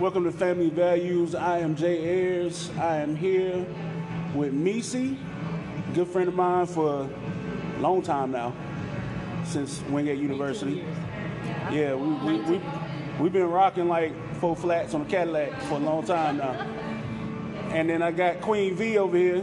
Welcome 0.00 0.22
to 0.24 0.30
Family 0.30 0.70
Values. 0.70 1.34
I 1.34 1.58
am 1.58 1.74
Jay 1.74 1.98
Ayers. 2.04 2.70
I 2.78 2.98
am 2.98 3.16
here 3.16 3.66
with 4.32 4.52
Misi, 4.52 5.18
good 5.92 6.06
friend 6.06 6.28
of 6.28 6.36
mine 6.36 6.66
for 6.66 7.10
a 7.76 7.80
long 7.80 8.02
time 8.02 8.30
now, 8.30 8.54
since 9.44 9.82
Wingate 9.90 10.18
University. 10.18 10.84
Yeah, 11.72 11.96
we, 11.96 12.14
we, 12.14 12.40
we, 12.42 12.60
we've 13.18 13.32
been 13.32 13.50
rocking 13.50 13.88
like 13.88 14.12
four 14.36 14.54
flats 14.54 14.94
on 14.94 15.02
a 15.02 15.04
Cadillac 15.04 15.60
for 15.62 15.74
a 15.74 15.80
long 15.80 16.04
time 16.04 16.36
now. 16.36 16.52
And 17.70 17.90
then 17.90 18.00
I 18.00 18.12
got 18.12 18.40
Queen 18.40 18.76
V 18.76 18.98
over 18.98 19.16
here, 19.16 19.42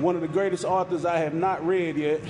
one 0.00 0.16
of 0.16 0.22
the 0.22 0.28
greatest 0.28 0.64
authors 0.64 1.04
I 1.04 1.18
have 1.18 1.34
not 1.34 1.64
read 1.64 1.96
yet. 1.96 2.20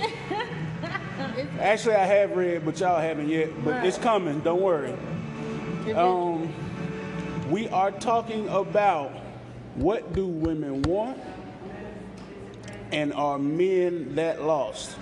Actually, 1.59 1.95
I 1.95 2.05
have 2.05 2.35
read, 2.35 2.63
but 2.63 2.79
y'all 2.79 3.01
haven't 3.01 3.27
yet. 3.27 3.49
But 3.65 3.83
it's 3.83 3.97
coming. 3.97 4.41
Don't 4.41 4.61
worry. 4.61 4.93
Um, 5.95 6.53
we 7.49 7.67
are 7.69 7.91
talking 7.91 8.47
about 8.49 9.11
what 9.75 10.13
do 10.13 10.25
women 10.25 10.81
want, 10.83 11.19
and 12.91 13.13
are 13.13 13.37
men 13.37 14.15
that 14.15 14.41
lost? 14.41 14.97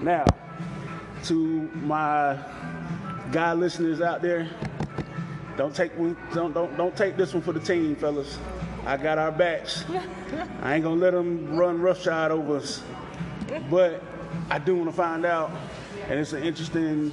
Now, 0.00 0.24
to 1.24 1.34
my 1.34 2.38
guy 3.32 3.52
listeners 3.52 4.00
out 4.00 4.20
there, 4.20 4.48
don't 5.56 5.74
take 5.74 5.96
one, 5.96 6.16
don't 6.34 6.52
don't 6.52 6.76
don't 6.76 6.96
take 6.96 7.16
this 7.16 7.32
one 7.34 7.42
for 7.42 7.52
the 7.52 7.60
team, 7.60 7.94
fellas. 7.96 8.38
I 8.86 8.96
got 8.96 9.18
our 9.18 9.30
backs. 9.30 9.84
I 10.62 10.74
ain't 10.74 10.84
gonna 10.84 11.00
let 11.00 11.12
them 11.12 11.56
run 11.56 11.80
roughshod 11.80 12.30
over 12.30 12.56
us. 12.56 12.82
But 13.70 14.02
I 14.48 14.58
do 14.58 14.76
want 14.76 14.90
to 14.90 14.96
find 14.96 15.24
out, 15.24 15.50
and 16.08 16.18
it's 16.18 16.32
an 16.32 16.42
interesting 16.42 17.12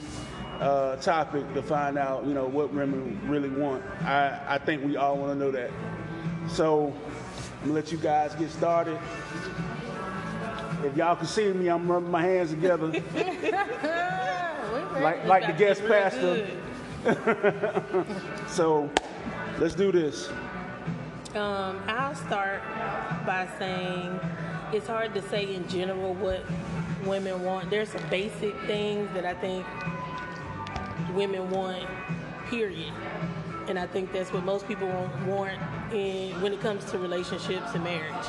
uh, 0.59 0.95
topic 0.97 1.53
to 1.53 1.61
find 1.61 1.97
out, 1.97 2.25
you 2.25 2.33
know, 2.33 2.45
what 2.45 2.73
women 2.73 3.19
really 3.27 3.49
want. 3.49 3.83
I, 4.01 4.39
I 4.47 4.57
think 4.57 4.83
we 4.83 4.97
all 4.97 5.17
want 5.17 5.33
to 5.33 5.37
know 5.37 5.51
that. 5.51 5.71
So 6.49 6.93
I'm 7.61 7.61
gonna 7.61 7.73
let 7.73 7.91
you 7.91 7.97
guys 7.97 8.33
get 8.35 8.49
started. 8.49 8.97
If 10.83 10.95
y'all 10.95 11.15
can 11.15 11.27
see 11.27 11.51
me, 11.53 11.67
I'm 11.67 11.89
rubbing 11.89 12.11
my 12.11 12.21
hands 12.21 12.51
together 12.51 12.87
like 15.01 15.25
like 15.25 15.47
the 15.47 15.53
guest 15.53 15.85
pastor. 15.85 16.47
so 18.47 18.89
let's 19.59 19.75
do 19.75 19.91
this. 19.91 20.29
Um, 21.35 21.81
I'll 21.87 22.15
start 22.15 22.61
by 23.25 23.47
saying 23.59 24.19
it's 24.73 24.87
hard 24.87 25.13
to 25.13 25.21
say 25.29 25.53
in 25.53 25.67
general 25.67 26.13
what 26.15 26.43
women 27.05 27.43
want. 27.43 27.69
There's 27.69 27.89
some 27.89 28.07
basic 28.09 28.57
things 28.61 29.09
that 29.13 29.25
I 29.25 29.33
think 29.35 29.65
women 31.13 31.49
want, 31.49 31.85
period. 32.49 32.93
And 33.67 33.77
I 33.77 33.85
think 33.85 34.13
that's 34.13 34.31
what 34.31 34.43
most 34.43 34.67
people 34.67 34.87
want 35.25 35.59
in 35.93 36.39
when 36.41 36.53
it 36.53 36.61
comes 36.61 36.85
to 36.91 36.97
relationships 36.97 37.73
and 37.73 37.83
marriage. 37.83 38.27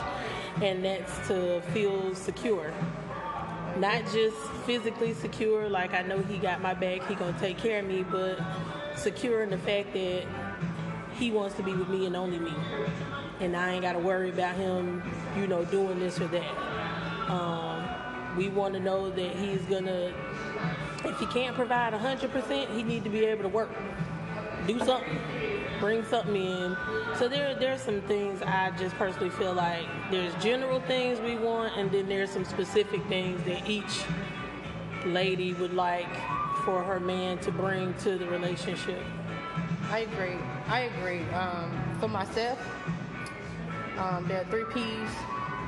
And 0.63 0.85
that's 0.85 1.29
to 1.29 1.61
feel 1.73 2.15
secure. 2.15 2.73
Not 3.77 4.03
just 4.13 4.37
physically 4.67 5.15
secure, 5.15 5.69
like 5.69 5.95
I 5.95 6.03
know 6.03 6.19
he 6.19 6.39
got 6.39 6.61
my 6.61 6.75
back, 6.75 7.07
he 7.07 7.15
gonna 7.15 7.39
take 7.39 7.59
care 7.59 7.79
of 7.81 7.87
me, 7.87 8.03
but 8.03 8.41
secure 8.97 9.43
in 9.43 9.51
the 9.51 9.59
fact 9.59 9.93
that 9.93 10.27
he 11.17 11.31
wants 11.31 11.55
to 11.57 11.63
be 11.63 11.73
with 11.73 11.89
me 11.89 12.07
and 12.07 12.17
only 12.17 12.39
me. 12.39 12.53
And 13.41 13.57
I 13.57 13.73
ain't 13.73 13.83
gotta 13.83 14.01
worry 14.01 14.31
about 14.31 14.57
him, 14.57 15.03
you 15.37 15.47
know, 15.47 15.65
doing 15.65 16.01
this 16.01 16.21
or 16.21 16.27
that. 16.29 17.31
Um, 17.31 17.89
we 18.37 18.49
want 18.49 18.75
to 18.75 18.81
know 18.81 19.11
that 19.11 19.37
he's 19.37 19.63
gonna 19.63 20.13
if 21.05 21.19
he 21.19 21.27
can't 21.27 21.55
provide 21.55 21.93
100% 21.93 22.77
he 22.77 22.83
need 22.83 23.05
to 23.05 23.11
be 23.11 23.25
able 23.25 23.43
to 23.43 23.49
work. 23.49 23.71
Do 24.67 24.79
something. 24.81 25.19
Bring 25.81 26.05
something 26.05 26.35
in. 26.35 26.77
So 27.17 27.29
there 27.29 27.55
there's 27.55 27.81
some 27.81 28.01
things 28.03 28.43
i 28.43 28.71
just 28.79 28.95
personally 28.97 29.31
feel 29.31 29.53
like 29.53 29.87
there's 30.11 30.35
general 30.43 30.81
things 30.83 31.21
we 31.21 31.37
want 31.37 31.77
and 31.77 31.91
then 31.91 32.09
there's 32.09 32.31
some 32.31 32.45
specific 32.45 33.05
things 33.07 33.43
that 33.45 33.69
each 33.69 34.03
lady 35.07 35.55
would 35.55 35.73
like 35.73 36.13
for 36.65 36.83
her 36.83 37.01
man 37.01 37.39
to 37.39 37.51
bring 37.51 37.95
to 37.95 38.19
the 38.19 38.27
relationship. 38.27 39.01
I 39.91 40.01
agree. 40.01 40.37
I 40.67 40.81
agree. 40.81 41.23
Um, 41.31 41.97
for 41.99 42.09
myself, 42.09 42.59
um, 43.97 44.27
there 44.29 44.43
are 44.43 44.45
three 44.45 44.65
P's 44.75 45.11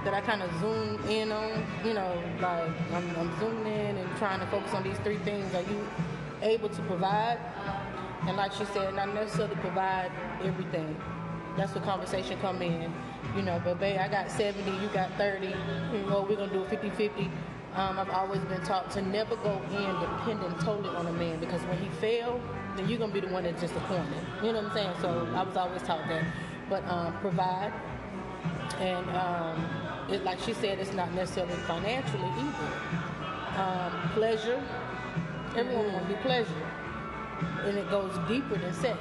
that 0.05 0.15
I 0.15 0.21
kind 0.21 0.43
of 0.43 0.50
zoom 0.61 1.00
in 1.09 1.33
on. 1.33 1.65
You 1.84 1.94
know, 1.94 2.22
like 2.41 2.71
I'm, 2.93 3.16
I'm 3.16 3.38
zooming 3.41 3.66
in 3.66 3.97
and 3.97 4.16
trying 4.16 4.41
to 4.41 4.47
focus 4.47 4.72
on 4.75 4.83
these 4.83 4.99
three 4.99 5.19
things. 5.19 5.55
Are 5.55 5.62
you 5.62 5.87
able 6.43 6.69
to 6.69 6.83
provide? 6.83 7.38
And 8.27 8.37
like 8.37 8.53
she 8.53 8.65
said, 8.66 8.94
not 8.94 9.15
necessarily 9.15 9.56
provide 9.56 10.10
everything. 10.43 10.97
That's 11.56 11.75
where 11.75 11.84
conversation 11.84 12.39
come 12.41 12.62
in. 12.62 12.93
You 13.37 13.43
know, 13.43 13.60
but 13.65 13.78
babe, 13.78 13.99
I 14.00 14.09
got 14.09 14.31
70, 14.31 14.71
you 14.83 14.89
got 14.89 15.12
30. 15.16 15.49
Well, 16.06 16.27
we're 16.28 16.37
gonna 16.37 16.53
do 16.53 16.62
a 16.62 16.66
50-50. 16.66 17.31
Um, 17.75 17.99
I've 17.99 18.10
always 18.10 18.41
been 18.43 18.62
taught 18.62 18.91
to 18.93 19.03
never 19.03 19.37
go 19.37 19.60
in 19.71 20.00
dependent 20.00 20.60
totally 20.60 20.94
on 20.97 21.06
a 21.06 21.12
man 21.12 21.39
because 21.39 21.60
when 21.62 21.78
he 21.78 21.89
fail, 22.00 22.41
then 22.77 22.89
you're 22.89 22.99
gonna 22.99 23.12
be 23.12 23.21
the 23.21 23.28
one 23.28 23.44
that's 23.44 23.60
disappointed. 23.60 24.06
You 24.43 24.53
know 24.53 24.62
what 24.62 24.72
I'm 24.72 24.75
saying? 24.75 24.94
So 25.00 25.28
I 25.34 25.43
was 25.43 25.56
always 25.56 25.83
taught 25.83 26.06
that. 26.09 26.25
But 26.69 26.84
um, 26.89 27.16
provide, 27.21 27.72
and 28.78 29.09
um, 29.10 29.66
it, 30.12 30.25
like 30.25 30.41
she 30.41 30.53
said, 30.53 30.78
it's 30.78 30.93
not 30.93 31.12
necessarily 31.15 31.54
financially 31.66 32.28
either. 32.38 32.71
Um, 33.56 34.10
pleasure, 34.15 34.62
everyone 35.56 35.93
wants 35.93 36.09
to 36.09 36.15
be 36.15 36.21
pleasure, 36.22 36.62
and 37.65 37.76
it 37.78 37.88
goes 37.91 38.16
deeper 38.28 38.56
than 38.59 38.72
sex. 38.75 38.98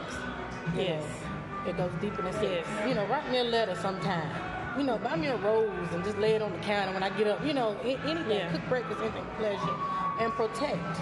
Yes. 0.75 1.03
know. 1.03 1.69
it 1.71 1.77
goes 1.77 1.91
deeper 2.01 2.21
than 2.21 2.33
sex. 2.33 2.67
Yes. 2.67 2.87
You 2.87 2.95
know, 2.95 3.05
write 3.07 3.29
me 3.31 3.39
a 3.39 3.43
letter 3.43 3.75
sometime. 3.75 4.29
You 4.77 4.83
know, 4.83 4.97
buy 4.97 5.15
me 5.15 5.27
a 5.27 5.35
rose 5.37 5.91
and 5.93 6.03
just 6.03 6.17
lay 6.19 6.35
it 6.35 6.41
on 6.41 6.53
the 6.53 6.59
counter 6.59 6.93
when 6.93 7.03
I 7.03 7.09
get 7.17 7.27
up. 7.27 7.43
You 7.45 7.53
know, 7.53 7.75
anything, 7.83 8.29
Yeah. 8.29 8.51
cook 8.51 8.61
breakfast, 8.69 9.01
anything, 9.01 9.25
pleasure, 9.37 9.75
and 10.19 10.31
protect. 10.33 10.99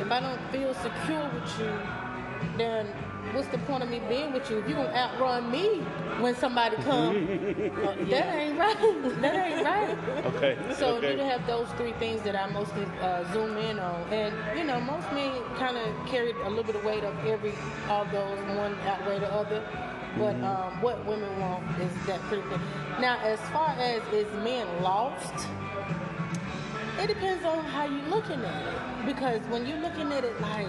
If 0.00 0.10
I 0.10 0.20
don't 0.20 0.40
feel 0.52 0.72
secure 0.74 1.28
with 1.34 1.58
you, 1.58 1.72
then 2.56 2.86
what's 3.32 3.48
the 3.48 3.58
point 3.58 3.82
of 3.82 3.88
me 3.88 4.00
being 4.08 4.32
with 4.32 4.50
you? 4.50 4.58
If 4.58 4.68
you're 4.68 4.76
gonna 4.76 4.96
outrun 4.96 5.50
me 5.50 5.78
when 6.20 6.34
somebody 6.34 6.76
comes, 6.82 7.16
that 8.10 8.34
ain't 8.34 8.58
right. 8.58 9.20
That 9.20 9.34
ain't 9.34 9.64
right. 9.64 10.26
Okay. 10.34 10.58
So 10.74 10.96
okay. 10.96 11.16
you 11.16 11.22
have 11.22 11.46
those 11.46 11.68
three 11.72 11.92
things 11.94 12.22
that 12.22 12.36
I 12.36 12.50
mostly 12.50 12.84
uh, 13.00 13.30
zoom 13.32 13.56
in 13.56 13.78
on, 13.78 14.02
and 14.12 14.58
you 14.58 14.64
know, 14.64 14.80
most 14.80 15.10
men 15.12 15.32
kind 15.56 15.76
of 15.76 16.06
carry 16.06 16.32
a 16.32 16.48
little 16.48 16.64
bit 16.64 16.76
of 16.76 16.84
weight 16.84 17.04
of 17.04 17.14
every 17.24 17.52
all 17.88 18.04
those 18.06 18.38
one 18.56 18.74
outweigh 18.86 19.18
the 19.18 19.32
other. 19.32 19.62
But 20.18 20.36
um, 20.42 20.82
what 20.82 21.04
women 21.06 21.40
want 21.40 21.64
is 21.80 21.90
that 22.06 22.20
pretty 22.22 22.46
thing. 22.48 22.60
Now, 23.00 23.18
as 23.20 23.40
far 23.50 23.70
as 23.78 24.02
is 24.12 24.30
men 24.44 24.66
lost, 24.82 25.46
it 26.98 27.06
depends 27.06 27.44
on 27.44 27.64
how 27.64 27.84
you're 27.86 28.08
looking 28.08 28.44
at 28.44 28.66
it. 28.66 29.06
Because 29.06 29.40
when 29.48 29.66
you're 29.66 29.78
looking 29.78 30.12
at 30.12 30.24
it 30.24 30.38
like, 30.40 30.68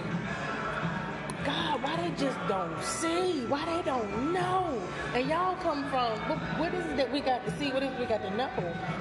God, 1.44 1.82
why 1.82 1.96
they 1.96 2.10
just 2.16 2.38
don't 2.48 2.82
see? 2.82 3.44
Why 3.46 3.64
they 3.64 3.82
don't 3.82 4.32
know? 4.32 4.80
And 5.14 5.28
y'all 5.28 5.56
come 5.56 5.84
from 5.90 6.18
what, 6.28 6.38
what 6.58 6.74
is 6.74 6.86
it 6.86 6.96
that 6.96 7.12
we 7.12 7.20
got 7.20 7.44
to 7.44 7.56
see? 7.58 7.70
What 7.70 7.82
is 7.82 7.92
it 7.92 8.00
we 8.00 8.06
got 8.06 8.22
to 8.22 8.36
know? 8.36 8.50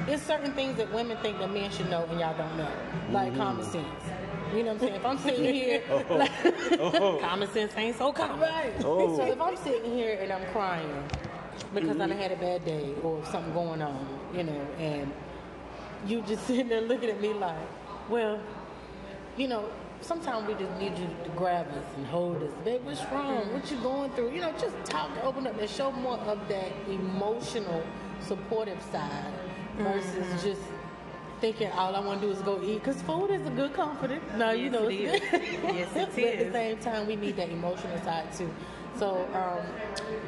There's 0.05 0.21
certain 0.21 0.53
things 0.53 0.77
that 0.77 0.91
women 0.93 1.17
think 1.17 1.39
that 1.39 1.51
men 1.51 1.71
should 1.71 1.89
know 1.89 2.03
and 2.05 2.19
y'all 2.19 2.37
don't 2.37 2.57
know, 2.57 2.69
like 3.11 3.29
mm-hmm. 3.29 3.41
common 3.41 3.65
sense. 3.65 3.87
You 4.53 4.63
know 4.63 4.73
what 4.73 4.73
I'm 4.73 4.79
saying? 4.79 4.95
If 4.95 5.05
I'm 5.05 5.17
sitting 5.17 5.53
here, 5.53 5.83
oh. 5.89 6.15
like, 6.15 6.31
oh. 6.79 7.17
common 7.21 7.49
sense 7.51 7.73
ain't 7.75 7.97
so 7.97 8.11
common 8.11 8.39
right. 8.39 8.73
Oh. 8.79 9.17
So 9.17 9.25
if 9.25 9.39
oh. 9.39 9.45
I'm 9.45 9.57
sitting 9.57 9.91
here 9.93 10.19
and 10.21 10.31
I'm 10.31 10.45
crying 10.51 11.03
because 11.73 11.99
I 11.99 12.13
had 12.13 12.31
a 12.31 12.35
bad 12.35 12.65
day 12.65 12.93
or 13.01 13.23
something 13.25 13.53
going 13.53 13.81
on, 13.81 14.07
you 14.35 14.43
know, 14.43 14.67
and 14.77 15.11
you 16.05 16.21
just 16.21 16.45
sitting 16.47 16.69
there 16.69 16.81
looking 16.81 17.09
at 17.09 17.19
me 17.19 17.33
like, 17.33 17.57
well, 18.09 18.39
you 19.37 19.47
know, 19.47 19.65
sometimes 20.03 20.47
we 20.47 20.53
just 20.53 20.77
need 20.79 20.97
you 20.97 21.07
to 21.23 21.29
grab 21.35 21.67
us 21.69 21.85
and 21.97 22.05
hold 22.05 22.41
us. 22.43 22.51
Babe, 22.63 22.81
what's 22.83 23.03
wrong? 23.11 23.51
What 23.53 23.69
you 23.71 23.77
going 23.77 24.11
through? 24.11 24.31
You 24.31 24.41
know, 24.41 24.53
just 24.59 24.75
talk, 24.85 25.09
open 25.23 25.47
up, 25.47 25.59
and 25.59 25.69
show 25.69 25.91
more 25.91 26.17
of 26.19 26.47
that 26.49 26.71
emotional, 26.89 27.83
supportive 28.19 28.81
side 28.91 29.33
versus 29.77 30.43
just 30.43 30.61
thinking 31.39 31.69
all 31.71 31.95
I 31.95 31.99
want 31.99 32.21
to 32.21 32.27
do 32.27 32.33
is 32.33 32.41
go 32.41 32.61
eat. 32.63 32.75
Because 32.83 33.01
food 33.01 33.31
is 33.31 33.45
a 33.45 33.49
good 33.49 33.73
comforter. 33.73 34.19
No, 34.37 34.51
you 34.51 34.69
know, 34.69 34.87
it 34.87 34.93
is. 34.93 35.21
Yes, 35.31 35.95
it 35.95 36.09
but 36.15 36.23
at 36.23 36.39
the 36.45 36.51
same 36.51 36.77
time, 36.77 37.07
we 37.07 37.15
need 37.15 37.35
that 37.37 37.49
emotional 37.49 37.97
side 38.01 38.31
too. 38.33 38.49
So, 38.95 39.27
um, 39.33 39.65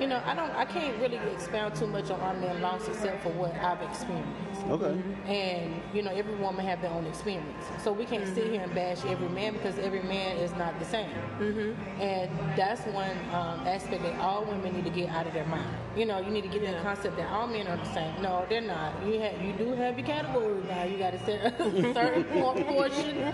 you 0.02 0.08
know, 0.08 0.22
I 0.26 0.34
don't, 0.34 0.52
I 0.52 0.66
can't 0.66 1.00
really 1.00 1.18
expound 1.34 1.76
too 1.76 1.88
much 1.88 2.10
on 2.10 2.20
our 2.20 2.34
men 2.34 2.62
loss 2.62 2.88
except 2.88 3.22
for 3.24 3.30
what 3.30 3.54
I've 3.56 3.82
experienced. 3.82 4.55
Okay. 4.70 5.02
And 5.28 5.82
you 5.94 6.02
know, 6.02 6.12
every 6.12 6.36
woman 6.36 6.66
have 6.66 6.82
their 6.82 6.92
own 6.92 7.06
experience, 7.06 7.66
so 7.84 7.92
we 7.92 8.06
can't 8.06 8.28
sit 8.34 8.48
here 8.52 8.62
and 8.62 8.74
bash 8.74 9.06
every 9.06 9.30
man 9.30 9.54
because 9.54 9.78
every 9.80 10.02
man 10.02 10.38
is 10.38 10.52
not 10.54 10.78
the 10.80 10.86
same. 10.86 11.10
Mm-hmm. 11.40 12.02
And 12.02 12.30
that's 12.58 12.82
one 12.88 13.18
um, 13.34 13.60
aspect 13.68 14.04
that 14.04 14.20
all 14.20 14.44
women 14.46 14.74
need 14.74 14.86
to 14.86 14.90
get 14.92 15.10
out 15.10 15.28
of 15.28 15.34
their 15.34 15.46
mind. 15.46 15.70
You 15.96 16.06
know, 16.06 16.20
you 16.20 16.32
need 16.32 16.44
to 16.44 16.50
get 16.50 16.62
that 16.64 16.82
concept 16.84 17.18
that 17.18 17.30
all 17.32 17.48
men 17.48 17.68
are 17.68 17.78
the 17.78 17.94
same. 17.94 18.22
No, 18.22 18.46
they're 18.50 18.62
not. 18.62 18.94
You 19.06 19.20
have, 19.22 19.42
you 19.42 19.54
do 19.54 19.74
have 19.74 19.98
your 19.98 20.08
categories 20.08 20.64
now. 20.68 20.84
You 20.84 20.98
got 20.98 21.12
to 21.12 21.20
set 21.26 21.60
a 21.60 21.94
certain 21.94 22.24
portion 22.26 23.34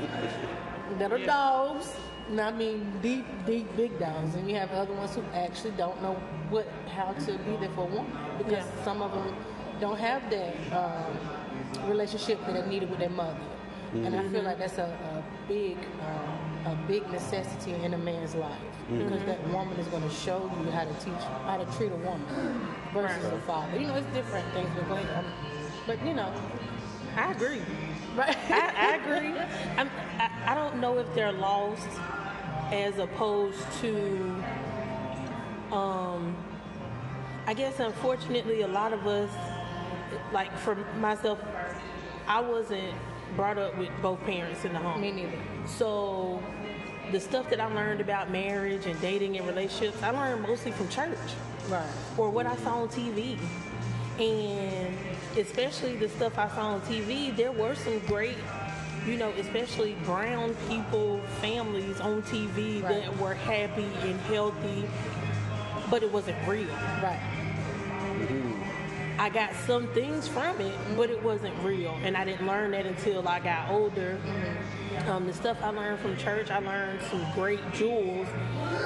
that 0.99 1.11
are 1.11 1.25
dogs, 1.25 1.93
No, 2.29 2.43
I 2.43 2.51
mean 2.51 2.91
deep, 3.01 3.25
deep 3.45 3.73
big 3.75 3.97
dogs, 3.99 4.35
and 4.35 4.49
you 4.49 4.55
have 4.55 4.71
other 4.71 4.93
ones 4.93 5.15
who 5.15 5.23
actually 5.33 5.71
don't 5.71 6.01
know 6.01 6.13
what 6.49 6.67
how 6.93 7.13
to 7.13 7.31
be 7.39 7.55
there 7.57 7.69
for 7.75 7.81
a 7.87 7.95
woman 7.95 8.11
because 8.37 8.65
Yeah. 8.65 8.83
some 8.83 9.01
of 9.01 9.11
them 9.13 9.33
don't 9.81 9.97
have 9.97 10.29
that 10.29 10.55
um, 10.71 11.89
relationship 11.89 12.39
that 12.45 12.53
they 12.53 12.69
needed 12.69 12.89
with 12.89 12.99
their 12.99 13.09
mother, 13.09 13.35
and 13.93 14.15
I 14.15 14.27
feel 14.29 14.43
like 14.43 14.59
that's 14.59 14.77
a, 14.77 14.83
a 14.85 15.23
big, 15.47 15.77
uh, 16.01 16.71
a 16.71 16.75
big 16.87 17.09
necessity 17.11 17.73
in 17.73 17.93
a 17.93 17.97
man's 17.97 18.35
life 18.35 18.61
because 18.89 19.23
that 19.25 19.45
woman 19.49 19.77
is 19.79 19.87
going 19.87 20.03
to 20.03 20.09
show 20.15 20.49
you 20.63 20.71
how 20.71 20.83
to 20.85 20.93
teach 20.95 21.23
how 21.45 21.57
to 21.57 21.77
treat 21.77 21.91
a 21.91 21.95
woman 21.97 22.25
versus 22.93 23.25
a 23.25 23.39
father. 23.41 23.77
You 23.79 23.87
know, 23.87 23.95
it's 23.95 24.07
different 24.13 24.45
things, 24.53 24.69
but 24.75 24.87
going, 24.87 25.07
um, 25.15 25.25
but 25.87 26.05
you 26.05 26.13
know, 26.13 26.31
I 27.17 27.31
agree. 27.31 27.61
right? 28.15 28.37
I, 28.49 28.73
I 28.77 28.95
agree. 28.95 29.37
I'm, 29.77 29.89
I, 30.19 30.29
I 30.47 30.55
don't 30.55 30.79
know 30.79 30.97
if 30.97 31.13
they're 31.15 31.31
lost 31.33 31.87
as 32.71 32.97
opposed 32.99 33.59
to, 33.81 34.43
um, 35.71 36.35
I 37.47 37.53
guess 37.53 37.79
unfortunately, 37.79 38.61
a 38.61 38.67
lot 38.67 38.93
of 38.93 39.05
us, 39.07 39.29
like 40.31 40.55
for 40.59 40.75
myself, 40.99 41.39
I 42.27 42.39
wasn't 42.39 42.93
brought 43.35 43.57
up 43.57 43.77
with 43.77 43.89
both 44.01 44.23
parents 44.25 44.65
in 44.65 44.73
the 44.73 44.79
home. 44.79 45.01
Me 45.01 45.11
neither. 45.11 45.37
So 45.65 46.41
the 47.11 47.19
stuff 47.19 47.49
that 47.49 47.59
I 47.59 47.65
learned 47.73 48.01
about 48.01 48.29
marriage 48.29 48.85
and 48.85 48.99
dating 49.01 49.37
and 49.37 49.47
relationships, 49.47 50.01
I 50.03 50.11
learned 50.11 50.41
mostly 50.43 50.71
from 50.71 50.87
church 50.89 51.17
Right. 51.69 51.85
or 52.17 52.29
what 52.29 52.45
I 52.45 52.55
saw 52.57 52.81
on 52.81 52.89
TV. 52.89 53.37
And 54.19 54.95
especially 55.37 55.95
the 55.95 56.09
stuff 56.09 56.37
I 56.37 56.47
saw 56.49 56.73
on 56.73 56.81
TV, 56.81 57.35
there 57.35 57.51
were 57.51 57.75
some 57.75 57.99
great, 57.99 58.35
you 59.07 59.17
know, 59.17 59.29
especially 59.39 59.95
brown 60.05 60.55
people, 60.69 61.19
families 61.39 61.99
on 62.01 62.21
TV 62.23 62.81
Right. 62.83 63.05
that 63.05 63.17
were 63.17 63.33
happy 63.33 63.87
and 64.01 64.19
healthy, 64.21 64.87
but 65.89 66.03
it 66.03 66.11
wasn't 66.11 66.37
real. 66.47 66.67
Right. 67.01 67.19
I 69.21 69.29
got 69.29 69.53
some 69.67 69.85
things 69.89 70.27
from 70.27 70.59
it, 70.61 70.75
but 70.97 71.11
it 71.11 71.21
wasn't 71.21 71.53
real. 71.63 71.95
And 72.01 72.17
I 72.17 72.25
didn't 72.25 72.47
learn 72.47 72.71
that 72.71 72.87
until 72.87 73.27
I 73.27 73.39
got 73.39 73.69
older. 73.69 74.17
Um, 75.07 75.27
the 75.27 75.33
stuff 75.33 75.59
I 75.61 75.69
learned 75.69 75.99
from 75.99 76.17
church, 76.17 76.49
I 76.49 76.57
learned 76.57 77.01
some 77.03 77.23
great 77.35 77.59
jewels, 77.71 78.27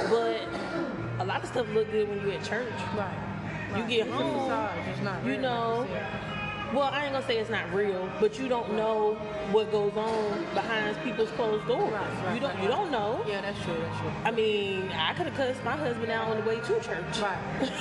but 0.09 0.41
a 1.19 1.25
lot 1.25 1.41
of 1.41 1.47
stuff 1.47 1.65
look 1.69 1.89
good 1.89 2.09
when 2.09 2.19
you're 2.19 2.33
at 2.33 2.43
church. 2.43 2.67
Right. 2.97 3.77
You 3.77 3.87
get 3.87 4.09
home, 4.09 4.51
it's 4.89 4.99
not 4.99 5.25
you 5.25 5.37
know. 5.37 5.87
Well, 6.75 6.89
I 6.91 7.05
ain't 7.05 7.13
gonna 7.13 7.25
say 7.25 7.37
it's 7.37 7.49
not 7.49 7.73
real, 7.73 8.09
but 8.19 8.37
you 8.37 8.49
don't 8.49 8.73
know 8.73 9.13
what 9.51 9.71
goes 9.71 9.95
on 9.95 10.43
behind 10.53 10.97
people's 11.05 11.29
closed 11.31 11.65
doors. 11.67 11.93
Right, 11.93 12.25
right, 12.25 12.33
you 12.33 12.41
don't. 12.41 12.61
You 12.61 12.67
don't 12.67 12.91
know. 12.91 13.23
Yeah, 13.25 13.39
that's 13.39 13.63
true. 13.63 13.77
That's 13.79 13.99
true. 14.01 14.11
I 14.25 14.31
mean, 14.31 14.91
I 14.91 15.13
could 15.13 15.27
have 15.27 15.35
cussed 15.35 15.63
my 15.63 15.77
husband 15.77 16.11
out 16.11 16.27
on 16.27 16.43
the 16.43 16.49
way 16.49 16.59
to 16.59 16.79
church. 16.81 17.19
Right. 17.21 17.37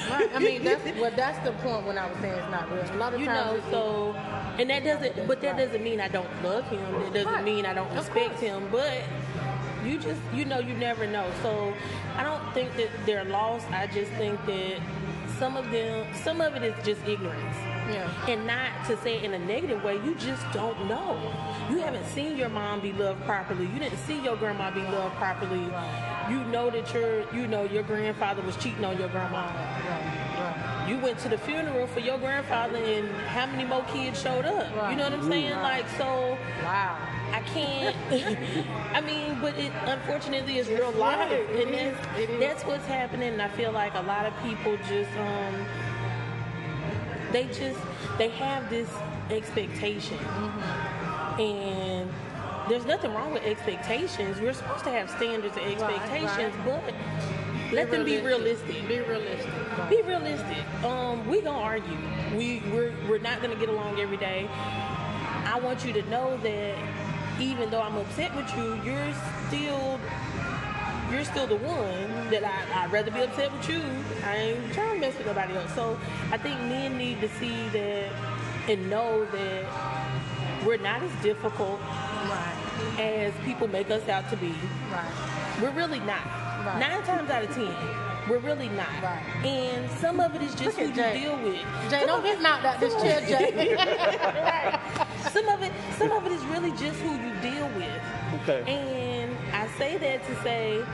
Right. 0.09 0.31
I 0.33 0.39
mean, 0.39 0.63
that's 0.63 0.85
well, 1.01 1.11
that's 1.17 1.45
the 1.45 1.51
point 1.55 1.87
when 1.87 1.99
I 1.99 2.09
was 2.09 2.17
saying 2.21 2.35
it's 2.35 2.51
not 2.53 2.71
real. 2.71 2.85
A 2.85 2.95
lot 2.97 3.15
of 3.15 3.21
You 3.21 3.27
times, 3.27 3.65
know, 3.65 3.71
so 3.73 4.15
and 4.61 4.71
that 4.71 4.85
doesn't. 4.85 5.27
But 5.27 5.41
that 5.41 5.57
doesn't 5.57 5.83
mean 5.83 6.01
I 6.01 6.07
don't 6.07 6.31
love 6.45 6.65
him. 6.69 7.13
That 7.13 7.25
doesn't 7.25 7.45
mean 7.45 7.67
I 7.67 7.75
don't 7.75 7.93
respect 7.97 8.39
him. 8.39 8.69
But 8.71 9.03
you 9.85 9.99
just, 9.99 10.21
you 10.33 10.45
know, 10.45 10.61
you 10.61 10.75
never 10.75 11.05
know. 11.05 11.29
So 11.43 11.75
I 12.17 12.23
don't 12.23 12.55
think 12.55 12.77
that 12.77 12.91
they're 13.07 13.25
lost. 13.25 13.69
I 13.73 13.89
just 13.89 14.13
think 14.13 14.39
that 14.47 14.81
some 15.41 15.57
of 15.57 15.69
them, 15.73 16.07
some 16.23 16.41
of 16.41 16.55
it 16.55 16.63
is 16.63 16.75
just 16.87 17.05
ignorance. 17.09 17.57
Yeah. 17.91 18.27
And 18.29 18.47
not 18.47 18.71
to 18.87 18.97
say 18.99 19.17
it 19.19 19.25
in 19.25 19.35
a 19.35 19.39
negative 19.39 19.83
way, 19.85 19.97
you 19.97 20.15
just 20.15 20.45
don't 20.53 20.87
know. 20.87 21.19
You 21.71 21.79
haven't 21.79 22.07
seen 22.07 22.37
your 22.37 22.49
mom 22.49 22.81
be 22.81 22.93
loved 22.93 23.23
properly. 23.25 23.67
You 23.67 23.79
didn't 23.79 23.99
see 23.99 24.21
your 24.23 24.37
grandma 24.37 24.71
be 24.71 24.81
loved 24.81 25.15
properly. 25.17 25.65
You 26.31 26.43
know 26.45 26.71
that 26.71 26.93
your, 26.95 27.31
you 27.35 27.47
know, 27.47 27.65
your 27.65 27.83
grandfather 27.83 28.43
was 28.43 28.57
cheating 28.57 28.85
on 28.85 28.99
your 28.99 29.09
grandma. 29.09 29.47
Right. 29.47 30.87
You 30.89 30.99
went 30.99 31.19
to 31.21 31.29
the 31.29 31.39
funeral 31.39 31.87
for 31.87 32.01
your 32.01 32.19
grandfather, 32.19 32.77
and 32.77 33.09
how 33.29 33.47
many 33.47 33.65
more 33.65 33.83
kids 33.85 34.21
showed 34.21 34.45
up? 34.45 34.69
You 34.91 34.97
know 34.97 35.05
what 35.05 35.13
I'm 35.15 35.31
saying? 35.31 35.53
Right. 35.53 35.83
Like, 35.85 35.89
so 35.97 36.37
Wow. 36.63 36.99
I 37.33 37.41
can't. 37.41 37.97
I 38.95 39.01
mean, 39.01 39.39
but 39.41 39.59
it 39.59 39.73
unfortunately 39.87 40.59
is 40.59 40.69
real 40.69 40.93
life, 40.93 41.31
right. 41.31 41.33
It 41.33 41.67
and 41.69 41.75
is. 41.75 41.97
that's, 42.17 42.41
that's 42.41 42.65
what's 42.65 42.87
happening. 42.87 43.33
And 43.33 43.43
I 43.43 43.49
feel 43.49 43.73
like 43.73 43.95
a 43.95 44.03
lot 44.03 44.27
of 44.27 44.33
people 44.43 44.77
just 44.89 45.11
um, 45.17 45.67
they 47.35 47.47
just 47.47 47.81
they 48.17 48.29
have 48.31 48.71
this 48.71 48.89
expectation, 49.31 50.19
Mm-hmm. 50.19 51.41
and 51.41 52.11
there's 52.69 52.87
nothing 52.87 53.13
wrong 53.13 53.33
with 53.33 53.43
expectations. 53.43 54.41
We're 54.41 54.55
supposed 54.55 54.85
to 54.85 54.91
have 54.91 55.11
standards 55.11 55.57
and 55.57 55.67
expectations, 55.73 56.55
but 56.65 56.95
let 57.73 57.91
them 57.91 58.05
be 58.05 58.21
realistic. 58.21 58.87
Be 58.89 59.01
realistic. 59.01 59.53
Right. 59.79 59.91
Be 59.91 60.03
realistic. 60.03 60.65
Um, 60.85 61.27
we 61.29 61.41
gonna 61.41 61.59
argue. 61.59 61.99
We 62.37 62.63
we're 62.73 62.93
we're 63.09 63.19
not 63.19 63.43
gonna 63.43 63.57
get 63.57 63.69
along 63.69 63.99
every 64.01 64.17
day. 64.17 64.49
I 64.51 65.59
want 65.63 65.85
you 65.85 65.93
to 65.93 66.03
know 66.09 66.37
that 66.39 66.77
even 67.41 67.69
though 67.69 67.83
I'm 67.83 67.97
upset 67.97 68.35
with 68.37 68.49
you, 68.57 68.81
you're 68.85 69.15
still 69.49 69.99
you're 71.11 71.25
still 71.25 71.47
the 71.47 71.57
one 71.57 72.31
that 72.31 72.45
I, 72.45 72.85
I'd 72.85 72.93
rather 72.93 73.11
be 73.11 73.21
upset 73.21 73.53
with 73.53 73.69
you. 73.69 73.83
I 74.25 74.37
ain't 74.37 74.73
trying 74.73 74.95
to 74.95 75.01
mess 75.01 75.17
with 75.17 75.27
nobody 75.27 75.55
else. 75.55 75.73
So 75.75 75.99
I 76.33 76.39
think 76.39 76.59
men 76.63 76.97
need 76.99 77.21
to 77.21 77.29
see 77.41 77.69
that 77.71 78.11
and 78.69 78.89
know 78.91 79.25
that 79.27 79.65
we're 80.67 80.79
not 80.79 81.03
as 81.03 81.13
difficult 81.23 81.81
Right. 81.81 82.99
as 82.99 83.35
people 83.45 83.69
make 83.69 83.91
us 83.91 84.09
out 84.09 84.29
to 84.31 84.37
be. 84.37 84.55
Right. 84.91 85.59
We're 85.61 85.71
really 85.73 86.01
not. 86.01 86.25
Right. 86.65 86.79
Nine 86.81 87.03
times 87.03 87.29
out 87.29 87.45
of 87.45 87.55
ten, 87.55 87.69
we're 88.31 88.39
really 88.39 88.71
not. 88.71 88.89
Right. 89.03 89.23
And 89.45 89.91
some 90.01 90.19
of 90.21 90.35
it 90.35 90.41
is 90.41 90.55
just 90.55 90.79
who 90.79 90.87
at 90.91 90.97
you 91.15 91.21
deal 91.21 91.37
with. 91.37 91.57
Jay, 91.91 91.99
Some 92.01 92.07
don't 92.09 92.19
of 92.21 92.25
get 92.25 92.41
knocked 92.41 92.65
out 92.65 92.81
this 92.81 92.95
chair, 93.03 93.21
Jay. 93.29 93.75
right. 93.77 95.07
Some 95.33 95.47
of 95.51 95.63
it, 95.63 95.73
some 95.99 96.11
of 96.13 96.25
it 96.25 96.33
is 96.33 96.43
really 96.47 96.71
just 96.71 96.99
who 97.01 97.11
you 97.11 97.35
deal 97.43 97.69
with. 97.77 98.01
Okay. 98.43 98.63
And 98.73 99.24
I 99.65 99.79
say 99.79 99.97
that 99.97 100.23
to 100.27 100.43
say, 100.43 100.85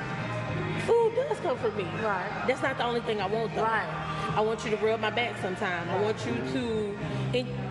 food 0.87 1.12
does 1.17 1.41
come 1.41 1.59
from 1.59 1.77
me. 1.77 1.83
Right. 2.05 2.45
That's 2.47 2.62
not 2.62 2.79
the 2.79 2.85
only 2.85 3.00
thing 3.00 3.21
I 3.21 3.27
want 3.27 3.53
though. 3.57 3.65
Right. 3.65 4.33
I 4.37 4.41
want 4.43 4.65
you 4.65 4.71
to 4.71 4.77
rub 4.77 5.00
my 5.00 5.11
back 5.11 5.37
sometime. 5.43 5.91
I 5.91 6.00
want 6.00 6.25
you 6.25 6.35
to, 6.35 6.97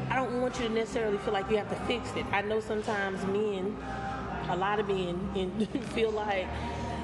I 0.10 0.16
don't 0.18 0.42
want 0.42 0.60
you 0.60 0.68
to 0.68 0.74
necessarily 0.74 1.18
feel 1.20 1.32
like 1.32 1.50
you 1.50 1.56
have 1.56 1.70
to 1.70 1.86
fix 1.86 2.12
it. 2.18 2.26
I 2.34 2.42
know 2.42 2.60
sometimes 2.60 3.24
men, 3.28 3.78
a 4.50 4.58
lot 4.58 4.82
of 4.82 4.90
men, 4.90 5.68
feel 5.96 6.12
like 6.12 6.48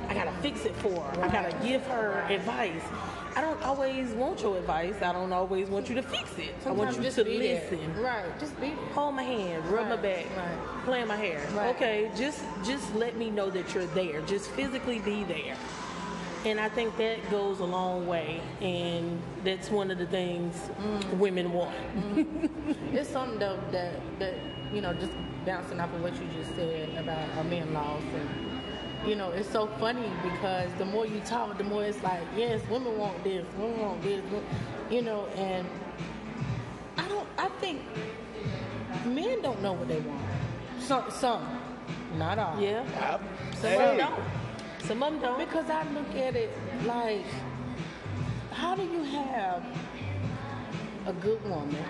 I 0.10 0.14
gotta 0.14 0.34
fix 0.42 0.66
it 0.66 0.75
for 0.75 1.02
her. 1.02 1.24
I 1.24 1.30
gotta 1.30 1.56
give 1.66 1.82
her 1.88 2.25
advice. 2.30 2.84
I 3.36 3.42
don't 3.42 3.62
always 3.63 4.12
want 4.12 4.42
your 4.42 4.58
advice. 4.58 4.96
I 5.01 5.12
don't 5.12 5.34
always 5.34 5.68
want 5.68 5.89
you 5.89 5.96
to 5.96 6.01
fix 6.01 6.38
it. 6.38 6.56
I 6.65 6.72
want 6.72 6.96
you 6.96 7.04
just 7.04 7.18
to 7.18 7.25
be 7.25 7.38
there. 7.38 7.62
listen 7.70 8.01
Right. 8.01 8.39
Just 8.39 8.60
be 8.62 8.70
there. 8.70 8.77
hold 8.94 9.15
my 9.15 9.24
hand, 9.24 9.65
rub 9.68 9.89
my 9.89 9.98
back, 9.98 10.25
right. 10.38 10.84
play 10.86 11.04
my 11.04 11.18
hair. 11.18 11.46
Right. 11.54 11.75
Okay, 11.75 12.12
just 12.15 12.42
just 12.65 12.94
let 12.96 13.18
me 13.18 13.30
know 13.30 13.50
that 13.50 13.74
you're 13.74 13.88
there. 13.88 14.22
Just 14.22 14.50
physically 14.51 15.00
be 15.00 15.24
there. 15.25 15.56
And 16.46 16.60
I 16.60 16.70
think 16.70 16.96
that 16.98 17.30
goes 17.32 17.60
a 17.60 17.65
long 17.65 18.06
way, 18.06 18.39
and 18.62 19.20
that's 19.44 19.70
one 19.72 19.89
of 19.92 19.98
the 19.98 20.06
things 20.06 20.56
Mm. 20.80 21.18
women 21.18 21.51
want. 21.51 21.75
It's 22.94 23.10
something 23.10 23.39
though 23.39 23.60
that 23.72 23.94
that 24.20 24.36
you 24.74 24.80
know 24.82 24.94
just 24.94 25.12
bouncing 25.46 25.80
off 25.80 25.94
of 25.94 26.01
what 26.01 26.13
you 26.15 26.27
just 26.38 26.56
said 26.56 26.89
about 26.98 27.27
a 27.39 27.44
man 27.44 27.74
loss 27.74 28.01
and 28.15 28.54
you 29.07 29.15
know 29.15 29.29
it's 29.31 29.50
so 29.50 29.67
funny 29.79 30.09
because 30.24 30.69
the 30.77 30.85
more 30.85 31.05
you 31.05 31.19
talk 31.21 31.57
the 31.57 31.63
more 31.63 31.83
it's 31.83 32.01
like 32.03 32.21
yes 32.35 32.62
women 32.69 32.97
want 32.97 33.24
this 33.24 33.45
women 33.57 33.79
want 33.81 34.01
this 34.01 34.21
you 34.89 35.01
know 35.01 35.25
and 35.35 35.67
I 36.97 37.07
don't 37.07 37.27
I 37.38 37.50
think 37.62 37.81
men 39.05 39.41
don't 39.41 39.62
know 39.62 39.74
what 39.74 39.88
they 39.88 40.00
want 40.00 40.21
some 40.79 41.03
some 41.12 41.59
not 42.17 42.39
all 42.39 42.59
Yeah, 42.59 42.83
I- 43.00 43.19
some 43.55 43.71
of 43.74 43.79
hey, 43.79 43.97
them 43.97 43.97
don't. 43.97 44.24
Some 44.88 45.03
of 45.03 45.13
them 45.13 45.21
don't. 45.21 45.39
because 45.39 45.69
I 45.69 45.83
look 45.91 46.15
at 46.15 46.35
it 46.35 46.50
like 46.85 47.25
how 48.51 48.75
do 48.75 48.83
you 48.83 49.03
have 49.03 49.63
a 51.07 51.13
good 51.13 51.43
woman 51.50 51.83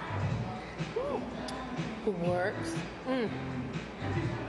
who 2.04 2.12
works 2.12 2.74
Mm. 3.08 3.30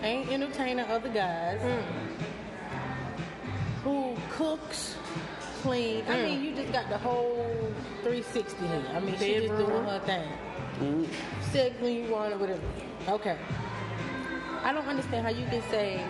ain't 0.02 0.30
entertaining 0.30 0.84
other 0.86 1.08
guys, 1.10 1.60
Mm. 1.60 1.82
Who 3.86 4.16
cooks, 4.32 4.96
clean. 5.62 6.02
I 6.08 6.16
Mm. 6.16 6.24
mean, 6.24 6.42
you 6.44 6.50
just 6.56 6.72
got 6.72 6.88
the 6.88 6.98
whole 6.98 7.46
360 8.02 8.66
here. 8.66 8.82
I 8.94 8.98
mean, 9.00 9.16
she 9.16 9.34
just 9.46 9.56
doing 9.56 9.84
her 9.84 10.00
thing. 10.00 10.28
Said 11.52 11.80
when 11.80 11.92
you 11.94 12.10
want 12.12 12.34
or 12.34 12.38
whatever. 12.38 12.60
Okay. 13.08 13.36
I 14.64 14.72
don't 14.72 14.86
understand 14.88 15.24
how 15.24 15.32
you 15.32 15.46
can 15.46 15.62
say, 15.70 16.04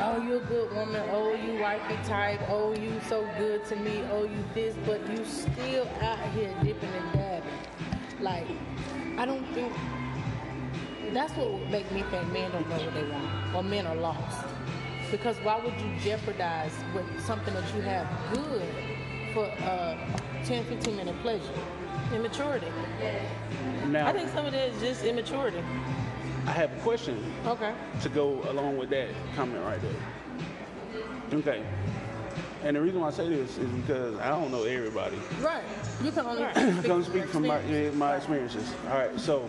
oh, 0.00 0.22
you're 0.22 0.36
a 0.36 0.46
good 0.54 0.72
woman, 0.74 1.02
oh, 1.12 1.34
you 1.34 1.60
wifey 1.60 1.98
type, 2.06 2.40
oh, 2.48 2.72
you 2.74 2.92
so 3.08 3.26
good 3.36 3.64
to 3.66 3.76
me, 3.76 4.02
oh, 4.12 4.22
you 4.22 4.44
this, 4.54 4.74
but 4.86 5.00
you 5.10 5.24
still 5.24 5.88
out 6.00 6.20
here 6.36 6.54
dipping 6.62 6.94
and 7.00 7.12
dabbing. 7.12 7.58
Like, 8.20 8.46
I 9.18 9.26
don't 9.26 9.44
think 9.54 9.72
that's 11.12 11.32
what 11.34 11.50
would 11.52 11.70
make 11.70 11.90
me 11.90 12.02
think 12.10 12.32
men 12.32 12.50
don't 12.52 12.68
know 12.68 12.76
what 12.76 12.94
they 12.94 13.04
want 13.10 13.54
or 13.56 13.62
men 13.64 13.86
are 13.86 13.96
lost. 13.96 14.44
Because 15.10 15.36
why 15.38 15.58
would 15.58 15.74
you 15.80 15.90
jeopardize 16.02 16.72
with 16.94 17.06
something 17.24 17.54
that 17.54 17.74
you 17.74 17.80
have 17.82 18.06
good 18.32 18.62
for 19.32 19.44
uh, 19.64 19.96
10, 20.44 20.64
15 20.64 20.96
minute 20.96 21.14
pleasure? 21.22 21.42
Immaturity. 22.14 22.66
Now, 23.88 24.06
I 24.06 24.12
think 24.12 24.28
some 24.30 24.46
of 24.46 24.52
that 24.52 24.68
is 24.70 24.80
just 24.80 25.04
immaturity. 25.04 25.62
I 26.46 26.50
have 26.52 26.72
a 26.72 26.80
question 26.80 27.22
Okay. 27.46 27.72
to 28.02 28.08
go 28.08 28.42
along 28.50 28.78
with 28.78 28.90
that 28.90 29.08
comment 29.34 29.62
right 29.64 29.80
there. 29.82 31.38
Okay. 31.40 31.62
And 32.62 32.76
the 32.76 32.80
reason 32.80 33.00
why 33.00 33.08
I 33.08 33.10
say 33.10 33.28
this 33.28 33.58
is 33.58 33.68
because 33.70 34.18
I 34.18 34.28
don't 34.28 34.50
know 34.50 34.64
everybody. 34.64 35.16
Right. 35.40 35.62
You 36.02 36.10
can 36.10 36.26
only 36.26 36.42
Right. 36.42 36.56
speak 36.56 37.04
speak 37.04 37.24
from 37.26 37.46
my 37.46 37.60
yeah, 37.62 37.90
my 37.90 38.16
experiences. 38.16 38.72
All 38.90 38.98
right, 38.98 39.18
so 39.20 39.44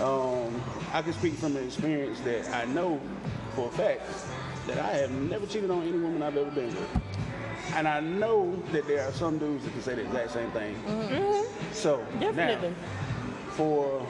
um, 0.00 0.60
I 0.92 1.02
can 1.02 1.12
speak 1.12 1.34
from 1.34 1.56
an 1.56 1.64
experience 1.64 2.20
that 2.20 2.48
I 2.54 2.64
know 2.72 3.00
for 3.54 3.68
a 3.68 3.70
fact 3.72 4.02
that 4.66 4.78
I 4.78 4.92
have 4.96 5.10
never 5.10 5.46
cheated 5.46 5.70
on 5.70 5.82
any 5.82 5.98
woman 5.98 6.22
I've 6.22 6.36
ever 6.36 6.50
been 6.50 6.66
with, 6.74 6.88
and 7.74 7.86
I 7.86 8.00
know 8.00 8.60
that 8.72 8.86
there 8.86 9.06
are 9.06 9.12
some 9.12 9.38
dudes 9.38 9.64
that 9.64 9.72
can 9.72 9.82
say 9.82 9.94
the 9.94 10.02
exact 10.02 10.32
same 10.32 10.50
thing. 10.50 10.76
So 11.72 12.04
Definitely. 12.20 12.70
now, 12.70 12.74
for 13.50 14.06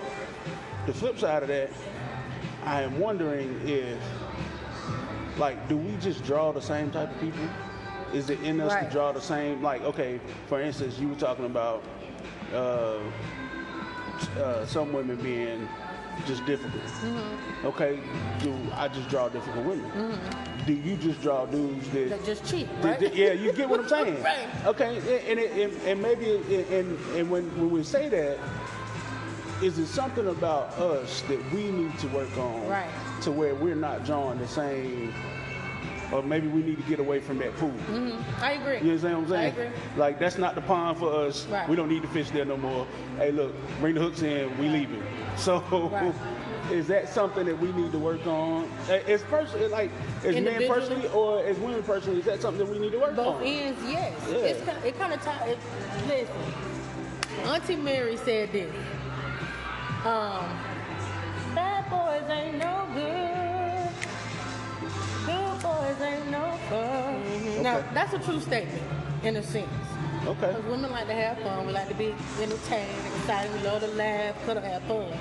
the 0.86 0.92
flip 0.94 1.18
side 1.18 1.42
of 1.42 1.48
that, 1.48 1.70
I 2.64 2.82
am 2.82 2.98
wondering 2.98 3.60
if, 3.64 3.98
like, 5.38 5.68
do 5.68 5.76
we 5.76 5.96
just 5.98 6.24
draw 6.24 6.52
the 6.52 6.62
same 6.62 6.90
type 6.90 7.10
of 7.10 7.20
people? 7.20 7.46
Is 8.14 8.30
it 8.30 8.40
in 8.42 8.60
us 8.60 8.72
Right. 8.72 8.84
to 8.86 8.90
draw 8.90 9.12
the 9.12 9.20
same? 9.20 9.62
Like, 9.62 9.82
okay, 9.82 10.20
for 10.48 10.60
instance, 10.60 10.98
you 10.98 11.08
were 11.08 11.16
talking 11.16 11.44
about 11.44 11.82
uh, 12.54 12.98
uh, 14.38 14.64
some 14.66 14.92
women 14.92 15.16
being 15.16 15.68
just 16.24 16.44
difficult. 16.46 16.82
Mm-hmm. 16.84 17.66
Okay, 17.66 17.98
do 18.40 18.54
I 18.74 18.88
just 18.88 19.08
draw 19.08 19.28
difficult 19.28 19.64
women? 19.66 20.18
Do 20.66 20.72
you 20.72 20.96
just 20.96 21.20
draw 21.22 21.46
dudes 21.46 21.88
that 21.90 22.08
That 22.10 22.24
just 22.24 22.44
cheat, 22.44 22.68
Th- 22.68 22.84
right? 22.84 22.98
th- 22.98 23.14
Yeah, 23.14 23.32
you 23.32 23.52
get 23.52 23.68
what 23.68 23.80
I'm 23.80 23.88
saying. 23.88 24.22
Right. 24.22 24.48
Okay, 24.66 24.96
and, 25.30 25.38
it, 25.38 25.52
and, 25.52 25.82
and 25.82 26.02
maybe, 26.02 26.36
and, 26.76 26.98
and 27.14 27.30
when, 27.30 27.44
when 27.58 27.70
we 27.70 27.82
say 27.82 28.08
that, 28.08 28.38
is 29.62 29.78
it 29.78 29.86
something 29.86 30.26
about 30.28 30.72
us 30.78 31.22
that 31.22 31.52
we 31.52 31.70
need 31.70 31.96
to 32.00 32.08
work 32.08 32.36
on 32.36 32.66
Right. 32.68 32.88
to 33.22 33.30
where 33.32 33.54
we're 33.54 33.74
not 33.74 34.04
drawing 34.04 34.38
the 34.38 34.48
same, 34.48 35.14
or 36.12 36.22
maybe 36.22 36.46
we 36.48 36.62
need 36.62 36.76
to 36.76 36.82
get 36.88 36.98
away 37.00 37.20
from 37.20 37.38
that 37.38 37.54
pool? 37.56 37.72
I 38.40 38.52
agree. 38.52 38.74
You 38.76 38.90
understand 38.92 39.14
what 39.16 39.22
I'm 39.22 39.28
saying? 39.28 39.44
I 39.44 39.62
agree. 39.66 39.78
Like, 39.96 40.18
that's 40.18 40.36
not 40.38 40.54
the 40.56 40.60
pond 40.62 40.98
for 40.98 41.12
us. 41.12 41.46
Right. 41.46 41.68
We 41.68 41.76
don't 41.76 41.88
need 41.88 42.02
to 42.02 42.08
fish 42.08 42.30
there 42.30 42.44
no 42.44 42.56
more. 42.56 42.86
Hey, 43.18 43.30
look, 43.32 43.54
bring 43.80 43.94
the 43.94 44.00
hooks 44.00 44.22
in, 44.22 44.56
we 44.58 44.68
leaving. 44.68 45.02
So, 45.46 45.60
Right. 45.92 46.14
is 46.72 46.86
that 46.88 47.08
something 47.08 47.44
that 47.46 47.58
we 47.58 47.70
need 47.72 47.92
to 47.92 47.98
work 47.98 48.26
on? 48.26 48.68
As 48.88 49.22
personally, 49.24 49.68
like, 49.68 49.90
as 50.24 50.34
men 50.36 50.66
personally 50.66 51.08
or 51.08 51.44
as 51.44 51.58
women 51.58 51.82
personally, 51.82 52.20
is 52.20 52.24
that 52.24 52.40
something 52.40 52.64
that 52.64 52.72
we 52.72 52.78
need 52.80 52.92
to 52.92 52.98
work 52.98 53.14
Both 53.14 53.36
on? 53.36 53.42
ends, 53.42 53.80
yes. 53.86 54.14
Yeah. 54.28 54.36
It's 54.36 54.68
it 54.86 54.98
kind 54.98 55.12
of 55.12 55.22
tie. 55.22 55.46
It, 55.46 55.58
listen, 56.08 56.34
Auntie 57.44 57.76
Mary 57.76 58.16
said 58.16 58.50
this. 58.50 58.74
Um, 60.04 60.48
bad 61.54 61.88
boys 61.90 62.28
ain't 62.30 62.56
no 62.58 62.86
good. 62.94 63.88
Good 65.26 65.62
boys 65.62 66.00
ain't 66.00 66.30
no 66.30 66.56
fun. 66.70 67.62
Now 67.62 67.76
Okay. 67.78 67.88
that's 67.94 68.14
a 68.14 68.18
true 68.20 68.40
statement 68.40 68.82
in 69.22 69.36
a 69.36 69.42
sense. 69.42 69.68
Okay. 70.26 70.48
Because 70.48 70.64
women 70.64 70.90
like 70.90 71.06
to 71.06 71.14
have 71.14 71.38
fun. 71.38 71.66
We 71.66 71.72
like 71.72 71.88
to 71.88 71.94
be 71.94 72.12
entertained, 72.40 73.06
excited. 73.18 73.52
We 73.54 73.60
love 73.60 73.80
to 73.82 73.86
laugh, 73.88 74.34
cuddle, 74.44 74.62
have 74.62 74.82
fun. 74.82 75.12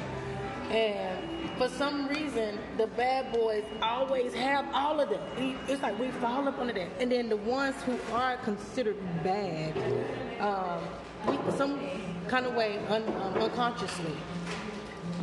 And 0.72 1.48
for 1.60 1.70
some 1.70 2.08
reason, 2.08 2.58
the 2.78 2.88
bad 2.88 3.32
boys 3.32 3.64
always 3.84 4.34
have 4.34 4.66
all 4.74 5.00
of 5.00 5.10
them. 5.10 5.22
It's 5.68 5.84
like 5.84 6.00
we 6.00 6.10
fall 6.10 6.48
up 6.48 6.58
under 6.58 6.74
that. 6.74 6.90
And 7.00 7.12
then 7.12 7.30
the 7.30 7.38
ones 7.38 7.76
who 7.84 8.00
are 8.14 8.38
considered 8.38 8.98
bad, 9.24 9.78
um, 10.42 10.82
we, 11.28 11.52
some 11.56 11.80
kind 12.28 12.48
of 12.48 12.56
way, 12.56 12.80
un, 12.90 13.04
um, 13.04 13.36
unconsciously, 13.36 14.18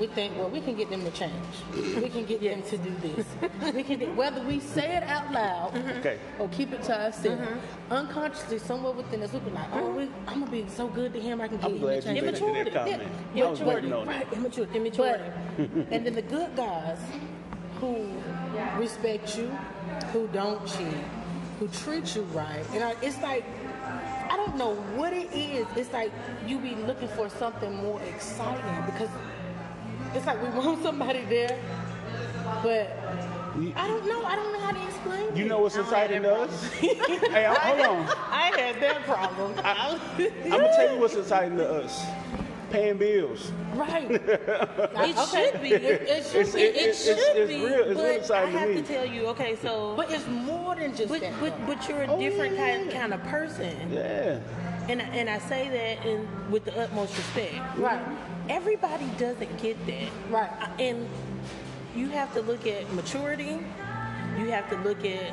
we 0.03 0.09
think, 0.09 0.37
well, 0.37 0.51
we 0.51 0.61
can 0.61 0.75
get 0.75 0.91
them 0.91 1.05
to 1.05 1.11
change. 1.13 1.33
We 2.03 2.09
can 2.09 2.25
get 2.27 2.41
them 2.41 2.61
to 2.65 2.77
do 2.77 2.91
this. 3.03 3.25
we 3.73 3.85
can, 3.85 4.01
do- 4.01 4.13
whether 4.15 4.43
we 4.43 4.59
say 4.59 4.97
it 4.97 5.05
out 5.05 5.31
loud 5.31 5.77
Okay. 5.99 6.19
or 6.41 6.49
keep 6.49 6.73
it 6.73 6.83
to 6.89 7.05
ourselves. 7.05 7.41
Mm-hmm. 7.41 7.93
Unconsciously, 7.93 8.59
somewhere 8.59 8.93
within 8.93 9.23
us, 9.23 9.33
we 9.33 9.39
be 9.39 9.51
like, 9.51 9.69
oh, 9.75 9.91
we, 9.93 10.09
I'm 10.27 10.41
gonna 10.41 10.51
be 10.51 10.67
so 10.69 10.89
good 10.89 11.13
to 11.13 11.21
him. 11.21 11.41
I 11.41 11.47
can 11.47 11.59
get 11.59 11.67
I'm 11.67 11.75
him 11.75 11.79
glad 11.79 12.03
to 12.03 12.09
you 12.15 12.21
change. 12.21 12.25
mentioned 12.25 12.57
that 12.57 12.67
Immaturity. 12.67 12.91
comment. 12.97 13.13
Yeah, 13.33 13.45
I 13.45 13.51
was 13.51 13.61
waiting 13.61 13.93
on. 13.93 14.09
Right, 14.09 14.33
immaturity. 14.33 14.77
Immaturity. 14.77 15.25
But, 15.57 15.69
and 15.93 16.05
then 16.07 16.15
the 16.15 16.23
good 16.23 16.57
guys 16.57 16.99
who 17.79 18.09
respect 18.79 19.39
you, 19.39 19.47
who 20.13 20.27
don't 20.33 20.67
cheat, 20.67 20.99
who 21.61 21.69
treat 21.69 22.17
you 22.17 22.23
right, 22.35 22.65
and 22.75 22.83
I, 22.83 22.97
it's 23.03 23.21
like. 23.23 23.45
I 24.31 24.37
don't 24.37 24.57
know 24.57 24.75
what 24.97 25.13
it 25.13 25.31
is. 25.35 25.67
It's 25.77 25.93
like 25.93 26.11
you 26.47 26.59
be 26.59 26.75
looking 26.75 27.09
for 27.09 27.29
something 27.29 27.75
more 27.77 28.01
exciting 28.03 28.83
because 28.87 29.11
it's 30.15 30.27
like 30.27 30.43
we 30.43 30.49
want 30.59 30.83
somebody 30.83 31.25
there, 31.27 31.59
but 32.63 32.97
You- 33.59 33.73
I 33.77 33.87
don't 33.87 34.07
know. 34.07 34.25
I 34.25 34.35
don't 34.37 34.53
know 34.53 34.61
how 34.61 34.73
to 34.73 34.83
explain. 34.87 35.37
You 35.37 35.45
it. 35.45 35.49
know 35.49 35.59
what's 35.61 35.75
I 35.75 35.79
don't 35.79 35.87
exciting 35.89 36.23
to 36.23 36.35
us? 36.35 36.73
hey, 36.75 37.45
I- 37.47 37.55
hold 37.55 37.81
on. 37.81 38.07
I 38.31 38.51
had 38.59 38.81
that 38.81 39.03
problem. 39.05 39.53
I'm 39.65 39.99
gonna 40.51 40.75
tell 40.77 40.95
you 40.95 41.01
what's 41.01 41.15
exciting 41.15 41.57
to 41.59 41.69
us. 41.83 42.03
Paying 42.71 42.97
bills. 42.97 43.53
Right. 43.75 44.11
It 44.11 45.19
Okay. 45.19 45.51
should 45.51 45.61
be. 45.63 45.73
It, 45.73 45.83
it 45.83 46.25
should 46.25 46.37
It's- 46.41 46.55
be. 46.55 46.61
it- 46.63 46.77
It 46.77 46.81
it's- 46.81 47.05
should 47.05 47.19
it's 47.37 47.49
be. 47.53 47.65
real- 47.67 47.85
it's 47.85 47.95
but 48.01 48.05
real 48.05 48.17
exciting 48.17 48.49
I 48.49 48.53
to 48.53 48.59
have 48.61 48.69
me. 48.71 48.75
to 48.77 48.83
tell 48.83 49.05
you. 49.07 49.27
Okay, 49.29 49.57
so 49.57 49.95
but 49.97 50.11
it's 50.11 50.27
more 50.29 50.75
than 50.75 50.97
just 50.97 51.09
but 51.11 51.21
that. 51.21 51.33
but, 51.41 51.67
but 51.67 51.87
you're 51.89 52.03
a 52.05 52.07
Oh, 52.11 52.19
different 52.19 52.55
yeah. 52.57 52.77
kind 52.79 52.91
kind 52.91 53.13
of 53.15 53.23
person, 53.25 53.77
Yeah. 53.93 54.39
and 54.89 55.03
I- 55.03 55.11
and 55.19 55.29
I 55.29 55.39
say 55.41 55.69
that 55.69 56.07
in 56.07 56.27
with 56.51 56.65
the 56.65 56.75
utmost 56.81 57.15
respect. 57.19 57.55
right. 57.77 58.01
Everybody 58.49 59.07
doesn't 59.19 59.63
get 59.63 59.85
that. 59.87 60.09
Right. 60.31 60.51
And 60.79 61.09
you 61.95 62.09
have 62.09 62.33
to 62.35 62.41
look 62.43 62.67
at 62.67 62.93
maturity. 62.93 63.59
You 64.39 64.51
have 64.51 64.69
to 64.71 64.77
look 64.79 65.05
at 65.05 65.33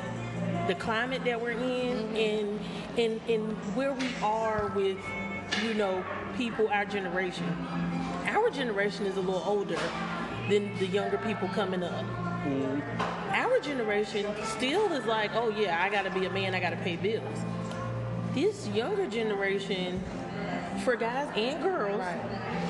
the 0.66 0.74
climate 0.74 1.24
that 1.24 1.40
we're 1.40 1.52
in 1.52 1.96
mm-hmm. 1.98 2.16
and 2.16 2.60
and 2.98 3.20
and 3.28 3.52
where 3.74 3.92
we 3.92 4.08
are 4.22 4.70
with 4.74 4.98
you 5.64 5.74
know 5.74 6.04
people 6.36 6.68
our 6.68 6.84
generation. 6.84 7.46
Our 8.26 8.50
generation 8.50 9.06
is 9.06 9.16
a 9.16 9.20
little 9.20 9.42
older 9.46 9.78
than 10.48 10.76
the 10.78 10.86
younger 10.86 11.18
people 11.18 11.48
coming 11.48 11.82
up. 11.82 12.04
Mm-hmm. 12.04 13.32
Our 13.32 13.60
generation 13.60 14.26
still 14.44 14.92
is 14.92 15.04
like, 15.06 15.34
oh 15.34 15.50
yeah, 15.50 15.82
I 15.82 15.88
gotta 15.88 16.10
be 16.10 16.26
a 16.26 16.30
man, 16.30 16.54
I 16.54 16.60
gotta 16.60 16.76
pay 16.76 16.96
bills. 16.96 17.38
This 18.34 18.68
younger 18.68 19.06
generation, 19.06 20.02
for 20.84 20.96
guys 20.96 21.28
and 21.36 21.62
girls, 21.62 22.00
Right. 22.00 22.69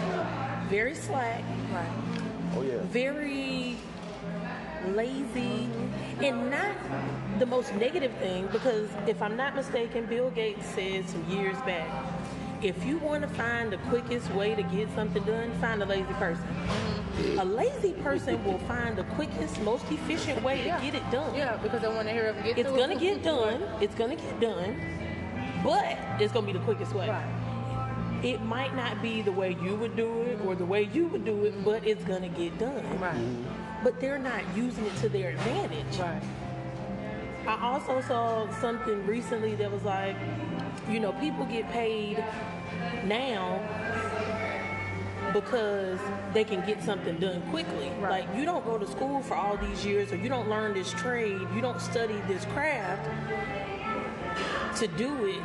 Very 0.71 0.95
slack, 0.95 1.43
Right. 1.73 1.89
Oh 2.57 2.63
yeah. 2.63 2.79
very 2.85 3.77
lazy, 4.95 5.69
and 6.23 6.51
not 6.51 6.75
the 7.39 7.47
most 7.47 7.75
negative 7.75 8.13
thing 8.15 8.47
because 8.53 8.89
if 9.07 9.21
I'm 9.23 9.37
not 9.37 9.55
mistaken, 9.55 10.07
Bill 10.07 10.31
Gates 10.31 10.65
said 10.67 11.09
some 11.09 11.29
years 11.31 11.57
back, 11.63 11.89
if 12.63 12.85
you 12.85 12.99
want 12.99 13.23
to 13.23 13.29
find 13.29 13.73
the 13.73 13.79
quickest 13.89 14.31
way 14.33 14.55
to 14.55 14.63
get 14.63 14.89
something 14.95 15.23
done, 15.25 15.51
find 15.61 15.83
a 15.83 15.87
lazy 15.87 16.13
person. 16.15 16.47
A 17.39 17.45
lazy 17.45 17.93
person 17.95 18.43
will 18.45 18.59
find 18.69 18.97
the 18.97 19.05
quickest, 19.05 19.61
most 19.63 19.85
efficient 19.91 20.43
way 20.43 20.59
to 20.59 20.69
get 20.83 20.95
it 20.95 21.11
done. 21.11 21.35
Yeah, 21.35 21.57
because 21.57 21.81
they 21.83 21.89
want 21.89 22.07
to 22.09 22.13
hear 22.13 22.25
it 22.27 22.45
get 22.45 22.59
It's 22.59 22.71
gonna 22.71 22.95
it. 22.95 23.01
get 23.01 23.23
done. 23.23 23.63
It's 23.81 23.95
gonna 23.95 24.17
get 24.17 24.41
done, 24.41 24.81
but 25.65 25.97
it's 26.19 26.33
gonna 26.33 26.47
be 26.47 26.53
the 26.53 26.59
quickest 26.61 26.95
way. 26.95 27.09
Right. 27.09 27.25
It 28.23 28.43
might 28.43 28.77
not 28.77 29.01
be 29.01 29.23
the 29.23 29.33
way 29.33 29.57
you 29.63 29.75
would 29.77 29.97
do 29.97 30.23
it 30.23 30.41
or 30.45 30.55
the 30.55 30.67
way 30.67 30.91
you 30.93 31.07
would 31.07 31.25
do 31.25 31.45
it, 31.45 31.65
but 31.65 31.87
it's 31.87 32.05
gonna 32.05 32.29
get 32.29 32.59
done. 32.59 33.01
Right. 33.01 33.15
Mm-hmm. 33.15 33.85
But 33.85 33.99
they're 33.99 34.19
not 34.19 34.43
using 34.55 34.85
it 34.85 34.95
to 34.97 35.09
their 35.09 35.31
advantage. 35.31 35.99
Right. 35.99 36.23
I 37.47 37.59
also 37.63 38.03
saw 38.03 38.51
something 38.61 39.07
recently 39.07 39.55
that 39.55 39.73
was 39.73 39.83
like, 39.85 40.17
you 40.91 41.01
know, 41.01 41.13
people 41.13 41.47
get 41.47 41.71
paid 41.71 42.23
now 43.07 43.59
because 45.33 45.99
they 46.35 46.45
can 46.45 46.65
get 46.67 46.83
something 46.83 47.17
done 47.19 47.41
quickly. 47.51 47.91
Right. 48.01 48.27
Like 48.27 48.37
you 48.37 48.45
don't 48.45 48.65
go 48.67 48.77
to 48.77 48.87
school 48.87 49.23
for 49.23 49.35
all 49.35 49.57
these 49.57 49.87
years 49.87 50.13
or 50.13 50.17
you 50.17 50.29
don't 50.29 50.51
learn 50.51 50.75
this 50.75 50.93
trade, 50.93 51.41
you 51.55 51.63
don't 51.63 51.81
study 51.81 52.21
this 52.29 52.45
craft 52.47 53.09
to 54.77 54.87
do 54.89 55.27
it 55.27 55.43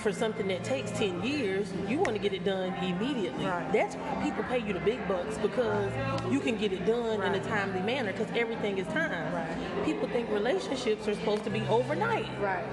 for 0.00 0.12
something 0.12 0.48
that 0.48 0.64
takes 0.64 0.90
10 0.92 1.22
years, 1.22 1.72
you 1.86 1.98
want 1.98 2.12
to 2.12 2.18
get 2.18 2.32
it 2.32 2.44
done 2.44 2.72
immediately. 2.82 3.44
Right. 3.44 3.70
That's 3.72 3.94
why 3.96 4.22
people 4.22 4.42
pay 4.44 4.58
you 4.58 4.72
the 4.72 4.80
big 4.80 5.06
bucks 5.06 5.36
because 5.38 5.92
you 6.30 6.40
can 6.40 6.56
get 6.56 6.72
it 6.72 6.84
done 6.86 7.22
in 7.22 7.34
a 7.34 7.44
timely 7.44 7.80
manner 7.80 8.12
because 8.12 8.28
everything 8.36 8.78
is 8.78 8.86
time. 8.88 9.32
Right. 9.34 9.84
People 9.84 10.08
think 10.08 10.30
relationships 10.30 11.06
are 11.06 11.14
supposed 11.14 11.44
to 11.44 11.50
be 11.50 11.60
overnight. 11.68 12.26
Right. 12.40 12.64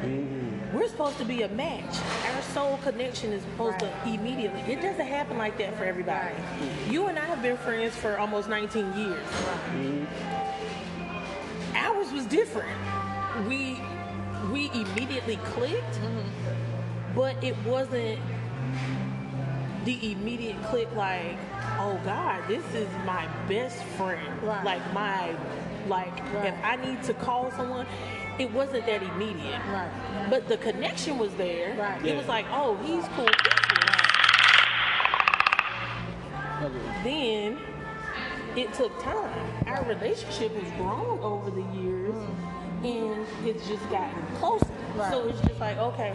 Mm-hmm. 0.00 0.76
We're 0.76 0.88
supposed 0.88 1.18
to 1.18 1.24
be 1.26 1.42
a 1.42 1.48
match. 1.48 1.98
Our 2.34 2.42
soul 2.54 2.78
connection 2.82 3.32
is 3.32 3.42
supposed 3.42 3.82
Right. 3.82 4.04
to 4.04 4.10
immediately. 4.14 4.60
It 4.72 4.80
doesn't 4.80 5.06
happen 5.06 5.36
like 5.36 5.58
that 5.58 5.76
for 5.76 5.84
everybody. 5.84 6.34
You 6.88 7.08
and 7.08 7.18
I 7.18 7.24
have 7.26 7.42
been 7.42 7.58
friends 7.58 7.94
for 7.94 8.18
almost 8.18 8.48
19 8.48 8.96
years. 8.96 9.26
Mm-hmm. 9.26 10.04
Ours 11.76 12.10
was 12.12 12.24
different. 12.26 12.70
We 13.46 13.80
we 14.50 14.70
immediately 14.74 15.36
clicked, 15.36 15.94
Mm-hmm. 16.00 17.14
but 17.14 17.42
it 17.44 17.56
wasn't 17.64 18.18
the 19.84 20.12
immediate 20.12 20.60
click 20.64 20.88
like, 20.94 21.36
oh 21.78 22.00
God, 22.04 22.42
this 22.48 22.64
is 22.74 22.88
my 23.04 23.26
best 23.48 23.82
friend. 23.96 24.42
Right. 24.42 24.64
Like 24.64 24.92
my 24.92 25.34
like 25.88 26.16
Right. 26.34 26.46
if 26.46 26.54
I 26.64 26.76
need 26.76 27.02
to 27.04 27.14
call 27.14 27.50
someone, 27.52 27.86
it 28.38 28.50
wasn't 28.52 28.86
that 28.86 29.02
immediate. 29.02 29.60
Right. 29.72 29.90
But 30.30 30.46
the 30.48 30.56
connection 30.56 31.18
was 31.18 31.34
there. 31.34 31.76
Right. 31.76 32.00
It 32.00 32.08
Yeah. 32.10 32.18
was 32.18 32.28
like, 32.28 32.46
oh, 32.52 32.76
he's 32.84 33.04
cool. 33.16 33.26
Then 37.02 37.58
it 38.56 38.72
took 38.74 38.96
time. 39.02 39.66
Our 39.66 39.82
relationship 39.84 40.54
has 40.54 40.70
grown 40.74 41.18
over 41.20 41.50
the 41.50 41.62
years 41.80 42.14
and 42.84 43.26
it's 43.46 43.66
just 43.68 43.88
gotten 43.90 44.20
closer. 44.36 44.66
Right. 44.96 45.10
So 45.10 45.28
it's 45.28 45.40
just 45.40 45.58
like, 45.60 45.78
okay. 45.78 46.14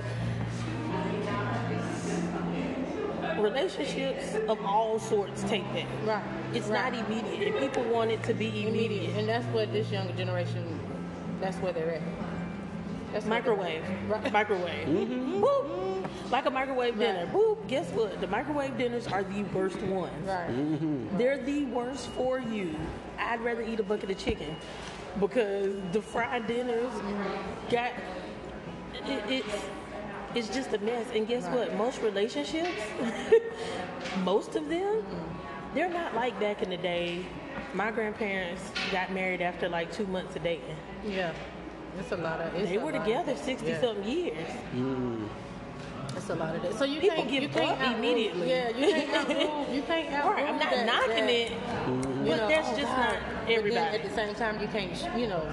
Relationships 3.40 4.36
of 4.48 4.60
all 4.66 5.00
sorts 5.00 5.44
take 5.44 5.64
that. 5.74 5.86
Right. 6.06 6.24
It's 6.54 6.68
Right. 6.68 6.94
not 6.94 7.06
immediate. 7.10 7.54
And 7.54 7.60
people 7.60 7.84
want 7.84 8.10
it 8.12 8.24
to 8.24 8.34
be 8.34 8.48
immediate, 8.48 8.92
immediate. 8.92 9.18
and 9.18 9.30
that's 9.30 9.46
what 9.48 9.72
this 9.72 9.92
younger 9.92 10.14
generation. 10.14 10.80
That's 11.40 11.58
where 11.58 11.72
they're 11.74 11.96
at. 11.96 12.02
That's 13.14 13.26
where 13.26 13.42
they're- 13.42 13.54
Microwave. 13.56 13.84
Right. 14.10 14.32
Microwave. 14.40 14.88
Mm-hmm. 14.88 15.44
Boop. 15.44 16.10
Like 16.32 16.46
a 16.46 16.50
microwave 16.50 16.98
dinner. 16.98 17.26
Right. 17.26 17.34
Boop. 17.34 17.68
Guess 17.68 17.90
what? 17.92 18.20
The 18.20 18.28
microwave 18.28 18.78
dinners 18.78 19.08
are 19.08 19.24
the 19.24 19.44
worst 19.44 19.80
ones. 19.84 20.28
Right. 20.28 20.50
Mm-hmm. 20.50 21.18
They're 21.18 21.38
the 21.38 21.66
worst 21.66 22.08
for 22.10 22.40
you. 22.40 22.76
I'd 23.20 23.42
rather 23.42 23.62
eat 23.62 23.80
a 23.80 23.84
bucket 23.84 24.10
of 24.10 24.18
chicken 24.18 24.56
because 25.20 25.76
the 25.92 26.02
fried 26.02 26.48
dinners 26.48 26.94
got 27.70 27.92
it, 28.94 29.24
it's 29.30 29.56
it's 30.36 30.50
just 30.50 30.74
a 30.74 30.78
mess. 30.80 31.08
And 31.14 31.28
guess 31.28 31.46
what? 31.48 31.76
Most 31.76 32.02
relationships, 32.02 32.82
most 34.24 34.56
of 34.56 34.68
them, 34.70 35.04
they're 35.74 35.90
not 35.90 36.14
like 36.16 36.40
back 36.40 36.62
in 36.62 36.70
the 36.70 36.78
day. 36.78 37.26
My 37.74 37.92
grandparents 37.92 38.62
got 38.92 39.12
married 39.12 39.42
after 39.42 39.68
like 39.70 39.92
two 39.92 40.08
months 40.08 40.36
of 40.36 40.44
dating. 40.44 40.76
Yeah. 41.06 41.34
It's 42.00 42.12
a 42.12 42.18
lot 42.18 42.40
of. 42.42 42.54
They 42.54 42.78
were 42.78 42.92
together 42.92 43.36
sixty 43.36 43.70
Yeah. 43.70 43.82
something 43.82 44.04
years. 44.08 44.48
Mm. 44.76 45.28
It's 46.18 46.30
a 46.32 46.36
lot 46.36 46.56
of 46.56 46.64
that. 46.64 46.74
So 46.74 46.84
you 46.86 47.00
People 47.00 47.18
can't 47.18 47.30
give 47.30 47.44
you 47.44 47.50
can't 47.50 47.72
up 47.72 47.80
outrule- 47.80 48.00
immediately. 48.00 48.50
Yeah, 48.50 48.70
you 48.70 48.88
can't. 48.88 49.70
You 49.74 49.82
can't 49.84 50.14
outrule 50.14 50.34
Right, 50.34 50.50
I'm 50.50 50.58
not 50.58 50.72
that- 50.72 50.86
knocking 50.86 51.10
that, 51.28 51.30
it, 51.30 51.52
mm-hmm. 51.52 52.24
you 52.26 52.32
but 52.32 52.38
know, 52.38 52.48
that's 52.48 52.70
oh, 52.70 52.78
just 52.78 52.92
God. 52.92 53.14
not 53.14 53.52
everybody. 53.52 53.98
at 53.98 54.04
the 54.04 54.16
same 54.16 54.34
time, 54.34 54.60
you 54.60 54.68
can't, 54.68 55.20
you 55.20 55.28
know, 55.28 55.48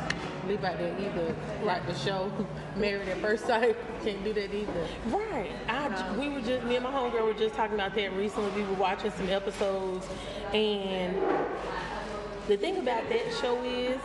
leave 0.48 0.64
out 0.64 0.78
there 0.78 0.96
either. 0.98 1.36
Like 1.62 1.86
the 1.86 1.94
show, 1.94 2.32
Married 2.76 3.08
at 3.08 3.18
First 3.18 3.46
Sight, 3.46 3.76
can't 4.04 4.24
do 4.24 4.32
that 4.32 4.54
either. 4.54 4.86
Right. 5.08 5.52
I, 5.68 5.86
uh-huh. 5.86 6.14
we 6.18 6.30
were 6.30 6.40
just 6.40 6.64
me 6.64 6.76
and 6.76 6.84
my 6.84 6.90
homegirl 6.90 7.24
were 7.26 7.34
just 7.34 7.54
talking 7.54 7.74
about 7.74 7.94
that 7.94 8.12
recently. 8.14 8.50
We 8.62 8.66
were 8.66 8.74
watching 8.74 9.10
some 9.10 9.28
episodes, 9.28 10.08
and 10.54 11.16
the 12.48 12.56
thing 12.56 12.78
about 12.78 13.08
that 13.10 13.34
show 13.40 13.62
is 13.64 14.00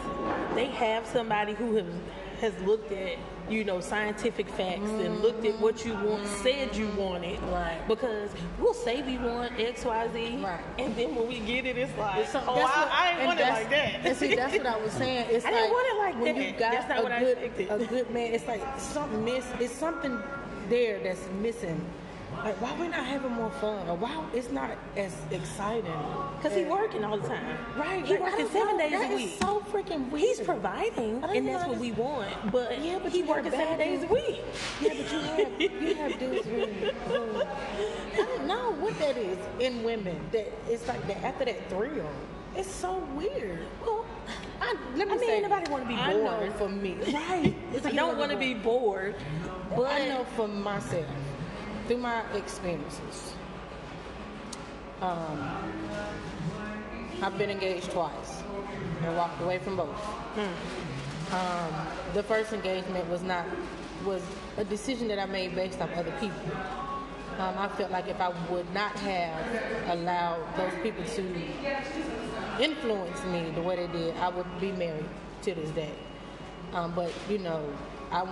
they 0.56 0.66
have 0.68 1.06
somebody 1.06 1.54
who 1.54 1.76
have, 1.76 1.94
has 2.42 2.54
looked 2.62 2.92
at 2.92 3.18
you 3.50 3.64
know 3.64 3.80
scientific 3.80 4.48
facts 4.48 4.90
and 4.90 5.00
mm-hmm. 5.00 5.22
looked 5.22 5.46
at 5.46 5.60
what 5.60 5.86
you 5.86 5.94
want, 5.94 6.26
said 6.28 6.76
you 6.76 6.88
wanted. 6.90 7.42
Right. 7.44 7.80
Because 7.88 8.30
we'll 8.60 8.74
say 8.74 9.02
we 9.02 9.18
want 9.18 9.60
X, 9.60 9.86
Y, 9.86 10.10
Z, 10.14 10.38
Right. 10.44 10.60
and 10.78 10.96
then 10.96 11.16
when 11.16 11.28
we 11.28 11.40
get 11.40 11.66
it, 11.66 11.78
it's 11.78 11.98
like, 11.98 12.28
So 12.28 12.44
oh, 12.48 12.54
I, 12.54 12.62
what- 12.62 12.92
I 12.92 13.12
ain't 13.12 13.26
want 13.26 13.40
it 13.40 13.48
like 13.50 13.70
that. 13.70 14.06
And 14.06 14.18
see, 14.18 14.36
that's 14.36 14.58
what 14.58 14.66
I 14.66 14.78
was 14.78 14.94
saying. 14.94 15.28
It's 15.30 15.46
I 15.46 15.52
like 15.52 15.60
didn't 15.60 15.72
want 15.72 15.88
it 15.88 15.98
like 16.00 16.24
when 16.24 16.36
that. 16.36 16.46
you 16.46 16.52
got 16.52 16.72
That's 16.72 16.90
not 16.90 17.00
a 17.00 17.04
what 17.04 17.12
I 17.12 17.20
good, 17.20 17.38
expected. 17.38 17.82
a 17.82 17.86
good 17.86 18.12
man. 18.12 18.34
It's 18.34 18.48
like 18.48 18.80
something 18.80 19.24
miss. 19.26 19.46
It's 19.60 19.74
something 19.74 20.20
there 20.70 21.00
that's 21.00 21.28
missing. 21.42 21.86
Like 22.44 22.62
why 22.62 22.74
we 22.80 22.88
not 22.88 23.06
having 23.06 23.32
more 23.32 23.50
fun? 23.52 23.88
Or 23.90 23.96
why 23.98 24.24
it's 24.34 24.50
not 24.50 24.72
as 24.96 25.14
exciting? 25.30 25.92
Because 26.38 26.56
he 26.58 26.64
working 26.64 27.04
all 27.04 27.18
the 27.18 27.28
time. 27.28 27.58
Right, 27.78 28.06
He 28.06 28.14
like, 28.14 28.22
working 28.22 28.48
seven 28.50 28.78
know. 28.78 28.90
days 28.90 28.94
a 29.02 29.04
is 29.12 29.16
week. 29.16 29.38
so 29.42 29.60
freaking 29.72 30.10
weird. 30.10 30.26
He's 30.26 30.40
providing, 30.40 31.22
and 31.24 31.48
that's 31.48 31.68
what 31.68 31.78
we 31.78 31.92
want. 31.92 32.30
But 32.52 32.82
Yeah, 32.82 33.00
but 33.04 33.12
he 33.12 33.24
working 33.24 33.52
seven 33.52 33.78
days 33.78 34.04
a 34.04 34.08
week. 34.08 34.42
Yeah, 34.82 34.90
but 34.90 35.12
you 35.12 35.20
have 35.20 35.62
you 35.62 35.96
have 35.96 36.20
dudes 36.20 36.46
who, 36.48 36.66
who 37.14 37.42
I 37.42 38.16
don't 38.26 38.48
know 38.48 38.72
what 38.80 38.98
that 39.00 39.18
is 39.18 39.38
in 39.60 39.84
women. 39.84 40.18
That 40.32 40.48
it's 40.70 40.88
like 40.88 41.06
that 41.08 41.22
after 41.24 41.44
that 41.46 41.70
thrill, 41.70 42.10
it's 42.56 42.72
so 42.72 43.00
weird. 43.16 43.60
Well, 43.82 44.06
I, 44.62 44.76
let 44.96 45.08
me 45.08 45.14
I 45.14 45.18
mean, 45.18 45.30
say, 45.30 45.42
nobody 45.42 45.70
wanna 45.72 45.86
be 45.88 45.96
I 45.96 46.14
know 46.14 46.38
bored. 46.38 46.54
for 46.56 46.70
me, 46.70 46.96
Right. 47.14 47.54
It's 47.74 47.86
I 47.86 47.90
like 47.90 47.96
don't 47.98 48.18
want 48.18 48.32
to 48.32 48.38
be 48.38 48.54
bored, 48.54 49.16
but 49.76 49.92
I 49.92 50.08
know 50.08 50.24
for 50.36 50.48
myself 50.48 51.06
through 51.90 51.98
my 51.98 52.22
experiences. 52.34 53.34
Um, 55.02 55.42
I've 57.20 57.36
been 57.36 57.50
engaged 57.50 57.90
twice 57.90 58.44
and 59.02 59.18
walked 59.18 59.42
away 59.42 59.58
from 59.58 59.76
both. 59.76 60.00
Um, 61.34 61.88
the 62.14 62.22
first 62.22 62.54
engagement 62.54 63.10
was 63.10 63.24
not 63.24 63.44
was 64.06 64.22
a 64.58 64.64
decision 64.64 65.08
that 65.08 65.18
I 65.18 65.26
made 65.26 65.56
based 65.56 65.82
on 65.82 65.92
other 65.94 66.14
people. 66.20 66.52
Um, 67.40 67.56
I 67.58 67.68
felt 67.70 67.90
like 67.90 68.08
if 68.08 68.22
I 68.22 68.30
would 68.52 68.72
not 68.72 68.92
have 69.00 69.98
allowed 69.98 70.46
those 70.58 70.74
people 70.84 71.04
to 71.04 72.64
influence 72.64 73.24
me 73.26 73.50
the 73.56 73.64
way 73.64 73.78
they 73.78 73.88
did, 73.88 74.16
I 74.18 74.30
would 74.30 74.62
be 74.62 74.72
married 74.74 75.10
to 75.42 75.56
this 75.56 75.72
day. 75.72 75.96
Um, 76.72 76.94
but 76.94 77.12
you 77.28 77.40
know, 77.40 77.68
I 78.12 78.28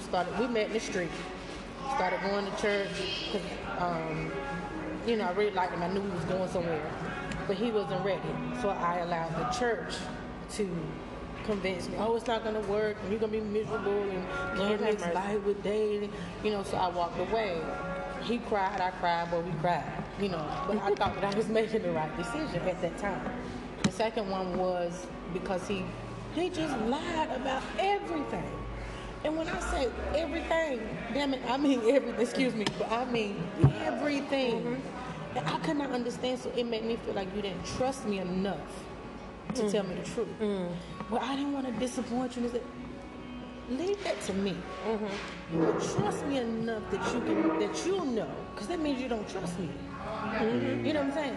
started. 0.00 0.38
We 0.38 0.46
met 0.46 0.66
in 0.66 0.72
the 0.74 0.80
street. 0.80 1.08
Started 1.94 2.20
going 2.22 2.44
to 2.44 2.62
church 2.62 2.88
because 3.32 3.48
um, 3.78 4.30
you 5.06 5.16
know 5.16 5.24
I 5.24 5.32
really 5.32 5.50
liked 5.50 5.72
him. 5.72 5.82
I 5.82 5.88
knew 5.88 6.02
he 6.02 6.08
was 6.08 6.24
going 6.24 6.48
somewhere, 6.48 6.82
but 7.46 7.56
he 7.56 7.70
wasn't 7.70 8.04
ready. 8.04 8.20
So 8.60 8.68
I 8.68 8.98
allowed 8.98 9.34
the 9.36 9.58
church 9.58 9.94
to 10.52 10.76
convince 11.44 11.88
me. 11.88 11.96
Oh, 11.98 12.14
it's 12.14 12.26
not 12.26 12.44
gonna 12.44 12.60
work, 12.60 12.96
and 13.02 13.10
you're 13.10 13.18
gonna 13.18 13.32
be 13.32 13.40
miserable, 13.40 14.02
and 14.02 14.58
Lord 14.58 14.70
can't 14.70 14.80
mix 14.82 15.02
have 15.02 15.14
mercy. 15.14 15.28
life 15.28 15.44
with 15.44 15.62
dating. 15.62 16.12
You 16.44 16.50
know, 16.50 16.62
so 16.62 16.76
I 16.76 16.88
walked 16.88 17.18
away. 17.18 17.60
He 18.22 18.38
cried, 18.38 18.80
I 18.80 18.90
cried, 18.90 19.28
but 19.30 19.44
we 19.44 19.52
cried. 19.60 20.04
You 20.20 20.28
know, 20.28 20.44
but 20.66 20.76
I 20.78 20.94
thought 20.94 21.14
that 21.14 21.24
I 21.24 21.36
was 21.36 21.48
making 21.60 21.82
the 21.82 21.92
right 21.92 22.14
decision 22.16 22.60
at 22.68 22.80
that 22.82 22.98
time. 22.98 23.32
The 23.82 23.92
second 23.92 24.28
one 24.28 24.58
was 24.58 25.06
because 25.32 25.66
he 25.66 25.84
he 26.34 26.50
just 26.50 26.76
lied 26.80 27.30
about 27.34 27.62
everything. 27.78 28.57
And 29.24 29.36
when 29.36 29.48
I 29.48 29.60
say 29.60 29.88
everything, 30.14 30.80
damn 31.12 31.34
it, 31.34 31.42
I 31.48 31.56
mean 31.56 31.80
everything, 31.80 32.20
excuse 32.20 32.54
me, 32.54 32.64
but 32.78 32.90
I 32.90 33.04
mean 33.06 33.42
everything. 33.80 34.80
And 35.34 35.46
I 35.46 35.58
could 35.58 35.76
not 35.76 35.90
understand, 35.90 36.40
so 36.40 36.50
it 36.56 36.64
made 36.64 36.84
me 36.84 36.96
feel 36.96 37.14
like 37.14 37.34
you 37.34 37.42
didn't 37.42 37.64
trust 37.76 38.06
me 38.06 38.20
enough 38.20 38.58
to 39.54 39.70
tell 39.70 39.84
me 39.84 39.94
the 39.96 40.02
truth. 40.02 40.28
Mm. 40.40 40.70
Well, 41.10 41.20
I 41.22 41.36
didn't 41.36 41.52
want 41.52 41.66
to 41.66 41.72
disappoint 41.72 42.36
you. 42.36 42.48
Said, 42.48 42.62
Leave 43.70 44.02
that 44.02 44.18
to 44.22 44.32
me. 44.32 44.56
Mm-hmm. 44.86 45.60
But 45.60 45.72
trust 45.94 46.24
me 46.26 46.38
enough 46.38 46.90
that 46.90 47.14
you 47.14 47.20
can, 47.20 47.58
that 47.58 47.86
you'll 47.86 48.04
know, 48.06 48.30
because 48.54 48.68
that 48.68 48.80
means 48.80 48.98
you 49.00 49.08
don't 49.08 49.28
trust 49.28 49.58
me. 49.58 49.68
Mm-hmm. 50.00 50.86
You 50.86 50.92
know 50.94 51.00
what 51.02 51.08
I'm 51.08 51.12
saying? 51.12 51.36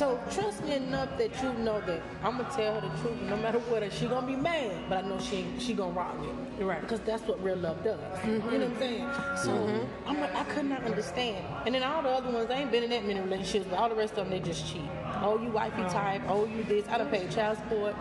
So 0.00 0.18
trust 0.30 0.64
me 0.64 0.76
enough 0.76 1.10
that 1.18 1.42
you 1.42 1.52
know 1.62 1.78
that 1.82 2.00
I'm 2.24 2.38
gonna 2.38 2.48
tell 2.56 2.72
her 2.72 2.80
the 2.80 3.02
truth, 3.02 3.20
no 3.28 3.36
matter 3.36 3.58
what. 3.58 3.82
and 3.82 3.92
She 3.92 4.06
gonna 4.06 4.26
be 4.26 4.34
mad, 4.34 4.72
but 4.88 5.04
I 5.04 5.06
know 5.06 5.18
she 5.20 5.36
ain't- 5.36 5.60
she 5.60 5.74
gonna 5.74 5.92
rock 5.92 6.18
me. 6.18 6.28
Right. 6.64 6.80
Because 6.80 7.00
that's 7.00 7.22
what 7.28 7.44
real 7.44 7.58
love 7.58 7.84
does. 7.84 8.00
Mm-hmm. 8.00 8.50
You 8.50 8.58
know 8.60 8.68
what 8.68 8.76
I'm 8.76 8.78
saying? 8.78 9.10
So 9.44 9.50
mm-hmm. 9.50 10.08
I'm 10.08 10.18
like, 10.18 10.34
I 10.34 10.44
could 10.44 10.64
not 10.64 10.84
understand. 10.84 11.44
And 11.66 11.74
then 11.74 11.82
all 11.82 12.02
the 12.02 12.08
other 12.08 12.30
ones, 12.30 12.50
I 12.50 12.54
ain't 12.54 12.70
been 12.70 12.82
in 12.82 12.88
that 12.88 13.04
many 13.04 13.20
relationships, 13.20 13.66
but 13.68 13.78
all 13.78 13.90
the 13.90 13.94
rest 13.94 14.12
of 14.12 14.24
them, 14.26 14.30
they 14.30 14.40
just 14.40 14.66
cheat. 14.72 14.88
Oh, 15.20 15.38
you 15.38 15.50
wifey 15.50 15.82
oh. 15.84 15.90
type. 15.90 16.22
Oh, 16.28 16.46
you 16.46 16.64
this. 16.64 16.88
I 16.88 16.96
done 16.96 17.10
paid 17.10 17.30
child 17.30 17.58
support. 17.58 17.94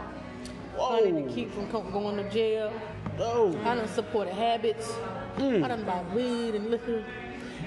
Whoa. 0.77 1.01
Money 1.03 1.27
to 1.27 1.33
keep 1.33 1.51
from 1.53 1.91
going 1.91 2.15
to 2.15 2.29
jail. 2.29 2.71
Oh, 3.19 3.53
I 3.65 3.75
done 3.75 3.89
supported 3.89 4.33
habits. 4.35 4.89
Mm. 5.35 5.65
I 5.65 5.67
done 5.67 5.83
bought 5.83 6.09
weed 6.15 6.55
and 6.55 6.71
liquor. 6.71 7.03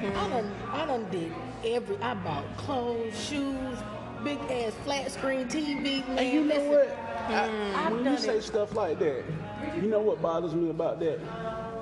I 0.00 0.04
mm. 0.04 0.30
done, 0.30 0.52
I 0.72 0.86
done 0.86 1.06
did 1.10 1.34
every. 1.66 1.98
I 1.98 2.14
bought 2.14 2.56
clothes, 2.56 3.12
shoes, 3.28 3.78
big 4.24 4.38
ass 4.50 4.72
flat 4.84 5.10
screen 5.10 5.46
TV. 5.48 6.06
Man, 6.08 6.18
and 6.18 6.32
you 6.32 6.44
know 6.44 6.54
listen, 6.54 6.68
what? 6.68 6.98
I, 7.28 7.48
mm. 7.48 7.74
I've 7.74 7.92
when 7.92 8.04
done 8.04 8.12
you 8.14 8.18
say 8.18 8.36
it. 8.36 8.42
stuff 8.42 8.74
like 8.74 8.98
that, 8.98 9.24
you 9.76 9.82
know 9.82 10.00
what 10.00 10.20
bothers 10.22 10.54
me 10.54 10.70
about 10.70 11.00
that 11.00 11.20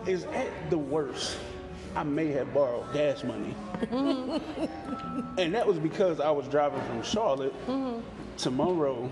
is 0.06 0.24
at 0.24 0.48
the 0.70 0.78
worst, 0.78 1.38
I 1.96 2.02
may 2.02 2.28
have 2.28 2.52
borrowed 2.54 2.92
gas 2.92 3.24
money, 3.24 3.54
and 5.38 5.54
that 5.54 5.66
was 5.66 5.78
because 5.78 6.20
I 6.20 6.30
was 6.30 6.46
driving 6.48 6.80
from 6.82 7.02
Charlotte 7.02 7.54
mm-hmm. 7.66 8.00
to 8.38 8.50
Monroe 8.50 9.10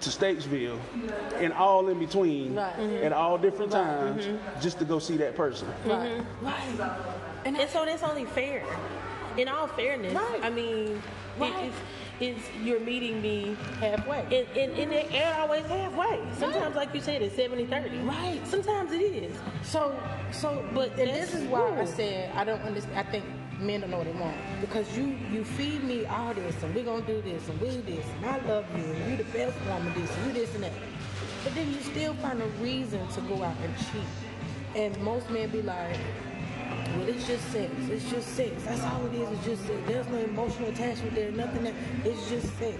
to 0.00 0.10
Statesville, 0.10 0.78
and 1.38 1.52
all 1.52 1.88
in 1.88 1.98
between, 1.98 2.54
Right. 2.54 2.76
Mhm. 2.78 3.04
at 3.04 3.12
all 3.12 3.36
different 3.36 3.72
times, 3.72 4.26
mm-hmm. 4.26 4.60
just 4.60 4.78
to 4.78 4.84
go 4.84 5.00
see 5.00 5.16
that 5.16 5.34
person. 5.34 5.66
Right, 5.84 6.22
right. 6.40 6.90
And 7.44 7.56
And 7.58 7.68
so 7.68 7.84
that's 7.84 8.04
only 8.04 8.24
fair. 8.24 8.62
In 9.36 9.48
all 9.48 9.66
fairness, 9.66 10.14
Right. 10.14 10.40
I 10.44 10.50
mean, 10.50 11.02
Right. 11.36 11.64
it, 11.64 11.72
it's, 12.20 12.38
it's 12.38 12.48
you're 12.62 12.80
meeting 12.80 13.20
me 13.22 13.56
halfway. 13.80 14.20
and, 14.20 14.48
and, 14.56 14.72
and 14.78 14.92
it 14.92 15.12
ain't 15.12 15.38
always 15.38 15.64
halfway. 15.66 16.20
Sometimes, 16.38 16.76
like 16.76 16.94
you 16.94 17.00
said, 17.00 17.22
it's 17.22 17.36
70 17.36 17.66
30. 17.66 17.98
Right. 17.98 18.40
Sometimes 18.46 18.92
it 18.92 19.00
is. 19.00 19.36
So, 19.62 19.98
so, 20.32 20.64
But 20.74 20.90
and 20.98 21.10
this 21.10 21.34
is 21.34 21.44
why 21.48 21.80
I 21.80 21.84
said 21.84 22.32
I 22.34 22.44
don't 22.44 22.62
understand. 22.62 22.98
I 22.98 23.10
think 23.10 23.24
men 23.58 23.80
don't 23.80 23.90
know 23.90 23.98
what 23.98 24.06
they 24.06 24.20
want 24.20 24.36
because 24.60 24.96
you 24.96 25.16
you 25.32 25.44
feed 25.44 25.82
me 25.82 26.06
all 26.06 26.32
this 26.32 26.62
and 26.62 26.74
we're 26.74 26.84
gonna 26.84 27.04
do 27.06 27.20
this 27.22 27.48
and 27.48 27.60
we 27.60 27.70
do 27.70 27.82
this 27.82 28.06
and 28.16 28.26
I 28.26 28.38
love 28.46 28.64
you 28.76 28.84
and 28.84 29.10
you 29.10 29.16
the 29.16 29.24
best 29.24 29.56
woman 29.66 29.92
this 29.94 30.16
and 30.16 30.26
you 30.26 30.32
this 30.32 30.54
and 30.54 30.64
that. 30.64 30.72
But 31.44 31.54
then 31.54 31.72
you 31.72 31.80
still 31.80 32.14
find 32.14 32.40
a 32.40 32.46
reason 32.62 33.06
to 33.08 33.20
go 33.22 33.42
out 33.42 33.56
and 33.62 33.76
cheat. 33.78 34.02
And 34.74 34.96
most 35.02 35.30
men 35.30 35.48
be 35.50 35.62
like, 35.62 35.96
well, 36.96 37.08
it's 37.08 37.26
just 37.26 37.44
sex. 37.52 37.70
It's 37.90 38.10
just 38.10 38.28
sex. 38.36 38.50
That's 38.64 38.82
all 38.84 39.06
it 39.06 39.14
is. 39.14 39.28
It's 39.30 39.44
just 39.44 39.66
sex. 39.66 39.78
There's 39.86 40.06
no 40.08 40.18
emotional 40.18 40.68
attachment 40.68 41.14
there. 41.14 41.30
Nothing. 41.32 41.64
That, 41.64 41.74
it's 42.04 42.28
just 42.28 42.46
sex. 42.58 42.76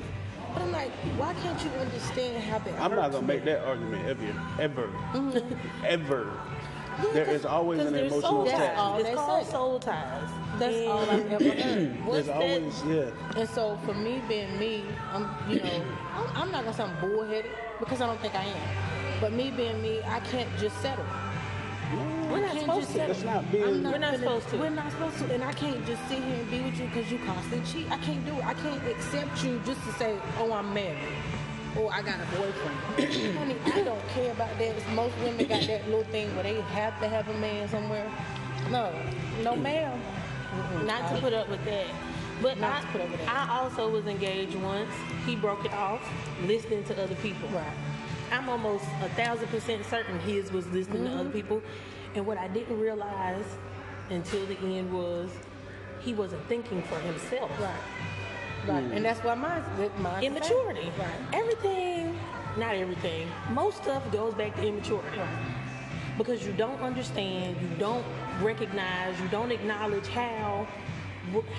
But 0.54 0.62
I'm 0.62 0.72
like, 0.72 0.90
why 1.18 1.34
can't 1.42 1.62
you 1.62 1.70
understand 1.72 2.42
how 2.44 2.58
that? 2.58 2.80
I'm 2.80 2.94
not 2.94 3.12
gonna 3.12 3.26
me? 3.26 3.34
make 3.34 3.44
that 3.44 3.64
argument 3.66 4.06
ever, 4.06 4.32
ever, 4.58 5.42
ever. 5.84 6.32
Yeah, 6.98 7.12
There 7.12 7.24
'cause- 7.26 7.34
is 7.34 7.46
always 7.46 7.78
'Cause 7.80 7.88
an 7.88 7.94
emotional 7.94 8.20
soul 8.22 8.44
That's 8.44 8.58
ties. 8.58 8.78
all 8.78 8.96
attachment. 8.96 9.04
they 9.04 9.10
It's 9.12 9.20
called 9.20 9.46
say. 9.46 9.52
soul 9.52 9.78
ties. 9.78 10.30
That's 10.58 10.74
And 10.74 10.88
all 10.88 10.98
I've 11.10 11.32
ever 11.32 11.44
heard. 11.62 12.00
what's 12.04 12.14
There's 12.14 12.26
that- 12.26 12.36
always 12.36 12.82
yeah. 12.86 13.40
And 13.40 13.48
so 13.50 13.78
for 13.84 13.94
me 13.94 14.22
being 14.26 14.58
me, 14.58 14.84
I'm 15.12 15.28
you 15.48 15.60
know 15.60 15.82
I'm, 16.16 16.36
I'm 16.36 16.50
not 16.50 16.64
gonna 16.64 16.74
say 16.76 16.82
I'm 16.84 16.98
bullheaded 17.00 17.50
because 17.78 18.00
I 18.00 18.06
don't 18.06 18.20
think 18.20 18.34
I 18.34 18.44
am. 18.44 19.20
But 19.20 19.32
me 19.32 19.50
being 19.50 19.80
me, 19.82 20.00
I 20.06 20.18
can't 20.20 20.48
just 20.58 20.80
settle. 20.80 21.04
We're 22.30 22.40
not 22.40 22.58
supposed 22.58 22.86
to. 22.88 22.92
settle. 22.92 23.08
That's 23.14 23.24
not 23.24 23.52
being- 23.52 23.64
I'm 23.64 23.82
We're 23.84 23.98
not 23.98 24.00
gonna- 24.12 24.18
supposed 24.18 24.48
to. 24.50 24.56
We're 24.58 24.70
not 24.70 24.90
supposed 24.92 25.18
to, 25.18 25.34
and 25.34 25.44
I 25.44 25.52
can't 25.52 25.86
just 25.86 26.08
sit 26.08 26.22
here 26.22 26.34
and 26.34 26.50
be 26.50 26.60
with 26.60 26.78
you 26.80 26.86
because 26.86 27.10
you 27.10 27.18
constantly 27.18 27.60
cheat. 27.72 27.90
I 27.90 27.96
can't 27.98 28.24
do 28.26 28.32
it. 28.32 28.44
I 28.46 28.54
can't 28.54 28.86
accept 28.88 29.42
you 29.44 29.60
just 29.64 29.82
to 29.84 29.92
say, 29.92 30.16
oh, 30.38 30.52
I'm 30.52 30.72
married. 30.74 30.98
Or 31.76 31.92
I 31.92 32.02
got 32.02 32.16
a 32.20 32.26
boyfriend. 32.36 33.36
Honey, 33.38 33.56
I 33.66 33.82
don't 33.82 34.08
care 34.08 34.32
about 34.32 34.58
that. 34.58 34.74
Most 34.94 35.14
women 35.18 35.46
got 35.46 35.62
that 35.66 35.84
little 35.86 36.04
thing 36.04 36.34
where 36.34 36.42
they 36.44 36.60
have 36.60 36.98
to 37.00 37.08
have 37.08 37.28
a 37.28 37.34
man 37.34 37.68
somewhere. 37.68 38.10
No, 38.70 38.92
no, 39.42 39.54
ma'am. 39.56 40.00
Not 40.86 41.14
to 41.14 41.20
put 41.20 41.32
up 41.32 41.48
with 41.48 41.64
that. 41.66 41.86
But 42.42 42.58
Not 42.58 42.72
I, 42.76 42.80
to 42.80 42.86
put 42.88 43.00
up 43.02 43.10
with 43.10 43.20
that. 43.26 43.48
I 43.50 43.58
also 43.60 43.88
was 43.88 44.06
engaged 44.06 44.54
once. 44.56 44.90
He 45.26 45.34
broke 45.36 45.64
it 45.64 45.72
off, 45.72 46.00
listening 46.46 46.84
to 46.84 47.02
other 47.02 47.14
people. 47.16 47.48
Right. 47.50 47.64
I'm 48.32 48.48
almost 48.48 48.84
a 49.02 49.08
thousand 49.10 49.48
percent 49.48 49.84
certain 49.86 50.18
his 50.20 50.52
was 50.52 50.66
listening 50.68 51.04
to 51.04 51.10
Mm-hmm. 51.10 51.18
other 51.20 51.30
people. 51.30 51.62
And 52.14 52.26
what 52.26 52.38
I 52.38 52.48
didn't 52.48 52.78
realize 52.80 53.44
until 54.10 54.44
the 54.46 54.58
end 54.58 54.92
was 54.92 55.30
he 56.00 56.14
wasn't 56.14 56.46
thinking 56.48 56.82
for 56.82 56.98
himself. 57.00 57.50
Right. 57.60 57.74
Right. 58.66 58.84
Mm. 58.84 58.96
And 58.96 59.04
that's 59.04 59.20
why 59.20 59.34
my, 59.34 59.60
mine 59.98 60.24
Immaturity. 60.24 60.90
Right. 60.98 61.08
Everything, 61.32 62.18
not 62.56 62.74
everything, 62.74 63.28
most 63.52 63.82
stuff 63.82 64.10
goes 64.12 64.34
back 64.34 64.56
to 64.56 64.66
immaturity. 64.66 65.18
Right. 65.18 65.54
Because 66.16 66.44
you 66.44 66.52
don't 66.54 66.80
understand, 66.80 67.56
you 67.60 67.68
don't 67.78 68.04
recognize, 68.42 69.18
you 69.20 69.28
don't 69.28 69.52
acknowledge 69.52 70.06
how 70.08 70.66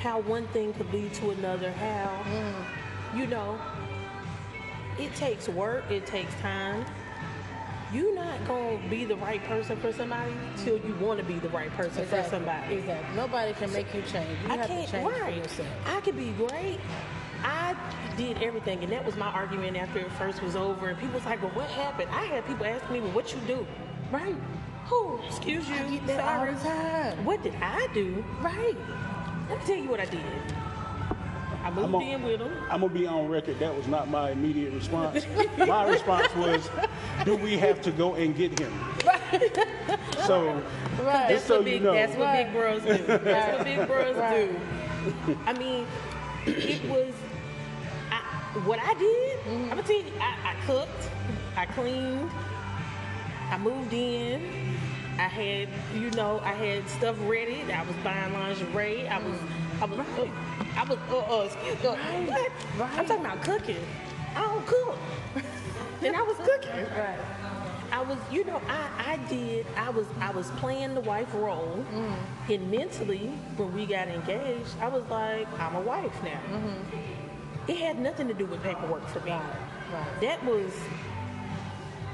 how 0.02 0.20
one 0.22 0.48
thing 0.48 0.74
could 0.74 0.92
lead 0.92 1.14
to 1.14 1.30
another, 1.30 1.72
how 1.74 2.24
mm. 2.26 3.18
you 3.18 3.28
know 3.28 3.60
it 4.98 5.14
takes 5.16 5.48
work, 5.48 5.90
it 5.90 6.06
takes 6.06 6.34
time. 6.42 6.86
You're 7.92 8.14
not 8.14 8.46
gonna 8.48 8.80
be 8.90 9.06
the 9.06 9.16
right 9.16 9.44
person 9.46 9.78
for 9.78 9.92
somebody 9.92 10.32
till 10.58 10.78
you 10.78 10.94
want 10.96 11.20
to 11.20 11.26
be 11.26 11.40
the 11.40 11.50
right 11.50 11.72
person 11.72 12.06
for 12.06 12.24
somebody. 12.24 12.76
Exactly. 12.76 13.16
Nobody 13.16 13.54
can 13.54 13.74
make 13.74 13.94
you 13.94 14.04
change. 14.04 14.38
You 14.44 14.52
I 14.52 14.58
have 14.58 14.68
can't 14.68 14.86
to 14.88 14.92
change 14.92 15.04
for 15.04 15.22
right. 15.22 15.36
yourself. 15.36 15.68
I 15.88 16.02
could 16.02 16.16
be 16.16 16.30
great. 16.32 16.80
I 17.44 17.76
did 18.16 18.44
everything, 18.44 18.84
and 18.84 18.92
that 18.92 19.06
was 19.06 19.16
my 19.16 19.28
argument 19.28 19.78
after 19.78 20.00
it 20.00 20.12
first 20.14 20.44
was 20.44 20.56
over. 20.56 20.90
And 20.90 21.00
people 21.00 21.16
was 21.16 21.26
like, 21.26 21.42
"Well, 21.42 21.52
what 21.54 21.70
happened?" 21.70 22.10
I 22.12 22.26
had 22.26 22.46
people 22.46 22.66
ask 22.66 22.88
me, 22.92 23.02
"Well, 23.02 23.12
what 23.12 23.34
you 23.34 23.40
do?" 23.48 23.66
Right. 24.12 24.36
Who? 24.86 25.20
Excuse 25.28 25.68
you. 25.70 25.76
I 25.76 25.90
get 25.90 26.08
that 26.08 26.20
all 26.20 26.58
Sorry. 26.58 27.16
What 27.24 27.44
did 27.44 27.56
I 27.62 27.88
do? 27.94 28.24
Right. 28.42 28.76
Let 29.50 29.60
me 29.60 29.66
tell 29.66 29.76
you 29.76 29.90
what 29.90 30.00
I 30.00 30.06
did. 30.06 30.22
I 31.70 31.72
moved 31.72 31.86
I'm 31.88 31.96
on- 31.96 32.02
in 32.04 32.24
with 32.24 32.42
him. 32.42 32.52
I'm 32.72 32.82
gonna 32.82 32.94
be 32.94 33.06
on 33.06 33.28
record. 33.30 33.60
That 33.60 33.76
was 33.76 33.88
not 33.88 34.10
my 34.10 34.32
immediate 34.32 34.74
response. 34.74 35.26
my 35.58 35.88
response 35.88 36.36
was, 36.36 36.68
"Do 37.26 37.36
we 37.36 37.58
have 37.58 37.80
to 37.84 37.92
go 37.92 38.16
and 38.16 38.36
get 38.36 38.58
him?" 38.60 38.74
So, 40.26 40.62
Right. 41.04 41.30
That's 41.30 41.46
so 41.46 41.58
what 41.60 41.68
you 41.68 41.74
big. 41.74 41.84
know, 41.84 41.94
That's 41.94 42.16
what 42.16 42.34
big 42.34 42.52
bros 42.52 42.82
do. 42.82 43.04
That's 43.06 43.58
what 43.58 43.64
big 43.66 43.88
bros 43.88 44.16
Right. 44.16 44.50
do. 45.26 45.38
I 45.46 45.54
mean, 45.54 45.86
it 46.48 46.84
was. 46.90 47.14
I, 48.12 48.18
what 48.66 48.80
I 48.80 48.94
did. 48.96 49.40
Mm-hmm. 49.40 49.64
I'm 49.64 49.70
gonna 49.70 49.84
tell 49.84 49.96
you. 49.96 50.12
I, 50.20 50.36
I 50.52 50.56
cooked. 50.66 51.10
I 51.56 51.66
cleaned. 51.68 52.32
I 53.52 53.58
moved 53.60 53.94
in. 53.94 54.42
I 55.18 55.24
had, 55.28 55.68
you 55.96 56.10
know, 56.12 56.40
I 56.44 56.54
had 56.54 56.88
stuff 56.90 57.16
ready. 57.28 57.62
I 57.72 57.84
was 57.84 57.96
buying 58.04 58.32
lingerie. 58.34 59.08
I 59.08 59.18
was, 59.20 59.38
I 59.82 59.86
was, 59.86 60.00
I 60.78 60.84
was, 60.84 60.98
uh, 61.10 61.18
uh, 61.40 61.44
excuse 61.44 61.76
me, 61.84 61.90
what? 62.30 62.52
I'm 62.98 63.06
talking 63.06 63.26
about 63.26 63.42
cooking. 63.42 63.78
I 64.36 64.42
don't 64.42 64.66
cook, 64.68 64.98
and 66.04 66.16
I 66.16 66.22
was 66.22 66.38
cooking. 66.38 66.72
Right. 66.98 67.20
I 67.92 68.02
was, 68.02 68.18
you 68.32 68.44
know, 68.46 68.62
I, 68.68 69.14
I 69.14 69.18
did, 69.30 69.66
I 69.76 69.90
was, 69.90 70.06
I 70.22 70.32
was 70.32 70.52
playing 70.52 70.94
the 70.96 71.02
wife 71.02 71.34
role, 71.34 71.84
Mm. 71.92 72.16
and 72.54 72.72
mentally, 72.72 73.32
when 73.58 73.74
we 73.74 73.86
got 73.86 74.08
engaged, 74.10 74.76
I 74.82 74.88
was 74.90 75.04
like, 75.10 75.48
I'm 75.60 75.76
a 75.76 75.82
wife 75.82 76.14
now. 76.24 76.40
Mm-hmm. 76.52 77.72
It 77.72 77.78
had 77.78 78.00
nothing 78.00 78.28
to 78.28 78.34
do 78.34 78.46
with 78.46 78.62
paperwork 78.62 79.08
for 79.08 79.22
me. 79.22 79.32
Right. 79.32 80.22
That 80.22 80.44
was 80.46 80.72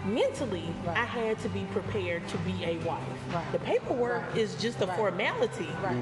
mentally, 0.06 0.64
Right. 0.86 0.98
I 0.98 1.04
had 1.06 1.40
to 1.40 1.50
be 1.50 1.66
prepared 1.74 2.28
to 2.30 2.38
be 2.40 2.64
a 2.64 2.78
wife. 2.86 3.02
Right. 3.34 3.52
The 3.52 3.60
paperwork 3.60 4.22
Right. 4.30 4.38
is 4.38 4.56
just 4.56 4.82
a 4.82 4.86
Right. 4.86 4.98
formality. 4.98 5.68
Right. 5.84 5.98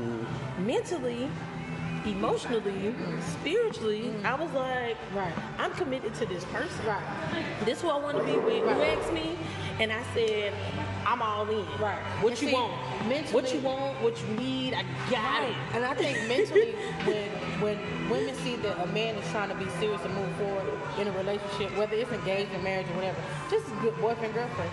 Mentally, 0.59 1.29
emotionally, 2.05 2.93
spiritually, 3.21 4.13
I 4.23 4.35
was 4.35 4.51
like, 4.53 4.97
Right. 5.15 5.33
I'm 5.57 5.71
committed 5.73 6.13
to 6.15 6.25
this 6.25 6.43
person. 6.45 6.85
Right. 6.85 7.01
This 7.65 7.77
is 7.77 7.83
who 7.83 7.89
I 7.89 7.97
want 7.97 8.17
to 8.17 8.23
be 8.23 8.37
with. 8.37 8.57
You 8.57 8.65
Right. 8.65 8.97
asked 8.97 9.13
me, 9.13 9.37
and 9.79 9.91
I 9.91 10.01
said, 10.13 10.53
I'm 11.05 11.21
all 11.21 11.47
in. 11.49 11.65
Right. 11.79 11.97
What 12.21 12.31
And 12.33 12.41
you 12.41 12.47
see, 12.49 12.53
want? 12.53 12.73
mentally- 13.07 13.33
what 13.33 13.53
you 13.53 13.59
want? 13.61 14.01
What 14.01 14.21
you 14.21 14.27
need? 14.35 14.73
I 14.73 14.83
got 15.09 15.41
Right. 15.41 15.49
it. 15.49 15.55
And 15.75 15.85
I 15.85 15.93
think 15.93 16.17
mentally, 16.27 16.75
when 17.05 17.29
when 17.61 17.77
women 18.09 18.35
see 18.35 18.55
that 18.57 18.77
a 18.83 18.87
man 18.87 19.15
is 19.15 19.29
trying 19.31 19.47
to 19.49 19.55
be 19.55 19.69
serious 19.79 20.01
and 20.03 20.13
move 20.15 20.29
forward 20.35 20.65
in 20.99 21.07
a 21.07 21.11
relationship, 21.13 21.75
whether 21.77 21.95
it's 21.95 22.11
engaged 22.11 22.51
in 22.53 22.61
marriage 22.63 22.87
or 22.91 22.95
whatever, 22.95 23.17
just 23.49 23.65
a 23.67 23.75
good 23.81 23.95
boyfriend 24.01 24.33
girlfriend, 24.33 24.69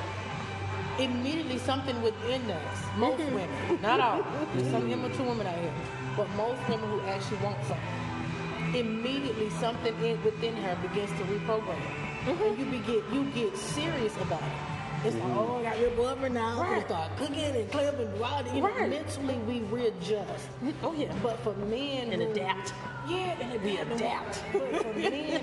immediately 0.98 1.58
something 1.58 2.00
within 2.02 2.42
us, 2.50 2.78
most 2.96 3.18
mm-hmm. 3.20 3.34
women, 3.34 3.82
not 3.82 4.00
all, 4.00 4.24
there's 4.54 4.70
some 4.72 4.90
immature 4.90 5.24
women 5.26 5.46
out 5.46 5.54
here, 5.54 5.72
but 6.16 6.28
most 6.36 6.60
women 6.68 6.88
who 6.90 7.00
actually 7.02 7.38
want 7.38 7.58
something, 7.64 8.74
immediately 8.74 9.50
something 9.50 9.94
in, 10.04 10.22
within 10.24 10.54
her 10.56 10.76
begins 10.88 11.10
to 11.18 11.24
reprogram, 11.24 11.76
mm-hmm. 12.24 12.42
and 12.42 12.58
you 12.58 12.64
begin 12.66 13.02
you 13.12 13.24
get 13.34 13.56
serious 13.56 14.14
about 14.18 14.42
it. 14.42 15.06
It's 15.06 15.14
like, 15.16 15.24
mm-hmm. 15.24 15.38
oh, 15.38 15.60
I 15.60 15.62
got 15.62 15.80
your 15.80 15.90
boyfriend 15.92 16.34
now. 16.34 16.60
Right. 16.60 16.84
start 16.84 17.10
cooking 17.16 17.56
and 17.56 17.70
clipping 17.70 18.06
and 18.08 18.20
wild. 18.20 18.46
Right. 18.54 18.90
mentally 18.90 19.34
we 19.48 19.60
readjust. 19.60 20.46
Mm-hmm. 20.62 20.84
Oh 20.84 20.92
yeah. 20.92 21.14
But 21.22 21.38
for 21.40 21.54
men 21.54 22.12
And 22.12 22.20
who- 22.22 22.30
adapt. 22.32 22.74
yeah, 23.08 23.40
and 23.40 23.62
We 23.62 23.78
adapt. 23.78 23.92
adapt. 23.92 24.42
But 24.52 24.82
for 24.82 24.92
men, 24.98 25.42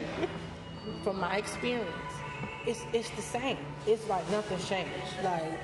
from 1.03 1.19
my 1.19 1.37
experience, 1.37 1.89
it's 2.67 2.81
it's 2.93 3.09
the 3.11 3.21
same. 3.23 3.57
It's 3.87 4.07
like 4.07 4.29
nothing's 4.29 4.69
changed. 4.69 4.91
Like, 5.23 5.57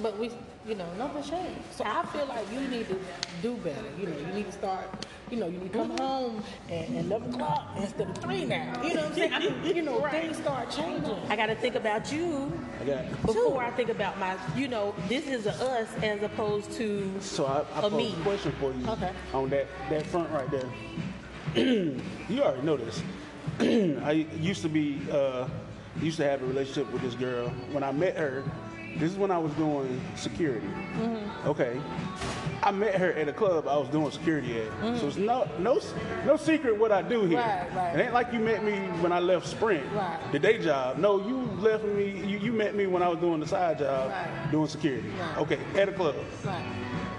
but 0.00 0.16
we, 0.16 0.30
you 0.68 0.74
know, 0.74 0.86
nothing's 0.98 1.30
changed. 1.30 1.60
So 1.72 1.84
I 1.86 2.04
feel 2.06 2.26
like 2.26 2.50
you 2.52 2.60
need 2.60 2.88
to 2.88 3.00
do 3.40 3.54
better. 3.56 3.80
You 3.98 4.06
know, 4.06 4.18
you 4.18 4.26
need 4.34 4.46
to 4.46 4.52
start. 4.52 4.88
You 5.30 5.38
know, 5.38 5.46
you 5.46 5.58
need 5.58 5.72
to 5.72 5.78
come 5.78 5.90
home 5.98 6.42
at 6.70 6.90
eleven 6.90 7.32
o'clock 7.34 7.70
instead 7.76 8.08
of 8.10 8.18
three 8.18 8.44
now. 8.44 8.80
You 8.82 8.94
know 8.94 9.02
what 9.02 9.10
I'm 9.10 9.14
saying? 9.14 9.32
I 9.32 9.38
mean, 9.40 9.76
you 9.76 9.82
know, 9.82 10.00
Right. 10.02 10.12
things 10.12 10.36
start 10.36 10.70
changing. 10.70 11.16
I 11.28 11.36
got 11.36 11.46
to 11.46 11.54
think 11.54 11.74
about 11.74 12.12
you 12.12 12.52
I 12.80 12.84
got. 12.84 13.22
before 13.26 13.62
I 13.62 13.70
think 13.70 13.88
about 13.88 14.18
my. 14.18 14.36
You 14.56 14.68
know, 14.68 14.94
this 15.08 15.26
is 15.26 15.46
a 15.46 15.52
us 15.54 15.88
as 16.02 16.22
opposed 16.22 16.70
to 16.72 17.10
So 17.20 17.46
I, 17.46 17.60
I 17.74 17.78
A 17.78 17.82
pose 17.82 17.92
me. 17.92 18.14
a 18.18 18.22
question 18.22 18.52
for 18.60 18.72
you 18.72 18.88
Okay. 18.90 19.12
on 19.32 19.48
that, 19.50 19.66
that 19.90 20.06
front 20.06 20.30
right 20.30 20.50
there. 20.50 20.68
you 21.56 22.42
already 22.42 22.62
know 22.62 22.76
this. 22.76 23.02
I 23.60 24.26
used 24.38 24.62
to 24.62 24.68
be 24.68 25.00
uh, 25.10 25.48
used 26.00 26.18
to 26.18 26.24
have 26.24 26.42
a 26.42 26.46
relationship 26.46 26.90
with 26.92 27.02
this 27.02 27.14
girl. 27.14 27.48
When 27.72 27.82
I 27.82 27.92
met 27.92 28.16
her, 28.16 28.44
this 28.96 29.12
is 29.12 29.18
when 29.18 29.30
I 29.30 29.38
was 29.38 29.52
doing 29.54 30.00
security. 30.16 30.66
Mm-hmm. 30.66 31.48
Okay. 31.48 31.80
I 32.62 32.72
met 32.72 32.96
her 32.96 33.12
at 33.12 33.28
a 33.28 33.32
club 33.32 33.68
I 33.68 33.76
was 33.76 33.88
doing 33.88 34.10
security 34.10 34.60
at. 34.60 34.98
So 34.98 35.06
it's 35.06 35.16
no 35.16 35.48
no 35.58 35.80
no 36.26 36.36
secret 36.36 36.76
what 36.76 36.90
I 36.90 37.02
do 37.02 37.24
here. 37.24 37.38
Mm-hmm. 37.38 37.76
Right, 37.76 37.86
right. 37.92 37.98
It 37.98 38.02
ain't 38.04 38.12
like 38.14 38.32
you 38.32 38.40
met 38.40 38.64
me 38.64 38.76
when 39.00 39.12
I 39.12 39.20
left 39.20 39.46
Sprint, 39.46 39.84
Right. 39.92 40.18
the 40.32 40.38
day 40.38 40.58
job. 40.58 40.98
No, 40.98 41.24
you 41.26 41.36
left 41.60 41.84
me. 41.84 42.10
You, 42.26 42.38
you 42.38 42.52
met 42.52 42.74
me 42.74 42.86
when 42.86 43.02
I 43.02 43.08
was 43.08 43.18
doing 43.18 43.38
the 43.40 43.46
side 43.46 43.78
job, 43.78 44.10
Right. 44.10 44.50
doing 44.50 44.66
security. 44.68 45.08
Right. 45.10 45.38
Okay, 45.38 45.58
at 45.76 45.88
a 45.88 45.92
club 45.92 46.16
Right. 46.44 46.64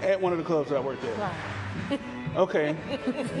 at 0.02 0.20
one 0.20 0.32
of 0.32 0.38
the 0.38 0.44
clubs 0.44 0.68
that 0.70 0.76
I 0.76 0.80
worked 0.80 1.04
at. 1.04 1.18
Right. 1.18 1.32
Okay. 2.36 2.76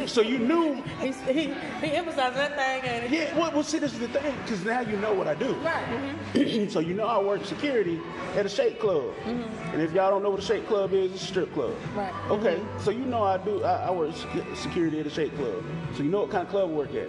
so 0.06 0.20
you 0.20 0.38
knew. 0.38 0.82
He, 1.00 1.12
he, 1.32 1.54
he 1.80 1.92
emphasized 1.92 2.36
that 2.36 2.56
thing, 2.56 2.90
and 2.90 3.12
Yeah. 3.12 3.36
Well, 3.38 3.52
well 3.52 3.62
see, 3.62 3.78
this 3.78 3.92
is 3.92 4.00
the 4.00 4.08
thing, 4.08 4.34
because 4.42 4.64
now 4.64 4.80
you 4.80 4.96
know 4.96 5.12
what 5.12 5.28
I 5.28 5.34
do. 5.34 5.54
right. 5.54 5.86
Mm-hmm. 6.34 6.68
so 6.70 6.80
you 6.80 6.94
know 6.94 7.06
I 7.06 7.20
work 7.20 7.44
security 7.44 8.00
at 8.36 8.46
a 8.46 8.48
shake 8.48 8.80
club. 8.80 9.14
Mm-hmm. 9.24 9.72
And 9.72 9.82
if 9.82 9.92
y'all 9.92 10.10
don't 10.10 10.22
know 10.22 10.30
what 10.30 10.40
a 10.40 10.42
shake 10.42 10.66
club 10.66 10.92
is, 10.92 11.12
it's 11.12 11.22
a 11.22 11.26
strip 11.26 11.52
club. 11.54 11.74
Right. 11.94 12.12
Mm-hmm. 12.12 12.32
Okay. 12.32 12.60
So 12.80 12.90
you 12.90 13.04
know 13.04 13.22
I 13.22 13.38
do. 13.38 13.62
I, 13.62 13.88
I 13.88 13.90
work 13.90 14.14
security 14.54 15.00
at 15.00 15.06
a 15.06 15.10
shake 15.10 15.34
club. 15.36 15.64
So 15.94 16.02
you 16.02 16.10
know 16.10 16.20
what 16.20 16.30
kind 16.30 16.44
of 16.44 16.50
club 16.50 16.70
I 16.70 16.72
work 16.72 16.94
at. 16.94 17.08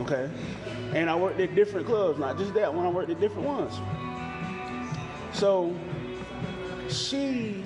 Okay. 0.00 0.30
And 0.94 1.10
I 1.10 1.14
worked 1.14 1.40
at 1.40 1.54
different 1.54 1.86
clubs, 1.86 2.18
not 2.18 2.38
just 2.38 2.54
that 2.54 2.72
one. 2.72 2.86
I 2.86 2.88
worked 2.88 3.10
at 3.10 3.20
different 3.20 3.46
ones. 3.46 3.78
So 5.32 5.76
she 6.88 7.62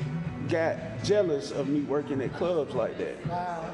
got 0.48 0.76
jealous 1.02 1.50
of 1.50 1.68
me 1.68 1.80
working 1.80 2.20
at 2.22 2.32
clubs 2.34 2.74
like 2.74 2.96
that. 2.98 3.26
Wow. 3.26 3.70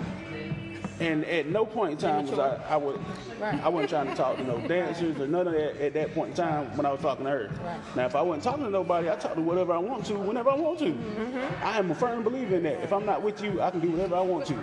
And 1.00 1.24
at 1.26 1.46
no 1.46 1.64
point 1.64 1.92
in 1.92 1.98
time 1.98 2.26
was 2.26 2.38
I, 2.40 2.56
I 2.68 2.76
would 2.76 2.98
Right. 3.38 3.62
I 3.62 3.68
wasn't 3.68 3.90
trying 3.90 4.08
to 4.08 4.14
talk 4.16 4.36
to 4.38 4.42
no 4.42 4.58
dancers 4.66 5.16
or 5.20 5.28
none 5.28 5.46
of 5.46 5.52
that 5.52 5.80
at 5.80 5.94
that 5.94 6.12
point 6.12 6.30
in 6.30 6.36
time 6.36 6.76
when 6.76 6.84
I 6.84 6.90
was 6.90 7.00
talking 7.00 7.24
to 7.24 7.30
her. 7.30 7.50
Right. 7.62 7.80
Now 7.94 8.06
if 8.06 8.16
I 8.16 8.22
wasn't 8.22 8.42
talking 8.42 8.64
to 8.64 8.70
nobody, 8.70 9.08
I 9.08 9.14
talk 9.14 9.34
to 9.36 9.40
whatever 9.40 9.72
I 9.72 9.78
want 9.78 10.04
to, 10.06 10.14
whenever 10.14 10.50
I 10.50 10.56
want 10.56 10.80
to. 10.80 10.86
Mm-hmm. 10.86 11.64
I 11.64 11.78
am 11.78 11.92
a 11.92 11.94
firm 11.94 12.24
believer 12.24 12.56
in 12.56 12.64
that. 12.64 12.80
If 12.82 12.92
I'm 12.92 13.06
not 13.06 13.22
with 13.22 13.40
you, 13.44 13.62
I 13.62 13.70
can 13.70 13.78
do 13.78 13.92
whatever 13.92 14.16
I 14.16 14.22
want 14.22 14.46
to. 14.46 14.58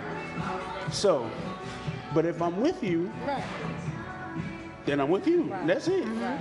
So, 0.92 1.30
but 2.12 2.26
if 2.26 2.42
I'm 2.42 2.60
with 2.60 2.82
you, 2.84 3.10
Right. 3.26 3.42
then 4.84 5.00
I'm 5.00 5.08
with 5.08 5.26
you. 5.26 5.48
That's 5.64 5.88
it. 5.88 6.04
Right. 6.04 6.40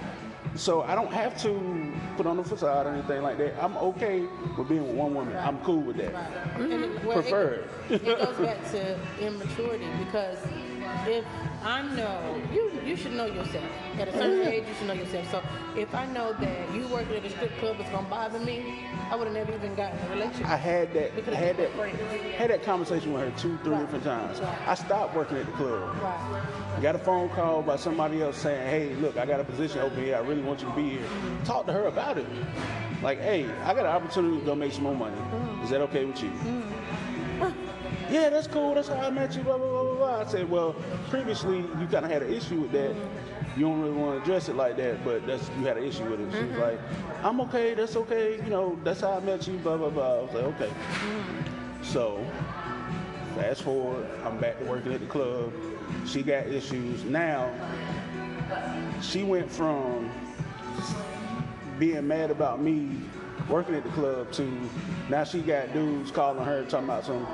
So 0.56 0.84
I 0.84 0.96
don't 0.96 1.12
have 1.12 1.41
to 1.44 1.94
put 2.15 2.26
on 2.26 2.39
a 2.39 2.44
facade 2.44 2.86
or 2.86 2.91
anything 2.91 3.22
like 3.22 3.38
that. 3.38 3.62
I'm 3.62 3.76
okay 3.78 4.22
with 4.58 4.70
being 4.70 4.88
with 4.88 4.96
one 4.96 5.13
woman. 5.13 5.36
I'm 5.36 5.60
cool 5.60 5.82
with 5.82 5.98
that. 5.98 6.13
Right. 6.13 6.72
It, 6.72 7.04
well, 7.04 7.22
Preferred. 7.22 7.70
It, 7.89 8.04
it 8.04 8.18
goes 8.18 8.38
back 8.38 8.72
to 8.72 8.98
immaturity 9.20 9.88
because 10.06 10.38
if 11.08 11.26
I 11.63 11.82
know 11.95 12.41
you, 12.54 12.71
you 12.86 12.95
should 12.95 13.13
know 13.13 13.26
yourself. 13.26 13.63
At 14.00 14.08
a 14.08 14.12
certain 14.13 14.41
age, 14.48 14.65
you 14.67 14.74
should 14.76 14.88
know 14.88 14.93
yourself. 14.93 15.32
So 15.32 15.43
if 15.80 15.93
I 15.95 16.06
know 16.08 16.34
that 16.34 16.74
you 16.76 16.88
working 16.88 17.15
at 17.15 17.26
a 17.26 17.30
strip 17.30 17.58
club 17.58 17.80
is 17.80 17.88
gonna 17.89 18.08
bother 18.10 18.39
me, 18.39 18.86
I 19.10 19.15
would 19.15 19.26
have 19.28 19.36
never 19.36 19.54
even 19.54 19.74
gotten 19.76 19.98
a 20.06 20.10
relationship. 20.12 20.48
I 20.48 20.58
had 20.58 20.93
that 20.93 21.15
Because 21.15 21.36
had 21.36 21.58
that 21.58 21.71
friends. 21.74 22.00
had 22.38 22.50
that 22.52 22.63
conversation 22.63 23.13
with 23.13 23.24
her 23.24 23.32
two, 23.39 23.58
three 23.63 23.71
Right. 23.74 23.82
different 23.82 24.04
times. 24.04 24.39
Right. 24.39 24.67
I 24.67 24.76
stopped 24.76 25.15
working 25.15 25.38
at 25.38 25.45
the 25.45 25.52
club. 25.54 25.95
right. 26.02 26.82
Got 26.82 26.95
a 26.95 27.00
phone 27.00 27.30
call 27.30 27.62
by 27.62 27.78
somebody 27.78 28.21
else 28.21 28.38
saying, 28.38 28.67
"Hey, 28.69 28.95
look, 28.95 29.17
I 29.17 29.26
got 29.26 29.39
a 29.39 29.43
position 29.43 29.80
open 29.80 30.04
here. 30.04 30.15
I 30.17 30.19
really 30.19 30.41
want 30.43 30.62
you 30.62 30.67
to 30.69 30.76
be 30.76 30.89
here." 30.89 31.08
Talk 31.45 31.65
to 31.67 31.74
her 31.74 31.86
about 31.88 32.17
it. 32.17 32.26
Like, 33.02 33.19
"Hey, 33.21 33.45
I 33.63 33.74
got 33.74 33.86
an 33.86 33.91
opportunity 33.95 34.39
to 34.39 34.45
go 34.45 34.56
make 34.56 34.71
some 34.74 34.84
more 34.84 34.95
money. 34.95 35.15
Mm. 35.15 35.63
Is 35.63 35.69
that 35.69 35.82
okay 35.82 36.06
with 36.06 36.21
you?" 36.21 36.30
Mm. 36.30 36.63
Yeah, 38.10 38.30
that's 38.30 38.48
cool. 38.48 38.76
That's 38.76 38.88
how 38.88 38.96
I 38.96 39.10
met 39.10 39.36
you. 39.36 39.41
Blah 39.41 39.58
blah 39.58 39.68
blah 39.68 39.84
blah. 39.84 39.96
blah. 39.96 40.22
I 40.22 40.26
said, 40.26 40.50
"Well, 40.50 40.74
previously 41.10 41.58
you 41.58 41.88
kind 41.91 42.06
of 42.06 42.12
had 42.12 42.24
an 42.24 42.34
issue 42.34 42.62
with 42.62 42.72
that. 42.72 42.96
You 43.58 43.65
don't 43.65 43.82
really 43.82 43.94
want 43.94 44.18
to 44.18 44.22
address 44.22 44.50
it 44.50 44.56
like 44.56 44.78
that, 44.78 45.04
but 45.04 45.26
that's 45.26 45.50
you 45.58 45.65
had 45.65 45.78
an 45.78 45.84
issue 45.84 46.04
with 46.06 46.20
it." 46.20 46.32
She 46.32 46.44
was 46.44 46.52
mm-hmm. 46.52 46.62
like, 46.62 46.80
"I'm 47.24 47.41
okay. 47.41 47.74
That's 47.74 47.96
okay. 47.96 48.36
You 48.36 48.50
know, 48.50 48.80
that's 48.84 49.02
how 49.02 49.13
I 49.13 49.20
met 49.22 49.48
you." 49.48 49.58
Blah 49.58 49.78
blah 49.78 49.89
blah. 49.89 50.20
I 50.20 50.22
was 50.22 50.34
like, 50.34 50.44
"Okay." 50.44 50.68
Mm-hmm. 50.70 51.84
So, 51.84 52.26
fast 53.36 53.63
forward, 53.63 54.08
I'm 54.24 54.38
back 54.39 54.60
to 54.60 54.65
working 54.65 54.94
at 54.94 55.00
the 55.00 55.08
club. 55.08 55.52
She 56.06 56.22
got 56.22 56.48
issues. 56.48 57.04
Now, 57.06 57.52
she 59.02 59.24
went 59.24 59.52
from 59.52 60.12
being 61.80 62.08
mad 62.08 62.32
about 62.32 62.62
me 62.62 63.02
working 63.49 63.75
at 63.75 63.84
the 63.84 63.89
club 63.89 64.31
to 64.34 64.69
now 65.10 65.23
she 65.23 65.41
got 65.41 65.71
dudes 65.73 66.12
calling 66.12 66.43
her 66.43 66.63
talking 66.65 66.86
about 66.88 67.05
some 67.05 67.27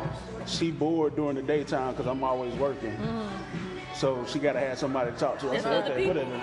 she 0.45 0.71
bored 0.71 1.15
during 1.15 1.35
the 1.35 1.41
daytime 1.41 1.91
because 1.93 2.07
I'm 2.07 2.23
always 2.23 2.53
working. 2.55 2.95
So 3.93 4.25
she 4.25 4.39
got 4.39 4.53
to 4.53 4.59
have 4.59 4.79
somebody 4.79 5.11
to 5.11 5.17
talk 5.17 5.37
to. 5.39 5.49
I 5.49 5.51
That's 5.51 5.63
said, 5.63 5.83
other 5.83 5.91
okay, 5.93 6.05
people. 6.07 6.23
whatever. 6.23 6.41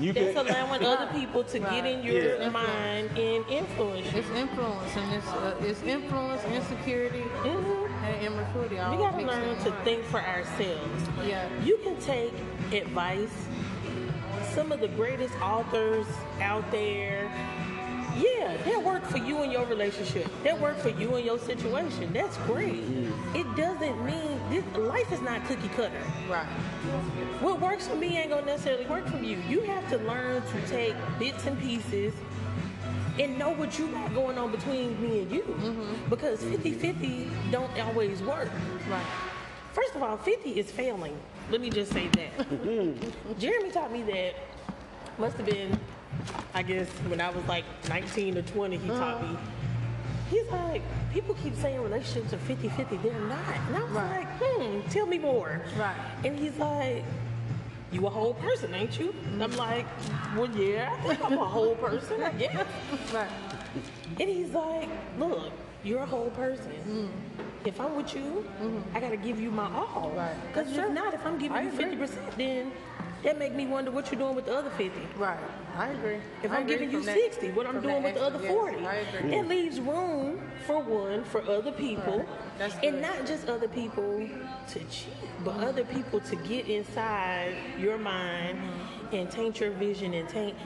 You 0.00 0.12
That's 0.12 0.34
can. 0.34 0.46
allowing 0.46 0.84
other 0.84 1.06
people 1.12 1.44
to 1.44 1.58
get 1.58 1.86
in 1.86 2.02
your 2.02 2.40
Yeah. 2.40 2.48
mind 2.50 3.10
and 3.16 3.44
influence 3.48 4.12
you. 4.12 4.18
It's 4.18 4.28
influence 4.30 4.96
and 4.96 5.14
it's 5.14 5.26
uh, 5.28 5.54
it's 5.60 5.82
influence, 5.84 6.44
insecurity, 6.44 7.22
Mhm. 7.44 7.90
and 8.04 8.26
immaturity. 8.26 8.74
We 8.74 8.96
gotta 8.96 9.22
learn 9.24 9.56
to 9.64 9.70
one. 9.70 9.84
think 9.84 10.04
for 10.04 10.20
ourselves. 10.20 11.08
Yeah. 11.26 11.48
You 11.64 11.78
can 11.84 11.96
take 12.00 12.34
advice. 12.72 13.46
Some 14.54 14.72
of 14.72 14.80
the 14.80 14.88
greatest 14.88 15.34
authors 15.40 16.06
out 16.42 16.68
there, 16.72 17.30
yeah, 18.18 18.56
that 18.64 18.82
work 18.82 19.04
for 19.04 19.18
you 19.18 19.42
in 19.42 19.50
your 19.50 19.64
relationship. 19.66 20.30
That 20.44 20.60
work 20.60 20.78
for 20.78 20.90
you 20.90 21.16
in 21.16 21.24
your 21.24 21.38
situation. 21.38 22.12
That's 22.12 22.36
great. 22.38 22.82
Mm-hmm. 22.82 23.36
It 23.36 23.56
doesn't 23.56 24.04
mean 24.04 24.40
this, 24.50 24.64
life 24.76 25.10
is 25.12 25.20
not 25.20 25.44
cookie 25.46 25.68
cutter. 25.68 26.02
Right. 26.28 26.46
What 27.40 27.60
works 27.60 27.86
for 27.86 27.96
me 27.96 28.18
ain't 28.18 28.30
gonna 28.30 28.46
necessarily 28.46 28.86
work 28.86 29.06
for 29.06 29.18
you. 29.18 29.38
You 29.48 29.60
have 29.62 29.88
to 29.90 29.98
learn 29.98 30.42
to 30.42 30.68
take 30.68 30.94
bits 31.18 31.46
and 31.46 31.58
pieces 31.60 32.14
and 33.18 33.38
know 33.38 33.50
what 33.50 33.78
you 33.78 33.88
got 33.88 34.14
going 34.14 34.38
on 34.38 34.50
between 34.50 35.00
me 35.02 35.20
and 35.20 35.32
you. 35.32 35.42
Mm-hmm. 35.42 36.10
Because 36.10 36.42
50 36.42 36.72
50 36.72 37.30
don't 37.50 37.78
always 37.80 38.22
work. 38.22 38.50
Right. 38.88 39.06
First 39.72 39.94
of 39.94 40.02
all, 40.02 40.16
50 40.16 40.58
is 40.58 40.70
failing. 40.70 41.16
Let 41.50 41.60
me 41.60 41.70
just 41.70 41.92
say 41.92 42.08
that. 42.08 43.38
Jeremy 43.38 43.70
taught 43.70 43.92
me 43.92 44.02
that, 44.02 44.34
must 45.18 45.36
have 45.36 45.46
been, 45.46 45.78
I 46.54 46.62
guess, 46.62 46.88
when 47.08 47.20
I 47.20 47.30
was 47.30 47.44
like 47.46 47.64
19 47.88 48.38
or 48.38 48.42
20, 48.42 48.76
he 48.76 48.88
taught 48.88 49.22
me. 49.22 49.28
Uh-huh. 49.28 49.36
He's 50.30 50.46
like, 50.48 50.82
people 51.12 51.34
keep 51.42 51.54
saying 51.56 51.80
relationships 51.82 52.32
are 52.34 52.38
50 52.38 52.68
50. 52.68 52.96
They're 52.98 53.12
not. 53.20 53.38
And 53.68 53.76
I 53.76 53.82
was 53.82 53.90
Right. 53.92 54.18
like, 54.18 54.28
hmm, 54.40 54.88
tell 54.90 55.06
me 55.06 55.18
more. 55.18 55.62
Right. 55.78 55.96
And 56.24 56.38
he's 56.38 56.56
like, 56.58 57.04
you 57.90 58.06
a 58.06 58.10
whole 58.10 58.34
person, 58.34 58.74
ain't 58.74 58.98
you? 59.00 59.14
I'm 59.40 59.56
like, 59.56 59.86
well, 60.36 60.50
yeah, 60.50 60.94
I 61.02 61.06
think 61.08 61.24
I'm 61.24 61.38
a 61.38 61.44
whole 61.46 61.74
person, 61.76 62.22
I 62.22 62.32
guess. 62.32 62.66
Right. 63.14 63.30
And 64.20 64.28
he's 64.28 64.50
like, 64.50 64.88
look, 65.18 65.52
you're 65.84 66.02
a 66.02 66.06
whole 66.06 66.30
person. 66.30 66.72
Mm-hmm. 66.86 67.06
If 67.64 67.80
I'm 67.80 67.96
with 67.96 68.14
you, 68.14 68.44
mm-hmm. 68.60 68.96
I 68.96 69.00
gotta 69.00 69.16
give 69.16 69.40
you 69.40 69.50
my 69.50 69.66
all. 69.74 70.12
Right. 70.14 70.34
Because 70.48 70.66
That's 70.74 70.88
if 70.88 70.94
not, 70.94 71.14
if 71.14 71.24
I'm 71.24 71.38
giving 71.38 71.56
I 71.56 71.62
you 71.62 71.68
agree. 71.70 71.96
50%, 71.96 72.36
then 72.36 72.72
that 73.24 73.38
make 73.38 73.54
me 73.54 73.66
wonder 73.66 73.90
what 73.90 74.10
you're 74.10 74.20
doing 74.20 74.34
with 74.34 74.46
the 74.46 74.54
other 74.56 74.70
50. 74.70 75.00
Right. 75.16 75.38
I 75.76 75.88
agree. 75.88 76.18
If 76.42 76.50
I 76.50 76.56
I'm 76.56 76.62
agree 76.62 76.74
giving 76.74 76.90
you 76.90 77.02
that- 77.02 77.14
60, 77.14 77.50
what 77.50 77.66
I'm 77.66 77.80
doing 77.80 78.02
with 78.02 78.14
the 78.14 78.22
other 78.22 78.36
extra- 78.36 78.52
40. 78.54 78.78
Yes, 78.80 78.86
I 79.12 79.18
agree. 79.18 79.30
That 79.30 79.48
leaves 79.48 79.80
room 79.80 80.40
for 80.66 80.80
one, 80.80 81.24
for 81.24 81.42
other 81.48 81.72
people. 81.72 82.24
Right. 82.60 82.84
And 82.84 83.00
not 83.02 83.26
just 83.26 83.48
other 83.48 83.68
people 83.68 84.28
to 84.68 84.78
cheat, 84.90 85.12
but 85.44 85.56
other 85.58 85.84
people 85.84 86.20
to 86.20 86.36
get 86.36 86.68
inside 86.68 87.54
your 87.78 87.98
mind 87.98 88.58
Mm-hmm. 88.58 89.14
and 89.16 89.30
taint 89.30 89.60
your 89.60 89.70
vision 89.70 90.14
and 90.14 90.28
taint. 90.28 90.56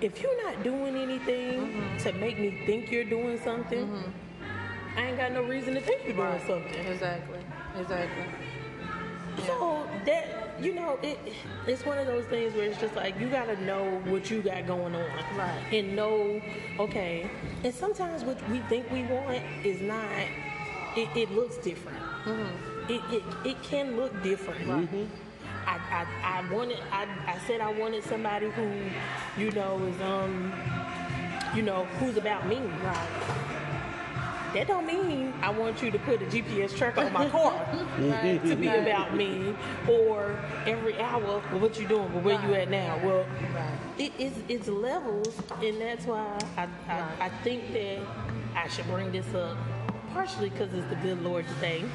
If 0.00 0.22
you're 0.22 0.42
not 0.44 0.62
doing 0.62 0.96
anything 0.96 1.60
Mm-hmm. 1.60 1.96
to 1.98 2.12
make 2.14 2.38
me 2.38 2.62
think 2.66 2.90
you're 2.90 3.04
doing 3.04 3.38
something, 3.42 4.02
I 4.96 5.06
ain't 5.06 5.16
got 5.18 5.32
no 5.32 5.42
reason 5.42 5.74
to 5.74 5.80
think 5.80 6.04
you're 6.04 6.14
doing 6.16 6.28
Right. 6.28 6.46
something. 6.46 6.86
Exactly. 6.86 7.38
Exactly. 7.78 8.24
So 9.46 9.86
that 10.06 10.40
you 10.60 10.74
know, 10.74 10.98
it 11.02 11.18
it's 11.66 11.84
one 11.84 11.98
of 11.98 12.06
those 12.06 12.24
things 12.26 12.54
where 12.54 12.64
it's 12.64 12.80
just 12.80 12.94
like 12.94 13.18
you 13.18 13.28
gotta 13.28 13.60
know 13.64 14.00
what 14.06 14.30
you 14.30 14.42
got 14.42 14.66
going 14.66 14.94
on, 14.94 15.10
Right. 15.36 15.64
And 15.72 15.96
know, 15.96 16.40
okay. 16.78 17.30
And 17.64 17.74
sometimes 17.74 18.24
what 18.24 18.36
we 18.50 18.58
think 18.60 18.90
we 18.90 19.02
want 19.04 19.42
is 19.64 19.80
not. 19.80 20.10
It, 20.96 21.08
it 21.16 21.30
looks 21.30 21.56
different. 21.58 21.98
It, 22.88 23.00
it 23.10 23.22
it 23.44 23.62
can 23.62 23.96
look 23.96 24.22
different. 24.22 24.68
I, 25.66 25.78
I, 25.90 26.40
I 26.40 26.52
wanted 26.52 26.78
I, 26.90 27.06
I 27.26 27.38
said 27.46 27.60
I 27.60 27.72
wanted 27.72 28.02
somebody 28.02 28.50
who, 28.50 28.68
you 29.38 29.52
know, 29.52 29.78
is 29.84 30.00
um 30.00 30.52
you 31.54 31.62
know, 31.62 31.84
who's 31.98 32.16
about 32.16 32.46
me. 32.46 32.56
Right. 32.56 33.59
That 34.54 34.66
don't 34.66 34.86
mean 34.86 35.32
I 35.42 35.50
want 35.50 35.80
you 35.82 35.90
to 35.92 35.98
put 36.00 36.20
a 36.22 36.24
GPS 36.26 36.76
tracker 36.76 37.02
on 37.02 37.12
my 37.12 37.28
car 37.28 37.52
Right. 37.98 38.40
to 38.44 38.56
be 38.56 38.66
Right. 38.68 38.78
about 38.82 39.14
me 39.14 39.54
or 39.88 40.38
every 40.66 40.98
hour 40.98 41.20
well, 41.50 41.60
what 41.60 41.78
you 41.78 41.86
doing 41.86 42.12
well, 42.12 42.22
where 42.22 42.42
you 42.48 42.54
at 42.54 42.68
now 42.68 42.98
well 43.04 43.24
Right. 43.54 43.78
it, 43.98 44.12
it's, 44.18 44.38
it's 44.48 44.68
levels 44.68 45.40
and 45.62 45.80
that's 45.80 46.04
why 46.04 46.36
I, 46.56 46.62
I, 46.88 47.00
Right. 47.00 47.20
I 47.20 47.28
think 47.44 47.72
that 47.72 47.98
I 48.56 48.68
should 48.68 48.86
bring 48.86 49.12
this 49.12 49.32
up 49.34 49.56
partially 50.12 50.50
because 50.50 50.74
it's 50.74 50.88
the 50.88 50.96
good 50.96 51.22
Lord's 51.22 51.52
thing 51.54 51.88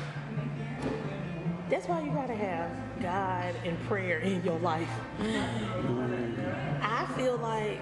that's 1.70 1.88
why 1.88 2.02
you 2.02 2.12
gotta 2.12 2.36
have 2.36 2.70
God 3.02 3.54
and 3.66 3.78
prayer 3.88 4.20
in 4.20 4.44
your 4.46 4.60
life 4.60 4.88
mm-hmm. 5.20 6.82
I 6.82 7.06
feel 7.18 7.38
like 7.38 7.80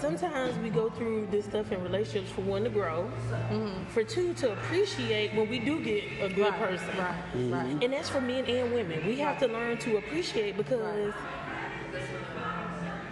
sometimes 0.00 0.56
we 0.58 0.70
go 0.70 0.88
through 0.90 1.26
this 1.30 1.44
stuff 1.44 1.72
in 1.72 1.82
relationships 1.82 2.30
for 2.30 2.42
one 2.42 2.64
to 2.64 2.70
grow, 2.70 3.10
mm-hmm. 3.30 3.84
for 3.86 4.02
two 4.04 4.34
to 4.34 4.52
appreciate 4.52 5.34
when 5.34 5.48
we 5.48 5.58
do 5.58 5.80
get 5.82 6.04
a 6.20 6.28
good 6.28 6.52
Right. 6.52 6.60
person. 6.60 6.88
Right. 6.96 6.98
Right. 6.98 7.66
Mm-hmm. 7.66 7.82
And 7.82 7.92
that's 7.92 8.08
for 8.08 8.20
men 8.20 8.44
and 8.46 8.72
women. 8.72 9.06
We 9.06 9.16
have 9.18 9.38
to 9.40 9.46
learn 9.48 9.78
to 9.78 9.96
appreciate 9.98 10.56
because, 10.56 11.12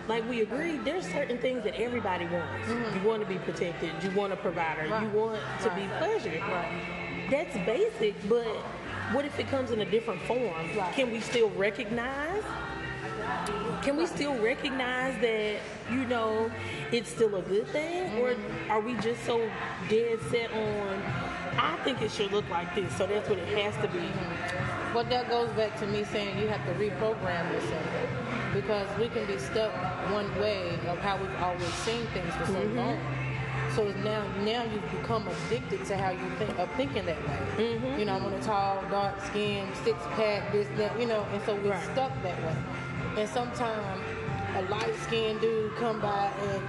like 0.08 0.28
we 0.28 0.42
agreed, 0.42 0.84
there's 0.84 1.06
certain 1.06 1.38
things 1.38 1.64
that 1.64 1.74
everybody 1.80 2.26
wants. 2.26 2.68
Mm-hmm. 2.68 2.98
You 2.98 3.08
want 3.08 3.22
to 3.22 3.28
be 3.28 3.38
protected. 3.38 3.90
You 4.02 4.10
want 4.12 4.32
a 4.32 4.36
provider. 4.36 4.86
You 4.86 5.08
want 5.10 5.40
to 5.62 5.70
be 5.70 5.86
pleasured. 5.98 6.40
Right. 6.40 7.26
That's 7.30 7.56
basic, 7.66 8.14
but 8.28 8.46
what 9.12 9.24
if 9.24 9.38
it 9.38 9.48
comes 9.48 9.70
in 9.72 9.80
a 9.80 9.84
different 9.84 10.20
form? 10.22 10.68
Can 10.94 11.10
we 11.10 11.20
still 11.20 11.50
recognize? 11.50 12.42
Can 13.82 13.96
we 13.96 14.06
still 14.06 14.36
recognize 14.42 15.14
that 15.20 15.58
you 15.90 16.04
know 16.06 16.50
it's 16.90 17.08
still 17.08 17.36
a 17.36 17.42
good 17.42 17.66
thing, 17.68 18.18
or 18.20 18.30
mm-hmm. 18.30 18.70
are 18.70 18.80
we 18.80 18.94
just 18.94 19.24
so 19.24 19.38
dead 19.88 20.18
set 20.30 20.52
on? 20.52 21.02
I 21.58 21.78
think 21.84 22.02
it 22.02 22.10
should 22.10 22.32
look 22.32 22.48
like 22.50 22.74
this, 22.74 22.94
so 22.96 23.06
that's 23.06 23.28
what 23.28 23.38
it 23.38 23.48
has 23.58 23.74
to 23.76 23.88
be. 23.88 23.98
Mm-hmm. 23.98 24.92
But 24.92 25.08
that 25.10 25.28
goes 25.28 25.48
back 25.50 25.78
to 25.80 25.86
me 25.86 26.04
saying 26.04 26.38
you 26.38 26.48
have 26.48 26.64
to 26.66 26.72
reprogram 26.72 27.52
yourself 27.52 27.86
because 28.54 28.88
we 28.98 29.08
can 29.08 29.26
be 29.26 29.38
stuck 29.38 29.72
one 30.10 30.34
way 30.40 30.70
of 30.88 30.98
how 30.98 31.16
we've 31.18 31.42
always 31.42 31.74
seen 31.84 32.06
things 32.08 32.34
for 32.34 32.46
so 32.46 32.52
mm-hmm. 32.54 32.78
long. 32.78 32.98
So 33.74 33.92
now, 34.02 34.26
now 34.42 34.62
you've 34.64 34.90
become 34.90 35.28
addicted 35.28 35.84
to 35.86 35.96
how 35.98 36.10
you 36.10 36.30
think 36.38 36.58
of 36.58 36.70
thinking 36.72 37.04
that 37.04 37.18
way. 37.28 37.98
You 37.98 38.06
know, 38.06 38.14
I 38.14 38.20
want 38.22 38.34
a 38.34 38.40
tall, 38.40 38.82
dark 38.90 39.20
skin, 39.26 39.68
six 39.84 39.98
pack, 40.14 40.50
this, 40.50 40.66
that, 40.78 40.98
you 40.98 41.06
know, 41.06 41.26
and 41.32 41.42
so 41.42 41.54
we're 41.56 41.72
Right. 41.72 41.92
stuck 41.92 42.10
that 42.22 42.42
way. 42.42 42.56
And 43.16 43.28
sometimes 43.28 44.02
a 44.56 44.62
light 44.70 44.94
skinned 45.04 45.40
dude 45.40 45.74
come 45.76 46.00
by 46.00 46.30
and 46.40 46.62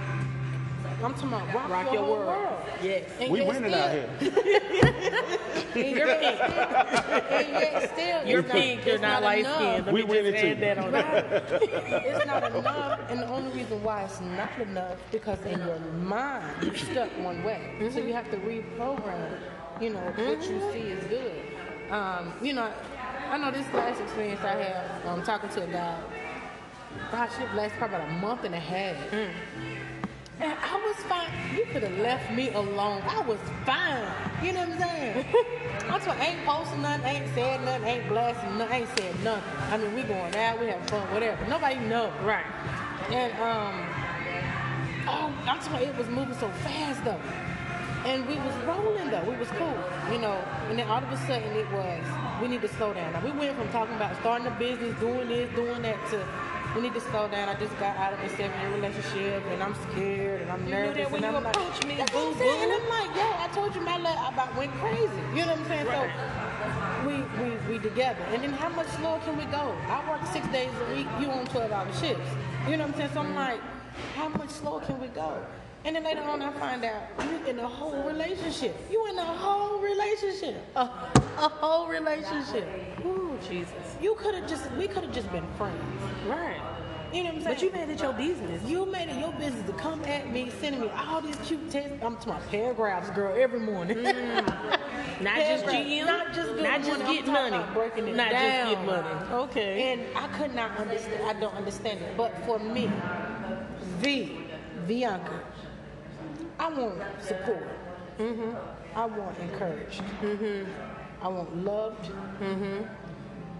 I'm 1.04 1.14
talking 1.14 1.28
about 1.28 1.54
rock, 1.54 1.68
Rock 1.70 1.84
your, 1.92 1.94
your 1.94 2.08
world. 2.10 2.26
world. 2.26 2.62
Yes. 2.82 3.08
And 3.20 3.30
We 3.30 3.38
yet 3.40 3.48
winning 3.48 3.70
still- 3.70 3.82
out 3.82 3.92
here. 3.92 5.34
And 5.78 5.96
you're 5.96 6.06
pink. 6.08 6.40
and 6.40 7.48
yet 7.52 7.92
still, 7.92 8.26
You're 8.26 8.40
it's 8.40 8.50
pink. 8.50 8.78
Not, 8.80 8.86
You're 8.86 8.94
it's 8.96 9.02
not 9.02 9.22
light 9.22 9.38
enough. 9.40 9.54
skinned. 9.56 9.86
Let 9.86 9.94
We 9.94 10.02
me 10.02 10.08
winning 10.08 10.32
just 10.32 10.44
add 10.44 10.54
too. 10.56 10.60
that 10.60 10.78
on 10.78 10.90
there. 10.92 11.42
it's 12.04 12.26
not 12.26 12.42
enough, 12.52 13.00
and 13.10 13.20
the 13.20 13.28
only 13.28 13.50
reason 13.56 13.82
why 13.84 14.02
it's 14.02 14.20
not 14.20 14.50
enough 14.60 14.96
because 15.12 15.40
in 15.44 15.60
your 15.60 15.78
mind 16.02 16.64
you're 16.64 16.74
stuck 16.74 17.10
one 17.20 17.44
way. 17.44 17.76
So 17.92 18.00
you 18.00 18.12
have 18.12 18.28
to 18.32 18.38
reprogram. 18.38 19.38
You 19.80 19.90
know 19.90 20.00
what 20.00 20.42
you 20.48 20.60
see 20.72 20.80
is 20.80 21.04
good. 21.04 21.92
Um, 21.92 22.32
you 22.42 22.54
know, 22.54 22.72
I 23.30 23.38
know 23.38 23.52
this 23.52 23.66
last 23.72 24.00
experience 24.00 24.40
I 24.40 24.54
had 24.56 25.06
um, 25.06 25.22
talking 25.22 25.50
to 25.50 25.62
a 25.62 25.66
guy. 25.68 25.96
Gosh, 27.10 27.38
it 27.40 27.54
lasted 27.54 27.78
probably 27.78 27.96
about 27.96 28.08
a 28.08 28.12
month 28.12 28.44
and 28.44 28.54
a 28.54 28.60
half. 28.60 28.96
And 30.40 30.52
I 30.52 30.76
was 30.86 30.96
fine. 31.06 31.30
You 31.56 31.64
could 31.72 31.82
have 31.82 31.98
left 31.98 32.30
me 32.32 32.50
alone. 32.52 33.02
I 33.08 33.20
was 33.22 33.38
fine. 33.66 34.08
You 34.44 34.52
know 34.52 34.60
what 34.60 34.70
I'm 34.70 34.78
saying? 34.78 35.26
I'm 35.88 36.00
talking, 36.00 36.22
ain't 36.22 36.44
posting 36.44 36.82
nothing, 36.82 37.06
ain't 37.06 37.34
said 37.34 37.64
nothing, 37.64 37.84
ain't 37.84 38.08
blasting 38.08 38.56
nothing, 38.56 38.82
ain't 38.82 38.98
said 38.98 39.24
nothing. 39.24 39.42
I 39.70 39.76
mean, 39.78 39.94
we 39.94 40.02
going 40.02 40.36
out, 40.36 40.60
we 40.60 40.66
have 40.66 40.88
fun, 40.88 41.02
whatever. 41.12 41.44
Nobody 41.48 41.76
know. 41.76 42.12
Right. 42.22 42.46
And 43.10 43.32
um, 43.40 43.86
oh, 45.08 45.34
I'm 45.46 45.58
talking, 45.58 45.88
it 45.88 45.96
was 45.96 46.08
moving 46.08 46.34
so 46.34 46.48
fast 46.62 47.04
though. 47.04 47.20
And 48.06 48.26
we 48.28 48.36
was 48.36 48.54
rolling 48.64 49.10
though. 49.10 49.24
We 49.24 49.36
was 49.36 49.48
cool, 49.48 49.76
you 50.12 50.20
know. 50.20 50.38
And 50.68 50.78
then 50.78 50.88
all 50.88 51.02
of 51.02 51.10
a 51.10 51.16
sudden 51.26 51.50
it 51.56 51.70
was, 51.72 52.04
we 52.40 52.46
need 52.46 52.62
to 52.62 52.68
slow 52.68 52.94
down. 52.94 53.12
Now 53.12 53.24
we 53.24 53.32
went 53.32 53.56
from 53.56 53.68
talking 53.70 53.96
about 53.96 54.14
starting 54.20 54.46
a 54.46 54.50
business, 54.52 54.98
doing 55.00 55.28
this, 55.28 55.52
doing 55.56 55.82
that 55.82 55.98
to 56.10 56.24
we 56.78 56.84
need 56.84 56.94
to 56.94 57.00
slow 57.00 57.26
down. 57.26 57.48
I 57.48 57.54
just 57.58 57.76
got 57.80 57.96
out 57.96 58.12
of 58.12 58.20
a 58.20 58.28
seven 58.28 58.54
year 58.60 58.70
relationship 58.70 59.42
and 59.50 59.62
I'm 59.62 59.74
scared 59.90 60.42
and 60.42 60.50
I'm 60.52 60.64
knew 60.64 60.70
nervous. 60.70 60.96
that 60.96 61.10
when 61.10 61.24
and 61.24 61.32
you 61.32 61.38
I'm 61.38 61.44
like, 61.44 61.56
approached 61.56 61.86
me, 61.86 61.96
That's 61.96 62.12
what 62.14 62.26
I'm 62.26 62.32
boo, 62.34 62.38
saying. 62.38 62.62
And. 62.62 62.72
I'm 62.72 62.88
like, 62.88 63.16
yo, 63.16 63.26
I 63.26 63.48
told 63.52 63.74
you 63.74 63.80
my 63.80 63.96
life 63.96 64.32
about 64.32 64.56
went 64.56 64.72
crazy. 64.74 65.10
You 65.34 65.44
know 65.44 65.54
what 65.54 65.58
I'm 65.58 65.66
saying? 65.66 65.86
Right. 65.86 66.10
So 67.02 67.08
we, 67.08 67.14
we 67.42 67.56
we 67.68 67.78
together. 67.82 68.22
And 68.30 68.44
then 68.44 68.52
how 68.52 68.68
much 68.68 68.86
slower 68.88 69.18
can 69.24 69.36
we 69.36 69.44
go? 69.46 69.74
I 69.88 70.08
work 70.08 70.24
six 70.32 70.46
days 70.48 70.70
a 70.86 70.94
week, 70.94 71.08
you 71.18 71.26
on 71.30 71.46
twelve 71.46 71.72
hour 71.72 71.92
shifts. 71.98 72.30
You 72.68 72.76
know 72.76 72.86
what 72.86 72.94
I'm 72.94 72.94
saying? 72.94 73.10
So 73.12 73.20
I'm 73.20 73.26
mm-hmm. 73.26 73.34
like, 73.34 73.60
how 74.14 74.28
much 74.28 74.50
slower 74.50 74.80
can 74.80 75.00
we 75.00 75.08
go? 75.08 75.44
And 75.88 75.96
then 75.96 76.04
later 76.04 76.20
on 76.20 76.42
I 76.42 76.52
find 76.52 76.84
out 76.84 77.00
you're 77.18 77.46
in 77.46 77.58
a 77.60 77.66
whole 77.66 78.02
relationship. 78.02 78.76
You 78.90 79.06
in 79.06 79.18
a 79.18 79.24
whole 79.24 79.78
relationship. 79.80 80.62
A, 80.76 80.80
a 80.82 81.48
whole 81.48 81.88
relationship. 81.88 82.68
Ooh, 83.06 83.38
Jesus. 83.48 83.72
You 83.98 84.14
could 84.16 84.34
have 84.34 84.46
just 84.46 84.70
we 84.72 84.86
could 84.86 85.04
have 85.04 85.14
just 85.14 85.32
been 85.32 85.46
friends. 85.56 85.80
Right. 86.26 86.60
You 87.10 87.22
know 87.22 87.30
what 87.30 87.36
I'm 87.36 87.42
saying? 87.42 87.54
But 87.54 87.62
you 87.62 87.70
made 87.72 87.88
it 87.88 88.02
your 88.02 88.12
business. 88.12 88.62
You 88.68 88.84
made 88.84 89.08
it 89.08 89.18
your 89.18 89.32
business 89.32 89.64
to 89.64 89.72
come 89.72 90.04
at 90.04 90.30
me, 90.30 90.50
sending 90.60 90.82
me 90.82 90.90
all 90.90 91.22
these 91.22 91.36
cute 91.36 91.70
texts. 91.70 91.94
I'm 92.02 92.16
um, 92.16 92.18
to 92.18 92.28
my 92.28 92.40
paragraphs, 92.50 93.08
girl, 93.08 93.34
every 93.34 93.60
morning. 93.60 93.96
Mm. 93.96 94.46
Not 95.22 95.36
just. 95.38 95.64
GM. 95.64 96.04
Not 96.04 96.34
just 96.34 96.54
Not 96.56 96.82
just 96.82 97.00
money. 97.00 97.16
Get 97.16 97.26
money. 97.28 97.56
about 97.56 97.72
breaking 97.72 98.08
it 98.08 98.14
Not 98.14 98.30
down. 98.30 98.74
just 98.74 98.76
get 98.76 98.84
money. 98.84 99.32
Okay. 99.44 99.92
And 99.94 100.18
I 100.18 100.28
could 100.36 100.54
not 100.54 100.76
understand. 100.76 101.24
I 101.24 101.40
don't 101.40 101.54
understand 101.54 102.02
it. 102.02 102.14
But 102.14 102.36
for 102.44 102.58
me, 102.58 102.90
V, 104.00 104.36
Bianca, 104.86 105.42
I 106.58 106.68
want 106.70 107.00
support. 107.22 107.68
Mm-hmm. 108.18 108.98
I 108.98 109.04
want 109.04 109.38
encouraged. 109.38 110.02
I 111.22 111.28
want 111.28 111.64
loved. 111.64 112.10
Mm-hmm. 112.40 112.84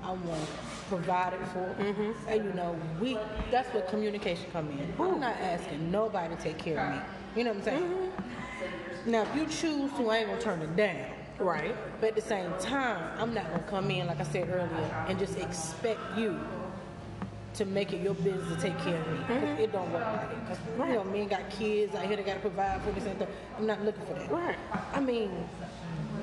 I 0.02 0.12
want 0.12 0.48
provided 0.88 1.40
for. 1.48 1.74
Mm-hmm. 1.78 2.28
And 2.28 2.44
you 2.44 2.52
know, 2.54 2.76
we 3.00 3.18
that's 3.50 3.72
where 3.72 3.82
communication 3.84 4.46
come 4.52 4.68
in. 4.70 4.92
I'm 4.98 5.20
not 5.20 5.36
asking 5.36 5.90
nobody 5.90 6.34
to 6.34 6.40
take 6.42 6.58
care 6.58 6.78
of 6.78 6.94
me. 6.94 7.00
You 7.36 7.44
know 7.44 7.50
what 7.50 7.58
I'm 7.58 7.64
saying? 7.64 7.82
Mm-hmm. 7.82 9.10
Now 9.10 9.22
if 9.22 9.36
you 9.36 9.46
choose 9.46 9.92
to, 9.92 10.10
I 10.10 10.18
ain't 10.18 10.28
gonna 10.28 10.40
turn 10.40 10.62
it 10.62 10.74
down. 10.76 11.10
right. 11.38 11.74
But 12.00 12.10
at 12.10 12.16
the 12.16 12.22
same 12.22 12.52
time, 12.58 13.12
I'm 13.18 13.32
not 13.32 13.48
gonna 13.50 13.62
come 13.64 13.90
in 13.90 14.06
like 14.08 14.20
I 14.20 14.24
said 14.24 14.48
earlier 14.48 15.04
and 15.08 15.18
just 15.18 15.38
expect 15.38 16.00
you 16.16 16.40
to 17.58 17.64
make 17.64 17.92
it 17.92 18.00
your 18.00 18.14
business 18.14 18.48
to 18.54 18.60
take 18.60 18.78
care 18.78 19.00
of 19.00 19.06
me. 19.08 19.18
'Cause 19.26 19.36
mm-hmm. 19.36 19.62
It 19.62 19.72
don't 19.72 19.92
work 19.92 20.06
like 20.06 20.30
that. 20.30 20.48
'Cause, 20.48 20.58
you 20.88 20.94
know, 20.94 21.04
men 21.04 21.26
got 21.28 21.50
kids 21.50 21.94
out 21.94 22.04
here. 22.04 22.16
They 22.16 22.22
gotta 22.22 22.38
provide 22.40 22.80
for 22.82 22.92
this 22.92 23.04
and 23.04 23.18
that. 23.20 23.28
I'm 23.58 23.66
not 23.66 23.84
looking 23.84 24.06
for 24.06 24.14
that. 24.14 24.30
Right. 24.30 24.56
I 24.94 25.00
mean, 25.00 25.30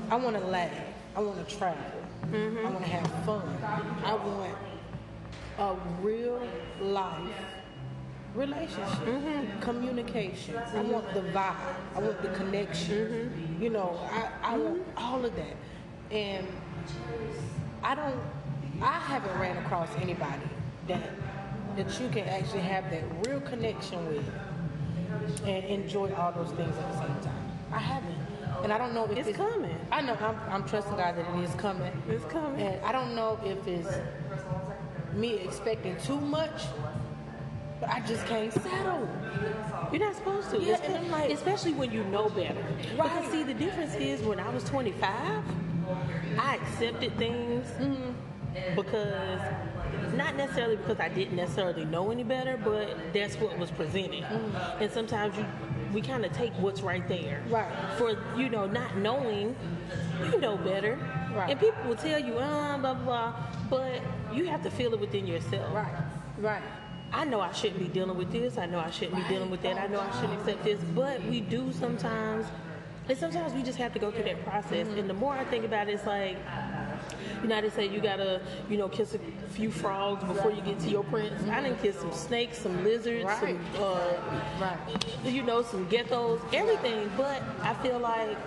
I 0.09 0.15
want 0.15 0.37
to 0.37 0.45
laugh. 0.45 0.71
I 1.15 1.19
want 1.19 1.47
to 1.47 1.57
travel. 1.57 1.81
Mm-hmm. 2.27 2.65
I 2.65 2.69
want 2.69 2.83
to 2.85 2.89
have 2.91 3.25
fun. 3.25 3.57
I 4.05 4.13
want 4.13 4.57
a 5.59 5.75
real 6.01 6.41
life 6.81 7.19
relationship, 8.33 9.05
mm-hmm. 9.05 9.59
communication. 9.61 10.57
I 10.57 10.81
want 10.81 11.13
the 11.13 11.21
vibe. 11.21 11.55
I 11.95 11.99
want 11.99 12.21
the 12.21 12.29
connection. 12.29 13.57
You 13.61 13.69
know, 13.69 13.97
I, 14.11 14.53
I 14.53 14.57
want 14.57 14.83
all 14.97 15.23
of 15.23 15.33
that. 15.35 15.55
And 16.11 16.45
I 17.83 17.95
don't, 17.95 18.19
I 18.81 18.99
haven't 18.99 19.37
ran 19.39 19.57
across 19.57 19.89
anybody 20.01 20.43
that 20.87 21.01
that 21.75 21.99
you 21.99 22.09
can 22.09 22.27
actually 22.27 22.61
have 22.61 22.89
that 22.91 23.03
real 23.27 23.41
connection 23.41 24.05
with 24.07 24.25
and 25.45 25.65
enjoy 25.65 26.13
all 26.13 26.31
those 26.31 26.51
things 26.51 26.75
at 26.77 26.91
the 26.93 26.97
same 26.99 27.15
time. 27.23 27.51
I 27.71 27.79
haven't. 27.79 28.15
And 28.63 28.71
I 28.73 28.77
don't 28.77 28.93
know 28.93 29.05
if 29.05 29.27
It's 29.27 29.37
coming. 29.37 29.75
I 29.91 30.01
know 30.01 30.13
I'm, 30.15 30.37
I'm 30.49 30.63
trusting 30.67 30.95
God 30.95 31.15
that 31.17 31.25
it 31.37 31.43
is 31.43 31.53
coming. 31.55 31.91
It's 32.09 32.25
coming. 32.25 32.61
And 32.61 32.83
I 32.85 32.91
don't 32.91 33.15
know 33.15 33.39
if 33.43 33.67
it's 33.67 33.89
me 35.13 35.33
expecting 35.35 35.95
too 35.97 36.19
much, 36.19 36.63
but 37.79 37.89
I 37.89 37.99
just 38.01 38.25
can't 38.25 38.51
settle. 38.53 39.07
You're 39.91 40.01
not 40.01 40.15
supposed 40.15 40.49
to. 40.51 40.59
Yeah, 40.61 40.77
Espe- 40.77 40.85
and 40.87 40.97
I'm 40.97 41.11
like- 41.11 41.31
especially 41.31 41.73
when 41.73 41.91
you 41.91 42.03
know 42.05 42.29
better. 42.29 42.55
Right. 42.97 43.03
Because 43.03 43.31
see, 43.31 43.43
the 43.43 43.53
difference 43.53 43.93
is 43.95 44.21
when 44.21 44.39
I 44.39 44.49
was 44.49 44.63
25, 44.63 45.11
I 46.39 46.55
accepted 46.55 47.15
things 47.17 47.67
Mm-hmm. 47.79 48.75
because 48.75 49.39
not 50.17 50.35
necessarily 50.35 50.75
because 50.75 50.99
I 50.99 51.09
didn't 51.09 51.35
necessarily 51.35 51.85
know 51.85 52.11
any 52.11 52.23
better, 52.23 52.57
but 52.57 52.97
that's 53.13 53.35
what 53.35 53.57
was 53.57 53.71
presented. 53.71 54.23
Mm-hmm. 54.23 54.83
And 54.83 54.91
sometimes 54.91 55.37
you 55.37 55.45
we 55.93 56.01
kind 56.01 56.25
of 56.25 56.33
take 56.33 56.51
what's 56.59 56.81
right 56.81 57.07
there. 57.07 57.41
Right. 57.49 57.71
For 57.97 58.17
you 58.37 58.49
know, 58.49 58.65
not 58.65 58.97
knowing, 58.97 59.55
you 60.31 60.39
know 60.39 60.57
better. 60.57 60.99
Right. 61.33 61.51
And 61.51 61.59
people 61.59 61.83
will 61.87 61.95
tell 61.95 62.19
you, 62.19 62.37
uh, 62.37 62.77
blah 62.77 62.93
blah 62.93 63.03
blah, 63.03 63.33
but 63.69 64.01
you 64.33 64.45
have 64.45 64.61
to 64.63 64.69
feel 64.69 64.93
it 64.93 64.99
within 64.99 65.25
yourself. 65.25 65.73
Right, 65.73 65.93
right. 66.39 66.63
I 67.13 67.23
know 67.23 67.39
I 67.39 67.53
shouldn't 67.53 67.79
be 67.79 67.87
dealing 67.87 68.17
with 68.17 68.31
this. 68.31 68.57
I 68.57 68.65
know 68.65 68.79
I 68.79 68.89
shouldn't 68.89 69.15
be 69.15 69.33
dealing 69.33 69.49
with 69.49 69.61
that. 69.61 69.77
I 69.77 69.87
know 69.87 70.01
I 70.01 70.11
shouldn't 70.19 70.39
accept 70.39 70.63
this. 70.63 70.81
But 70.93 71.23
we 71.23 71.39
do 71.39 71.71
sometimes, 71.71 72.45
and 73.07 73.17
sometimes 73.17 73.53
we 73.53 73.63
just 73.63 73.77
have 73.77 73.93
to 73.93 73.99
go 73.99 74.11
through 74.11 74.25
that 74.25 74.43
process. 74.43 74.87
And 74.87 75.09
the 75.09 75.13
more 75.13 75.33
I 75.33 75.45
think 75.45 75.63
about 75.63 75.87
it, 75.87 75.93
it's 75.93 76.05
like, 76.05 76.37
you 77.41 77.47
know, 77.47 77.55
how 77.55 77.61
they 77.61 77.69
say 77.69 77.87
you 77.87 77.99
gotta, 78.01 78.41
you 78.69 78.77
know, 78.77 78.89
kiss 78.89 79.13
a 79.15 79.19
few 79.49 79.71
frogs 79.71 80.23
before 80.23 80.51
you 80.51 80.61
get 80.61 80.79
to 80.81 80.89
your 80.89 81.03
prince. 81.03 81.33
I 81.49 81.61
didn't 81.61 81.81
kiss 81.81 81.99
some 81.99 82.11
snakes, 82.13 82.57
some 82.57 82.83
lizards, 82.83 83.25
Right. 83.25 83.57
some, 83.75 83.83
uh, 83.83 84.13
Right. 84.59 84.77
you 85.25 85.43
know, 85.43 85.61
some 85.61 85.87
geckos, 85.89 86.39
everything. 86.53 87.09
But 87.17 87.41
I 87.63 87.73
feel 87.75 87.99
like, 87.99 88.37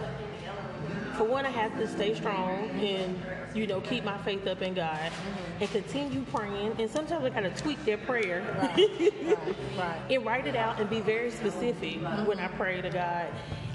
for 1.16 1.24
one, 1.24 1.44
I 1.46 1.50
have 1.50 1.76
to 1.78 1.88
stay 1.88 2.14
strong 2.14 2.68
and, 2.80 3.18
you 3.54 3.66
know, 3.66 3.80
keep 3.80 4.04
my 4.04 4.18
faith 4.18 4.46
up 4.46 4.62
in 4.62 4.74
God 4.74 4.98
mm-hmm. 4.98 5.62
and 5.62 5.70
continue 5.70 6.24
praying. 6.32 6.76
And 6.78 6.90
sometimes 6.90 7.24
I 7.24 7.30
gotta 7.30 7.50
tweak 7.50 7.84
their 7.84 7.98
prayer 7.98 8.42
Right, 8.58 9.54
right. 9.78 10.00
and 10.10 10.24
write 10.24 10.46
it 10.46 10.56
out 10.56 10.80
and 10.80 10.88
be 10.88 11.00
very 11.00 11.30
specific 11.30 12.00
when 12.26 12.38
I 12.38 12.46
mm-hmm. 12.46 12.56
pray 12.56 12.80
to 12.80 12.90
God. 12.90 13.26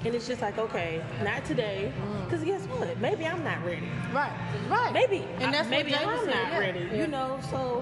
And 0.06 0.14
it's 0.14 0.28
just 0.28 0.42
like, 0.42 0.58
okay, 0.58 1.02
not 1.24 1.46
today, 1.46 1.94
mm. 1.98 2.26
because 2.26 2.44
guess 2.44 2.66
what? 2.66 3.00
Maybe 3.00 3.26
I'm 3.26 3.42
not 3.42 3.64
ready. 3.64 3.88
Right, 4.14 4.34
right. 4.70 4.92
Maybe, 4.92 5.26
and 5.40 5.54
that's 5.54 5.68
I, 5.68 5.72
maybe 5.72 5.96
I'm 5.96 6.26
not 6.26 6.28
yeah. 6.28 6.60
ready. 6.60 6.80
Yeah. 6.82 6.94
You 6.94 7.08
know, 7.08 7.40
so 7.50 7.82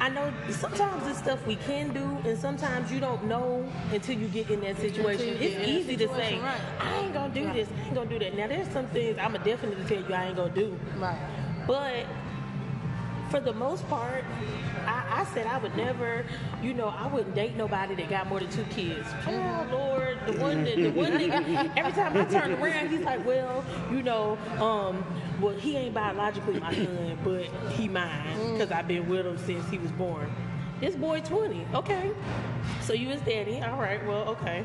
I 0.00 0.08
know 0.10 0.32
sometimes 0.50 1.06
it's 1.06 1.18
stuff 1.18 1.44
we 1.46 1.56
can 1.56 1.92
do, 1.92 2.04
and 2.28 2.38
sometimes 2.38 2.92
you 2.92 3.00
don't 3.00 3.24
know 3.24 3.66
until 3.92 4.16
you 4.16 4.28
get 4.28 4.50
in 4.50 4.60
that 4.60 4.78
situation. 4.78 5.36
It's 5.40 5.54
that 5.54 5.68
easy 5.68 5.96
to 5.96 6.08
say, 6.08 6.38
right. 6.38 6.60
I 6.80 6.98
ain't 7.00 7.14
gonna 7.14 7.32
do 7.32 7.52
this, 7.52 7.68
I 7.68 7.86
ain't 7.86 7.94
gonna 7.94 8.10
do 8.10 8.18
that. 8.18 8.36
Now 8.36 8.46
there's 8.46 8.68
some 8.68 8.86
things 8.88 9.18
I'ma 9.18 9.38
definitely 9.38 9.84
tell 9.84 10.06
you 10.06 10.14
I 10.14 10.26
ain't 10.26 10.36
gonna 10.36 10.54
do. 10.54 10.78
Right. 10.98 11.18
But 11.66 12.06
for 13.30 13.40
the 13.40 13.52
most 13.52 13.88
part, 13.88 14.24
I, 14.86 15.20
I 15.20 15.24
said 15.34 15.46
I 15.46 15.58
would 15.58 15.76
never, 15.76 16.24
you 16.62 16.74
know, 16.74 16.88
I 16.88 17.06
wouldn't 17.06 17.34
date 17.34 17.56
nobody 17.56 17.94
that 17.94 18.08
got 18.08 18.28
more 18.28 18.40
than 18.40 18.50
two 18.50 18.64
kids. 18.64 19.06
Oh 19.26 19.66
Lord, 19.70 20.18
the 20.26 20.40
one 20.40 20.64
that 20.64 20.76
the 20.76 20.90
one 20.90 21.12
nigga, 21.12 21.72
every 21.76 21.92
time 21.92 22.16
I 22.16 22.24
turn 22.24 22.52
around, 22.52 22.88
he's 22.88 23.00
like, 23.00 23.24
well, 23.26 23.64
you 23.90 24.02
know, 24.02 24.38
um, 24.58 25.04
well, 25.40 25.54
he 25.54 25.76
ain't 25.76 25.94
biologically 25.94 26.60
my 26.60 26.74
son, 26.74 27.18
but 27.24 27.44
he 27.72 27.88
mine 27.88 28.52
because 28.52 28.70
I've 28.70 28.88
been 28.88 29.08
with 29.08 29.26
him 29.26 29.38
since 29.38 29.68
he 29.70 29.78
was 29.78 29.90
born. 29.92 30.30
This 30.80 30.94
boy 30.94 31.20
20, 31.20 31.66
okay. 31.74 32.12
So 32.82 32.92
you 32.92 33.08
his 33.08 33.20
daddy, 33.22 33.62
all 33.62 33.78
right, 33.78 34.04
well, 34.06 34.28
okay. 34.28 34.64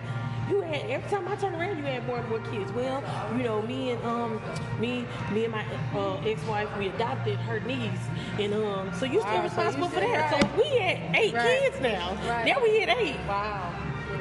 You 0.52 0.60
had 0.62 0.90
every 0.90 1.10
time 1.10 1.26
I 1.30 1.36
turn 1.38 1.56
around, 1.56 1.78
you 1.78 1.84
had 1.86 2.06
more 2.06 2.18
and 2.18 2.28
more 2.28 2.42
kids. 2.42 2.74
Well, 2.74 3.02
you 3.38 3.44
know, 3.44 3.62
me 3.62 3.92
and 3.92 4.04
um, 4.04 4.42
me, 4.82 5.06
me 5.32 5.46
and 5.46 5.54
my 5.54 5.64
uh, 5.96 6.18
ex-wife, 6.26 6.68
we 6.78 6.90
adopted 6.90 7.38
her 7.40 7.62
niece, 7.62 7.90
and 8.38 8.54
um, 8.54 8.92
so 9.00 9.06
you 9.06 9.22
still 9.22 9.32
Wow, 9.32 9.48
so 9.48 9.64
responsible 9.64 9.86
you 9.88 9.94
for 9.94 10.00
that. 10.02 10.42
So 10.42 10.62
we 10.62 10.68
had 10.78 11.16
eight 11.16 11.34
Right. 11.34 11.62
kids 11.62 11.80
now. 11.80 12.16
Right. 12.28 12.46
Now 12.46 12.62
we 12.62 12.82
had 12.82 12.90
eight. 12.90 13.16
Wow. 13.30 13.74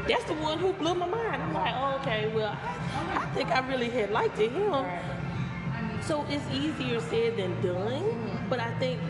That's 0.06 0.22
the 0.24 0.34
one 0.34 0.58
who 0.60 0.72
blew 0.72 0.94
my 0.94 1.06
mind. 1.06 1.42
I'm 1.42 1.52
like, 1.52 1.74
oh, 1.76 1.98
okay, 2.00 2.28
well, 2.32 2.56
I, 2.56 3.16
I 3.22 3.26
think 3.34 3.50
I 3.50 3.66
really 3.68 3.90
had 3.90 4.12
liked 4.12 4.38
it 4.38 4.52
him. 4.52 4.86
So 6.02 6.24
it's 6.28 6.48
easier 6.52 7.00
said 7.00 7.38
than 7.38 7.60
done. 7.60 8.46
But 8.48 8.60
I 8.60 8.72
think 8.78 9.00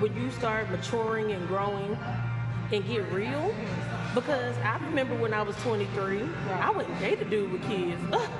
when 0.00 0.14
you 0.14 0.30
start 0.30 0.70
maturing 0.70 1.32
and 1.32 1.48
growing 1.48 1.96
and 2.70 2.86
get 2.86 3.10
real, 3.12 3.54
because 4.20 4.56
I 4.58 4.78
remember 4.84 5.14
when 5.14 5.32
I 5.34 5.42
was 5.42 5.56
23, 5.56 6.22
I 6.60 6.70
wouldn't 6.70 6.98
date 7.00 7.20
a 7.20 7.24
dude 7.24 7.52
with 7.52 7.62
kids. 7.68 8.00
Ugh, 8.12 8.30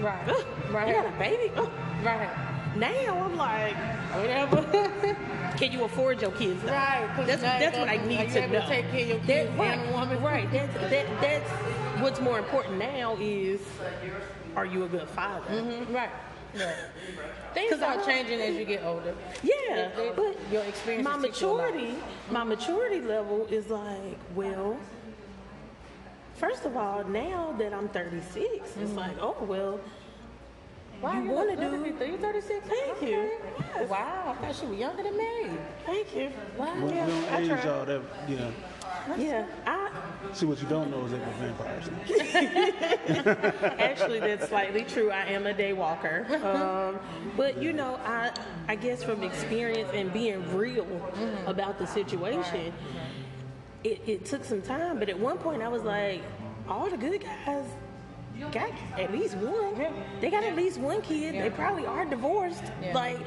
Right. 0.00 0.28
ugh, 0.28 0.44
Right. 0.70 0.88
You 0.88 0.94
got 0.94 1.06
a 1.06 1.18
baby? 1.18 1.52
Ugh. 1.56 1.70
Right. 2.04 2.50
Now 2.76 3.24
I'm 3.24 3.36
like, 3.36 3.76
whatever. 4.14 5.16
Can 5.56 5.70
you 5.72 5.84
afford 5.84 6.20
your 6.20 6.32
kids? 6.32 6.60
though? 6.62 6.72
Right, 6.72 7.08
That's, 7.26 7.42
that's 7.42 7.78
what 7.78 7.88
I 7.88 7.96
need 8.06 8.30
to 8.30 8.46
know. 8.48 8.60
to 8.60 8.66
take 8.66 8.90
care 8.90 9.02
of 9.02 9.08
your 9.08 9.18
That- 9.18 9.26
kids 9.26 9.50
and 9.50 9.58
right, 9.60 9.92
woman? 9.92 10.22
Right. 10.22 10.50
That's, 10.52 10.74
that, 10.74 11.06
that's 11.20 11.50
what's 12.02 12.20
more 12.20 12.38
important 12.38 12.78
now 12.78 13.16
is, 13.20 13.60
are 14.56 14.66
you 14.66 14.84
a 14.84 14.88
good 14.88 15.08
father? 15.08 15.46
Mm-hmm. 15.54 15.94
Right. 15.94 16.10
Right. 16.56 16.74
Things 17.54 17.80
I 17.82 18.04
changing 18.04 18.40
as 18.40 18.54
you 18.56 18.64
get 18.64 18.84
older. 18.84 19.14
Yeah, 19.42 19.90
but 20.16 20.36
your 20.52 20.62
experience. 20.64 21.04
my 21.04 21.20
teach 21.20 21.40
you 21.40 21.48
a 21.48 21.50
lot. 21.50 21.74
maturity, 21.74 21.94
my 22.30 22.44
maturity 22.44 23.00
level 23.00 23.46
is 23.46 23.68
like, 23.70 24.18
well, 24.36 24.76
first 26.44 26.64
of 26.66 26.76
all, 26.76 27.02
now 27.04 27.54
that 27.58 27.72
I'm 27.72 27.88
36, 27.88 28.44
it's 28.44 28.76
Mm-hmm. 28.76 28.96
like, 28.98 29.16
oh 29.20 29.36
well, 29.42 29.80
Wow, 31.02 31.14
You 31.18 31.24
you 31.24 31.30
wanna 31.32 31.56
do- 31.56 31.82
good. 31.82 31.98
30, 31.98 32.16
36? 32.16 32.66
Thank 32.66 33.02
you. 33.02 33.30
Yes. 33.58 33.90
Wow, 33.90 34.22
I 34.40 34.44
thought 34.46 34.54
she 34.54 34.64
was 34.66 34.78
younger 34.78 35.02
than 35.02 35.16
me. 35.18 35.50
thank 35.84 36.16
you. 36.16 36.30
Wow. 36.56 36.72
We, 36.76 36.82
we 36.84 36.90
Yeah, 36.94 37.06
don't 37.06 37.24
I 37.32 37.40
age 37.40 37.48
try. 37.48 37.68
all 37.70 37.84
that, 37.84 38.00
you 38.28 38.36
know. 38.36 38.52
Yeah, 39.18 39.44
I 39.66 39.90
See, 40.32 40.46
what 40.46 40.62
you 40.62 40.68
don't 40.68 40.90
know 40.90 41.04
is 41.04 41.10
that 41.12 41.20
we're 41.26 41.52
vampires. 41.52 41.90
actually 43.78 44.20
that's 44.20 44.48
slightly 44.48 44.82
true. 44.84 45.10
I 45.10 45.24
am 45.26 45.46
a 45.46 45.52
day 45.52 45.72
walker, 45.74 46.24
um, 46.44 46.98
but 47.36 47.60
you 47.60 47.72
know, 47.74 47.96
I 48.06 48.30
I 48.68 48.74
guess 48.76 49.02
from 49.04 49.22
experience 49.22 49.90
and 49.92 50.10
being 50.12 50.40
real 50.56 50.86
about 51.46 51.78
the 51.78 51.86
situation, 51.86 52.72
it, 53.84 54.00
it 54.06 54.24
took 54.24 54.44
some 54.44 54.62
time. 54.62 54.98
But 54.98 55.08
at 55.08 55.18
one 55.18 55.38
point, 55.38 55.62
I 55.62 55.68
was 55.68 55.82
like, 55.82 56.22
all 56.68 56.90
the 56.90 56.96
good 56.96 57.22
guys 57.22 57.66
got 58.50 58.70
at 58.98 59.12
least 59.12 59.36
one. 59.36 59.76
Yeah. 59.76 59.92
They 60.20 60.30
got 60.30 60.44
at 60.44 60.56
least 60.56 60.78
one 60.78 61.02
kid. 61.02 61.34
They 61.34 61.50
probably 61.50 61.86
are 61.86 62.04
divorced. 62.04 62.64
Yeah. 62.82 62.94
Like, 62.94 63.18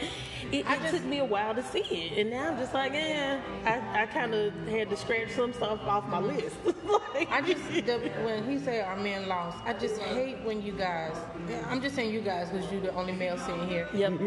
it, 0.51 0.65
it 0.65 0.65
just- 0.65 0.95
took 0.95 1.05
me 1.05 1.19
a 1.19 1.25
while 1.25 1.55
to 1.55 1.63
see 1.63 1.79
it, 1.79 2.19
and 2.19 2.29
now 2.29 2.49
I'm 2.49 2.57
just 2.57 2.73
like, 2.73 2.93
eh. 2.93 3.39
I, 3.65 4.03
I 4.03 4.05
kind 4.07 4.33
of 4.33 4.53
had 4.67 4.89
to 4.89 4.97
scratch 4.97 5.31
some 5.31 5.53
stuff 5.53 5.81
off 5.83 6.07
my 6.07 6.19
list. 6.19 6.57
like, 7.13 7.31
I 7.31 7.41
just 7.41 7.61
the, 7.71 8.11
when 8.23 8.49
he 8.49 8.59
said 8.59 8.85
our 8.85 8.97
men 8.97 9.27
lost, 9.27 9.57
I 9.65 9.73
just 9.73 10.01
hate 10.01 10.37
when 10.43 10.61
you 10.61 10.73
guys. 10.73 11.15
I'm 11.69 11.81
just 11.81 11.95
saying 11.95 12.13
you 12.13 12.21
guys 12.21 12.49
because 12.49 12.69
you're 12.71 12.81
the 12.81 12.93
only 12.93 13.13
male 13.13 13.37
sitting 13.37 13.67
here. 13.67 13.87
Yep. 13.93 14.13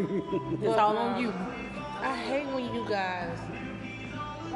It's 0.61 0.77
all 0.77 0.97
on 0.97 1.15
um, 1.15 1.21
you. 1.21 1.33
I 2.01 2.15
hate 2.17 2.47
when 2.47 2.73
you 2.73 2.87
guys 2.87 3.37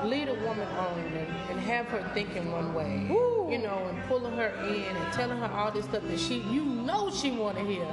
lead 0.04 0.28
a 0.30 0.34
woman 0.36 0.68
on 0.78 1.00
and, 1.00 1.16
and 1.52 1.60
have 1.60 1.86
her 1.88 2.10
thinking 2.14 2.52
one 2.52 2.74
way, 2.74 3.08
Ooh. 3.10 3.48
you 3.52 3.58
know, 3.60 3.88
and 3.90 4.04
pulling 4.08 4.36
her 4.36 4.50
in 4.68 4.96
and 4.96 5.14
telling 5.14 5.38
her 5.38 5.48
all 5.52 5.72
this 5.72 5.86
stuff 5.86 6.04
that 6.04 6.20
she, 6.20 6.40
you 6.52 6.64
know, 6.66 7.10
she 7.12 7.32
want 7.32 7.58
to 7.58 7.64
hear, 7.64 7.86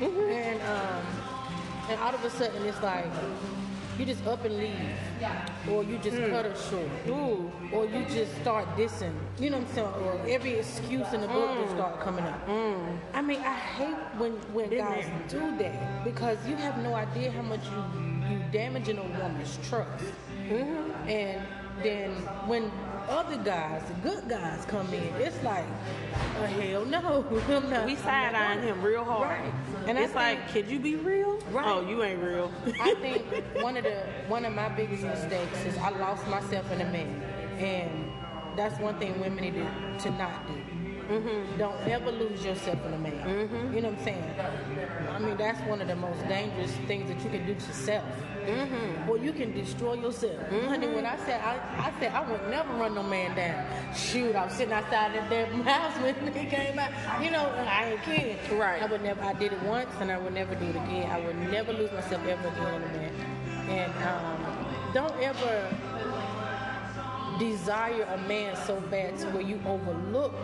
Mm-hmm. 0.00 0.30
and 0.32 0.60
um, 0.62 1.04
and 1.90 2.00
all 2.00 2.14
of 2.14 2.24
a 2.24 2.30
sudden 2.30 2.64
it's 2.64 2.80
like 2.82 3.04
you 3.98 4.06
just 4.06 4.24
up 4.26 4.42
and 4.46 4.56
leave, 4.56 4.72
or 5.70 5.84
you 5.84 5.98
just 5.98 6.16
Mm. 6.16 6.30
cut 6.30 6.46
her 6.46 6.56
short, 6.70 6.88
Ooh. 7.08 7.52
or 7.70 7.84
you 7.84 8.02
just 8.06 8.34
start 8.40 8.66
dissing, 8.76 9.12
you 9.38 9.50
know 9.50 9.58
what 9.58 9.68
I'm 9.68 9.74
saying, 9.74 9.86
or 10.06 10.18
every 10.26 10.52
excuse 10.54 11.12
in 11.12 11.20
the 11.20 11.26
book 11.28 11.50
Mm. 11.50 11.62
just 11.64 11.74
start 11.74 12.00
coming 12.00 12.24
up. 12.24 12.48
I 13.12 13.20
mean, 13.20 13.40
I 13.40 13.52
hate 13.54 13.96
when 14.16 14.32
when 14.54 14.70
Been 14.70 14.78
guys 14.78 15.04
there. 15.28 15.40
do 15.40 15.58
that 15.58 16.04
because 16.04 16.38
you 16.48 16.56
have 16.56 16.78
no 16.78 16.94
idea 16.94 17.30
how 17.30 17.42
much 17.42 17.60
you 17.66 17.84
you 18.30 18.40
damaging 18.52 18.96
a 18.96 19.02
woman's 19.02 19.58
trust. 19.68 20.04
Mm-hmm. 20.50 21.08
And 21.08 21.46
then 21.82 22.10
when 22.46 22.70
other 23.08 23.36
guys, 23.38 23.82
the 23.88 23.94
good 24.08 24.28
guys, 24.28 24.64
come 24.66 24.92
in, 24.92 25.14
it's 25.16 25.42
like, 25.42 25.64
oh, 26.38 26.46
hell 26.46 26.84
no, 26.84 27.24
I'm 27.48 27.70
not. 27.70 27.86
We 27.86 27.96
side 27.96 28.34
eyeing 28.34 28.62
him 28.62 28.82
real 28.82 29.04
hard. 29.04 29.28
Right. 29.28 29.52
And 29.86 29.98
I 29.98 30.02
it's 30.02 30.14
like, 30.14 30.48
could 30.50 30.68
you 30.68 30.78
be 30.78 30.96
real? 30.96 31.38
Right. 31.50 31.66
Oh, 31.66 31.88
you 31.88 32.02
ain't 32.02 32.22
real. 32.22 32.52
I 32.80 32.94
think 32.94 33.24
one 33.62 33.76
of 33.76 33.84
the 33.84 34.04
one 34.28 34.44
of 34.44 34.52
my 34.52 34.68
biggest 34.68 35.02
mistakes 35.02 35.64
is 35.64 35.76
I 35.78 35.90
lost 35.90 36.26
myself 36.28 36.70
in 36.72 36.80
a 36.80 36.90
man, 36.90 37.22
and 37.58 38.12
that's 38.56 38.78
one 38.80 38.98
thing 38.98 39.18
women 39.20 39.42
need 39.42 39.54
to, 39.54 39.98
to 40.04 40.10
not 40.10 40.46
do. 40.46 40.54
Mm-hmm. 41.10 41.58
Don't 41.58 41.80
ever 41.88 42.12
lose 42.12 42.44
yourself 42.44 42.84
in 42.86 42.94
a 42.94 42.98
man. 42.98 43.74
You 43.74 43.80
know 43.80 43.88
what 43.88 43.98
I'm 43.98 44.04
saying? 44.04 44.24
I 45.10 45.18
mean, 45.18 45.36
that's 45.36 45.60
one 45.66 45.80
of 45.80 45.88
the 45.88 45.96
most 45.96 46.20
dangerous 46.28 46.70
things 46.86 47.08
that 47.08 47.20
you 47.24 47.30
can 47.30 47.44
do 47.46 47.54
to 47.54 47.72
self. 47.72 48.04
Mm-hmm. 48.46 49.08
Or 49.08 49.18
you 49.18 49.32
can 49.32 49.52
destroy 49.52 49.94
yourself. 49.94 50.38
Honey, 50.48 50.88
when 50.88 51.06
I 51.06 51.16
said 51.24 51.40
I, 51.40 51.58
I 51.78 51.92
said 52.00 52.12
I 52.12 52.28
would 52.30 52.48
never 52.48 52.72
run 52.74 52.94
no 52.94 53.02
man 53.02 53.36
down. 53.36 53.94
Shoot, 53.94 54.34
I 54.34 54.44
was 54.44 54.54
sitting 54.54 54.72
outside 54.72 55.14
in 55.14 55.28
that 55.28 55.30
damn 55.30 55.62
house 55.64 55.96
when 56.02 56.32
he 56.32 56.46
came 56.46 56.78
out. 56.78 57.22
You 57.22 57.30
know, 57.30 57.46
I 57.66 57.92
ain't 57.92 58.02
kidding. 58.02 58.58
Right. 58.58 58.82
I 58.82 58.86
would 58.86 59.02
never. 59.02 59.22
I 59.22 59.32
did 59.34 59.52
it 59.52 59.62
once, 59.62 59.90
and 60.00 60.10
I 60.10 60.18
would 60.18 60.34
never 60.34 60.54
do 60.54 60.66
it 60.66 60.76
again. 60.76 61.10
I 61.10 61.20
would 61.20 61.36
never 61.36 61.72
lose 61.72 61.92
myself 61.92 62.26
ever 62.26 62.48
again 62.48 62.74
in 62.74 62.82
a 62.82 62.92
man. 62.92 63.12
And 63.68 63.92
um, 64.04 64.92
don't 64.92 65.16
ever 65.22 65.68
desire 67.38 68.02
a 68.02 68.18
man 68.28 68.54
so 68.66 68.80
bad 68.90 69.16
to 69.18 69.26
where 69.30 69.42
you 69.42 69.60
overlook 69.66 70.34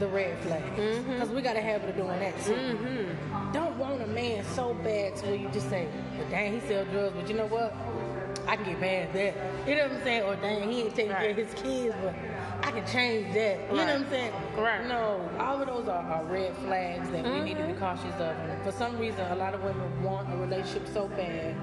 the 0.00 0.08
red 0.08 0.38
flags. 0.40 0.78
Mm-hmm. 0.78 1.12
Because 1.12 1.28
we 1.28 1.42
got 1.42 1.56
a 1.56 1.60
habit 1.60 1.90
of 1.90 1.96
doing 1.96 2.18
that 2.18 2.42
too. 2.42 2.54
Mm-hmm. 2.54 3.52
Don't 3.52 3.76
want 3.76 4.02
a 4.02 4.06
man 4.06 4.44
so 4.54 4.74
bad 4.74 5.14
to 5.16 5.26
where 5.26 5.34
you 5.36 5.48
just 5.50 5.68
say, 5.68 5.88
well, 6.16 6.28
dang, 6.30 6.58
he 6.58 6.66
sell 6.66 6.84
drugs, 6.86 7.14
but 7.14 7.28
you 7.28 7.36
know 7.36 7.46
what? 7.46 7.74
I 8.48 8.56
can 8.56 8.64
get 8.64 8.80
past 8.80 9.12
that. 9.12 9.68
You 9.68 9.76
know 9.76 9.82
what 9.82 9.92
I'm 9.92 10.02
saying? 10.02 10.22
Or 10.22 10.36
dang, 10.36 10.70
he 10.70 10.82
ain't 10.82 10.94
taking 10.94 11.12
care 11.12 11.30
of 11.30 11.36
his 11.36 11.52
kids, 11.54 11.94
but 12.02 12.14
I 12.62 12.70
can 12.72 12.86
change 12.86 13.34
that. 13.34 13.60
You 13.70 13.76
know 13.76 13.84
what 13.84 13.94
I'm 13.94 14.08
saying? 14.08 14.32
Right. 14.56 14.86
No, 14.88 15.30
all 15.38 15.60
of 15.60 15.68
those 15.68 15.86
are, 15.88 16.02
are 16.02 16.24
red 16.24 16.56
flags 16.58 17.10
that 17.10 17.24
we 17.24 17.40
need 17.40 17.58
to 17.58 17.64
be 17.64 17.72
mm-hmm. 17.72 17.78
cautious 17.78 18.14
of. 18.14 18.36
And 18.36 18.62
for 18.64 18.72
some 18.72 18.98
reason, 18.98 19.20
a 19.30 19.36
lot 19.36 19.54
of 19.54 19.62
women 19.62 20.02
want 20.02 20.32
a 20.32 20.36
relationship 20.36 20.88
so 20.88 21.08
bad 21.08 21.54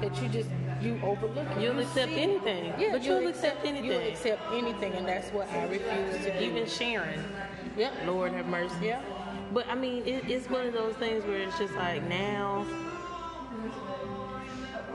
that 0.00 0.22
you 0.22 0.28
just 0.28 0.50
you 0.80 1.00
overlook 1.02 1.48
it. 1.50 1.60
You'll 1.60 1.74
You 1.74 1.80
accept 1.80 2.10
see- 2.10 2.20
anything. 2.20 2.72
Yeah, 2.78 2.92
But 2.92 3.02
you'll 3.02 3.26
accept 3.26 3.64
anything. 3.64 3.90
You'll 3.90 4.08
accept 4.08 4.42
anything, 4.52 4.92
and 4.92 5.08
that's 5.08 5.30
what 5.30 5.48
I 5.50 5.64
refuse 5.66 6.24
to 6.24 6.38
do. 6.38 6.44
Even 6.44 6.68
Sharon. 6.68 7.24
Yep. 7.78 7.92
Lord 8.06 8.32
have 8.32 8.46
mercy. 8.46 8.74
Yeah. 8.86 9.02
But 9.52 9.68
I 9.68 9.74
mean, 9.74 10.02
it, 10.04 10.28
it's 10.28 10.50
one 10.50 10.66
of 10.66 10.72
those 10.72 10.94
things 10.96 11.24
where 11.24 11.38
it's 11.38 11.56
just 11.58 11.74
like 11.74 12.02
now, 12.08 12.66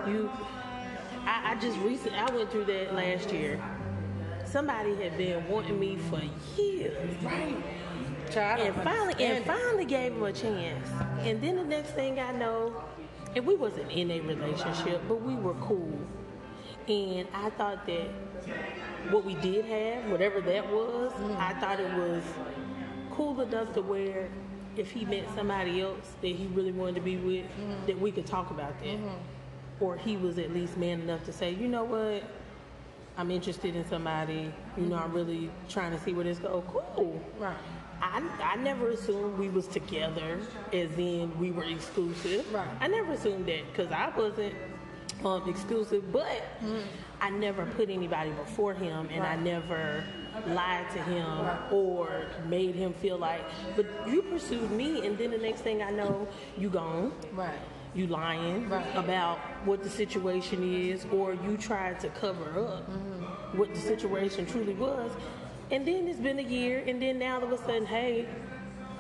you. 0.05 0.29
I, 1.25 1.53
I 1.53 1.59
just 1.61 1.77
recently 1.79 2.19
I 2.19 2.29
went 2.35 2.51
through 2.51 2.65
that 2.65 2.93
last 2.93 3.31
year. 3.31 3.63
Somebody 4.45 4.95
had 4.95 5.17
been 5.17 5.47
wanting 5.47 5.79
me 5.79 5.95
for 5.95 6.21
years, 6.61 7.23
Right. 7.23 7.55
Child, 8.31 8.61
and 8.61 8.75
finally, 8.83 9.23
and 9.23 9.45
finally 9.45 9.85
gave 9.85 10.11
him 10.13 10.23
a 10.23 10.33
chance. 10.33 10.89
And 11.19 11.41
then 11.41 11.55
the 11.55 11.63
next 11.63 11.91
thing 11.91 12.19
I 12.19 12.31
know, 12.31 12.83
and 13.35 13.45
we 13.45 13.55
wasn't 13.55 13.91
in 13.91 14.09
a 14.11 14.19
relationship, 14.21 15.01
but 15.07 15.21
we 15.21 15.35
were 15.35 15.53
cool. 15.55 15.99
And 16.87 17.27
I 17.33 17.49
thought 17.51 17.85
that 17.85 18.07
what 19.09 19.23
we 19.23 19.35
did 19.35 19.65
have, 19.65 20.09
whatever 20.11 20.41
that 20.41 20.71
was, 20.71 21.11
mm-hmm. 21.13 21.35
I 21.39 21.53
thought 21.59 21.79
it 21.79 21.93
was 21.93 22.23
cool 23.15 23.39
enough 23.41 23.73
to 23.73 23.81
where 23.81 24.29
if 24.75 24.91
he 24.91 25.05
met 25.05 25.25
somebody 25.35 25.81
else 25.81 26.15
that 26.21 26.27
he 26.27 26.47
really 26.47 26.71
wanted 26.71 26.95
to 26.95 27.01
be 27.01 27.17
with, 27.17 27.45
mm-hmm. 27.45 27.85
that 27.85 27.99
we 27.99 28.11
could 28.11 28.25
talk 28.25 28.51
about 28.51 28.77
that. 28.79 28.97
Mm-hmm. 28.97 29.83
Or 29.83 29.97
he 29.97 30.17
was 30.17 30.37
at 30.37 30.53
least 30.53 30.77
man 30.77 31.01
enough 31.01 31.23
to 31.25 31.33
say, 31.33 31.51
you 31.51 31.67
know 31.67 31.83
what, 31.83 32.23
I'm 33.17 33.29
interested 33.29 33.75
in 33.75 33.87
somebody. 33.87 34.51
You 34.77 34.83
know, 34.85 34.95
I'm 34.95 35.03
mm-hmm. 35.03 35.15
really 35.15 35.51
trying 35.69 35.91
to 35.91 35.99
see 35.99 36.13
where 36.13 36.23
this 36.23 36.39
goes. 36.39 36.63
Cool. 36.95 37.21
Right. 37.39 37.55
I, 38.01 38.21
I 38.41 38.55
never 38.57 38.89
assumed 38.89 39.37
we 39.37 39.49
was 39.49 39.67
together, 39.67 40.39
as 40.73 40.91
in 40.97 41.37
we 41.39 41.51
were 41.51 41.63
exclusive. 41.63 42.51
Right. 42.53 42.67
I 42.81 42.87
never 42.87 43.13
assumed 43.13 43.45
that 43.45 43.61
because 43.71 43.91
I 43.91 44.09
wasn't 44.17 44.53
um, 45.23 45.47
exclusive, 45.47 46.11
but 46.11 46.43
I 47.21 47.29
never 47.29 47.65
put 47.65 47.89
anybody 47.89 48.31
before 48.31 48.73
him, 48.73 49.07
and 49.11 49.23
I 49.23 49.35
never 49.37 50.03
lied 50.47 50.89
to 50.91 51.01
him 51.03 51.27
or 51.71 52.25
made 52.47 52.75
him 52.75 52.93
feel 52.93 53.17
like. 53.17 53.43
But 53.75 53.85
you 54.07 54.21
pursued 54.23 54.71
me, 54.71 55.05
and 55.05 55.17
then 55.17 55.31
the 55.31 55.37
next 55.37 55.61
thing 55.61 55.81
I 55.81 55.91
know, 55.91 56.27
you 56.57 56.69
gone. 56.69 57.11
Right. 57.33 57.59
You 57.95 58.07
lying 58.07 58.69
Right. 58.69 58.95
about 58.95 59.37
what 59.65 59.83
the 59.83 59.89
situation 59.89 60.63
is, 60.63 61.05
or 61.11 61.33
you 61.33 61.57
tried 61.57 61.99
to 62.01 62.09
cover 62.09 62.49
up 62.67 62.89
Mm-hmm. 62.89 63.57
what 63.57 63.73
the 63.73 63.79
situation 63.79 64.45
truly 64.45 64.73
was. 64.73 65.11
And 65.71 65.87
then 65.87 66.07
it's 66.07 66.19
been 66.19 66.39
a 66.39 66.43
year, 66.57 66.83
and 66.87 67.01
then 67.01 67.19
now 67.19 67.35
all 67.39 67.43
of 67.43 67.51
a 67.51 67.57
sudden, 67.57 67.85
hey, 67.85 68.25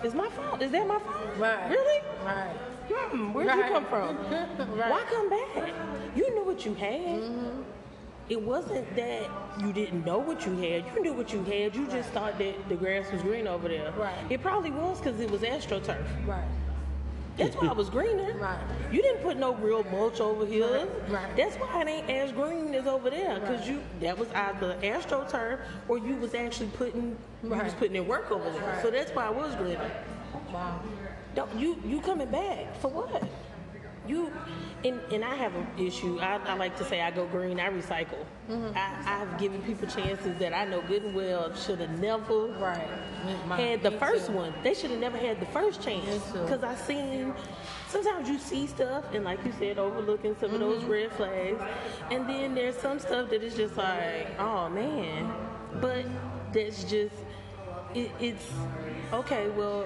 it's 0.03 0.13
my 0.13 0.29
fault. 0.29 0.61
Is 0.61 0.71
that 0.71 0.87
my 0.87 0.99
fault? 0.99 1.37
Right. 1.37 1.69
Really? 1.69 2.01
Right. 2.25 2.55
Hmm, 2.91 3.33
where'd 3.33 3.55
you 3.57 3.63
come 3.63 3.85
from? 3.85 4.17
Right. 4.27 4.91
Why 4.91 5.03
come 5.09 5.29
back? 5.29 5.73
You 6.15 6.33
knew 6.35 6.43
what 6.45 6.65
you 6.65 6.73
had. 6.73 7.21
It 8.29 8.41
wasn't 8.41 8.95
that 8.95 9.29
you 9.59 9.73
didn't 9.73 10.05
know 10.05 10.17
what 10.17 10.45
you 10.45 10.55
had. 10.55 10.85
You 10.93 11.01
knew 11.01 11.13
what 11.13 11.33
you 11.33 11.43
had. 11.43 11.75
You 11.75 11.87
just 11.87 12.09
thought 12.09 12.37
that 12.39 12.69
the 12.69 12.75
grass 12.75 13.11
was 13.11 13.21
green 13.21 13.47
over 13.47 13.67
there. 13.67 13.91
Right. 13.91 14.15
It 14.29 14.41
probably 14.41 14.71
was 14.71 14.99
because 14.99 15.19
it 15.19 15.29
was 15.29 15.41
astroturf. 15.41 16.05
Right. 16.25 16.47
That's 17.37 17.55
why 17.55 17.71
it 17.71 17.75
was 17.75 17.89
greener. 17.89 18.37
Right. 18.37 18.59
You 18.91 19.01
didn't 19.01 19.23
put 19.23 19.37
no 19.37 19.55
real 19.55 19.83
mulch 19.85 20.21
over 20.21 20.45
here. 20.45 20.67
Right, 20.67 21.09
right. 21.09 21.35
That's 21.35 21.55
why 21.55 21.81
it 21.81 21.87
ain't 21.87 22.09
as 22.09 22.31
green 22.31 22.75
as 22.75 22.85
over 22.85 23.09
there. 23.09 23.39
Right. 23.39 23.45
Cause 23.45 23.67
you 23.67 23.81
that 24.01 24.17
was 24.17 24.29
either 24.31 24.77
astroturf 24.81 25.59
or 25.87 25.97
you 25.97 26.15
was 26.15 26.35
actually 26.35 26.69
putting 26.69 27.17
you 27.43 27.49
was 27.49 27.73
putting 27.73 27.95
in 27.95 28.07
work 28.07 28.29
over 28.31 28.49
there. 28.51 28.61
Right. 28.61 28.81
So 28.83 28.91
that's 28.91 29.11
why 29.11 29.29
it 29.29 29.35
was 29.35 29.55
greener. 29.55 29.91
Wow. 30.53 30.79
Don't 31.35 31.53
you 31.59 31.77
you 31.85 31.99
coming 32.01 32.29
back 32.29 32.79
for 32.79 32.89
what? 32.89 33.23
You 34.07 34.31
and 34.83 34.99
and 35.11 35.23
I 35.23 35.35
have 35.35 35.55
an 35.55 35.67
issue. 35.77 36.19
I, 36.19 36.37
I 36.45 36.55
like 36.55 36.75
to 36.77 36.83
say 36.85 37.01
I 37.01 37.11
go 37.11 37.25
green. 37.27 37.59
I 37.59 37.69
recycle. 37.69 38.25
Mm-hmm. 38.49 38.77
I, 38.77 39.21
I've 39.21 39.37
given 39.37 39.61
people 39.61 39.87
chances 39.87 40.37
that 40.39 40.53
I 40.53 40.65
know 40.65 40.81
good 40.81 41.03
and 41.03 41.15
well 41.15 41.53
should 41.55 41.79
have 41.79 41.99
never 41.99 42.47
Right. 42.59 42.87
Had 43.57 43.83
the 43.83 43.91
me 43.91 43.97
first 43.97 44.27
too. 44.27 44.33
one. 44.33 44.53
They 44.63 44.73
should 44.73 44.91
have 44.91 44.99
never 44.99 45.17
had 45.17 45.39
the 45.39 45.45
first 45.47 45.81
chance 45.81 46.23
because 46.31 46.63
I 46.63 46.75
seen. 46.75 47.33
Sometimes 47.87 48.27
you 48.27 48.39
see 48.39 48.65
stuff 48.65 49.05
and, 49.13 49.23
like 49.23 49.45
you 49.45 49.53
said, 49.59 49.77
overlooking 49.77 50.35
some 50.39 50.55
of 50.55 50.59
Mm-hmm. 50.59 50.69
those 50.81 50.83
red 50.83 51.11
flags, 51.11 51.61
and 52.11 52.27
then 52.27 52.55
there's 52.55 52.75
some 52.75 52.97
stuff 52.99 53.29
that 53.29 53.43
is 53.43 53.55
just 53.55 53.77
like, 53.77 54.27
oh 54.39 54.67
man, 54.69 55.31
but 55.79 56.03
that's 56.51 56.83
just 56.85 57.13
it, 57.93 58.09
it's 58.19 58.47
okay. 59.13 59.47
Well, 59.51 59.85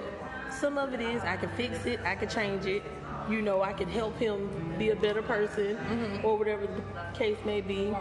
some 0.50 0.78
of 0.78 0.94
it 0.94 1.00
is 1.02 1.22
I 1.22 1.36
can 1.36 1.50
fix 1.50 1.84
it, 1.84 2.00
I 2.04 2.14
can 2.16 2.28
change 2.30 2.64
it. 2.64 2.82
You 3.28 3.42
know, 3.42 3.62
I 3.62 3.72
can 3.72 3.88
help 3.88 4.16
him 4.18 4.48
be 4.78 4.90
a 4.90 4.96
better 4.96 5.22
person, 5.22 5.76
Mm-hmm. 5.76 6.24
or 6.24 6.38
whatever 6.38 6.66
the 6.66 6.82
case 7.18 7.36
may 7.44 7.60
be. 7.60 7.94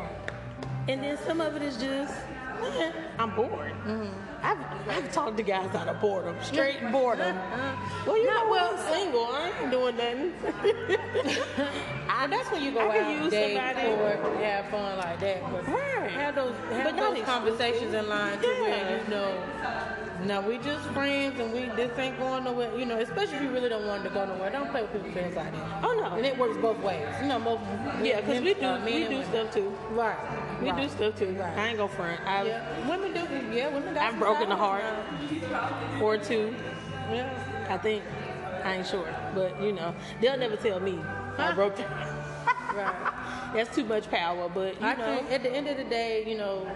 And 0.88 1.04
then 1.04 1.18
some 1.26 1.42
of 1.42 1.56
it 1.56 1.62
is 1.62 1.76
just, 1.78 2.14
I'm 3.20 3.36
bored. 3.36 3.74
I've, 4.42 4.58
I've 4.88 5.12
talked 5.12 5.36
to 5.38 5.44
guys 5.44 5.74
out 5.76 5.88
of 5.90 6.00
boredom, 6.00 6.36
straight 6.42 6.80
boredom. 6.92 7.36
Well, 8.06 8.18
you're 8.18 8.34
Not 8.34 8.46
know, 8.46 8.52
well- 8.52 8.78
I'm 8.78 8.94
single. 8.94 9.26
I 9.26 9.52
ain't 9.62 9.72
doing 9.72 9.98
nothing. 9.98 10.34
And 12.20 12.34
that's 12.34 12.50
when 12.52 12.64
you 12.64 12.72
go 12.72 12.80
I 12.90 13.00
out, 13.00 13.24
use 13.24 13.32
date, 13.32 13.56
somebody- 13.58 13.96
court, 13.96 14.38
have 14.42 14.66
fun 14.72 14.98
like 14.98 15.20
that. 15.20 15.42
But 15.52 15.68
Right. 15.68 16.10
have 16.12 16.34
those, 16.36 16.56
have 16.72 16.84
But 16.84 16.98
those 16.98 17.22
conversations 17.26 17.94
in 17.94 18.10
line 18.10 18.40
to 18.40 18.48
where 18.48 19.02
you 19.04 19.10
know, 19.10 19.38
no, 20.26 20.42
we 20.42 20.58
just 20.58 20.86
friends 20.90 21.40
and 21.40 21.54
we 21.54 21.66
this 21.76 21.98
ain't 21.98 22.18
going 22.18 22.44
nowhere. 22.44 22.76
You 22.78 22.86
know, 22.86 22.98
especially 23.00 23.36
if 23.38 23.42
you 23.44 23.52
really 23.52 23.70
don't 23.70 23.86
want 23.86 24.04
to 24.04 24.10
go 24.10 24.26
nowhere. 24.26 24.50
Don't 24.50 24.70
play 24.72 24.82
with 24.82 24.94
people's 24.94 25.14
feelings 25.14 25.36
like 25.36 25.52
that. 25.52 25.84
Oh, 25.84 25.94
no. 25.94 26.16
And 26.16 26.26
it 26.26 26.38
works 26.38 26.58
both 26.58 26.80
ways. 26.80 27.06
You 27.22 27.28
know, 27.28 27.40
both. 27.40 27.60
yeah, 28.04 28.22
because 28.22 28.42
we 28.42 28.54
do 28.54 28.66
uh, 28.66 28.84
we 28.86 29.08
do 29.08 29.24
stuff 29.26 29.54
too. 29.54 29.70
Right. 29.92 30.18
We 30.62 30.70
right. 30.72 30.82
do 30.82 30.90
stuff 30.90 31.18
too. 31.18 31.34
Right. 31.34 31.58
I 31.58 31.68
ain't 31.70 31.78
gonna 31.78 31.90
front. 31.92 32.22
I've, 32.26 32.48
Yeah, 32.48 32.90
women 32.90 33.14
do. 33.14 33.56
Yeah, 33.56 33.68
women. 33.70 33.94
got 33.94 34.14
I've 34.14 34.20
broken 34.20 34.50
the 34.50 34.56
powers 34.56 34.84
heart 34.84 35.42
now. 35.42 36.02
or 36.02 36.18
two. 36.18 36.56
Yeah. 37.12 37.68
I 37.70 37.78
think. 37.78 38.04
I 38.64 38.76
ain't 38.78 38.88
sure, 38.88 39.08
but 39.34 39.62
you 39.62 39.72
know, 39.72 39.96
they'll 40.20 40.38
never 40.38 40.58
tell 40.58 40.80
me 40.80 41.00
I 41.38 41.54
broke. 41.54 41.76
The, 41.78 41.84
Right. 42.76 43.54
that's 43.56 43.74
too 43.76 43.86
much 43.86 44.10
power, 44.12 44.50
but 44.50 44.80
you 44.80 44.86
I 44.86 44.94
know. 44.96 45.06
think 45.06 45.32
at 45.32 45.42
the 45.44 45.52
end 45.52 45.68
of 45.68 45.78
the 45.78 45.84
day, 45.86 46.24
you 46.28 46.38
know, 46.38 46.68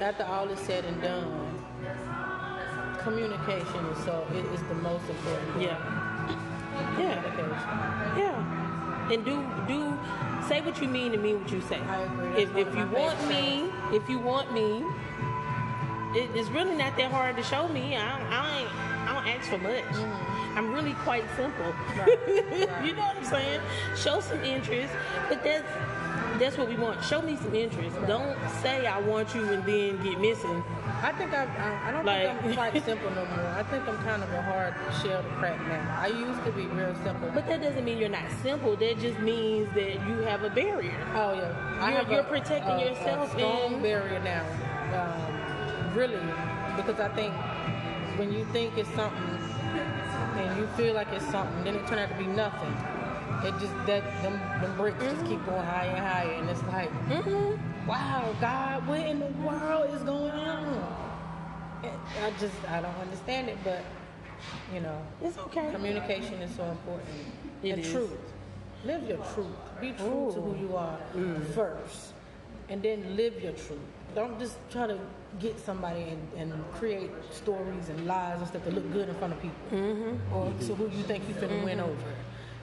after 0.00 0.24
all 0.24 0.48
is 0.48 0.58
said 0.60 0.84
and 0.84 1.00
done, 1.00 1.64
communication 3.06 3.86
is 3.86 4.04
so 4.04 4.26
it 4.34 4.44
is 4.46 4.62
the 4.64 4.74
most 4.74 5.08
important. 5.08 5.52
thing. 5.52 5.62
Yeah. 5.62 5.78
Yeah. 6.98 8.18
Yeah. 8.18 9.12
And 9.12 9.24
do 9.24 9.36
do 9.68 9.96
say 10.48 10.60
what 10.60 10.80
you 10.82 10.88
mean 10.88 11.14
and 11.14 11.22
mean 11.22 11.40
what 11.40 11.50
you 11.52 11.60
say. 11.60 11.78
I 11.78 12.02
agree. 12.02 12.42
If 12.42 12.56
if 12.56 12.74
you 12.74 12.86
want 12.86 13.28
me, 13.28 13.70
if 13.92 14.08
you 14.08 14.18
want 14.18 14.52
me, 14.52 14.84
it, 16.18 16.30
it's 16.34 16.50
really 16.50 16.74
not 16.74 16.96
that 16.96 17.12
hard 17.12 17.36
to 17.36 17.44
show 17.44 17.68
me. 17.68 17.96
I, 17.96 18.02
I 18.40 18.58
ain't 18.60 18.70
I 19.06 19.14
don't 19.14 19.28
ask 19.34 19.48
for 19.50 19.58
much. 19.58 19.84
Mm-hmm. 19.84 20.58
I'm 20.58 20.72
really 20.72 20.94
quite 21.04 21.24
simple. 21.36 21.72
you 22.84 22.94
know 22.96 23.02
what 23.02 23.16
I'm 23.18 23.24
saying? 23.24 23.60
Show 23.94 24.20
some 24.20 24.42
interest, 24.42 24.92
but 25.28 25.44
that's 25.44 25.70
that's 26.40 26.58
what 26.58 26.68
we 26.68 26.76
want. 26.76 27.04
Show 27.04 27.22
me 27.22 27.36
some 27.36 27.54
interest. 27.54 27.94
Don't 28.06 28.36
say 28.62 28.86
I 28.86 28.98
want 28.98 29.34
you 29.34 29.44
and 29.52 29.64
then 29.64 30.02
get 30.02 30.20
missing. 30.20 30.64
I 31.06 31.12
think 31.12 31.32
I, 31.32 31.44
I, 31.44 31.88
I 31.88 31.92
don't 31.92 32.04
Like- 32.04 32.26
think 32.26 32.42
I'm 32.44 32.54
quite 32.54 32.84
simple 32.90 33.10
no 33.10 33.24
more. 33.26 33.46
I 33.46 33.62
think 33.62 33.86
I'm 33.88 33.98
kind 33.98 34.22
of 34.24 34.32
a 34.32 34.42
hard 34.42 34.74
shell 35.02 35.22
to 35.22 35.28
crack 35.38 35.60
now. 35.68 35.98
I 36.00 36.08
used 36.08 36.44
to 36.44 36.50
be 36.52 36.66
real 36.66 36.94
simple. 37.04 37.30
But 37.32 37.46
that 37.46 37.62
doesn't 37.62 37.84
mean 37.84 37.98
you're 37.98 38.08
not 38.08 38.28
simple. 38.42 38.74
That 38.76 38.98
just 38.98 39.18
means 39.20 39.68
that 39.74 39.94
you 40.08 40.16
have 40.26 40.42
a 40.42 40.50
barrier. 40.50 40.98
oh 41.14 41.32
yeah, 41.34 41.78
I 41.80 41.92
You're- 41.92 42.10
you're 42.10 42.20
a- 42.20 42.24
protecting 42.24 42.74
a- 42.74 42.84
yourself 42.90 43.28
A 43.28 43.36
strong 43.38 43.74
and- 43.74 43.82
barrier 43.82 44.18
now, 44.20 44.44
um, 44.98 45.94
really, 45.94 46.18
because 46.76 46.98
I 46.98 47.08
think 47.14 47.32
when 48.18 48.32
you 48.32 48.44
think 48.46 48.76
it's 48.76 48.90
something 48.94 49.38
and 50.38 50.56
you 50.58 50.66
feel 50.76 50.94
like 50.94 51.08
it's 51.12 51.26
something, 51.30 51.62
then 51.64 51.76
it 51.76 51.86
turns 51.86 52.00
out 52.00 52.08
to 52.08 52.14
be 52.16 52.26
nothing. 52.26 52.74
It 53.44 53.52
just 53.60 53.74
that 53.86 54.02
them, 54.22 54.40
them 54.60 54.76
bricks 54.76 55.04
just 55.04 55.24
keep 55.26 55.44
going 55.46 55.62
higher 55.64 55.90
and 55.90 55.98
higher, 56.04 56.32
and 56.32 56.50
it's 56.50 56.62
like, 56.64 56.90
Mm-hmm. 57.08 57.86
wow, 57.86 58.34
God, 58.40 58.86
what 58.88 59.00
in 59.00 59.20
the 59.20 59.26
world 59.46 59.94
is 59.94 60.02
going 60.02 60.32
on? 60.32 60.95
I 62.22 62.30
just 62.38 62.54
I 62.68 62.80
don't 62.80 62.94
understand 62.96 63.48
it, 63.48 63.58
but 63.64 63.82
you 64.72 64.80
know, 64.80 64.98
It's 65.22 65.38
okay. 65.38 65.70
communication 65.72 66.34
is 66.34 66.54
so 66.54 66.64
important. 66.64 67.08
It 67.62 67.70
and 67.72 67.82
is. 67.84 67.92
truth. 67.92 68.10
Live 68.84 69.08
your 69.08 69.18
truth. 69.34 69.80
Be 69.80 69.92
true 69.92 70.30
to 70.34 70.40
who 70.40 70.56
you 70.66 70.76
are 70.76 70.98
Mm. 71.14 71.44
first, 71.54 72.12
and 72.68 72.82
then 72.82 73.16
live 73.16 73.42
your 73.42 73.52
truth. 73.52 73.80
Don't 74.14 74.38
just 74.38 74.56
try 74.70 74.86
to 74.86 74.98
get 75.40 75.58
somebody 75.58 76.02
and, 76.02 76.22
and 76.52 76.64
create 76.74 77.10
stories 77.30 77.88
and 77.90 78.06
lies 78.06 78.38
and 78.38 78.46
stuff 78.48 78.64
that 78.64 78.74
look 78.74 78.90
good 78.92 79.08
in 79.08 79.14
front 79.16 79.32
of 79.34 79.40
people, 79.42 79.58
Mm-hmm. 79.78 80.34
or 80.34 80.52
to 80.66 80.74
who 80.74 80.84
you 80.96 81.02
think 81.04 81.28
you 81.28 81.34
finna 81.34 81.62
win 81.64 81.80
over. 81.80 81.94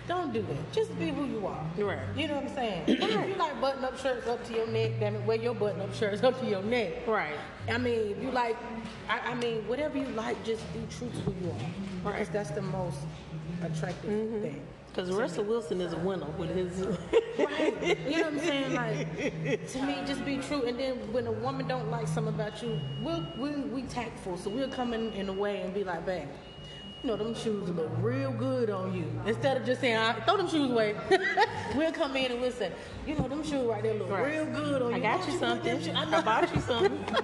Don't 0.07 0.33
do 0.33 0.41
that. 0.41 0.71
Just 0.73 0.97
be 0.99 1.09
who 1.11 1.25
you 1.25 1.45
are. 1.47 1.63
Right. 1.77 1.99
You 2.17 2.27
know 2.27 2.35
what 2.35 2.43
I'm 2.49 2.55
saying? 2.55 2.83
if 2.87 2.99
you 3.29 3.35
like 3.35 3.59
button 3.61 3.85
up 3.85 3.97
shirts 3.97 4.27
up 4.27 4.43
to 4.47 4.53
your 4.53 4.67
neck, 4.67 4.91
damn 4.99 5.15
it, 5.15 5.23
wear 5.25 5.37
your 5.37 5.55
button 5.55 5.79
up 5.81 5.93
shirts 5.95 6.23
up 6.23 6.39
to 6.41 6.45
your 6.45 6.61
neck. 6.63 7.07
Right. 7.07 7.37
I 7.69 7.77
mean, 7.77 8.11
if 8.11 8.21
you 8.21 8.31
like, 8.31 8.57
I, 9.09 9.19
I 9.19 9.35
mean, 9.35 9.67
whatever 9.67 9.97
you 9.97 10.07
like, 10.07 10.43
just 10.43 10.61
be 10.73 10.81
true 10.97 11.09
to 11.09 11.19
who 11.21 11.45
you 11.45 11.51
are. 11.51 12.11
Because 12.11 12.29
that's 12.29 12.51
the 12.51 12.61
most 12.61 12.97
attractive 13.61 14.09
mm-hmm. 14.09 14.41
thing. 14.41 14.61
Because 14.87 15.09
Russell 15.09 15.45
Wilson 15.45 15.81
is 15.81 15.93
a 15.93 15.97
winner 15.97 16.27
with 16.37 16.55
his. 16.55 16.85
Right. 17.39 17.97
You 18.07 18.17
know 18.17 18.23
what 18.23 18.33
I'm 18.33 18.39
saying? 18.39 18.73
Like, 18.75 19.71
to 19.71 19.81
me, 19.81 19.97
just 20.05 20.23
be 20.23 20.37
true. 20.37 20.63
And 20.63 20.79
then 20.79 21.11
when 21.11 21.25
a 21.25 21.31
woman 21.31 21.67
don't 21.67 21.89
like 21.89 22.07
something 22.07 22.33
about 22.33 22.61
you, 22.61 22.79
we'll, 23.01 23.25
we 23.39 23.49
we 23.61 23.81
tactful. 23.83 24.37
So 24.37 24.51
we'll 24.51 24.69
come 24.69 24.93
in 24.93 25.11
in 25.13 25.29
a 25.29 25.33
way 25.33 25.61
and 25.61 25.73
be 25.73 25.83
like, 25.83 26.05
babe, 26.05 26.27
you 27.03 27.09
know, 27.09 27.17
them 27.17 27.35
shoes 27.35 27.69
look 27.69 27.91
real 27.99 28.31
good 28.31 28.69
on 28.69 28.93
you. 28.95 29.05
Instead 29.25 29.57
of 29.57 29.65
just 29.65 29.81
saying, 29.81 29.97
"I- 29.97 30.13
throw 30.21 30.37
them 30.37 30.47
shoes 30.47 30.71
away. 30.71 30.95
we'll 31.75 31.91
come 31.91 32.15
in 32.15 32.31
and 32.31 32.39
we'll 32.41 32.51
say, 32.51 32.71
you 33.05 33.15
know, 33.15 33.27
them 33.27 33.43
shoes 33.43 33.65
right 33.67 33.83
there 33.83 33.93
look 33.95 34.09
Right. 34.09 34.25
real 34.33 34.45
good 34.45 34.81
on 34.81 34.91
you. 34.91 34.95
I 34.95 34.99
got 34.99 35.27
you 35.27 35.37
something. 35.37 35.81
shoes-" 35.81 35.93
I 35.95 36.21
bought 36.21 36.53
you 36.55 36.61
something. 36.61 36.97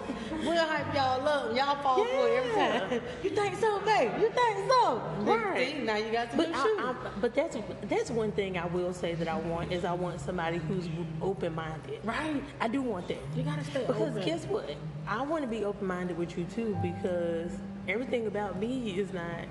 We'll 0.41 0.55
hype 0.65 0.93
y'all 0.93 1.27
up. 1.27 1.55
Y'all 1.55 1.82
fall 1.84 2.05
for 2.05 2.27
it 2.27 2.43
every 2.45 2.51
time. 2.53 3.01
You 3.23 3.30
think 3.32 3.55
so, 3.57 3.80
babe? 3.82 4.11
You 4.21 4.30
think 4.30 4.69
so? 4.69 5.01
Right. 5.21 5.84
Now 5.84 5.97
you 5.97 6.11
got 6.13 6.30
some 6.30 6.38
But 6.38 6.53
I, 6.55 6.63
shoes. 6.63 6.80
I, 6.80 6.95
but 7.19 7.34
that's 7.36 7.57
that's 7.89 8.09
one 8.11 8.32
thing 8.32 8.57
I 8.57 8.65
will 8.67 8.93
say 8.93 9.15
that 9.15 9.27
I 9.27 9.38
want 9.38 9.71
is 9.73 9.84
I 9.84 9.91
want 9.93 10.21
somebody 10.21 10.57
who's 10.57 10.88
open 11.21 11.55
minded. 11.55 11.99
Right. 12.05 12.41
I 12.61 12.67
do 12.69 12.82
want 12.82 13.07
that. 13.09 13.17
You 13.36 13.43
gotta 13.43 13.63
stay 13.65 13.84
Because 13.86 14.11
open. 14.11 14.23
guess 14.25 14.45
what? 14.45 14.69
I 15.07 15.21
want 15.23 15.43
to 15.43 15.47
be 15.49 15.65
open 15.65 15.88
minded 15.88 16.17
with 16.17 16.38
you 16.38 16.45
too 16.45 16.77
because 16.82 17.51
everything 17.89 18.27
about 18.27 18.59
me 18.59 18.91
is 18.97 19.11
not 19.13 19.45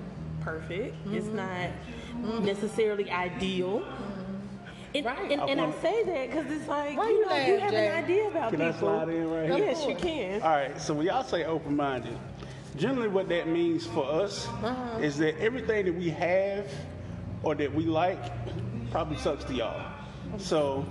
perfect. 0.53 0.95
It's 1.13 1.27
Mm-hmm. 1.27 1.35
not 1.35 2.43
necessarily 2.43 3.09
ideal. 3.11 3.83
And, 4.95 5.05
Right. 5.05 5.31
and, 5.31 5.41
and 5.49 5.61
I 5.61 5.65
Okay. 5.67 5.81
say 5.81 6.03
that 6.03 6.29
because 6.31 6.51
it's 6.51 6.67
like 6.67 6.97
Why 6.97 7.09
you 7.09 7.13
you 7.17 7.21
know 7.21 7.27
laugh, 7.29 7.47
you 7.47 7.59
have 7.59 7.71
Jay? 7.71 7.87
an 7.87 8.03
idea 8.03 8.27
about 8.27 8.49
Can 8.51 8.61
I 8.61 8.71
people. 8.71 8.87
slide 8.87 9.09
in 9.09 9.29
right 9.29 9.49
here? 9.49 9.57
Yes, 9.59 9.85
you 9.87 9.95
can. 9.95 10.41
All 10.41 10.49
right, 10.49 10.81
so 10.81 10.93
when 10.95 11.05
y'all 11.05 11.23
say 11.23 11.45
open 11.45 11.75
minded, 11.75 12.17
generally 12.75 13.07
what 13.07 13.29
that 13.29 13.47
means 13.47 13.85
for 13.85 14.03
us 14.09 14.47
Uh-huh. 14.47 14.97
is 14.99 15.17
that 15.19 15.37
everything 15.39 15.85
that 15.85 15.93
we 15.95 16.09
have 16.09 16.65
or 17.43 17.53
that 17.55 17.71
we 17.73 17.85
like 17.85 18.19
probably 18.89 19.17
sucks 19.17 19.43
to 19.45 19.53
y'all. 19.53 19.79
So, 20.37 20.85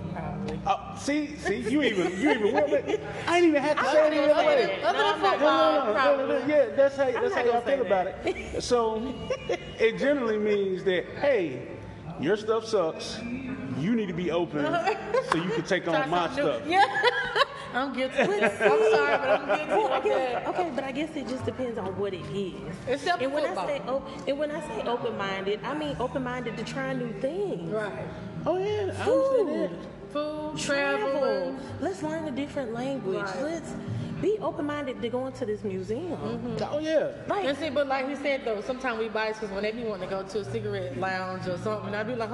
uh, 0.65 0.95
see, 0.97 1.35
see, 1.37 1.57
you 1.69 1.81
even, 1.81 2.11
you 2.19 2.31
even, 2.31 2.53
went 2.53 2.71
back. 2.71 2.99
I 3.27 3.37
ain't 3.37 3.47
even 3.47 3.61
had 3.61 3.77
to 3.77 3.83
I'm 3.83 3.95
say 3.95 4.01
not 4.03 4.13
it 4.13 4.27
gonna 4.27 4.39
say 4.39 4.45
way. 4.45 4.65
that. 4.81 4.83
Other 4.83 4.97
No, 4.97 5.11
than 5.11 5.31
football, 5.31 5.85
No, 5.85 5.93
no, 5.93 6.17
no, 6.17 6.27
no, 6.27 6.39
no, 6.39 6.45
yeah, 6.45 6.65
that's 6.75 6.95
how 6.97 7.05
that's 7.05 7.33
how 7.33 7.43
y'all 7.43 7.53
gonna 7.53 7.61
feel 7.65 7.85
about 7.85 8.07
it. 8.07 8.61
So 8.61 9.13
it 9.79 9.97
generally 9.97 10.37
means 10.37 10.83
that 10.83 11.05
hey, 11.19 11.67
your 12.19 12.37
stuff 12.37 12.65
sucks. 12.65 13.19
You 13.77 13.95
need 13.95 14.07
to 14.07 14.13
be 14.13 14.29
open 14.29 14.65
so 15.31 15.37
you 15.37 15.49
can 15.51 15.63
take 15.63 15.87
on 15.87 16.09
my 16.09 16.29
stuff. 16.33 16.61
Yeah. 16.67 16.83
I'm 17.73 17.93
guilty. 17.93 18.17
I'm 18.17 18.29
sorry, 18.29 19.17
but 19.17 19.29
I'm 19.29 19.45
guilty 19.47 19.69
Well, 19.69 19.87
I 19.93 19.99
guess, 20.01 20.47
okay, 20.47 20.71
but 20.73 20.83
I 20.83 20.91
guess 20.91 21.15
it 21.15 21.27
just 21.27 21.45
depends 21.45 21.77
on 21.77 21.97
what 21.99 22.13
it 22.15 22.25
is. 22.33 22.55
Except 22.87 23.21
and 23.21 23.31
when 23.31 23.45
football. 23.45 23.65
I 23.65 23.77
say 23.77 23.81
oh, 23.87 24.03
and 24.27 24.39
when 24.39 24.51
I 24.51 24.59
say 24.67 24.81
open-minded, 24.87 25.59
I 25.63 25.77
mean 25.77 25.95
open-minded 25.99 26.57
to 26.57 26.63
try 26.63 26.93
new 26.93 27.13
things. 27.21 27.71
Right. 27.71 28.05
Oh 28.49 28.57
yeah, 28.57 28.65
I 28.65 28.79
understand 28.79 29.69
Food. 29.69 29.71
Food, 30.11 30.57
travel. 30.57 31.09
travel. 31.11 31.55
Let's 31.81 32.01
learn 32.01 32.27
a 32.27 32.31
different 32.31 32.73
language. 32.73 33.21
Right. 33.21 33.43
Let's 33.43 33.71
be 34.21 34.37
open-minded 34.39 35.01
to 35.03 35.07
going 35.09 35.33
to 35.33 35.45
this 35.45 35.63
museum. 35.63 36.17
Oh 36.61 36.79
yeah. 36.79 37.11
Like, 37.27 37.45
And 37.45 37.55
see, 37.57 37.69
but 37.69 37.87
like 37.87 38.07
we 38.07 38.15
said 38.15 38.43
though, 38.43 38.59
sometimes 38.61 38.97
we 38.97 39.07
bias 39.07 39.37
because 39.37 39.53
when 39.53 39.61
they 39.63 39.71
be 39.71 39.83
wanting 39.83 40.09
to 40.09 40.15
go 40.15 40.23
to 40.23 40.39
a 40.39 40.43
cigarette 40.43 40.97
lounge 40.97 41.47
or 41.47 41.57
something, 41.59 41.93
I'd 41.93 42.07
be 42.07 42.15
like, 42.15 42.31
uh 42.31 42.33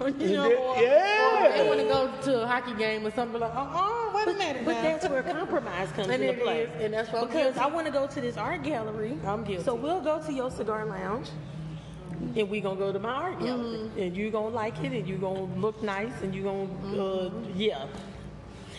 uh 0.00 0.06
you 0.18 0.32
know, 0.32 0.50
Yeah, 0.50 0.56
or, 0.58 0.82
yeah. 0.82 1.42
or 1.44 1.46
if 1.48 1.56
they 1.56 1.68
want 1.68 1.80
to 1.80 1.86
go 1.86 2.10
to 2.32 2.42
a 2.42 2.46
hockey 2.46 2.74
game 2.74 3.06
or 3.06 3.12
something, 3.12 3.40
like, 3.40 3.54
uh 3.54 3.60
uh 3.60 4.10
wait 4.14 4.22
a 4.22 4.26
but, 4.26 4.38
minute. 4.38 4.64
but 4.64 4.72
now. 4.72 4.82
that's 4.82 5.08
where 5.08 5.22
compromise 5.22 5.92
comes 5.92 6.08
And 6.08 6.22
into 6.24 6.34
it 6.34 6.42
play. 6.42 6.62
is, 6.62 6.84
and 6.84 6.92
that's 6.92 7.12
what 7.12 7.22
I'm 7.22 7.28
because. 7.28 7.56
I 7.56 7.66
want 7.66 7.86
to 7.86 7.92
go 7.92 8.08
to 8.08 8.20
this 8.20 8.36
art 8.36 8.64
gallery. 8.64 9.16
I'm 9.24 9.44
guilty. 9.44 9.62
So 9.62 9.76
we'll 9.76 10.00
go 10.02 10.20
to 10.26 10.32
your 10.32 10.50
cigar 10.50 10.84
lounge. 10.86 11.28
And 12.36 12.48
we 12.48 12.60
gonna 12.60 12.76
go 12.78 12.92
to 12.92 12.98
my 12.98 13.10
art 13.10 13.40
gallery, 13.40 13.78
Mm-hmm. 13.78 13.98
and 14.00 14.16
you 14.16 14.30
gonna 14.30 14.48
like 14.48 14.78
it, 14.82 14.92
and 14.92 15.06
you 15.08 15.16
gonna 15.16 15.44
look 15.56 15.82
nice, 15.82 16.12
and 16.22 16.34
you 16.34 16.42
gonna, 16.44 16.62
uh, 16.64 17.30
Mm-hmm. 17.30 17.52
yeah. 17.60 17.86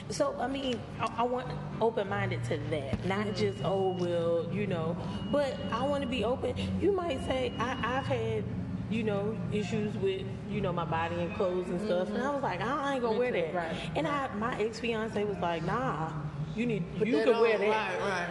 So 0.09 0.35
I 0.39 0.47
mean, 0.47 0.79
I, 0.99 1.07
I 1.19 1.23
want 1.23 1.47
open-minded 1.81 2.43
to 2.45 2.57
that, 2.71 3.05
not 3.05 3.19
Mm-hmm. 3.27 3.35
just 3.35 3.59
oh 3.63 3.95
well, 3.99 4.47
you 4.51 4.65
know. 4.67 4.95
But 5.31 5.55
I 5.71 5.83
want 5.85 6.01
to 6.03 6.09
be 6.09 6.23
open. 6.23 6.55
You 6.81 6.91
might 6.93 7.23
say 7.25 7.53
I, 7.59 7.97
I've 7.97 8.05
had, 8.05 8.43
you 8.89 9.03
know, 9.03 9.37
issues 9.51 9.95
with 9.97 10.25
you 10.49 10.61
know 10.61 10.73
my 10.73 10.85
body 10.85 11.15
and 11.15 11.33
clothes 11.35 11.67
and 11.69 11.79
stuff, 11.81 12.09
and 12.09 12.17
I 12.23 12.29
was 12.31 12.41
like, 12.43 12.61
I 12.61 12.93
ain't 12.95 13.03
gonna 13.03 13.17
wear 13.17 13.31
that. 13.31 13.53
right. 13.53 13.75
And 13.95 14.07
I, 14.07 14.33
my 14.35 14.59
ex 14.59 14.79
fiance 14.79 15.23
was 15.23 15.37
like, 15.37 15.63
Nah, 15.65 16.11
you 16.55 16.65
need, 16.65 16.83
Put 16.97 17.07
you 17.07 17.23
can 17.23 17.39
wear 17.39 17.57
that. 17.57 17.67
Right, 17.69 17.99
right. 17.99 18.29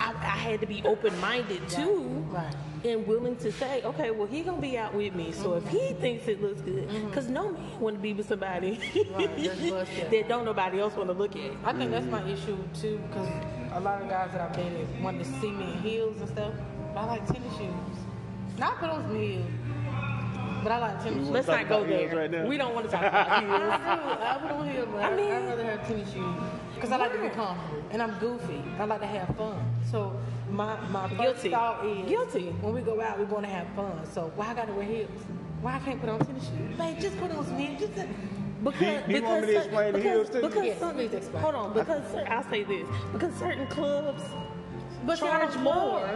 I, 0.00 0.10
I 0.12 0.36
had 0.46 0.60
to 0.60 0.66
be 0.66 0.82
open-minded 0.84 1.68
too, 1.68 2.24
right. 2.30 2.54
And 2.84 3.06
willing 3.06 3.36
to 3.36 3.50
say, 3.52 3.82
okay, 3.82 4.10
well, 4.10 4.26
he 4.26 4.42
gonna 4.42 4.60
be 4.60 4.78
out 4.78 4.94
with 4.94 5.14
me. 5.14 5.32
So 5.32 5.54
if 5.54 5.66
he 5.68 5.92
thinks 5.94 6.28
it 6.28 6.40
looks 6.42 6.60
good, 6.60 6.88
because 7.06 7.28
no 7.28 7.50
man 7.52 7.80
want 7.80 7.96
to 7.96 8.02
be 8.02 8.12
with 8.12 8.28
somebody 8.28 8.76
Mm-hmm. 8.78 9.14
Right, 9.14 9.36
just 9.38 9.68
bust 9.70 9.90
it. 9.96 10.10
that 10.10 10.28
don't 10.28 10.44
nobody 10.44 10.78
else 10.80 10.94
want 10.94 11.08
to 11.08 11.12
look 11.14 11.34
at. 11.36 11.50
I 11.64 11.72
think 11.72 11.90
that's 11.90 12.06
my 12.06 12.22
issue 12.28 12.56
too, 12.80 13.00
because 13.08 13.28
a 13.72 13.80
lot 13.80 14.00
of 14.02 14.08
guys 14.08 14.30
that 14.32 14.40
I've 14.40 14.56
dated 14.56 14.86
want 15.02 15.18
to 15.18 15.24
see 15.40 15.50
me 15.50 15.72
in 15.72 15.78
heels 15.82 16.20
and 16.20 16.28
stuff. 16.30 16.52
But 16.94 17.00
I 17.00 17.04
like 17.06 17.26
tennis 17.26 17.56
shoes. 17.56 17.98
Not 18.58 18.74
I 18.74 18.76
put 18.80 18.90
on 18.90 19.14
heels, 19.16 19.46
but 20.62 20.72
I 20.72 20.78
like 20.78 21.02
tennis 21.02 21.18
shoes. 21.20 21.28
Let's 21.30 21.46
not 21.48 21.68
go 21.68 21.84
there. 21.84 22.14
right 22.16 22.30
now? 22.30 22.46
we 22.46 22.56
don't 22.56 22.74
want 22.74 22.86
to 22.86 22.92
talk 22.92 23.02
about 23.02 23.28
I 23.28 23.40
heels. 23.40 23.50
do. 23.50 24.24
I 24.24 24.38
put 24.42 24.50
on 24.52 24.68
heels, 24.70 24.88
but 24.92 25.02
I, 25.02 25.10
I 25.12 25.16
mean- 25.16 25.32
I'd 25.32 25.44
rather 25.48 25.64
have 25.64 25.86
tennis 25.86 26.12
shoes 26.12 26.36
because 26.74 26.92
I 26.92 26.96
like 26.96 27.12
to 27.12 27.18
be 27.18 27.28
comfortable 27.30 27.82
and 27.90 28.02
I'm 28.02 28.16
goofy. 28.18 28.62
I 28.78 28.84
like 28.84 29.00
to 29.00 29.06
have 29.06 29.36
fun. 29.36 29.58
So 29.90 30.16
my 30.50 30.78
my 30.90 31.08
first 31.08 31.20
Guilty. 31.20 31.50
thought 31.50 31.84
is 31.86 32.08
Guilty. 32.08 32.46
When 32.60 32.74
we 32.74 32.80
go 32.80 33.00
out, 33.00 33.18
we 33.18 33.24
want 33.24 33.44
to 33.44 33.50
have 33.50 33.66
fun. 33.76 34.04
So 34.12 34.32
why 34.36 34.48
I 34.48 34.54
got 34.54 34.66
to 34.66 34.72
wear 34.74 34.84
heels? 34.84 35.10
Why 35.60 35.74
I 35.76 35.78
can't 35.80 36.00
put 36.00 36.08
on 36.08 36.20
tennis 36.24 36.44
shoes? 36.44 36.78
Like 36.78 37.00
just 37.00 37.18
put 37.18 37.30
on 37.30 37.44
some 37.44 37.56
heels. 37.58 37.80
Just 37.80 37.92
Because, 38.62 38.80
Do 38.80 38.86
you- 38.86 39.00
do 39.06 39.12
you 39.14 39.22
want 39.22 39.40
me 39.40 39.40
to 39.40 39.46
because- 39.46 39.66
explain 39.66 39.92
the 39.92 40.00
heels 40.00 40.28
to 40.30 40.36
you? 40.40 40.48
Because 40.48 40.64
Yes, 40.64 40.78
some- 40.80 40.94
please 40.94 41.12
explain. 41.12 41.42
Hold 41.42 41.54
on, 41.54 41.72
because 41.74 42.10
cer- 42.10 42.26
I'll 42.28 42.42
say 42.50 42.62
this: 42.64 42.88
because 43.12 43.34
certain 43.34 43.66
clubs 43.68 44.22
but 45.06 45.18
charge 45.18 45.54
y'all 45.54 45.62
more. 45.62 46.10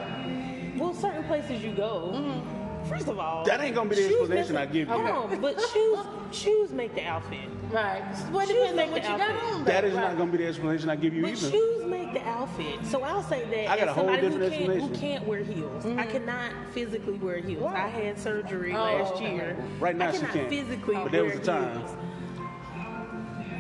Well, 0.77 0.95
certain 0.95 1.25
places 1.25 1.63
you 1.63 1.73
go. 1.73 2.11
Mm-hmm. 2.15 2.89
First 2.89 3.07
of 3.09 3.19
all, 3.21 3.45
That 3.45 3.61
ain't 3.61 3.77
gonna 3.77 3.89
be 3.89 3.95
the 3.95 4.07
explanation 4.09 4.55
make 4.55 4.63
I 4.69 4.73
give 4.73 4.89
you. 4.89 4.95
Hold 4.95 5.09
on, 5.33 5.41
but 5.41 5.61
shoes 5.73 5.99
shoes 6.33 6.73
make 6.73 6.95
the 6.97 7.05
outfit. 7.05 7.49
Right. 7.73 8.03
Well, 8.31 8.41
it 8.41 8.49
depends 8.49 8.79
on 8.83 8.91
what 8.91 9.03
the 9.03 9.09
you 9.11 9.17
got 9.17 9.43
on. 9.45 9.65
That 9.65 9.81
though. 9.81 9.89
is 9.89 9.95
not 9.95 10.19
gonna 10.19 10.31
be 10.31 10.39
the 10.39 10.47
explanation 10.47 10.91
I 10.91 10.97
give 10.97 11.15
you 11.15 11.23
But 11.23 11.31
either. 11.33 11.51
shoes 11.51 11.85
make 11.87 12.13
the 12.13 12.27
outfit. 12.29 12.85
So 12.85 13.03
I'll 13.03 13.23
say 13.23 13.45
that 13.47 13.71
I 13.71 13.77
got 13.79 13.79
as 13.79 13.89
a 13.89 13.93
whole 13.95 14.05
somebody 14.09 14.27
who 14.29 14.39
different 14.39 14.53
can't, 14.53 14.65
who 14.67 14.73
explanation. 14.73 15.01
can't 15.01 15.27
wear 15.27 15.43
heels. 15.43 15.87
I 15.87 16.05
cannot 16.07 16.51
physically 16.75 17.15
wear 17.15 17.39
heels. 17.39 17.73
I 17.75 17.89
had 17.89 18.19
surgery 18.19 18.75
Oh, 18.75 18.83
last 18.85 19.15
okay. 19.15 19.35
year. 19.35 19.57
Right 19.81 19.97
now 19.97 20.09
I 20.09 20.13
she 20.13 20.19
cannot 20.19 20.35
can't. 20.35 20.49
physically 20.51 20.95
But 20.97 21.13
there 21.13 21.25
wear 21.25 21.39
was 21.39 21.49
a 21.49 21.51
time. 21.51 21.79
heels. 21.79 21.91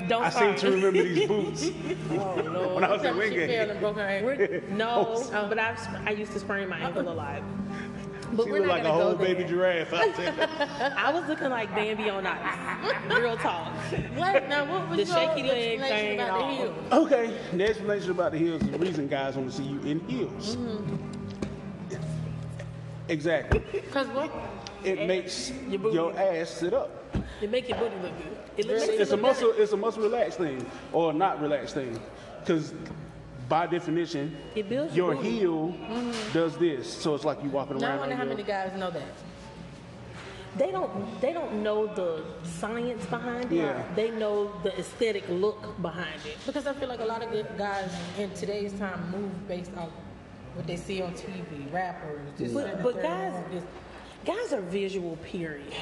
Don't 0.08 0.24
I 0.24 0.28
seem 0.30 0.40
start. 0.40 0.58
to 0.58 0.70
remember 0.72 1.02
these 1.04 1.28
boots 1.28 1.70
Oh, 2.10 2.74
when 2.74 2.84
I 2.84 2.90
was 2.92 3.00
Tell 3.02 3.12
at 3.12 3.16
me 3.18 3.30
she 3.30 3.38
Wingate. 3.38 3.50
fell 3.60 3.70
and 3.70 3.80
broke 3.80 3.96
her 3.96 4.02
ankle. 4.02 4.26
We're- 4.28 4.62
no, 4.72 5.24
but 5.48 5.58
I 5.58 5.76
I 6.04 6.10
used 6.10 6.32
to 6.32 6.40
sprain 6.40 6.68
my 6.68 6.78
ankle 6.80 7.08
a 7.08 7.14
lot. 7.14 7.40
But 8.32 8.44
She 8.46 8.50
we're 8.52 8.58
looked 8.66 8.68
not 8.68 8.74
like 8.78 8.84
a 8.84 8.92
whole 8.92 9.12
go 9.12 9.18
there. 9.18 9.34
baby 9.34 9.44
giraffe 9.48 9.92
out 9.92 10.16
there. 10.16 10.94
I 10.96 11.12
was 11.12 11.28
looking 11.28 11.50
like 11.50 11.70
Bambi 11.74 12.08
on 12.08 12.26
ice. 12.26 13.20
Real 13.20 13.36
talk. 13.36 13.72
What? 14.14 14.48
Now, 14.48 14.64
what 14.64 14.88
was 14.88 14.98
The 14.98 15.04
your 15.04 15.14
shaky 15.34 15.42
leg 15.48 15.80
explanation 15.80 15.88
thing 16.08 16.20
about 16.20 16.38
the 16.38 16.44
and 16.44 16.70
all. 16.90 16.98
heels? 16.98 17.12
Okay, 17.12 17.40
the 17.56 17.64
explanation 17.68 18.10
about 18.10 18.32
the 18.32 18.38
heels 18.38 18.62
is 18.62 18.70
the 18.70 18.78
reason 18.78 19.08
guys 19.08 19.36
want 19.36 19.50
to 19.50 19.56
see 19.56 19.64
you 19.64 19.80
in 19.80 20.00
heels. 20.08 20.56
Mm-hmm. 20.56 20.96
Exactly. 23.08 23.58
Because 23.72 24.06
what? 24.08 24.32
It 24.84 25.06
makes 25.06 25.52
Your 25.68 25.92
your 25.92 26.18
ass 26.18 26.50
sit 26.50 26.72
up. 26.72 26.90
It 27.40 27.50
make 27.50 27.68
your 27.68 27.78
booty 27.78 27.96
look 28.02 28.16
good. 28.16 28.36
It 28.56 28.66
looks 28.66 28.82
Really? 28.82 28.94
it 28.94 29.00
It's 29.02 29.10
a 29.12 29.16
muscle. 29.16 29.50
better. 29.50 29.62
It's 29.62 29.72
a 29.72 29.76
muscle 29.76 30.02
relaxed 30.02 30.38
thing, 30.38 30.64
or 30.92 31.12
not 31.12 31.40
relaxed 31.40 31.74
thing, 31.74 32.00
because 32.40 32.72
by 33.52 33.66
definition, 33.66 34.34
It 34.54 34.66
builds 34.66 34.96
your 34.96 35.12
your 35.12 35.16
booty. 35.22 35.30
heel 35.30 35.60
mm-hmm. 35.68 36.32
does 36.32 36.56
this. 36.56 36.90
So 37.02 37.14
it's 37.14 37.26
like 37.30 37.38
you 37.44 37.50
walking 37.50 37.76
Now 37.76 37.96
I 37.96 37.98
wonder 37.98 38.14
how 38.14 38.22
your- 38.24 38.34
many 38.34 38.46
guys 38.54 38.70
know 38.82 38.90
that. 38.90 39.12
They 40.60 40.70
don't 40.76 40.92
they 41.24 41.32
don't 41.38 41.54
know 41.66 41.80
the 42.00 42.10
science 42.60 43.04
behind 43.16 43.52
it. 43.52 43.56
Yeah. 43.56 43.82
They 44.00 44.10
know 44.22 44.38
the 44.66 44.72
aesthetic 44.82 45.24
look 45.28 45.60
behind 45.88 46.20
it. 46.30 46.36
Because 46.48 46.66
I 46.66 46.72
feel 46.78 46.88
like 46.88 47.00
a 47.08 47.10
lot 47.14 47.22
of 47.24 47.30
good 47.30 47.50
guys 47.58 47.90
in 48.22 48.30
today's 48.42 48.72
time 48.84 49.00
move 49.16 49.32
based 49.54 49.74
off 49.76 49.92
what 50.56 50.66
they 50.66 50.78
see 50.86 50.98
on 51.02 51.12
TV, 51.12 51.70
rappers. 51.72 52.26
This, 52.38 52.52
But, 52.52 52.82
but 52.82 52.94
guys, 53.02 53.34
and 53.36 53.46
this. 53.54 53.64
Guys 54.24 54.52
are 54.52 54.60
visual. 54.60 55.16
Period. 55.16 55.74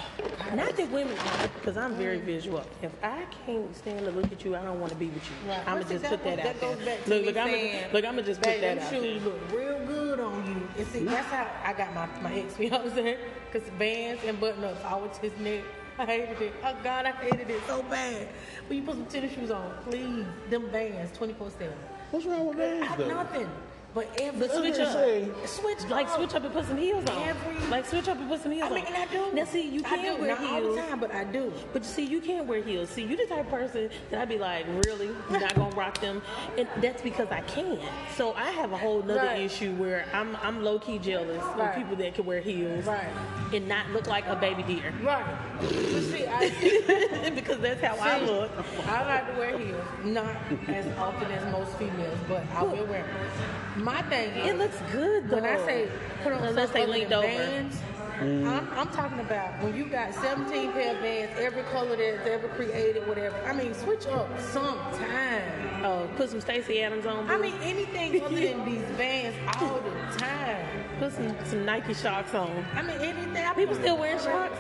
Not 0.55 0.75
that 0.77 0.91
women 0.91 1.15
aren't, 1.19 1.55
because 1.55 1.77
I'm 1.77 1.95
very 1.95 2.19
mm. 2.19 2.25
visual. 2.25 2.65
If 2.81 2.93
I 3.03 3.25
can't 3.45 3.77
stand 3.77 4.07
to 4.07 4.11
look 4.13 4.33
at 4.33 4.43
you, 4.45 4.57
I 4.57 4.65
don't 4.65 4.81
want 4.81 4.93
to 4.93 4.99
be 4.99 5.09
with 5.09 5.23
you. 5.29 5.51
Right. 5.51 5.59
I'm 5.67 5.83
gonna 5.83 5.99
just 5.99 6.05
put 6.05 6.25
that, 6.25 6.37
that 6.39 6.47
out 6.47 6.61
goes 6.61 6.79
there. 6.79 6.97
back 6.97 7.05
to 7.05 7.11
Look, 7.11 7.21
me 7.21 7.27
look, 7.27 7.37
I'm 7.37 7.49
saying, 7.49 7.81
gonna, 7.83 7.93
look, 7.93 8.05
I'm 8.07 8.15
gonna 8.15 8.27
just 8.27 8.41
put 8.41 8.61
that 8.61 8.61
them 8.61 8.79
out 8.79 8.91
shoes 8.91 9.23
there. 9.23 9.33
look 9.33 9.53
real 9.53 9.87
good 9.87 10.21
on 10.21 10.47
you. 10.47 10.69
And 10.79 10.87
see, 10.87 11.05
that's 11.05 11.27
how 11.27 11.47
I 11.65 11.73
got 11.75 11.95
my, 11.95 12.07
my 12.23 12.35
ex 12.35 12.55
fiance. 12.57 13.19
Because 13.53 13.69
Vans 13.79 14.21
and 14.25 14.41
button 14.41 14.65
ups 14.65 14.85
always 14.87 15.17
his 15.19 15.37
neck. 15.39 15.63
I 15.99 16.07
hated 16.07 16.41
it. 16.41 16.55
Oh 16.65 16.75
God, 16.83 17.05
I 17.05 17.13
hated 17.13 17.51
it 17.51 17.61
so 17.67 17.83
bad. 17.83 18.27
When 18.69 18.79
you 18.79 18.85
put 18.85 18.95
some 18.95 19.07
tennis 19.07 19.35
shoes 19.35 19.51
on, 19.51 19.71
please, 19.85 20.25
them 20.49 20.71
Vans 20.71 21.15
24 21.15 21.51
7. 21.51 21.69
What's 22.11 22.25
wrong 22.25 22.47
with 22.47 22.57
that? 22.57 22.97
though? 22.97 23.09
Nothing. 23.09 23.49
But 23.93 24.07
every 24.21 24.39
But 24.47 24.53
switch 24.57 24.79
up, 24.79 24.93
say- 24.93 25.29
switch 25.47 25.85
like 25.89 26.07
oh, 26.11 26.17
switch 26.19 26.35
up 26.37 26.45
and 26.45 26.53
put 26.53 26.65
some 26.67 26.77
heels 26.79 27.05
on. 27.11 27.23
Every- 27.29 27.67
like 27.71 27.85
switch 27.87 28.07
up 28.09 28.19
and 28.19 28.29
put 28.29 28.41
some 28.41 28.53
heels 28.53 28.71
I 28.71 28.75
mean, 28.77 28.85
on. 28.87 28.93
and 28.95 28.97
I 29.03 29.13
do. 29.13 29.33
Now 29.35 29.45
see, 29.45 29.63
you 29.69 29.81
I 29.85 29.97
can 29.97 30.15
do. 30.17 30.21
wear 30.23 30.29
Not 30.29 30.39
all 30.49 30.61
heels. 30.61 30.77
the 30.77 30.83
time, 30.83 31.01
but 31.01 31.13
I 31.13 31.25
do. 31.25 31.53
But 31.73 31.83
you 31.83 31.89
see, 31.89 32.05
you 32.05 32.21
can't 32.21 32.47
wear 32.47 32.63
heels. 32.63 32.89
See, 32.91 33.03
you 33.03 33.17
the 33.17 33.27
type 33.27 33.41
of 33.47 33.49
person 33.51 33.91
that 34.11 34.21
I'd 34.21 34.29
be 34.29 34.39
like, 34.39 34.65
really? 34.87 35.07
You're 35.29 35.41
not 35.41 35.55
gonna 35.57 35.75
rock 35.75 36.01
them? 36.01 36.23
And 36.57 36.69
that's 36.81 37.03
because 37.03 37.29
I 37.33 37.41
can. 37.41 37.81
So 38.17 38.33
I 38.35 38.51
have 38.53 38.71
a 38.71 38.77
whole 38.77 39.03
nother 39.03 39.21
Right. 39.27 39.41
issue 39.41 39.75
where 39.75 40.07
I'm 40.13 40.37
I'm 40.41 40.63
low 40.63 40.79
key 40.79 40.99
jealous 41.01 41.43
Right. 41.57 41.71
of 41.71 41.75
people 41.75 41.97
that 41.97 42.15
can 42.15 42.25
wear 42.25 42.41
heels 42.41 42.85
Right. 42.87 43.09
and 43.53 43.67
not 43.67 43.91
look 43.91 44.07
like 44.07 44.25
a 44.29 44.37
baby 44.37 44.63
deer. 44.63 44.95
Right. 45.03 45.25
But 45.61 45.69
see, 46.05 46.27
I, 46.29 47.31
because 47.35 47.59
that's 47.59 47.83
how 47.83 47.97
I 47.97 48.21
look. 48.21 48.53
I 48.87 49.05
like 49.05 49.33
to 49.33 49.39
wear 49.39 49.59
heels, 49.59 49.85
not 50.05 50.37
as 50.69 50.87
often 50.97 51.29
as 51.33 51.51
most 51.53 51.77
females, 51.77 52.19
but 52.29 52.45
I 52.55 52.63
will 52.63 52.87
wear 52.87 53.03
them. 53.03 53.31
My 53.77 54.03
thing. 54.03 54.31
It 54.47 54.59
looks 54.59 54.77
good 54.93 55.29
though. 55.29 55.37
when 55.37 55.45
I 55.45 55.57
say 55.65 55.89
put 56.23 56.33
on 56.33 56.43
unless 56.45 56.71
they 56.71 56.81
something 56.81 56.83
other 56.83 56.93
linked 56.93 57.13
over. 57.13 57.27
Vans, 57.27 57.83
I'm, 58.21 58.69
I'm 58.79 58.89
talking 58.89 59.21
about 59.21 59.63
when 59.63 59.75
you 59.75 59.87
got 59.87 60.13
17 60.15 60.73
pair 60.73 60.95
of 60.95 61.01
Vans, 61.01 61.31
every 61.39 61.63
color 61.65 61.97
that's 61.97 62.27
ever 62.29 62.49
created, 62.49 63.07
whatever. 63.09 63.35
I 63.47 63.55
mean, 63.55 63.73
switch 63.73 64.07
up 64.09 64.29
sometime. 64.41 65.85
Oh, 65.85 66.07
put 66.17 66.29
some 66.29 66.41
Stacy 66.43 66.83
Adams 66.83 67.07
on. 67.07 67.31
I 67.31 67.39
mean, 67.39 67.55
anything 67.63 68.23
other 68.23 68.35
than 68.35 68.65
these 68.67 68.83
Vans 68.97 69.35
all 69.61 69.81
the 69.81 70.19
time. 70.19 70.67
put 70.99 71.13
some 71.13 71.35
some 71.47 71.65
Nike 71.65 71.95
Shox 71.95 72.35
on. 72.35 72.65
I 72.75 72.83
mean, 72.83 72.99
anything. 72.99 73.37
I 73.37 73.55
People 73.55 73.75
still 73.77 73.97
wearing 73.97 74.19
Shox? 74.19 74.51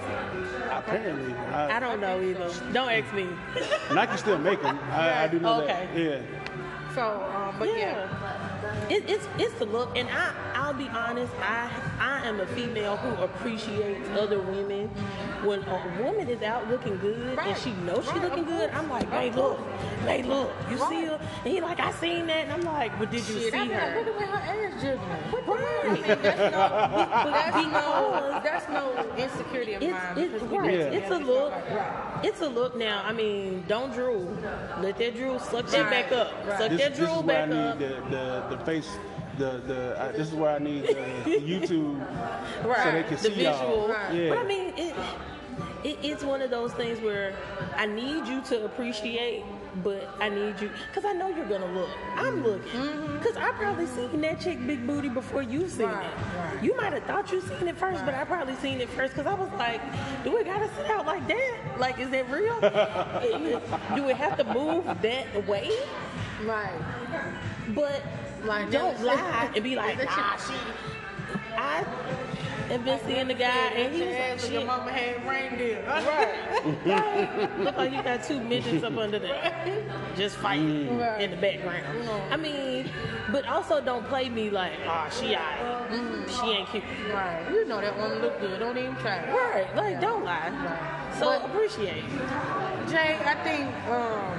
Apparently, 0.70 1.34
I 1.34 1.76
I, 1.76 1.80
don't 1.80 2.00
know 2.00 2.22
either. 2.22 2.50
Don't 2.72 2.90
ask 2.90 3.12
me. 3.14 3.28
Nike 3.94 4.16
still 4.16 4.38
make 4.38 4.62
them. 4.62 4.78
I, 4.90 5.24
I 5.24 5.28
do 5.28 5.38
know 5.40 5.62
Okay. 5.62 5.88
that. 5.92 5.98
Yeah. 5.98 6.94
So, 6.94 7.22
um, 7.34 7.56
but 7.58 7.68
yeah. 7.76 8.59
It, 8.88 9.08
it's 9.08 9.26
it's 9.38 9.54
the 9.54 9.66
look, 9.66 9.96
and 9.96 10.08
I 10.08 10.32
I'll 10.54 10.74
be 10.74 10.88
honest. 10.88 11.32
I 11.40 11.70
I 12.00 12.26
am 12.26 12.40
a 12.40 12.46
female 12.46 12.96
who 12.96 13.22
appreciates 13.22 14.08
other 14.10 14.40
women. 14.40 14.88
When 15.44 15.62
a 15.62 16.02
woman 16.02 16.28
is 16.28 16.42
out 16.42 16.68
looking 16.68 16.98
good 16.98 17.34
Right. 17.36 17.48
and 17.48 17.56
she 17.58 17.72
knows 17.72 18.04
she 18.04 18.10
Right, 18.12 18.22
looking 18.22 18.44
good. 18.44 18.68
I'm 18.72 18.90
like, 18.90 19.08
hey, 19.10 19.30
look, 19.30 19.58
hey, 20.04 20.22
look, 20.22 20.50
you 20.70 20.76
see 20.76 21.04
her? 21.06 21.18
And 21.44 21.54
he 21.54 21.62
like, 21.62 21.80
I 21.80 21.92
seen 21.92 22.26
that, 22.26 22.44
and 22.44 22.52
I'm 22.52 22.60
like, 22.62 22.98
but 22.98 23.10
did 23.10 23.26
you 23.26 23.40
Shit, 23.40 23.44
see 23.44 23.50
be 23.50 23.56
like, 23.56 23.70
her? 23.70 23.98
look 24.00 24.08
at 24.08 24.16
where 24.18 24.26
her 24.26 24.36
ass 24.36 24.82
jiggling. 24.82 25.00
What 25.30 25.48
Right. 25.48 25.80
I 25.82 25.92
mean, 25.94 26.02
that's 26.02 26.38
no, 26.52 27.30
that's 27.30 27.72
no, 27.72 28.40
that's 28.44 28.68
no 28.68 29.14
insecurity 29.16 29.74
of 29.74 29.82
It's, 29.82 29.92
mine. 29.92 30.18
it's, 30.18 30.42
right. 30.42 30.72
Yeah. 30.72 30.78
it's 30.98 31.10
a 31.10 31.18
look. 31.18 31.52
Right. 31.52 32.20
It's 32.22 32.40
a 32.42 32.48
look 32.48 32.76
now. 32.76 33.02
I 33.06 33.12
mean, 33.12 33.64
don't 33.66 33.92
drool. 33.94 34.36
Let 34.80 34.98
that 34.98 35.16
drool 35.16 35.38
suck 35.40 35.66
that 35.68 35.90
back 35.90 36.12
up. 36.12 36.32
Right. 36.46 36.58
Suck 36.58 36.70
This, 36.70 36.80
that 36.82 36.90
this 36.90 36.98
is 37.00 37.06
drool 37.08 37.22
where 37.22 37.42
I 37.44 37.46
back 37.46 37.48
need 37.48 37.56
up. 37.56 37.78
the, 37.78 37.88
the, 38.50 38.56
the 38.56 38.64
face, 38.70 38.98
the, 39.38 39.60
the, 39.66 40.00
uh, 40.00 40.12
this 40.12 40.28
is 40.28 40.34
where 40.34 40.50
I 40.54 40.58
need 40.58 40.82
the, 40.84 40.94
the 41.24 41.40
YouTube 41.52 41.98
so 42.62 42.92
they 42.92 43.02
can 43.02 43.10
the 43.10 43.18
see 43.18 43.42
y'all. 43.42 43.88
visual. 43.88 43.88
Yeah. 44.12 44.28
But 44.28 44.38
I 44.38 44.44
mean, 44.44 44.72
it, 44.76 44.94
it, 45.82 45.98
it's 46.02 46.22
one 46.22 46.40
of 46.42 46.50
those 46.50 46.72
things 46.74 47.00
where 47.00 47.34
I 47.76 47.86
need 47.86 48.26
you 48.28 48.42
to 48.42 48.64
appreciate, 48.66 49.42
but 49.82 50.08
I 50.20 50.28
need 50.28 50.60
you 50.60 50.70
because 50.88 51.04
I 51.04 51.12
know 51.14 51.28
you're 51.28 51.48
gonna 51.48 51.72
look. 51.72 51.88
I'm 52.16 52.44
looking 52.44 53.16
because 53.18 53.36
I 53.36 53.50
probably 53.52 53.86
seen 53.86 54.20
that 54.20 54.40
chick 54.40 54.64
big 54.66 54.86
booty 54.86 55.08
before 55.08 55.42
you 55.42 55.68
seen 55.68 55.86
Right, 55.86 56.04
it. 56.04 56.54
right. 56.54 56.62
You 56.62 56.76
might 56.76 56.92
have 56.92 57.04
thought 57.04 57.32
you 57.32 57.40
seen 57.40 57.66
it 57.66 57.76
first, 57.76 58.04
but 58.04 58.14
I 58.14 58.24
probably 58.24 58.54
seen 58.56 58.80
it 58.80 58.88
first 58.90 59.14
because 59.14 59.26
I 59.26 59.34
was 59.34 59.50
like, 59.58 59.80
do 60.22 60.36
it 60.36 60.44
gotta 60.44 60.68
sit 60.76 60.86
out 60.90 61.06
like 61.06 61.26
that? 61.28 61.58
Like, 61.78 61.98
is 61.98 62.10
that 62.10 62.30
real? 62.30 62.60
do 63.96 64.08
it 64.08 64.16
have 64.16 64.36
to 64.38 64.44
move 64.44 64.84
that 65.02 65.48
way? 65.48 65.70
Right. 66.44 66.80
But 67.74 68.02
Like, 68.44 68.70
don't 68.70 68.96
that- 68.98 69.04
lie 69.04 69.50
and 69.54 69.64
be 69.64 69.76
like, 69.76 69.98
that 69.98 70.06
nah, 70.06 70.36
she. 70.36 70.54
I 71.56 71.84
have 72.70 72.84
been 72.84 73.00
seeing 73.04 73.26
the 73.28 73.34
guy, 73.34 73.48
and 73.48 73.92
he 73.94 74.02
was 74.02 74.10
like, 74.42 74.52
your 74.52 74.60
shit. 74.60 74.66
mama 74.66 74.90
had 74.92 75.26
reindeer. 75.26 75.84
Right. 76.86 77.58
Look 77.58 77.76
like 77.76 77.92
you 77.92 78.02
got 78.02 78.22
two 78.22 78.40
midgets 78.40 78.84
up 78.84 78.96
under 78.96 79.18
there, 79.18 79.84
just 80.16 80.36
fighting 80.36 80.98
Right. 80.98 81.20
in 81.22 81.30
the 81.30 81.36
background. 81.36 81.84
I 82.30 82.36
mean, 82.36 82.88
but 83.32 83.46
also 83.48 83.80
don't 83.80 84.06
play 84.06 84.28
me 84.28 84.50
like, 84.50 84.72
ah, 84.86 85.08
she 85.10 85.34
alright. 85.36 86.30
She 86.30 86.46
ain't 86.50 86.68
cute. 86.68 86.84
Right. 87.12 87.44
You 87.50 87.66
know 87.66 87.80
that 87.80 87.96
woman 87.96 88.20
look 88.20 88.38
good. 88.40 88.58
Don't 88.60 88.76
even 88.78 88.94
try. 88.96 89.16
it. 89.16 89.30
Right. 89.34 89.74
Like, 89.76 89.92
Yeah. 89.94 90.00
don't 90.00 90.24
lie. 90.24 90.50
Right. 90.50 91.14
So 91.18 91.26
But- 91.26 91.44
appreciate. 91.50 92.04
Jay, 92.88 93.18
I 93.24 93.34
think 93.42 93.66
um, 93.88 94.34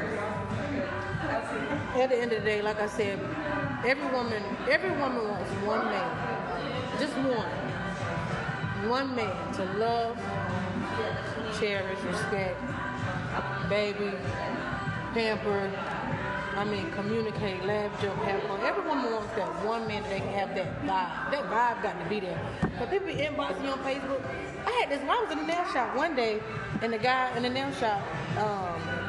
at 2.02 2.10
the 2.10 2.18
end 2.18 2.32
of 2.34 2.44
the 2.44 2.50
day, 2.50 2.62
like 2.62 2.80
I 2.82 2.88
said, 2.88 3.20
every 3.86 4.08
woman, 4.12 4.44
every 4.70 4.92
woman 4.92 5.28
wants 5.28 5.50
one 5.66 5.86
man, 5.86 7.00
just 7.00 7.14
one, 7.18 8.90
one 8.90 9.16
man 9.16 9.54
to 9.54 9.64
love, 9.78 10.18
cherish, 11.60 12.00
respect, 12.04 12.60
baby, 13.70 14.12
pamper. 15.14 15.72
I 16.54 16.66
mean, 16.66 16.92
communicate, 16.92 17.64
laugh, 17.64 18.02
joke, 18.02 18.18
have 18.18 18.44
fun. 18.44 18.60
Every 18.60 18.84
woman 18.84 19.12
wants 19.14 19.34
that 19.36 19.66
one 19.66 19.88
man 19.88 20.04
that 20.04 20.10
they 20.10 20.20
can 20.20 20.34
have 20.34 20.54
that 20.56 20.82
vibe. 20.84 21.32
That 21.32 21.44
vibe 21.46 21.82
got 21.82 22.04
to 22.04 22.10
be 22.10 22.20
there. 22.20 22.40
But 22.78 22.92
people 22.92 23.08
inbox 23.08 23.62
me 23.62 23.70
on 23.70 23.80
Facebook. 23.80 24.22
I 24.66 24.72
had 24.82 24.90
this. 24.90 25.00
When 25.00 25.10
I 25.10 25.22
was 25.22 25.32
in 25.32 25.38
the 25.40 25.46
nail 25.46 25.66
shop 25.72 25.96
one 25.96 26.14
day, 26.14 26.42
and 26.82 26.92
the 26.92 26.98
guy 26.98 27.36
in 27.38 27.44
the 27.44 27.50
nail 27.50 27.72
shop 27.72 28.02
um, 28.38 29.01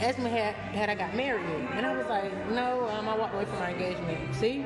asked 0.00 0.18
me 0.18 0.30
had 0.30 0.54
had 0.54 0.90
I 0.90 0.94
got 0.94 1.14
married 1.14 1.46
yet, 1.48 1.72
and 1.72 1.86
I 1.86 1.96
was 1.96 2.06
like, 2.06 2.32
no. 2.50 2.88
Um, 2.88 3.08
I 3.08 3.16
walked 3.16 3.34
away 3.34 3.44
from 3.44 3.58
my 3.58 3.70
engagement. 3.72 4.34
See, 4.34 4.64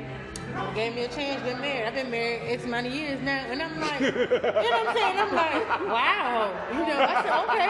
gave 0.75 0.95
me 0.95 1.03
a 1.03 1.07
chance 1.07 1.41
to 1.41 1.49
get 1.49 1.61
married. 1.61 1.85
I've 1.85 1.93
been 1.93 2.09
married 2.11 2.41
X 2.49 2.63
amount 2.65 2.87
of 2.87 2.93
years 2.93 3.21
now, 3.21 3.37
and 3.47 3.61
I'm 3.61 3.79
like, 3.79 4.01
you 4.01 4.11
know 4.11 4.27
what 4.41 4.87
I'm 4.87 4.95
saying? 4.95 5.19
I'm 5.19 5.35
like, 5.35 5.69
wow. 5.87 6.51
You 6.71 6.79
know, 6.79 6.99
I 6.99 7.13
said, 7.23 7.33
okay. 7.45 7.69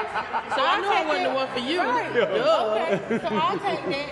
So 0.56 0.62
I 0.64 0.80
it 0.80 0.98
take 0.98 1.08
wasn't 1.08 1.26
that. 1.26 1.30
the 1.30 1.36
one 1.36 1.50
for 1.54 1.60
you. 1.60 1.80
Right. 1.80 2.14
Duh. 2.14 2.76
Okay. 2.76 3.20
So 3.20 3.36
I'll 3.36 3.60
take 3.60 3.86
that. 3.86 4.10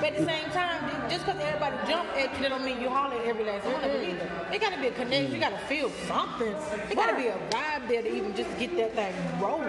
But 0.00 0.12
at 0.12 0.16
the 0.16 0.24
same 0.24 0.50
time, 0.50 0.99
just 1.10 1.26
because 1.26 1.40
everybody 1.40 1.76
jump 1.90 2.08
at 2.16 2.32
you, 2.34 2.42
that 2.42 2.48
don't 2.50 2.64
mean 2.64 2.80
you 2.80 2.88
holler 2.88 3.16
at 3.16 3.26
every 3.26 3.44
last 3.44 3.64
one 3.66 3.82
of 3.82 3.92
them 3.92 4.02
either. 4.02 4.30
There 4.50 4.58
got 4.58 4.72
to 4.72 4.80
be 4.80 4.86
a 4.86 4.92
connection. 4.92 5.34
You 5.34 5.40
got 5.40 5.50
to 5.50 5.56
mm. 5.56 5.68
feel 5.68 5.90
something. 6.06 6.52
There 6.86 6.94
got 6.94 7.10
to 7.10 7.16
be 7.16 7.26
a 7.26 7.36
vibe 7.50 7.88
there 7.88 8.02
to 8.02 8.14
even 8.14 8.34
just 8.34 8.56
get 8.58 8.76
that 8.76 8.94
thing 8.94 9.40
rolling. 9.40 9.68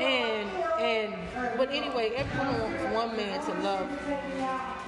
And 0.00 0.48
and 0.80 1.14
but 1.56 1.70
anyway, 1.70 2.12
everyone 2.16 2.60
wants 2.60 2.82
one 2.94 3.16
man 3.16 3.44
to 3.44 3.52
love 3.62 3.88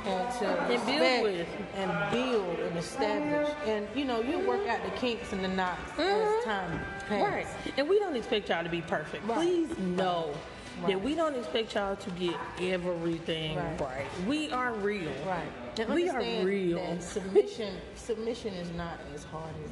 and 0.07 0.39
to 0.39 0.47
And 0.47 0.87
build 0.87 1.23
with. 1.23 1.49
and 1.77 2.11
build 2.11 2.59
and 2.59 2.77
establish. 2.79 3.49
And 3.67 3.87
you 3.95 4.05
know, 4.05 4.21
you 4.21 4.39
work 4.41 4.67
out 4.67 4.83
the 4.85 4.91
kinks 4.93 5.33
and 5.33 5.45
the 5.45 5.49
knots 5.49 5.93
as 5.93 5.99
mm-hmm. 5.99 6.49
time 6.49 6.81
passes. 7.09 7.47
Right. 7.65 7.75
And 7.77 7.89
we 7.89 7.99
don't 7.99 8.17
expect 8.17 8.49
y'all 8.49 8.65
to 8.65 8.71
be 8.71 8.83
perfect. 8.83 9.27
Right. 9.27 9.39
Please 9.39 9.79
know 9.79 10.35
Right. 10.83 10.89
that 10.89 11.03
we 11.03 11.15
don't 11.15 11.35
expect 11.35 11.75
y'all 11.75 11.97
to 11.97 12.11
get 12.11 12.35
everything 12.61 13.57
Right. 13.57 13.81
right. 13.81 14.07
We 14.27 14.51
are 14.51 14.75
real. 14.75 15.11
Right. 15.27 15.49
And 15.79 15.95
We 15.95 16.09
are 16.09 16.21
real. 16.45 16.79
that 16.79 17.03
submission 17.03 17.75
submission 17.95 18.55
is 18.55 18.71
not 18.73 18.99
as 19.15 19.25
hard 19.25 19.53
as 19.65 19.71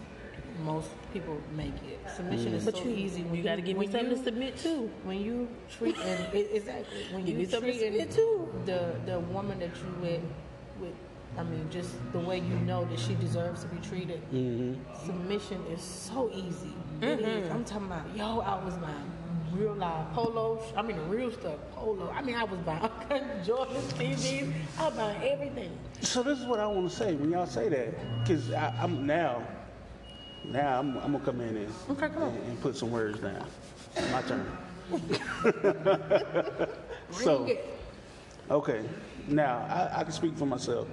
most 0.65 0.91
people 1.13 1.37
make 1.57 1.75
it. 1.89 1.99
Submission 2.15 2.55
is 2.55 2.65
But 2.65 2.77
so 2.77 2.85
you, 2.85 2.91
easy. 2.91 3.23
When 3.23 3.37
you 3.37 3.43
got 3.43 3.57
to 3.57 3.63
give 3.63 3.77
me 3.77 3.87
something 3.87 4.11
you, 4.11 4.17
to 4.17 4.23
submit 4.23 4.57
to. 4.59 4.91
When 5.05 5.21
you 5.21 5.49
treat 5.71 5.97
and 5.99 6.35
it, 6.41 6.51
exactly 6.53 7.01
when 7.13 7.25
Give 7.25 7.39
you 7.39 7.47
to 7.47 7.61
treat 7.61 7.81
submit 7.81 8.11
to. 8.13 8.49
the 8.67 8.95
the 9.07 9.21
woman 9.21 9.59
that 9.61 9.75
you 9.77 9.95
with 10.01 10.21
with 10.81 10.95
I 11.37 11.43
mean 11.43 11.69
just 11.71 11.91
the 12.13 12.21
way 12.21 12.39
you 12.39 12.57
know 12.71 12.85
that 12.85 12.99
she 12.99 13.15
deserves 13.17 13.63
to 13.63 13.69
be 13.69 13.79
treated. 13.79 14.21
Submission 15.05 15.65
is 15.73 15.83
so 15.83 16.31
easy. 16.33 16.75
Mm-hmm. 17.01 17.25
is. 17.25 17.51
I'm 17.51 17.65
talking 17.65 17.87
about 17.87 18.17
yo. 18.17 18.41
I 18.41 18.63
was 18.65 18.75
buying 18.77 19.11
real 19.59 19.75
live 19.75 20.13
polo. 20.13 20.63
I 20.77 20.83
mean 20.83 20.97
the 20.97 21.03
real 21.05 21.31
stuff 21.33 21.59
polo. 21.75 22.11
I 22.11 22.23
mean 22.23 22.35
I 22.35 22.45
was 22.45 22.59
buying 22.61 22.91
Jordan 23.45 23.77
TVs. 23.99 24.53
I 24.79 24.89
was 24.89 24.95
buying 24.95 25.23
everything. 25.23 25.79
So 26.01 26.23
this 26.23 26.39
is 26.39 26.47
what 26.47 26.61
I 26.61 26.67
want 26.67 26.91
to 26.91 26.97
say 26.97 27.15
when 27.15 27.31
y'all 27.31 27.47
say 27.47 27.69
that, 27.69 27.95
because 28.23 28.53
I'm 28.53 29.07
now, 29.07 29.43
now 30.45 30.79
I'm, 30.81 30.97
I'm 30.99 31.13
gonna 31.13 31.25
come 31.25 31.41
in 31.41 31.57
and, 31.57 31.73
Okay, 31.91 32.09
come 32.09 32.23
and, 32.25 32.39
and 32.49 32.61
put 32.61 32.77
some 32.77 32.91
words 32.91 33.19
down. 33.21 33.47
My 34.13 34.23
turn. 34.23 34.47
So, 37.11 37.49
okay, 38.51 38.83
now 39.29 39.59
I, 39.69 40.01
I 40.01 40.03
can 40.03 40.13
speak 40.13 40.37
for 40.37 40.47
myself. 40.47 40.89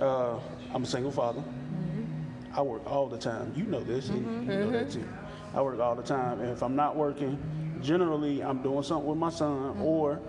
Uh, 0.00 0.38
I'm 0.74 0.82
a 0.82 0.86
single 0.86 1.12
father. 1.12 1.42
I 2.54 2.62
work 2.62 2.82
all 2.90 3.06
the 3.08 3.18
time. 3.18 3.52
You 3.54 3.64
know 3.64 3.80
this, 3.80 4.08
and 4.08 4.46
you 4.46 4.58
know 4.58 4.70
that 4.70 4.90
too. 4.90 5.06
I 5.54 5.62
work 5.62 5.78
all 5.80 5.94
the 5.94 6.02
time, 6.02 6.40
and 6.40 6.50
if 6.50 6.62
I'm 6.62 6.74
not 6.74 6.96
working, 6.96 7.38
generally 7.82 8.42
I'm 8.42 8.62
doing 8.62 8.82
something 8.82 9.08
with 9.08 9.18
my 9.18 9.30
son, 9.30 9.78
or 9.80 10.20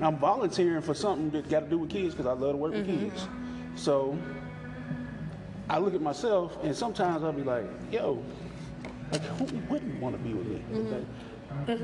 I'm 0.00 0.16
volunteering 0.18 0.82
for 0.82 0.94
something 0.94 1.30
that 1.30 1.48
got 1.48 1.60
to 1.60 1.66
do 1.68 1.78
with 1.78 1.90
kids 1.90 2.14
because 2.14 2.26
I 2.26 2.32
love 2.32 2.52
to 2.52 2.56
work 2.56 2.72
with 2.72 2.86
kids. 2.86 3.28
So 3.76 4.18
I 5.68 5.78
look 5.78 5.94
at 5.94 6.02
myself, 6.02 6.58
and 6.62 6.74
sometimes 6.76 7.22
I'll 7.24 7.32
be 7.32 7.42
like, 7.42 7.64
"Yo, 7.90 8.22
like 9.12 9.22
who 9.22 9.44
wouldn't 9.68 10.00
want 10.00 10.16
to 10.16 10.22
be 10.22 10.34
with 10.34 10.46
me?" 10.46 10.62
Okay? 10.74 11.04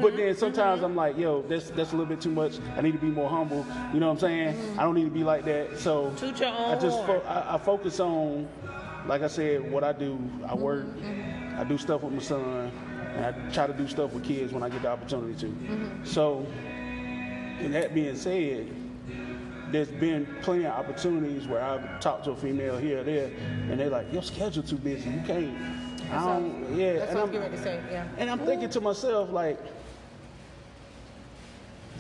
But 0.02 0.16
then 0.16 0.36
sometimes 0.36 0.82
I'm 0.82 0.96
like, 0.96 1.16
"Yo, 1.16 1.42
that's 1.42 1.70
that's 1.70 1.92
a 1.92 1.96
little 1.96 2.06
bit 2.06 2.20
too 2.20 2.30
much. 2.30 2.58
I 2.76 2.80
need 2.82 2.92
to 2.92 2.98
be 2.98 3.06
more 3.06 3.30
humble." 3.30 3.64
You 3.94 4.00
know 4.00 4.06
what 4.08 4.14
I'm 4.14 4.18
saying? 4.18 4.78
I 4.78 4.82
don't 4.82 4.94
need 4.94 5.04
to 5.04 5.10
be 5.10 5.22
like 5.24 5.44
that. 5.44 5.78
So 5.78 6.10
I 6.72 6.74
just 6.76 6.98
fo- 7.06 7.22
I, 7.26 7.54
I 7.54 7.58
focus 7.58 8.00
on, 8.00 8.48
like 9.06 9.22
I 9.22 9.28
said, 9.28 9.70
what 9.70 9.84
I 9.84 9.92
do. 9.92 10.18
I 10.46 10.54
work. 10.54 10.86
I 11.56 11.64
do 11.64 11.78
stuff 11.78 12.02
with 12.02 12.12
my 12.14 12.20
son, 12.20 12.72
and 13.16 13.24
I 13.26 13.50
try 13.52 13.66
to 13.66 13.72
do 13.72 13.86
stuff 13.88 14.12
with 14.12 14.24
kids 14.24 14.52
when 14.52 14.62
I 14.62 14.68
get 14.68 14.82
the 14.82 14.88
opportunity 14.90 15.34
to. 15.40 15.46
Mm-hmm. 15.46 16.04
So, 16.04 16.46
and 17.58 17.74
that 17.74 17.94
being 17.94 18.16
said, 18.16 18.68
there's 19.70 19.88
been 19.90 20.26
plenty 20.42 20.66
of 20.66 20.72
opportunities 20.72 21.46
where 21.46 21.62
I've 21.62 22.00
talked 22.00 22.24
to 22.24 22.32
a 22.32 22.36
female 22.36 22.76
here 22.76 23.00
or 23.00 23.04
there, 23.04 23.30
and 23.70 23.78
they're 23.78 23.90
like, 23.90 24.12
"Your 24.12 24.22
schedule 24.22 24.62
too 24.62 24.76
busy. 24.76 25.10
You 25.10 25.22
can't." 25.26 25.56
I 26.10 26.26
don't. 26.26 26.76
Yeah, 26.76 26.94
That's 26.94 27.10
and 27.12 27.18
what 27.18 27.20
I 27.20 27.22
was 27.22 27.22
I'm 27.22 27.26
getting 27.26 27.40
ready 27.40 27.56
to 27.56 27.62
say. 27.62 27.80
Yeah. 27.90 28.08
and 28.18 28.30
I'm 28.30 28.40
thinking 28.40 28.68
to 28.70 28.80
myself, 28.80 29.30
like, 29.30 29.58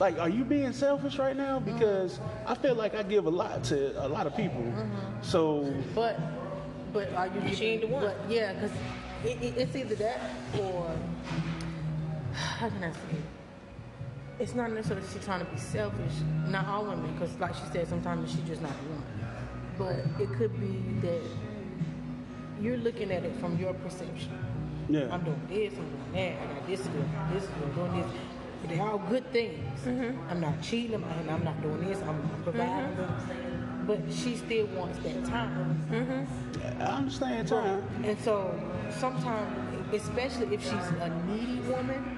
like, 0.00 0.18
are 0.18 0.28
you 0.28 0.44
being 0.44 0.72
selfish 0.72 1.18
right 1.18 1.36
now? 1.36 1.60
Mm-hmm. 1.60 1.78
Because 1.78 2.18
I 2.46 2.54
feel 2.54 2.74
like 2.74 2.94
I 2.94 3.02
give 3.02 3.26
a 3.26 3.30
lot 3.30 3.62
to 3.64 4.04
a 4.04 4.08
lot 4.08 4.26
of 4.26 4.36
people. 4.36 4.62
Mm-hmm. 4.62 5.22
So 5.22 5.72
But, 5.94 6.18
but 6.92 7.12
are 7.14 7.28
you? 7.28 7.54
She 7.54 7.66
ain't 7.66 7.82
the 7.82 7.86
one. 7.88 8.02
But 8.02 8.16
yeah, 8.28 8.54
because 8.54 8.72
it, 9.24 9.42
it, 9.42 9.54
it's 9.56 9.76
either 9.76 9.94
that 9.96 10.20
or 10.60 10.90
how 12.32 12.68
can 12.68 12.84
I 12.84 12.92
say? 12.92 12.98
it? 13.12 13.22
It's 14.38 14.54
not 14.54 14.72
necessarily 14.72 15.06
she's 15.12 15.24
trying 15.24 15.44
to 15.44 15.50
be 15.52 15.58
selfish. 15.58 16.12
Not 16.48 16.66
all 16.66 16.84
women, 16.86 17.12
because 17.12 17.38
like 17.38 17.54
she 17.54 17.62
said, 17.72 17.88
sometimes 17.88 18.30
she's 18.30 18.40
just 18.40 18.62
not 18.62 18.72
the 18.82 18.88
one. 18.88 19.04
But 19.76 20.22
it 20.22 20.32
could 20.36 20.58
be 20.58 21.06
that 21.06 21.20
you're 22.60 22.78
looking 22.78 23.10
at 23.12 23.24
it 23.24 23.36
from 23.36 23.58
your 23.58 23.74
perception. 23.74 24.32
yeah, 24.88 25.08
I'm 25.10 25.22
doing 25.22 25.40
this, 25.48 25.74
I'm 25.74 25.84
doing 25.88 26.12
that, 26.14 26.42
I 26.42 26.54
got 26.54 26.66
this 26.66 26.80
to 26.80 26.88
do, 26.88 27.04
this 27.32 27.44
to 27.44 27.48
do, 27.50 27.64
I'm 27.64 27.74
doing 27.90 28.02
this. 28.02 28.12
They're 28.68 28.82
all 28.82 28.98
good 28.98 29.30
things. 29.32 29.80
Mm-hmm. 29.86 30.30
I'm 30.30 30.40
not 30.40 30.60
cheating, 30.62 30.94
I'm, 30.96 31.30
I'm 31.30 31.44
not 31.44 31.62
doing 31.62 31.86
this, 31.86 31.98
I'm 32.02 32.28
providing. 32.42 32.72
I'm 32.72 32.96
doing- 32.96 33.86
but 33.86 33.98
she 34.12 34.36
still 34.36 34.66
wants 34.66 34.98
that 35.00 35.24
time. 35.24 35.82
Mm-hmm. 35.90 36.82
I 36.82 36.84
understand 36.84 37.48
time. 37.48 37.82
And 38.04 38.18
so 38.20 38.54
sometimes, 38.92 39.94
especially 39.94 40.54
if 40.54 40.62
she's 40.62 40.72
a 40.72 41.08
needy 41.26 41.60
woman, 41.68 42.16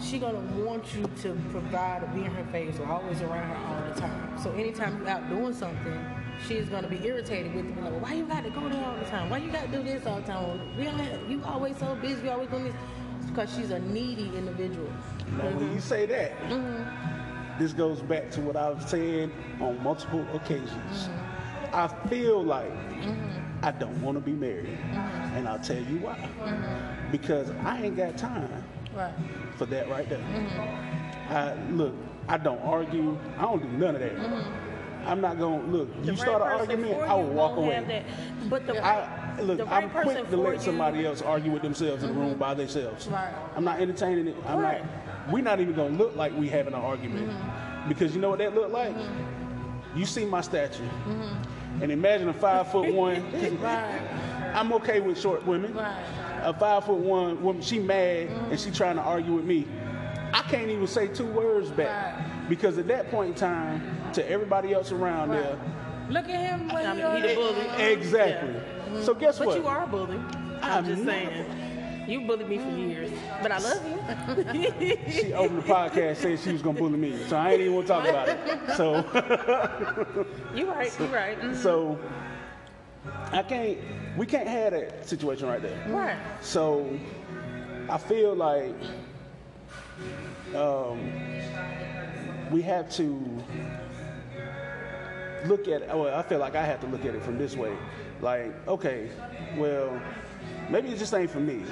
she 0.00 0.18
gonna 0.18 0.40
want 0.64 0.94
you 0.94 1.04
to 1.22 1.34
provide 1.50 2.02
or 2.02 2.06
be 2.08 2.24
in 2.24 2.30
her 2.30 2.44
face 2.52 2.78
or 2.78 2.86
always 2.86 3.20
around 3.20 3.48
her 3.48 3.66
all 3.66 3.94
the 3.94 4.00
time. 4.00 4.38
So 4.42 4.52
anytime 4.52 5.00
you 5.00 5.08
out 5.08 5.28
doing 5.28 5.52
something, 5.52 5.98
she's 6.46 6.68
gonna 6.68 6.88
be 6.88 7.04
irritated 7.06 7.54
with 7.54 7.66
you. 7.66 7.82
Like, 7.82 8.02
why 8.02 8.14
you 8.14 8.24
got 8.24 8.44
to 8.44 8.50
go 8.50 8.68
there 8.68 8.84
all 8.84 8.96
the 8.96 9.04
time? 9.04 9.28
Why 9.28 9.38
you 9.38 9.50
got 9.50 9.70
to 9.70 9.78
do 9.78 9.82
this 9.82 10.06
all 10.06 10.20
the 10.20 10.26
time? 10.26 10.76
We 10.78 10.84
have, 10.84 11.30
you 11.30 11.42
always 11.44 11.76
so 11.76 11.94
busy. 11.96 12.24
You 12.24 12.30
always 12.30 12.48
doing 12.48 12.64
this. 12.64 12.74
It's 13.20 13.30
because 13.30 13.54
she's 13.54 13.70
a 13.70 13.78
needy 13.78 14.30
individual. 14.36 14.90
Now, 15.36 15.50
when 15.50 15.72
you 15.72 15.80
say 15.80 16.06
that, 16.06 16.38
mm-hmm. 16.48 17.58
this 17.58 17.72
goes 17.72 18.00
back 18.00 18.30
to 18.32 18.40
what 18.40 18.56
I've 18.56 18.88
said 18.88 19.30
on 19.60 19.82
multiple 19.82 20.26
occasions. 20.32 20.70
Mm-hmm. 20.72 21.74
I 21.74 21.88
feel 22.08 22.42
like 22.42 22.72
mm-hmm. 22.72 23.64
I 23.64 23.70
don't 23.72 24.00
want 24.02 24.16
to 24.16 24.20
be 24.20 24.32
married, 24.32 24.78
and 25.34 25.48
I'll 25.48 25.58
tell 25.58 25.76
you 25.78 25.98
why. 25.98 26.16
Mm-hmm. 26.40 27.12
Because 27.12 27.50
I 27.64 27.82
ain't 27.82 27.96
got 27.96 28.16
time 28.18 28.50
Right. 28.94 29.12
for 29.56 29.66
that 29.66 29.88
right 29.88 30.08
there. 30.08 30.18
Mm-hmm. 30.18 31.32
I 31.32 31.54
look, 31.72 31.94
I 32.28 32.36
don't 32.38 32.60
argue. 32.60 33.16
I 33.38 33.42
don't 33.42 33.62
do 33.62 33.68
none 33.78 33.94
of 33.94 34.00
that. 34.00 34.16
Mm-hmm. 34.16 35.06
I'm 35.08 35.20
not 35.20 35.38
gonna 35.38 35.62
look. 35.66 35.88
You 36.02 36.12
The 36.12 36.16
start 36.16 36.42
right 36.42 36.52
an 36.54 36.60
argument, 36.60 36.94
I 37.02 37.14
will 37.14 37.24
walk 37.30 37.56
away. 37.56 37.82
that. 37.86 38.50
But 38.50 38.66
the 38.66 38.84
I 38.84 39.40
look. 39.40 39.58
the 39.58 39.64
right 39.64 39.84
I'm 39.84 39.90
quick 39.90 40.28
to 40.28 40.36
let 40.36 40.54
you- 40.54 40.60
somebody 40.60 41.06
else 41.06 41.22
argue 41.22 41.50
with 41.52 41.62
themselves 41.62 42.02
in 42.02 42.10
the 42.12 42.14
room 42.20 42.36
by 42.36 42.52
themselves. 42.54 43.06
Right. 43.08 43.32
I'm 43.56 43.64
not 43.64 43.80
entertaining 43.80 44.26
it. 44.28 44.36
I'm 44.46 44.60
not. 44.60 44.80
We're 45.30 45.42
not 45.44 45.60
even 45.60 45.74
gonna 45.74 45.96
look 45.96 46.16
like 46.16 46.36
we 46.36 46.48
having 46.48 46.74
an 46.74 46.80
argument 46.80 47.30
because 47.88 48.14
you 48.14 48.20
know 48.20 48.30
what 48.30 48.40
that 48.40 48.54
look 48.54 48.72
like. 48.72 48.94
You 49.96 50.04
see 50.04 50.24
my 50.24 50.40
stature, 50.40 50.88
and 51.80 51.90
imagine 51.90 52.28
a 52.28 52.34
five 52.34 52.70
foot 52.70 52.92
one. 52.92 53.24
Right. 54.52 54.56
I'm 54.60 54.72
okay 54.74 55.00
with 55.00 55.18
short 55.20 55.46
women. 55.46 55.74
Right. 55.74 56.04
A 56.42 56.52
five 56.54 56.84
foot 56.84 56.98
one 56.98 57.42
woman, 57.42 57.62
she 57.62 57.78
mad 57.78 58.28
and 58.50 58.58
she 58.58 58.70
trying 58.70 58.96
to 58.96 59.02
argue 59.02 59.32
with 59.34 59.44
me. 59.44 59.66
I 60.32 60.42
can't 60.42 60.70
even 60.70 60.86
say 60.86 61.08
two 61.08 61.26
words 61.26 61.70
back 61.70 62.16
Right. 62.16 62.48
because 62.48 62.78
at 62.78 62.86
that 62.88 63.10
point 63.10 63.30
in 63.30 63.34
time, 63.34 63.82
to 64.14 64.28
everybody 64.30 64.72
else 64.72 64.92
around 64.92 65.30
Right. 65.30 65.42
there, 65.42 65.56
Look 66.08 66.28
at 66.28 66.40
him. 66.40 66.68
What 66.68 66.84
I 66.84 66.94
mean, 66.94 67.22
he 67.22 67.28
the 67.28 67.34
bully. 67.36 67.84
exactly. 67.92 68.54
So 69.02 69.14
guess 69.14 69.38
But 69.38 69.46
what? 69.48 69.56
you 69.58 69.66
are 69.68 69.84
a 69.84 69.86
bully. 69.86 70.16
I'm 70.62 70.72
I'm 70.78 70.84
just 70.86 71.04
saying. 71.04 71.46
You 72.08 72.22
bullied 72.22 72.48
me 72.48 72.58
for 72.58 72.70
years, 72.70 73.10
but 73.40 73.52
I 73.52 73.58
love 73.58 73.80
you. 73.86 74.72
She 75.12 75.32
opened 75.32 75.58
the 75.62 75.68
podcast 75.72 76.16
saying 76.16 76.38
she 76.38 76.52
was 76.52 76.62
gonna 76.62 76.76
bully 76.78 76.98
me, 76.98 77.16
so 77.28 77.36
I 77.36 77.52
ain't 77.52 77.60
even 77.60 77.74
want 77.74 77.86
to 77.86 77.92
talk 77.92 78.08
about 78.08 78.28
it. 78.28 78.38
So, 78.76 78.96
you 80.54 80.68
right. 80.68 80.90
You 80.98 81.06
right. 81.06 81.40
Mhm. 81.40 81.54
so 81.56 81.96
I 83.32 83.42
can't. 83.42 83.78
We 84.16 84.26
can't 84.26 84.48
have 84.48 84.72
that 84.72 85.08
situation 85.08 85.48
right 85.48 85.62
there. 85.62 85.84
Right. 85.88 86.16
So 86.40 86.98
I 87.88 87.96
feel 87.98 88.34
like 88.34 88.74
um, 90.54 90.98
we 92.50 92.62
have 92.62 92.90
to 92.92 93.42
look 95.46 95.68
at. 95.68 95.86
Well, 95.96 96.14
I 96.14 96.22
feel 96.22 96.38
like 96.38 96.54
I 96.54 96.64
have 96.64 96.80
to 96.80 96.86
look 96.86 97.04
at 97.04 97.14
it 97.14 97.22
from 97.22 97.38
this 97.38 97.56
way. 97.56 97.76
Like, 98.20 98.52
okay, 98.68 99.08
well, 99.56 100.00
maybe 100.68 100.90
it 100.90 100.98
just 100.98 101.14
ain't 101.14 101.30
for 101.30 101.40
me. 101.40 101.62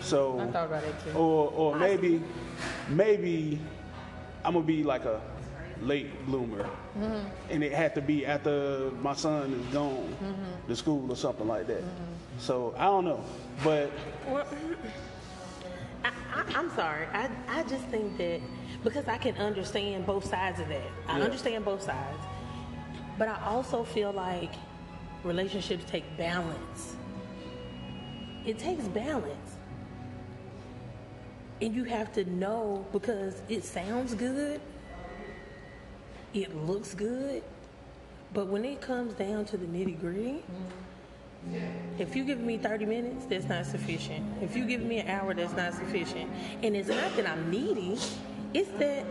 So 0.00 0.38
I 0.40 0.46
thought 0.48 0.66
about 0.66 0.84
it 0.84 0.94
too. 1.04 1.12
or 1.18 1.50
or 1.52 1.76
maybe 1.76 2.20
maybe 2.88 3.60
I'm 4.44 4.54
gonna 4.54 4.64
be 4.66 4.82
like 4.82 5.04
a 5.04 5.20
late 5.86 6.26
bloomer, 6.26 6.64
mm-hmm. 6.98 7.26
and 7.50 7.62
it 7.64 7.72
had 7.72 7.94
to 7.94 8.00
be 8.00 8.24
after 8.26 8.90
my 9.00 9.14
son 9.14 9.52
is 9.52 9.66
gone 9.72 10.16
mm-hmm. 10.22 10.68
to 10.68 10.76
school 10.76 11.10
or 11.10 11.16
something 11.16 11.46
like 11.48 11.66
that. 11.66 11.82
Mm-hmm. 11.82 12.38
So 12.38 12.74
I 12.78 12.84
don't 12.84 13.04
know, 13.04 13.24
but 13.62 13.90
Well, 14.26 14.46
I, 16.04 16.08
I, 16.34 16.44
I'm 16.54 16.70
sorry. 16.74 17.06
I, 17.12 17.28
I 17.48 17.62
just 17.64 17.84
think 17.86 18.16
that 18.18 18.40
because 18.82 19.06
I 19.06 19.18
can 19.18 19.36
understand 19.36 20.06
both 20.06 20.24
sides 20.24 20.58
of 20.60 20.68
that. 20.68 20.90
I 21.06 21.18
Yeah. 21.18 21.24
understand 21.24 21.64
both 21.64 21.82
sides. 21.82 22.18
But 23.18 23.28
I 23.28 23.40
also 23.46 23.84
feel 23.84 24.12
like 24.12 24.52
relationships 25.22 25.84
take 25.86 26.04
balance. 26.16 26.96
It 28.44 28.58
takes 28.58 28.88
balance. 28.88 29.56
And 31.60 31.74
you 31.74 31.84
have 31.84 32.12
to 32.14 32.24
know 32.24 32.84
because 32.92 33.40
it 33.48 33.62
sounds 33.62 34.14
good, 34.14 34.60
it 36.34 36.54
looks 36.56 36.94
good, 36.94 37.42
but 38.32 38.46
when 38.46 38.64
it 38.64 38.80
comes 38.80 39.14
down 39.14 39.44
to 39.46 39.56
the 39.56 39.66
nitty 39.66 40.00
gritty, 40.00 40.42
if 41.98 42.14
you 42.14 42.24
give 42.24 42.40
me 42.40 42.56
30 42.56 42.86
minutes, 42.86 43.26
that's 43.26 43.46
not 43.46 43.66
sufficient. 43.66 44.24
If 44.42 44.56
you 44.56 44.64
give 44.64 44.82
me 44.82 45.00
an 45.00 45.08
hour, 45.08 45.34
that's 45.34 45.54
not 45.54 45.74
sufficient. 45.74 46.30
And 46.62 46.76
it's 46.76 46.88
not 46.88 47.14
that 47.16 47.28
I'm 47.28 47.50
needy, 47.50 47.98
it's 48.54 48.70
that 48.78 49.04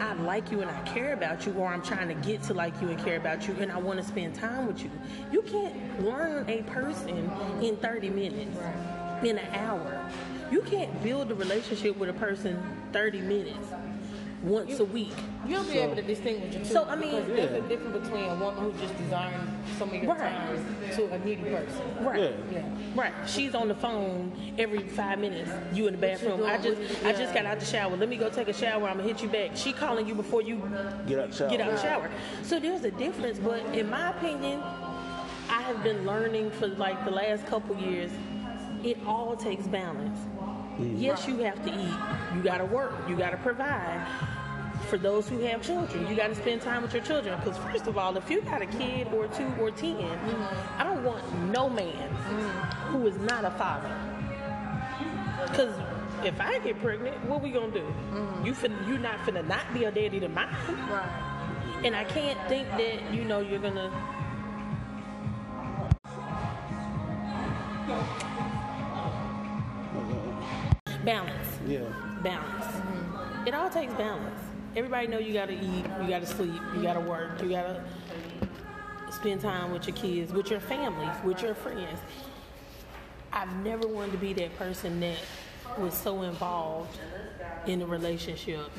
I 0.00 0.12
like 0.14 0.50
you 0.50 0.60
and 0.60 0.70
I 0.70 0.80
care 0.82 1.12
about 1.12 1.46
you, 1.46 1.52
or 1.54 1.66
I'm 1.66 1.82
trying 1.82 2.08
to 2.08 2.14
get 2.14 2.42
to 2.44 2.54
like 2.54 2.80
you 2.80 2.88
and 2.88 2.98
care 3.02 3.16
about 3.16 3.48
you, 3.48 3.54
and 3.58 3.72
I 3.72 3.78
want 3.78 4.00
to 4.00 4.04
spend 4.04 4.34
time 4.34 4.66
with 4.66 4.82
you. 4.82 4.90
You 5.32 5.42
can't 5.42 6.04
learn 6.04 6.48
a 6.48 6.62
person 6.62 7.30
in 7.62 7.76
30 7.76 8.10
minutes, 8.10 8.56
in 9.22 9.38
an 9.38 9.54
hour. 9.54 10.10
You 10.50 10.62
can't 10.62 11.02
build 11.02 11.30
a 11.30 11.34
relationship 11.34 11.96
with 11.96 12.10
a 12.10 12.14
person 12.14 12.62
30 12.92 13.20
minutes, 13.22 13.68
once 14.42 14.78
a 14.78 14.84
week. 14.84 15.12
You'll 15.46 15.64
be 15.64 15.78
able 15.78 15.96
to 15.96 16.02
distinguish 16.02 16.52
the 16.54 16.58
two. 16.60 16.64
So, 16.66 16.84
I 16.84 16.94
mean- 16.96 17.10
because 17.10 17.26
there's 17.50 17.64
a 17.64 17.68
difference 17.68 18.06
between 18.06 18.24
a 18.24 18.34
woman 18.36 18.62
who's 18.70 18.80
just 18.80 18.96
desiring 18.98 19.34
some 19.78 19.88
of 19.88 19.94
your 19.96 20.14
Right. 20.14 20.20
time 20.30 20.64
to 20.96 21.12
a 21.12 21.18
needy 21.20 21.42
person. 21.42 21.82
Right. 22.04 22.20
Yeah. 22.20 22.30
Yeah. 22.52 22.62
Right. 22.94 23.12
She's 23.26 23.54
on 23.54 23.68
the 23.68 23.74
phone 23.74 24.32
every 24.58 24.80
five 24.80 25.18
minutes. 25.18 25.50
You 25.72 25.86
in 25.88 25.94
the 25.94 25.98
bathroom. 25.98 26.44
I 26.44 26.58
just 26.58 26.80
I 27.04 27.12
just 27.12 27.34
got 27.34 27.46
out 27.46 27.58
the 27.60 27.66
shower. 27.66 27.96
Let 27.96 28.08
me 28.08 28.16
go 28.16 28.28
take 28.28 28.48
a 28.48 28.52
shower. 28.52 28.88
I'm 28.88 28.96
gonna 28.98 29.08
hit 29.08 29.22
you 29.22 29.28
back. 29.28 29.50
She 29.54 29.72
calling 29.72 30.06
you 30.06 30.14
before 30.14 30.42
you 30.42 30.56
get 31.06 31.18
out 31.18 31.30
the 31.30 31.36
shower. 31.36 31.50
get 31.50 31.60
out 31.60 31.70
the 31.72 31.82
shower. 31.82 32.10
So 32.42 32.58
there's 32.60 32.84
a 32.84 32.90
difference. 32.92 33.38
But 33.38 33.60
in 33.74 33.90
my 33.90 34.10
opinion, 34.10 34.60
I 35.50 35.62
have 35.62 35.82
been 35.82 36.04
learning 36.06 36.50
for 36.52 36.68
like 36.68 37.04
the 37.04 37.10
last 37.10 37.46
couple 37.46 37.76
years. 37.76 38.10
It 38.84 38.98
all 39.06 39.34
takes 39.34 39.66
balance. 39.66 40.18
Mm-hmm. 40.78 40.96
Yes, 40.96 41.26
you 41.26 41.38
have 41.38 41.62
to 41.64 41.70
eat. 41.70 42.36
You 42.36 42.42
gotta 42.42 42.64
work. 42.64 42.94
You 43.08 43.16
gotta 43.16 43.36
provide. 43.38 44.06
For 44.88 44.96
those 44.96 45.28
who 45.28 45.40
have 45.40 45.60
children, 45.60 46.06
you 46.06 46.14
got 46.14 46.28
to 46.28 46.34
spend 46.34 46.62
time 46.62 46.82
with 46.82 46.94
your 46.94 47.02
children. 47.02 47.38
Because 47.38 47.58
first 47.58 47.88
of 47.88 47.98
all, 47.98 48.16
if 48.16 48.30
you 48.30 48.40
got 48.42 48.62
a 48.62 48.66
kid 48.66 49.08
or 49.08 49.26
two 49.26 49.52
or 49.60 49.70
10 49.70 49.96
mm-hmm. 49.96 50.80
I 50.80 50.84
don't 50.84 51.04
want 51.04 51.24
no 51.50 51.68
man 51.68 52.08
mm-hmm. 52.08 52.92
who 52.92 53.06
is 53.06 53.18
not 53.18 53.44
a 53.44 53.50
father. 53.50 53.90
Because 55.48 55.74
if 56.24 56.40
I 56.40 56.58
get 56.60 56.80
pregnant, 56.80 57.22
what 57.26 57.42
we 57.42 57.50
gonna 57.50 57.72
do? 57.72 57.86
You 58.44 58.54
fin- 58.54 58.76
you 58.86 58.98
not 58.98 59.18
finna 59.20 59.46
not 59.46 59.72
be 59.74 59.84
a 59.84 59.90
daddy 59.90 60.20
to 60.20 60.28
mine. 60.28 60.48
Right. 60.90 61.80
And 61.84 61.94
I 61.94 62.04
can't 62.04 62.38
think 62.48 62.68
that 62.70 63.12
you 63.12 63.24
know 63.24 63.40
you're 63.40 63.58
gonna. 63.58 63.90
Balance, 71.08 71.48
Yeah. 71.66 71.80
balance. 72.22 72.66
It 73.46 73.54
all 73.54 73.70
takes 73.70 73.94
balance. 73.94 74.42
Everybody 74.76 75.06
know 75.06 75.18
you 75.18 75.32
gotta 75.32 75.54
eat, 75.54 75.86
you 76.02 76.06
gotta 76.06 76.26
sleep, 76.26 76.60
you 76.76 76.82
gotta 76.82 77.00
work, 77.00 77.40
you 77.42 77.48
gotta 77.48 77.82
spend 79.10 79.40
time 79.40 79.72
with 79.72 79.86
your 79.88 79.96
kids, 79.96 80.34
with 80.34 80.50
your 80.50 80.60
family, 80.60 81.08
with 81.24 81.40
your 81.42 81.54
friends. 81.54 81.98
I've 83.32 83.50
never 83.64 83.88
wanted 83.88 84.12
to 84.12 84.18
be 84.18 84.34
that 84.34 84.54
person 84.58 85.00
that 85.00 85.16
was 85.78 85.94
so 85.94 86.20
involved 86.20 86.98
in 87.64 87.80
a 87.80 87.86
relationship 87.86 88.70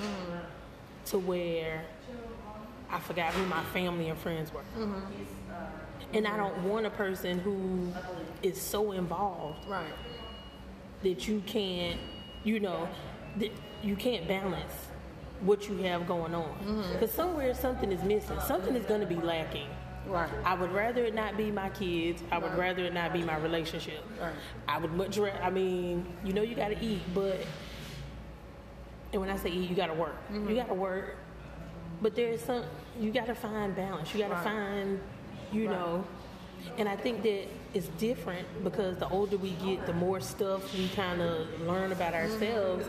to 1.08 1.18
where 1.18 1.82
I 2.92 3.00
forgot 3.00 3.34
who 3.34 3.44
my 3.48 3.64
family 3.74 4.08
and 4.10 4.20
friends 4.20 4.54
were. 4.54 4.62
Mm-hmm. 4.78 5.00
And 6.14 6.28
I 6.28 6.38
don't 6.38 6.62
want 6.64 6.86
a 6.86 6.92
person 6.92 7.40
who 7.40 7.92
is 8.44 8.62
so 8.62 8.92
involved 8.92 9.68
Right. 9.68 9.84
that 11.02 11.28
you 11.28 11.42
can't, 11.48 12.00
you 12.44 12.60
know, 12.60 12.88
that 13.38 13.52
you 13.84 13.96
can't 13.96 14.28
balance 14.28 14.74
what 15.42 15.68
you 15.70 15.78
have 15.78 16.08
going 16.08 16.36
on. 16.36 16.58
Mm-hmm. 16.66 16.94
Because 16.94 17.12
somewhere 17.12 17.54
something 17.54 17.92
is 17.92 18.04
missing. 18.04 18.40
Something 18.46 18.76
is 18.76 18.86
going 18.86 19.02
to 19.02 19.08
be 19.08 19.16
lacking. 19.16 19.68
Right. 20.08 20.30
I 20.44 20.56
would 20.56 20.72
rather 20.72 21.06
it 21.06 21.14
not 21.14 21.38
be 21.38 21.52
my 21.52 21.70
kids. 21.70 22.24
I 22.32 22.40
would 22.40 22.58
rather 22.58 22.84
it 22.86 22.94
not 22.94 23.14
be 23.14 23.22
my 23.22 23.38
relationship. 23.38 24.04
Right. 24.20 24.34
I 24.68 24.78
would 24.80 24.92
much 24.94 25.18
rather, 25.18 25.42
I 25.42 25.50
mean, 25.50 26.06
you 26.24 26.34
know, 26.34 26.42
you 26.42 26.56
got 26.56 26.70
to 26.70 26.84
eat, 26.84 27.02
but, 27.14 27.38
and 29.14 29.22
when 29.22 29.30
I 29.30 29.38
say 29.38 29.50
eat, 29.50 29.70
you 29.70 29.76
got 29.76 29.88
to 29.88 29.94
work. 29.94 30.16
You 30.32 30.40
mm-hmm. 30.40 30.56
got 30.56 30.68
to 30.70 30.74
work. 30.74 31.18
But 32.02 32.16
there's 32.16 32.42
some, 32.42 32.64
you 33.00 33.12
got 33.12 33.28
to 33.28 33.36
find 33.36 33.76
balance. 33.76 34.14
You 34.14 34.22
got 34.22 34.30
to 34.30 34.36
Right. 34.36 34.44
find, 34.44 35.00
you 35.52 35.68
know, 35.68 36.04
And 36.78 36.90
I 36.90 36.96
think 36.96 37.24
that 37.24 37.48
it's 37.74 37.88
different 38.00 38.48
because 38.64 38.98
the 38.98 39.08
older 39.10 39.38
we 39.38 39.52
get, 39.52 39.86
the 39.86 39.94
more 39.94 40.20
stuff 40.20 40.76
we 40.76 40.88
kind 40.90 41.22
of 41.22 41.62
learn 41.62 41.92
about 41.92 42.14
ourselves. 42.14 42.86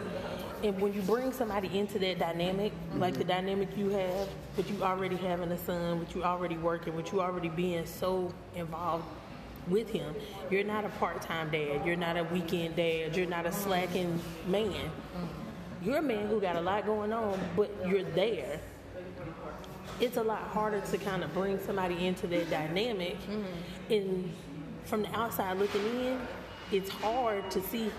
And 0.63 0.79
when 0.81 0.93
you 0.93 1.03
bring 1.03 1.33
somebody 1.33 1.79
into 1.79 1.99
that 1.99 2.19
dynamic, 2.19 2.73
like 2.97 3.15
the 3.15 3.25
dynamic 3.25 3.77
you 3.77 3.91
have, 3.91 4.29
but 4.57 4.69
you 4.71 4.83
already 4.83 5.17
having 5.17 5.51
a 5.53 5.59
son, 5.59 5.99
but 5.99 6.15
you 6.15 6.23
already 6.23 6.57
working, 6.57 6.95
but 6.95 7.13
you 7.13 7.21
already 7.21 7.49
being 7.49 7.87
so 7.87 8.33
involved 8.55 9.05
with 9.69 9.91
him, 9.91 10.15
you're 10.51 10.65
not 10.65 10.85
a 10.85 10.89
part-time 10.91 11.51
dad, 11.51 11.85
you're 11.85 11.97
not 11.97 12.17
a 12.17 12.25
weekend 12.25 12.77
dad, 12.77 13.17
you're 13.17 13.27
not 13.27 13.47
a 13.47 13.53
slacking 13.53 14.21
man. 14.47 14.91
You're 15.83 15.99
a 15.99 16.03
man 16.03 16.29
who 16.29 16.41
got 16.41 16.57
a 16.57 16.61
lot 16.61 16.85
going 16.85 17.13
on, 17.13 17.39
but 17.57 17.71
you're 17.87 18.03
there 18.03 18.61
it's 20.01 20.17
a 20.17 20.23
lot 20.23 20.43
harder 20.49 20.81
to 20.81 20.99
kind 20.99 21.23
of 21.23 21.33
bring 21.35 21.59
somebody 21.61 22.07
into 22.07 22.27
that 22.27 22.49
dynamic 22.49 23.21
mm-hmm. 23.23 23.93
and 23.93 24.33
from 24.85 25.03
the 25.03 25.19
outside 25.19 25.57
looking 25.59 25.85
in 26.01 26.21
it's 26.73 26.91
hard 26.91 27.51
to 27.51 27.63
see 27.63 27.91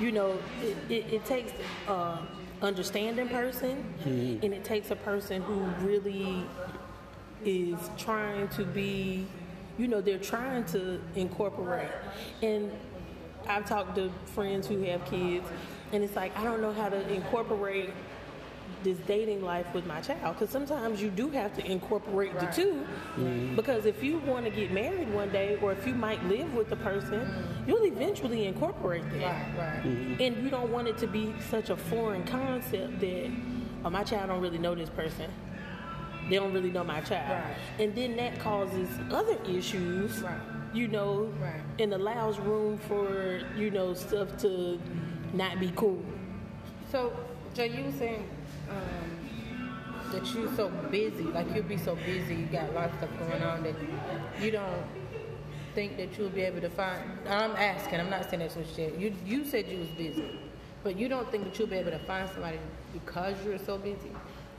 you 0.00 0.12
know 0.12 0.38
it, 0.62 0.76
it, 0.90 1.12
it 1.14 1.24
takes 1.24 1.52
a 1.88 2.18
understanding 2.62 3.28
person 3.28 3.84
mm-hmm. 4.04 4.44
and 4.44 4.54
it 4.54 4.64
takes 4.64 4.90
a 4.90 4.96
person 4.96 5.42
who 5.42 5.60
really 5.86 6.44
is 7.44 7.78
trying 7.98 8.48
to 8.48 8.64
be 8.64 9.26
you 9.78 9.86
know 9.88 10.00
they're 10.00 10.18
trying 10.18 10.64
to 10.64 11.00
incorporate. 11.14 11.90
And 12.42 12.70
i've 13.46 13.66
talked 13.66 13.94
to 13.94 14.10
friends 14.24 14.66
who 14.66 14.82
have 14.82 15.04
kids 15.04 15.46
and 15.92 16.02
it's 16.02 16.16
like 16.16 16.36
i 16.36 16.42
don't 16.42 16.60
know 16.60 16.72
how 16.72 16.88
to 16.88 17.12
incorporate 17.12 17.90
this 18.86 18.98
dating 19.06 19.42
life 19.42 19.66
with 19.74 19.84
my 19.84 20.00
child 20.00 20.36
because 20.36 20.48
sometimes 20.48 21.02
you 21.02 21.10
do 21.10 21.28
have 21.28 21.52
to 21.54 21.66
incorporate 21.70 22.32
the 22.38 22.46
Right. 22.46 22.54
2 22.54 22.86
mm-hmm. 23.18 23.56
because 23.56 23.84
if 23.84 24.00
you 24.02 24.18
want 24.20 24.44
to 24.44 24.50
get 24.50 24.70
married 24.70 25.12
one 25.12 25.30
day 25.30 25.58
or 25.60 25.72
if 25.72 25.84
you 25.86 25.94
might 25.94 26.22
live 26.26 26.54
with 26.54 26.70
the 26.70 26.76
person 26.76 27.28
you'll 27.66 27.84
eventually 27.84 28.46
incorporate 28.46 29.02
that 29.10 29.22
Right, 29.22 29.58
right. 29.58 29.82
Mm-hmm. 29.82 30.22
and 30.22 30.36
you 30.42 30.50
don't 30.50 30.70
want 30.70 30.86
it 30.86 30.96
to 30.98 31.08
be 31.08 31.34
such 31.50 31.68
a 31.70 31.76
foreign 31.76 32.22
concept 32.24 33.00
that 33.00 33.30
oh, 33.84 33.90
my 33.90 34.04
child 34.04 34.28
don't 34.28 34.40
really 34.40 34.58
know 34.58 34.74
this 34.74 34.90
person. 34.90 35.30
They 36.28 36.36
don't 36.36 36.52
really 36.52 36.70
know 36.70 36.82
my 36.82 37.00
child. 37.00 37.44
And 37.78 37.94
then 37.94 38.16
that 38.16 38.40
causes 38.40 38.88
other 39.10 39.38
issues 39.48 40.24
you 40.74 40.88
know 40.88 41.32
and 41.78 41.92
allows 41.92 42.38
room 42.38 42.76
for 42.76 43.40
you 43.56 43.70
know 43.70 43.94
stuff 43.94 44.36
to 44.38 44.78
not 45.32 45.58
be 45.60 45.72
cool. 45.76 46.02
So, 46.90 47.12
Jay, 47.54 47.68
you 47.68 47.84
were 47.84 47.92
saying 47.92 48.28
um, 48.70 50.10
that 50.12 50.34
you're 50.34 50.54
so 50.54 50.68
busy, 50.90 51.24
like 51.24 51.46
you'll 51.54 51.64
be 51.64 51.76
so 51.76 51.96
busy, 51.96 52.34
you 52.34 52.46
got 52.46 52.68
a 52.70 52.72
lot 52.72 52.90
of 52.90 52.96
stuff 52.98 53.10
going 53.18 53.42
on 53.42 53.62
that 53.62 53.74
you 54.40 54.50
don't 54.50 54.84
think 55.74 55.96
that 55.96 56.16
you'll 56.18 56.30
be 56.30 56.42
able 56.42 56.60
to 56.60 56.70
find. 56.70 57.02
I'm 57.28 57.52
asking, 57.52 58.00
I'm 58.00 58.10
not 58.10 58.28
saying 58.30 58.40
that's 58.40 58.56
what 58.56 58.66
you 58.66 58.74
said. 58.74 59.00
You 59.00 59.14
you 59.24 59.44
said 59.44 59.68
you 59.68 59.78
was 59.78 59.88
busy, 59.88 60.38
but 60.82 60.96
you 60.96 61.08
don't 61.08 61.30
think 61.30 61.44
that 61.44 61.58
you'll 61.58 61.68
be 61.68 61.76
able 61.76 61.90
to 61.90 61.98
find 62.00 62.28
somebody 62.30 62.58
because 62.92 63.34
you're 63.44 63.58
so 63.58 63.78
busy. 63.78 64.10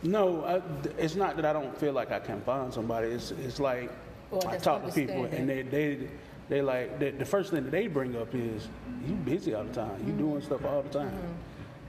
No, 0.04 0.44
I, 0.46 0.62
it's 1.00 1.16
not 1.16 1.36
that 1.38 1.46
I 1.46 1.54
don't 1.54 1.76
feel 1.78 1.94
like 1.94 2.12
I 2.12 2.20
can 2.20 2.42
find 2.42 2.74
somebody. 2.74 3.08
It's 3.08 3.32
it's 3.32 3.60
like 3.60 3.92
Or 4.32 4.48
I 4.48 4.58
talk 4.58 4.86
to 4.86 4.92
people 4.92 5.26
and 5.26 5.50
they 5.50 5.64
they 5.64 6.08
they 6.50 6.62
like 6.62 7.00
the, 7.00 7.12
the 7.12 7.26
first 7.26 7.52
thing 7.52 7.64
that 7.64 7.72
they 7.72 7.88
bring 7.88 8.16
up 8.16 8.34
is 8.36 8.68
you 9.08 9.16
busy 9.16 9.54
all 9.54 9.64
the 9.64 9.74
time. 9.74 10.04
You 10.06 10.14
doing 10.14 10.42
stuff 10.42 10.64
all 10.66 10.84
the 10.84 10.90
time. 10.90 11.18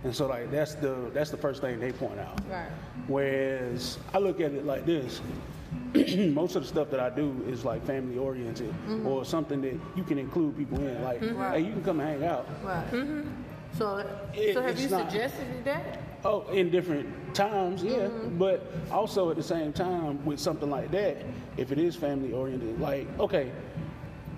And 0.05 0.15
so 0.15 0.27
like 0.27 0.51
that's 0.51 0.75
the 0.75 1.11
that's 1.13 1.31
the 1.31 1.37
first 1.37 1.61
thing 1.61 1.81
they 1.81 1.93
point 1.93 2.19
out. 2.19 2.41
Right. 2.49 2.69
Whereas 3.07 3.99
I 4.15 4.19
look 4.19 4.41
at 4.41 4.53
it 4.53 4.65
like 4.65 4.87
this. 4.87 5.21
Most 6.33 6.57
of 6.57 6.63
the 6.63 6.69
stuff 6.69 6.91
that 6.91 7.01
I 7.01 7.11
do 7.11 7.45
is 7.47 7.65
like 7.65 7.85
family 7.85 8.19
oriented 8.19 8.71
mm-hmm. 8.71 9.07
or 9.07 9.25
something 9.25 9.61
that 9.63 9.75
you 9.97 10.03
can 10.03 10.19
include 10.19 10.57
people 10.57 10.79
in. 10.79 11.03
Like, 11.03 11.21
mm-hmm. 11.21 11.41
hey, 11.53 11.61
you 11.61 11.73
can 11.73 11.85
come 11.85 12.01
and 12.01 12.09
hang 12.09 12.29
out. 12.29 12.47
Right. 12.63 12.91
Mm-hmm. 12.91 13.29
So, 13.77 14.05
It- 14.35 14.55
so 14.55 14.63
have 14.63 14.79
you 14.79 14.89
not- 14.89 15.11
suggested 15.11 15.65
that? 15.65 16.01
Oh, 16.25 16.49
in 16.49 16.71
different 16.71 17.35
times, 17.35 17.85
yeah. 17.85 18.09
But 18.09 18.73
also 18.91 19.31
at 19.31 19.37
the 19.37 19.43
same 19.43 19.73
time, 19.73 20.25
with 20.25 20.41
something 20.41 20.69
like 20.69 20.91
that, 20.91 21.19
if 21.57 21.71
it 21.71 21.79
is 21.79 21.95
family 21.95 22.33
oriented, 22.33 22.81
like, 22.81 23.07
okay, 23.21 23.53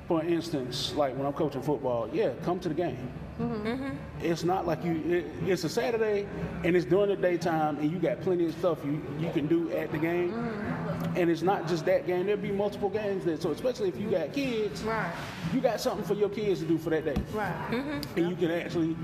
for 0.07 0.23
instance, 0.23 0.93
like 0.95 1.17
when 1.17 1.27
I'm 1.27 1.33
coaching 1.33 1.63
football, 1.63 2.11
yeah, 2.13 2.33
come 2.45 2.61
to 2.61 2.69
the 2.69 2.75
game. 2.75 3.11
Mm-hmm. 3.41 3.97
It's 4.23 4.45
not 4.45 4.67
like 4.67 4.85
you, 4.85 5.03
it, 5.07 5.27
it's 5.49 5.65
a 5.65 5.69
Saturday 5.69 6.27
and 6.63 6.77
it's 6.77 6.85
during 6.85 7.09
the 7.09 7.17
daytime 7.17 7.79
and 7.79 7.91
you 7.91 7.99
got 7.99 8.21
plenty 8.21 8.45
of 8.47 8.53
stuff 8.55 8.79
you, 8.85 9.01
you 9.19 9.31
can 9.31 9.47
do 9.47 9.71
at 9.73 9.91
the 9.91 9.99
game. 9.99 10.33
Mm-hmm. 10.33 11.17
And 11.17 11.31
it's 11.31 11.43
not 11.43 11.67
just 11.67 11.87
that 11.87 12.07
game, 12.07 12.27
there'll 12.27 12.41
be 12.41 12.51
multiple 12.53 12.91
games 12.91 13.25
there. 13.25 13.39
So, 13.39 13.51
especially 13.51 13.89
if 13.89 13.99
you 13.99 14.11
got 14.11 14.33
kids, 14.33 14.83
Right. 14.83 15.13
you 15.55 15.61
got 15.61 15.81
something 15.81 16.05
for 16.05 16.15
your 16.15 16.29
kids 16.29 16.61
to 16.61 16.67
do 16.67 16.77
for 16.79 16.91
that 16.91 17.05
day. 17.05 17.17
Right. 17.33 17.55
Mm-hmm. 17.71 18.19
And 18.19 18.29
you 18.31 18.37
can 18.37 18.51
actually, 18.51 18.97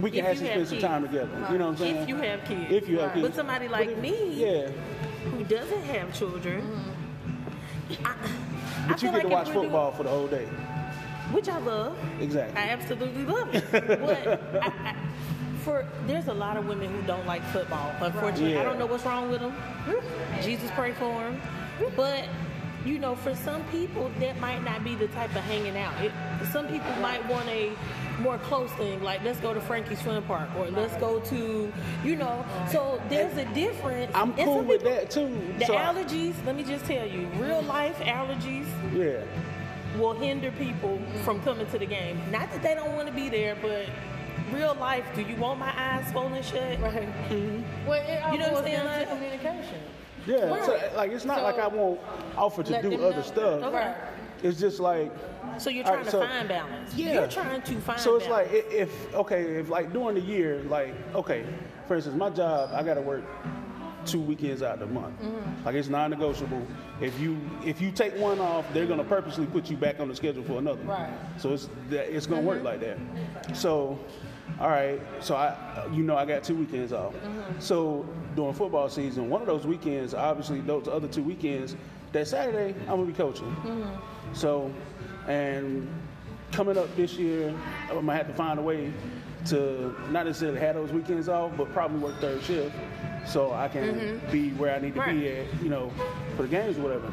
we 0.00 0.10
can 0.12 0.20
If 0.20 0.26
actually 0.26 0.46
spend 0.46 0.68
some 0.68 0.76
kids. 0.78 0.86
time 0.88 1.02
together. 1.02 1.46
You 1.50 1.58
know 1.58 1.66
what 1.66 1.72
I'm 1.72 1.76
saying? 1.78 1.96
if 1.96 2.08
you 2.08 2.16
have 2.16 2.44
kids 2.44 2.72
If 2.72 2.88
you 2.88 2.98
have 3.00 3.14
kids. 3.14 3.26
But 3.26 3.34
somebody 3.34 3.66
like 3.68 3.88
if- 3.88 3.98
me- 3.98 4.34
Yeah. 4.34 4.68
who 4.68 5.42
doesn't 5.44 5.82
have 5.82 6.14
children 6.14 6.64
I, 8.04 8.10
I 8.10 8.88
But 8.88 9.02
you 9.02 9.08
feel 9.10 9.12
get 9.12 9.12
like 9.12 9.22
to 9.22 9.28
watch 9.28 9.50
football 9.50 9.90
for 9.92 10.02
the 10.04 10.08
whole 10.10 10.28
day. 10.28 10.46
Which 11.32 11.48
I 11.48 11.58
love. 11.58 11.96
Exactly. 12.20 12.60
I 12.60 12.68
absolutely 12.68 13.24
love 13.24 13.54
it. 13.54 13.64
But 13.72 14.62
I, 14.62 14.66
I, 14.90 14.96
for 15.64 15.84
there's 16.06 16.28
a 16.28 16.34
lot 16.34 16.56
of 16.56 16.66
women 16.66 16.90
who 16.92 17.02
don't 17.06 17.26
like 17.26 17.42
football. 17.52 17.92
Unfortunately, 18.00 18.54
I 18.56 18.58
Yeah. 18.58 18.62
don't 18.64 18.78
know 18.78 18.86
what's 18.86 19.04
wrong 19.04 19.30
with 19.30 19.40
them. 19.40 19.52
Mm-hmm. 19.52 20.42
Jesus 20.42 20.70
pray 20.74 20.92
for 20.92 21.12
them. 21.24 21.40
But 21.96 22.24
you 22.84 22.98
know, 22.98 23.16
for 23.16 23.34
some 23.34 23.62
people, 23.64 24.10
that 24.20 24.38
might 24.40 24.62
not 24.64 24.82
be 24.84 24.94
the 24.94 25.08
type 25.08 25.30
of 25.34 25.42
hanging 25.42 25.76
out. 25.76 25.92
It, 26.02 26.12
some 26.52 26.68
people 26.68 26.90
might 27.02 27.26
want 27.28 27.46
a 27.48 27.72
more 28.20 28.38
close 28.38 28.70
thing, 28.72 29.02
like 29.02 29.22
let's 29.24 29.40
go 29.40 29.52
to 29.52 29.60
Frankie's 29.60 30.00
Swim 30.00 30.22
Park, 30.22 30.48
or 30.56 30.70
let's 30.70 30.96
go 30.96 31.18
to, 31.20 31.72
you 32.04 32.16
know. 32.16 32.44
So 32.70 33.00
there's 33.08 33.36
a 33.36 33.44
difference. 33.52 34.10
I'm 34.14 34.32
cool 34.34 34.58
some 34.58 34.68
with 34.68 34.84
that 34.84 35.10
too. 35.10 35.28
The 35.58 35.66
So 35.66 35.76
I- 35.76 35.92
allergies, 35.92 36.34
let 36.46 36.56
me 36.56 36.62
just 36.62 36.84
tell 36.86 37.06
you, 37.06 37.26
real 37.36 37.62
life 37.62 37.98
allergies 37.98 38.66
Yeah. 38.94 39.22
Will 39.98 40.14
hinder 40.14 40.50
people 40.52 40.98
from 41.24 41.40
coming 41.42 41.66
to 41.70 41.78
the 41.78 41.86
game. 41.86 42.20
Not 42.30 42.50
that 42.52 42.62
they 42.62 42.74
don't 42.74 42.94
want 42.94 43.08
to 43.08 43.12
be 43.14 43.28
there, 43.28 43.56
but 43.60 43.86
real 44.52 44.74
life, 44.80 45.04
do 45.14 45.22
you 45.22 45.36
want 45.36 45.58
my 45.58 45.72
eyes 45.76 46.08
swollen 46.10 46.42
shut? 46.42 46.80
Right. 46.80 47.08
Mm-hmm. 47.28 47.86
Well, 47.88 48.02
it 48.02 48.22
all 48.22 48.32
You 48.32 48.38
know 48.38 48.52
what 48.52 48.64
I'm 48.64 48.70
saying, 48.70 48.84
like- 48.86 49.08
communication. 49.08 49.80
Yeah. 50.26 50.64
So, 50.66 50.90
like 50.96 51.10
it's 51.12 51.24
not 51.24 51.38
So- 51.38 51.42
like 51.44 51.58
I 51.58 51.66
won't 51.68 52.00
offer 52.36 52.62
to 52.62 52.82
do 52.82 52.94
other 53.04 53.16
know. 53.16 53.22
stuff. 53.22 53.62
Okay. 53.64 53.94
It's 54.42 54.60
just 54.60 54.78
like 54.78 55.10
So 55.58 55.68
you're 55.70 55.84
trying 55.84 55.96
right, 55.96 56.04
to 56.04 56.10
so- 56.10 56.20
find 56.20 56.48
balance. 56.48 56.94
Yeah. 56.94 57.14
You're 57.14 57.28
trying 57.28 57.60
to 57.62 57.72
find 57.72 57.84
balance. 57.86 58.02
So 58.02 58.16
it's 58.16 58.26
balance. 58.26 58.52
like 58.52 58.64
if 58.72 59.14
okay, 59.14 59.42
if 59.56 59.68
like 59.68 59.92
during 59.92 60.14
the 60.14 60.20
year, 60.20 60.62
like 60.68 60.94
okay, 61.14 61.44
for 61.86 61.96
instance, 61.96 62.16
my 62.16 62.30
job, 62.30 62.70
I 62.72 62.82
got 62.82 62.94
to 62.94 63.00
work 63.00 63.24
two 64.08 64.20
weekends 64.20 64.62
out 64.62 64.74
of 64.74 64.80
the 64.80 64.86
month. 64.86 65.20
Mm-hmm. 65.20 65.64
Like 65.66 65.74
it's 65.74 65.88
non-negotiable. 65.88 66.66
If 67.00 67.18
you 67.20 67.36
if 67.64 67.80
you 67.80 67.92
take 67.92 68.16
one 68.16 68.40
off, 68.40 68.64
they're 68.72 68.86
gonna 68.86 69.04
purposely 69.04 69.46
put 69.46 69.70
you 69.70 69.76
back 69.76 70.00
on 70.00 70.08
the 70.08 70.14
schedule 70.16 70.42
for 70.44 70.58
another. 70.58 70.82
Right. 70.82 71.10
So 71.36 71.52
it's 71.52 71.68
that- 71.90 72.14
it's 72.14 72.26
gonna 72.26 72.38
Mm-hmm. 72.40 72.48
work 72.48 72.62
like 72.62 72.80
that. 72.80 73.56
So, 73.56 73.98
all 74.60 74.68
right. 74.68 75.00
So 75.20 75.36
I, 75.36 75.86
you 75.92 76.02
know, 76.02 76.16
I 76.16 76.24
got 76.24 76.42
two 76.42 76.54
weekends 76.54 76.92
off. 76.92 77.12
Mm-hmm. 77.14 77.60
So 77.60 78.06
during 78.34 78.54
football 78.54 78.88
season, 78.88 79.28
one 79.28 79.40
of 79.42 79.46
those 79.46 79.66
weekends, 79.66 80.14
obviously 80.14 80.60
those 80.60 80.88
other 80.88 81.08
two 81.08 81.22
weekends, 81.22 81.76
that 82.12 82.26
Saturday 82.26 82.74
I'm 82.82 82.86
gonna 82.96 83.04
be 83.04 83.12
coaching. 83.12 83.46
Mm-hmm. 83.56 84.34
So, 84.34 84.72
and 85.26 85.88
coming 86.52 86.78
up 86.78 86.94
this 86.96 87.14
year, 87.14 87.54
I'm 87.90 87.94
gonna 87.96 88.14
have 88.16 88.26
to 88.28 88.34
find 88.34 88.58
a 88.58 88.62
way 88.62 88.92
to 89.46 89.94
not 90.10 90.26
necessarily 90.26 90.58
have 90.60 90.74
those 90.74 90.90
weekends 90.92 91.28
off, 91.28 91.52
but 91.56 91.72
probably 91.72 91.98
work 92.00 92.18
third 92.20 92.42
shift 92.42 92.74
so 93.28 93.52
I 93.52 93.68
can 93.68 94.20
be 94.32 94.50
where 94.50 94.74
I 94.74 94.78
need 94.78 94.94
to 94.94 95.00
be 95.00 95.08
Mm-hmm. 95.08 95.56
At, 95.56 95.62
you 95.62 95.68
know, 95.68 95.90
for 96.36 96.42
the 96.42 96.48
games 96.48 96.78
or 96.78 96.82
whatever. 96.82 97.12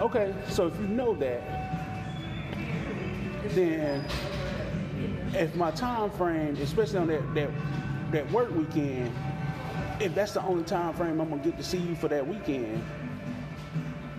Okay, 0.00 0.34
so 0.48 0.66
if 0.66 0.76
you 0.78 0.86
know 0.86 1.14
that, 1.16 1.42
then 3.54 4.04
if 5.34 5.54
my 5.54 5.70
time 5.70 6.10
frame, 6.10 6.56
especially 6.56 6.98
on 6.98 7.06
that 7.08 7.34
that 7.34 7.50
that 8.12 8.30
work 8.30 8.54
weekend, 8.54 9.12
if 10.00 10.14
that's 10.14 10.32
the 10.32 10.42
only 10.42 10.64
time 10.64 10.94
frame 10.94 11.20
I'm 11.20 11.30
gonna 11.30 11.42
get 11.42 11.56
to 11.56 11.62
see 11.62 11.78
you 11.78 11.94
for 11.94 12.08
that 12.08 12.26
weekend, 12.26 12.82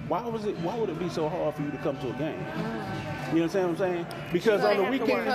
why 0.07 0.21
was 0.21 0.45
it? 0.45 0.57
Why 0.59 0.75
would 0.77 0.89
it 0.89 0.99
be 0.99 1.09
so 1.09 1.27
hard 1.27 1.55
for 1.55 1.61
you 1.63 1.71
to 1.71 1.77
come 1.77 1.97
to 1.99 2.09
a 2.09 2.13
game? 2.13 2.39
You 3.33 3.39
know 3.39 3.47
what 3.47 3.55
I'm 3.55 3.77
saying? 3.77 4.05
Because 4.31 4.63
on 4.63 4.77
the 4.77 4.83
weekend, 4.83 5.25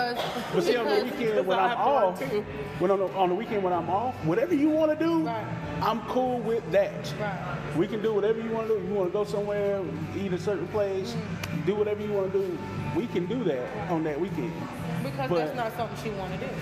but 0.54 0.62
see 0.62 0.76
on 0.76 0.86
the 0.86 1.04
weekend 1.04 1.46
when 1.46 1.58
I'm 1.58 1.68
have 1.68 1.78
to 1.78 1.90
work 1.90 2.04
off, 2.04 2.80
when 2.80 2.90
on 2.90 2.98
the, 2.98 3.06
on 3.08 3.28
the 3.28 3.34
weekend 3.34 3.62
when 3.62 3.72
I'm 3.72 3.90
off, 3.90 4.14
whatever 4.24 4.54
you 4.54 4.70
want 4.70 4.98
to 4.98 5.04
do, 5.04 5.20
Right. 5.26 5.44
I'm 5.82 6.00
cool 6.02 6.38
with 6.38 6.70
that. 6.70 7.12
Right. 7.18 7.76
We 7.76 7.88
can 7.88 8.00
do 8.02 8.14
whatever 8.14 8.40
you 8.40 8.50
want 8.50 8.68
to 8.68 8.78
do. 8.78 8.86
You 8.86 8.94
want 8.94 9.08
to 9.08 9.12
go 9.12 9.24
somewhere, 9.24 9.82
eat 10.16 10.32
a 10.32 10.38
certain 10.38 10.68
place, 10.68 11.14
mm. 11.14 11.66
do 11.66 11.74
whatever 11.74 12.00
you 12.00 12.12
want 12.12 12.32
to 12.32 12.38
do. 12.38 12.58
We 12.96 13.08
can 13.08 13.26
do 13.26 13.42
that 13.44 13.90
on 13.90 14.04
that 14.04 14.20
weekend. 14.20 14.52
Because 15.02 15.28
But- 15.28 15.38
that's 15.38 15.56
not 15.56 15.76
something 15.76 15.98
she 16.02 16.10
want 16.16 16.32
to 16.34 16.46
do. 16.46 16.52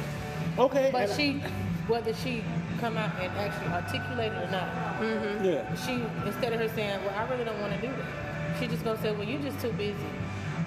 Okay. 0.59 0.89
But 0.91 1.11
she, 1.11 1.43
whether 1.87 2.15
she 2.15 2.43
come 2.81 2.97
out 2.97 3.11
and 3.21 3.31
actually 3.37 3.69
articulate 3.69 4.33
it 4.33 4.49
or 4.49 4.51
not, 4.51 4.69
mm-hmm. 5.01 5.45
yeah. 5.45 5.75
she 5.77 6.03
instead 6.27 6.53
of 6.55 6.61
her 6.61 6.69
saying, 6.69 6.99
"Well, 7.05 7.15
I 7.15 7.29
really 7.31 7.45
don't 7.45 7.61
want 7.61 7.75
to 7.75 7.81
do 7.81 7.89
that," 7.89 8.59
She 8.59 8.67
just 8.67 8.85
gonna 8.85 9.01
say, 9.01 9.13
"Well, 9.13 9.25
you're 9.25 9.41
just 9.41 9.61
too 9.61 9.73
busy," 9.73 9.95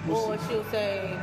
or 0.08 0.38
she'll 0.48 0.64
say, 0.70 1.18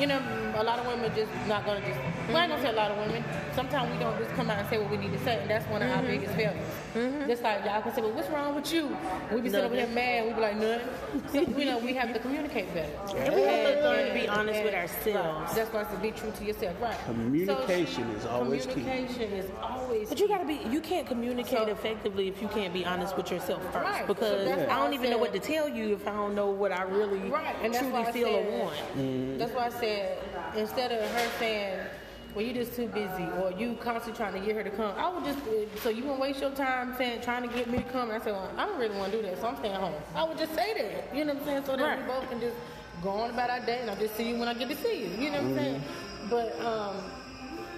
"You 0.00 0.06
know, 0.06 0.20
a 0.56 0.62
lot 0.62 0.78
of 0.78 0.86
women 0.86 1.10
just 1.14 1.30
not 1.46 1.66
gonna 1.66 1.80
just." 1.80 2.00
Well, 2.28 2.38
I 2.38 2.42
ain't 2.44 2.50
gonna 2.52 2.62
say 2.62 2.70
a 2.70 2.72
lot 2.72 2.90
of 2.90 2.98
women. 2.98 3.22
Sometimes 3.54 3.92
we 3.92 3.98
don't 3.98 4.18
just 4.18 4.30
come 4.34 4.50
out 4.50 4.58
and 4.58 4.68
say 4.68 4.78
what 4.78 4.90
we 4.90 4.96
need 4.96 5.12
to 5.12 5.18
say, 5.20 5.40
and 5.40 5.50
that's 5.50 5.66
one 5.68 5.82
of 5.82 5.90
our 5.90 5.98
mm-hmm. 5.98 6.06
biggest 6.06 6.34
failures. 6.34 6.66
Mm-hmm. 6.94 7.28
Just 7.28 7.42
like 7.42 7.64
y'all 7.64 7.82
can 7.82 7.94
say, 7.94 8.00
"Well, 8.00 8.12
what's 8.12 8.28
wrong 8.30 8.54
with 8.54 8.72
you?" 8.72 8.96
We 9.32 9.42
be 9.42 9.50
sitting 9.50 9.66
over 9.66 9.74
here 9.74 9.82
Nothing. 9.82 9.94
mad. 9.94 10.26
We 10.26 10.32
be 10.32 10.40
like, 10.40 10.56
"Nothing." 10.56 10.88
So, 11.28 11.58
you 11.58 11.64
know, 11.66 11.78
we 11.78 11.92
have 11.94 12.12
to 12.14 12.18
communicate 12.18 12.72
better. 12.72 12.92
And 13.16 13.34
we 13.34 13.42
have 13.42 13.74
to 13.74 13.80
learn 13.82 14.08
to 14.08 14.14
be 14.14 14.28
honest 14.28 14.64
with 14.64 14.74
ourselves. 14.74 15.48
Right. 15.48 15.54
That's 15.54 15.72
why 15.72 15.80
I 15.80 15.84
said 15.84 16.02
be 16.02 16.10
true 16.12 16.30
to 16.30 16.44
yourself. 16.44 16.80
Right. 16.80 16.96
Communication 17.04 18.08
is 18.10 18.24
always 18.24 18.66
key. 18.66 18.72
Communication 18.72 19.32
is 19.32 19.50
always. 19.60 20.08
But 20.08 20.18
you 20.18 20.28
gotta 20.28 20.46
be. 20.46 20.60
You 20.70 20.80
can't 20.80 21.06
communicate 21.06 21.58
So- 21.58 21.68
effectively 21.68 22.28
if 22.28 22.40
you 22.40 22.48
can't 22.48 22.72
be 22.72 22.86
honest 22.86 23.16
with 23.16 23.30
yourself 23.30 23.62
first. 23.72 23.84
Right. 23.84 24.06
Because 24.06 24.30
So 24.30 24.44
that's 24.44 24.70
I 24.70 24.76
don't 24.76 24.92
I 24.92 24.94
even 24.94 25.10
know 25.10 25.18
what 25.18 25.32
to 25.34 25.40
tell 25.40 25.68
you 25.68 25.94
if 25.94 26.08
I 26.08 26.12
don't 26.12 26.34
know 26.34 26.50
what 26.50 26.72
I 26.72 26.82
really 26.82 27.18
Right, 27.28 27.54
and 27.62 27.74
truly 27.74 28.04
feel 28.12 28.28
said, 28.28 28.46
or 28.46 28.58
want. 28.58 29.38
That's 29.38 29.52
why 29.52 29.66
I 29.66 29.70
said 29.70 30.18
instead 30.56 30.92
of 30.92 31.10
her 31.10 31.28
saying, 31.38 31.86
"Well, 32.34 32.44
you 32.44 32.52
just 32.52 32.74
too 32.74 32.86
busy," 32.88 33.26
or 33.40 33.52
you 33.52 33.76
constantly 33.80 34.16
trying 34.16 34.34
to 34.34 34.40
get 34.46 34.56
her 34.56 34.62
to 34.64 34.70
come, 34.70 34.94
I 34.98 35.08
would 35.12 35.24
just 35.24 35.38
uh, 35.46 35.80
so 35.82 35.88
you 35.88 36.02
gonna 36.02 36.20
waste 36.20 36.40
your 36.40 36.50
time 36.50 36.94
saying 36.96 37.20
trying 37.22 37.48
to 37.48 37.54
get 37.54 37.68
me 37.70 37.78
to 37.78 37.84
come. 37.84 38.10
And 38.10 38.20
I 38.20 38.24
said, 38.24 38.32
"Well, 38.32 38.50
I 38.56 38.66
don't 38.66 38.78
really 38.78 38.96
want 38.96 39.12
to 39.12 39.18
do 39.18 39.26
that, 39.26 39.40
so 39.40 39.48
I'm 39.48 39.56
staying 39.56 39.74
home." 39.74 39.94
I 40.14 40.24
would 40.24 40.38
just 40.38 40.54
say 40.54 40.74
that, 40.74 41.16
you 41.16 41.24
know 41.24 41.32
what 41.34 41.40
I'm 41.42 41.46
saying, 41.46 41.64
so 41.66 41.76
that 41.76 41.82
Right. 41.82 41.98
we 42.00 42.04
both 42.06 42.28
can 42.30 42.40
just 42.40 42.56
go 43.02 43.10
on 43.10 43.30
about 43.30 43.50
our 43.50 43.60
day, 43.60 43.78
and 43.80 43.90
I'll 43.90 43.96
just 43.96 44.16
see 44.16 44.28
you 44.30 44.38
when 44.38 44.48
I 44.48 44.54
get 44.54 44.68
to 44.68 44.76
see 44.76 45.00
you. 45.04 45.08
You 45.24 45.30
know 45.30 45.42
what 45.42 45.50
I'm 45.50 45.56
saying? 45.56 45.82
But 46.30 46.60
um, 46.64 46.96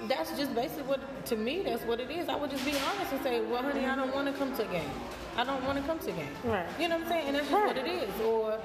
that's 0.09 0.37
just 0.37 0.55
basically 0.55 0.85
what 0.85 1.01
to 1.27 1.37
me 1.37 1.63
that's 1.63 1.83
what 1.85 1.99
it 2.01 2.11
is. 2.11 2.29
I 2.29 2.37
would 2.37 2.51
just 2.51 2.65
be 2.65 2.73
honest 2.73 3.13
and 3.13 3.23
say, 3.23 3.41
"Well, 3.41 3.63
honey, 3.63 3.85
I 3.87 3.97
don't 3.97 4.15
want 4.15 4.27
to 4.29 4.33
come 4.35 4.55
to 4.57 4.63
a 4.63 4.73
game. 4.73 4.91
I 5.37 5.45
don't 5.45 5.63
want 5.65 5.79
to 5.79 5.85
come 5.85 5.99
to 5.99 6.11
a 6.11 6.13
game." 6.13 6.31
Right. 6.45 6.67
You 6.81 6.89
know 6.89 6.97
what 6.97 7.07
I'm 7.07 7.11
saying? 7.13 7.27
And 7.29 7.37
that's 7.37 7.49
just 7.51 7.67
what 7.67 7.77
it 7.77 7.87
is. 7.87 8.21
Or 8.21 8.59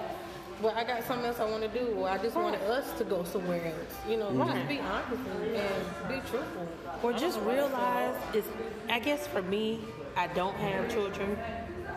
well, 0.61 0.73
I 0.75 0.83
got 0.83 1.03
something 1.05 1.25
else 1.25 1.39
I 1.39 1.45
want 1.45 1.63
to 1.63 1.79
do, 1.79 1.87
or 1.97 2.09
I 2.09 2.17
just 2.17 2.35
wanted 2.35 2.61
us 2.61 2.91
to 2.97 3.03
go 3.03 3.23
somewhere 3.23 3.65
else. 3.65 3.95
You 4.07 4.17
know, 4.17 4.29
Right. 4.31 4.55
just 4.55 4.67
be 4.67 4.79
honest 4.79 5.11
and, 5.11 6.07
be 6.07 6.29
truthful. 6.29 6.67
Or 7.01 7.13
just 7.13 7.39
realize 7.41 8.15
it's. 8.33 8.47
I 8.89 8.99
guess 8.99 9.27
for 9.27 9.41
me, 9.41 9.79
I 10.15 10.27
don't 10.27 10.55
have 10.55 10.91
children 10.91 11.37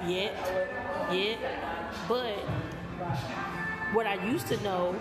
yet, 0.07 0.35
yet, 1.13 1.39
but 2.09 2.39
what 3.93 4.07
I 4.07 4.15
used 4.27 4.47
to 4.49 4.57
know. 4.63 4.95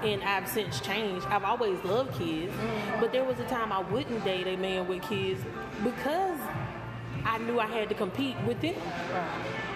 And 0.00 0.22
I've 0.22 0.46
since 0.46 0.78
changed. 0.78 1.26
I've 1.26 1.42
always 1.42 1.82
loved 1.82 2.16
kids, 2.16 2.52
mm-hmm. 2.52 3.00
but 3.00 3.10
there 3.10 3.24
was 3.24 3.36
a 3.40 3.44
time 3.46 3.72
I 3.72 3.80
wouldn't 3.80 4.24
date 4.24 4.46
a 4.46 4.56
man 4.56 4.86
with 4.86 5.02
kids 5.02 5.40
because 5.82 6.38
I 7.24 7.38
knew 7.38 7.58
I 7.58 7.66
had 7.66 7.88
to 7.88 7.96
compete 7.96 8.36
with 8.46 8.60
them. 8.60 8.76
Only 8.76 9.67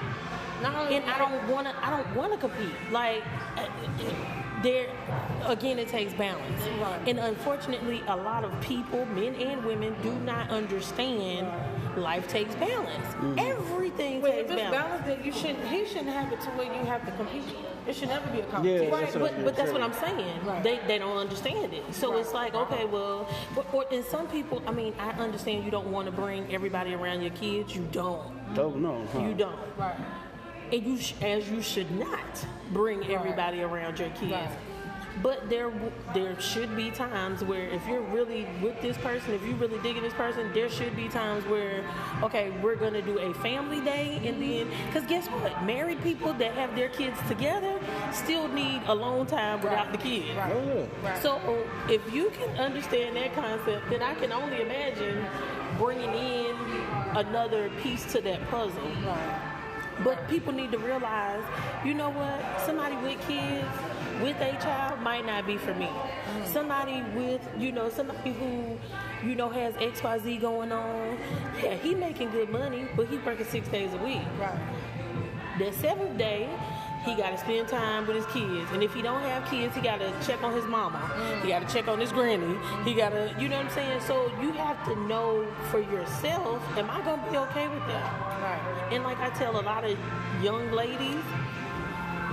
and 0.64 1.04
I 1.10 1.18
don't 1.18 1.48
want 1.48 1.66
to. 1.66 1.74
I 1.84 1.90
don't 1.90 2.16
want 2.16 2.32
to 2.32 2.38
compete. 2.38 2.72
Like 2.90 3.22
uh, 3.56 3.66
there, 4.62 4.86
again, 5.46 5.78
it 5.78 5.88
takes 5.88 6.12
balance. 6.14 6.62
Right. 6.80 7.00
And 7.08 7.18
unfortunately, 7.18 8.02
a 8.06 8.16
lot 8.16 8.44
of 8.44 8.58
people, 8.60 9.04
men 9.06 9.34
and 9.34 9.64
women, 9.64 9.94
do 10.02 10.12
not 10.20 10.50
understand. 10.50 11.48
Life 11.96 12.26
takes 12.28 12.54
balance. 12.54 13.38
Everything 13.38 14.22
Well, 14.22 14.32
takes 14.32 14.44
if 14.44 14.50
it's 14.52 14.62
balance. 14.62 15.04
balanced, 15.04 15.06
then 15.06 15.24
you 15.24 15.32
shouldn't. 15.32 15.68
He 15.68 15.84
shouldn't 15.84 16.08
have 16.08 16.32
it 16.32 16.40
to 16.40 16.48
where 16.50 16.66
you 16.66 16.86
have 16.86 17.04
to 17.04 17.12
compete. 17.12 17.42
It 17.86 17.96
should 17.96 18.08
never 18.08 18.30
be 18.30 18.40
a 18.40 18.44
competition. 18.44 18.88
Yeah, 18.88 18.94
Right, 18.94 19.00
that's 19.04 19.16
what 19.16 19.32
I 19.32 19.34
was 19.34 19.44
but, 19.44 19.44
but 19.44 19.56
that's 19.56 19.72
gonna 19.72 19.88
what 19.88 20.02
I'm 20.02 20.16
saying. 20.16 20.46
Right. 20.46 20.62
They, 20.62 20.80
they 20.86 20.98
don't 20.98 21.16
understand 21.16 21.74
it. 21.74 21.82
So 21.94 22.16
it's 22.16 22.32
like, 22.32 22.54
okay, 22.54 22.84
well, 22.86 23.28
but, 23.54 23.66
or, 23.74 23.84
and 23.92 24.04
some 24.04 24.28
people, 24.28 24.62
I 24.66 24.72
mean, 24.72 24.94
I 24.98 25.10
understand 25.10 25.64
you 25.64 25.70
don't 25.70 25.88
want 25.88 26.06
to 26.06 26.12
bring 26.12 26.50
everybody 26.54 26.94
around 26.94 27.22
your 27.22 27.32
kids. 27.32 27.74
You 27.74 27.86
don't. 27.92 28.54
Don't 28.54 28.80
know. 28.80 29.04
Huh? 29.12 29.20
You 29.20 29.34
don't. 29.34 29.58
Right. 29.76 29.96
And 30.72 30.86
you 30.86 30.98
sh- 30.98 31.14
as 31.20 31.48
you 31.50 31.62
should 31.62 31.90
not 31.92 32.46
bring 32.72 33.04
everybody 33.10 33.62
around 33.62 33.98
your 33.98 34.08
kids. 34.10 34.32
Right. 34.32 34.50
But 35.22 35.50
there 35.50 35.70
w- 35.70 35.92
there 36.14 36.40
should 36.40 36.74
be 36.74 36.90
times 36.90 37.44
where 37.44 37.68
if 37.68 37.86
you're 37.86 38.00
really 38.00 38.46
with 38.62 38.80
this 38.80 38.96
person, 38.96 39.34
if 39.34 39.46
you 39.46 39.54
really 39.56 39.78
digging 39.80 40.02
this 40.02 40.14
person, 40.14 40.50
there 40.54 40.70
should 40.70 40.96
be 40.96 41.08
times 41.08 41.44
where 41.44 41.84
okay, 42.22 42.50
we're 42.62 42.76
gonna 42.76 43.02
do 43.02 43.18
a 43.18 43.34
family 43.34 43.82
day, 43.82 44.22
and 44.24 44.42
then 44.42 44.68
because 44.86 45.02
mm-hmm. 45.02 45.08
guess 45.08 45.26
what, 45.28 45.64
married 45.64 46.02
people 46.02 46.32
that 46.34 46.54
have 46.54 46.74
their 46.74 46.88
kids 46.88 47.18
together 47.28 47.78
still 48.10 48.48
need 48.48 48.80
alone 48.86 49.26
time 49.26 49.60
without 49.60 49.92
the 49.92 49.98
kids. 49.98 50.34
Right. 50.34 50.52
Oh, 50.52 50.88
yeah. 51.02 51.08
Right. 51.08 51.22
So 51.22 51.62
if 51.90 52.12
you 52.12 52.30
can 52.30 52.56
understand 52.56 53.14
that 53.16 53.34
concept, 53.34 53.90
then 53.90 54.02
I 54.02 54.14
can 54.14 54.32
only 54.32 54.62
imagine 54.62 55.26
bringing 55.76 56.14
in 56.14 56.56
another 57.14 57.68
piece 57.82 58.10
to 58.12 58.22
that 58.22 58.48
puzzle. 58.48 58.82
Right. 59.04 59.51
But 60.04 60.28
people 60.28 60.52
need 60.52 60.72
to 60.72 60.78
realize, 60.78 61.44
you 61.84 61.94
know 61.94 62.10
what? 62.10 62.60
Somebody 62.60 62.96
with 62.96 63.20
kids, 63.26 63.68
with 64.22 64.40
a 64.40 64.52
child, 64.62 65.00
might 65.00 65.24
not 65.26 65.46
be 65.46 65.56
for 65.56 65.74
me. 65.74 65.86
Mm-hmm. 65.86 66.52
Somebody 66.52 67.02
with, 67.14 67.46
you 67.58 67.72
know, 67.72 67.88
somebody 67.88 68.32
who, 68.32 68.78
you 69.26 69.34
know, 69.34 69.48
has 69.48 69.74
X, 69.80 70.02
Y, 70.02 70.18
Z 70.18 70.38
going 70.38 70.72
on. 70.72 71.18
Yeah, 71.62 71.74
he 71.74 71.94
making 71.94 72.30
good 72.30 72.50
money, 72.50 72.86
but 72.96 73.08
he 73.08 73.18
working 73.18 73.46
six 73.46 73.68
days 73.68 73.92
a 73.92 73.98
week. 73.98 74.22
Right. 74.38 74.58
The 75.58 75.72
seventh 75.72 76.16
day, 76.18 76.48
he 77.04 77.14
got 77.14 77.30
to 77.30 77.38
spend 77.38 77.68
time 77.68 78.06
with 78.06 78.16
his 78.16 78.26
kids. 78.26 78.70
And 78.72 78.82
if 78.82 78.94
he 78.94 79.02
don't 79.02 79.22
have 79.22 79.48
kids, 79.50 79.74
he 79.74 79.80
got 79.80 79.98
to 79.98 80.12
check 80.24 80.42
on 80.42 80.54
his 80.54 80.64
mama. 80.66 80.98
He 81.42 81.48
got 81.48 81.66
to 81.66 81.74
check 81.74 81.88
on 81.88 81.98
his 81.98 82.12
granny. 82.12 82.56
He 82.84 82.94
got 82.94 83.10
to, 83.10 83.34
you 83.38 83.48
know 83.48 83.56
what 83.56 83.66
I'm 83.66 83.72
saying? 83.72 84.00
So 84.02 84.30
you 84.40 84.52
have 84.52 84.82
to 84.86 84.96
know 85.06 85.46
for 85.70 85.80
yourself, 85.80 86.62
am 86.78 86.90
I 86.90 87.02
going 87.02 87.20
to 87.24 87.30
be 87.30 87.36
okay 87.38 87.68
with 87.68 87.86
that? 87.88 88.32
Right. 88.40 88.88
And 88.92 89.04
like 89.04 89.18
I 89.18 89.30
tell 89.30 89.58
a 89.58 89.62
lot 89.62 89.84
of 89.84 89.98
young 90.42 90.70
ladies, 90.72 91.22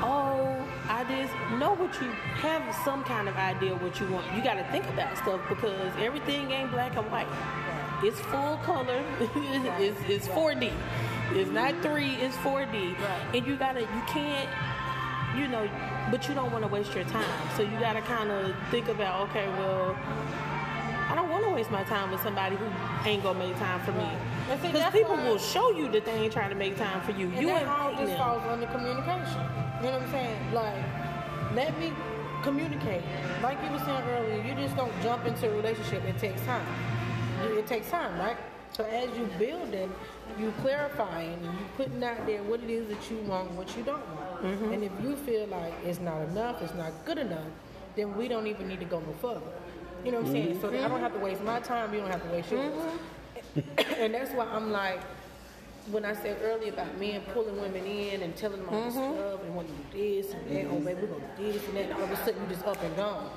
oh, 0.02 0.56
I 0.88 1.04
just 1.04 1.34
know 1.60 1.74
what 1.74 1.94
you 2.02 2.10
have 2.42 2.76
some 2.84 3.04
kind 3.04 3.28
of 3.28 3.36
idea 3.36 3.76
what 3.76 4.00
you 4.00 4.08
want. 4.08 4.26
You 4.36 4.44
got 4.44 4.56
to 4.56 4.64
think 4.72 4.86
about 4.90 5.18
stuff 5.18 5.42
because 5.50 5.92
everything 5.98 6.52
ain't 6.52 6.72
black 6.72 6.96
and 6.96 7.10
white. 7.12 7.28
It's 8.04 8.20
full 8.22 8.58
color. 8.58 9.04
it's, 9.80 10.00
it's 10.08 10.28
4D. 10.30 10.72
It's 11.34 11.52
not 11.52 11.82
three. 11.82 12.16
It's 12.16 12.36
4D. 12.38 12.98
Right. 13.00 13.36
And 13.36 13.46
you 13.46 13.56
gotta. 13.56 13.82
You 13.82 14.04
can't. 14.08 14.50
You 15.38 15.48
know. 15.48 15.70
But 16.12 16.28
you 16.28 16.34
don't 16.34 16.52
want 16.52 16.64
to 16.64 16.68
waste 16.68 16.94
your 16.96 17.04
time. 17.06 17.50
So 17.56 17.64
you 17.64 17.80
gotta 17.80 18.02
kind 18.02 18.32
of 18.32 18.56
think 18.72 18.88
about. 18.88 19.30
Okay, 19.30 19.48
well. 19.50 19.96
I 21.10 21.16
don't 21.16 21.30
want 21.30 21.44
to 21.46 21.50
waste 21.52 21.72
my 21.72 21.84
time 21.86 22.12
with 22.12 22.22
somebody 22.22 22.56
who 22.56 22.66
ain't 23.04 23.24
gonna 23.24 23.40
make 23.40 23.58
time 23.58 23.80
for 23.82 23.92
me. 23.94 24.08
Because 24.62 24.92
people 24.94 25.16
why- 25.16 25.28
will 25.28 25.40
show 25.40 25.72
you 25.72 25.90
that 25.92 26.06
they 26.06 26.12
ain't 26.12 26.32
trying 26.34 26.50
to 26.52 26.56
make 26.56 26.78
time 26.78 27.02
for 27.02 27.12
you. 27.14 27.28
And 27.30 27.42
you 27.42 27.50
all 27.50 27.92
just 27.96 28.06
them. 28.06 28.18
falls 28.18 28.44
under 28.46 28.68
communication. 28.68 29.42
You 29.82 29.90
know 29.90 29.98
what 29.98 30.02
I'm 30.04 30.12
saying? 30.12 30.54
Like, 30.54 30.76
let 31.56 31.78
me 31.80 31.94
communicate. 32.44 33.02
Like 33.42 33.58
you 33.64 33.72
were 33.72 33.80
saying 33.80 34.04
earlier, 34.08 34.44
you 34.44 34.54
just 34.54 34.76
don't 34.76 34.94
jump 35.02 35.26
into 35.26 35.50
a 35.50 35.56
relationship. 35.56 36.04
It 36.06 36.20
takes 36.20 36.42
time. 36.42 36.66
It 37.58 37.66
takes 37.66 37.90
time, 37.90 38.18
right? 38.20 38.38
So 38.72 38.84
as 38.84 39.10
you 39.18 39.28
building, 39.40 39.92
you 40.40 40.54
clarifying 40.62 41.34
and 41.34 41.44
you 41.44 41.66
putting 41.78 42.04
out 42.04 42.26
there 42.26 42.44
what 42.44 42.62
it 42.64 42.70
is 42.70 42.88
that 42.88 43.12
you 43.12 43.18
want, 43.28 43.52
what 43.52 43.76
you 43.76 43.84
don't 43.84 44.06
want. 44.16 44.44
Mm-hmm. 44.44 44.74
And 44.74 44.84
if 44.84 44.92
you 45.02 45.16
feel 45.16 45.48
like 45.48 45.74
it's 45.86 46.00
not 46.00 46.22
enough, 46.22 46.62
it's 46.62 46.74
not 46.74 46.94
good 47.06 47.18
enough, 47.18 47.48
then 47.96 48.16
we 48.16 48.28
don't 48.28 48.48
even 48.48 48.68
need 48.68 48.80
to 48.80 48.86
go 48.86 49.00
no 49.00 49.14
further. 49.22 49.42
You 50.04 50.12
know 50.12 50.20
what 50.20 50.28
I'm 50.28 50.32
saying? 50.32 50.62
So 50.62 50.70
I 50.70 50.72
don't 50.72 50.84
mm-hmm. 50.84 51.00
have 51.00 51.14
to 51.14 51.20
waste 51.20 51.44
my 51.44 51.60
time. 51.60 51.94
You 51.94 52.02
don't 52.02 52.12
have 52.12 52.24
to 52.24 52.30
waste 52.30 52.52
yours. 52.52 52.74
Mm-hmm. 52.74 53.94
and 53.98 54.14
that's 54.14 54.32
why 54.32 54.46
I'm 54.46 54.72
like, 54.72 55.02
when 55.92 56.06
I 56.06 56.14
said 56.14 56.38
earlier 56.44 56.72
about 56.72 56.98
men 57.00 57.22
pulling 57.34 57.60
women 57.60 57.86
in 57.86 58.22
and 58.22 58.36
telling 58.36 58.64
them 58.64 58.70
all 58.74 58.86
this 58.86 58.94
mm-hmm. 58.94 59.16
stuff 59.16 59.44
and 59.44 59.56
wanting 59.56 59.76
to 59.76 59.98
do 59.98 60.22
this 60.22 60.34
and 60.34 60.56
that, 60.56 60.66
oh 60.72 60.80
baby, 60.80 61.02
we're 61.02 61.08
gonna 61.08 61.38
do 61.38 61.52
this 61.52 61.68
and 61.68 61.78
that, 61.78 61.86
and 61.86 61.94
all 61.94 62.04
of 62.04 62.12
a 62.12 62.18
sudden 62.18 62.42
you 62.44 62.56
just 62.56 62.66
up 62.66 62.82
and 62.84 62.96
gone. 62.96 63.30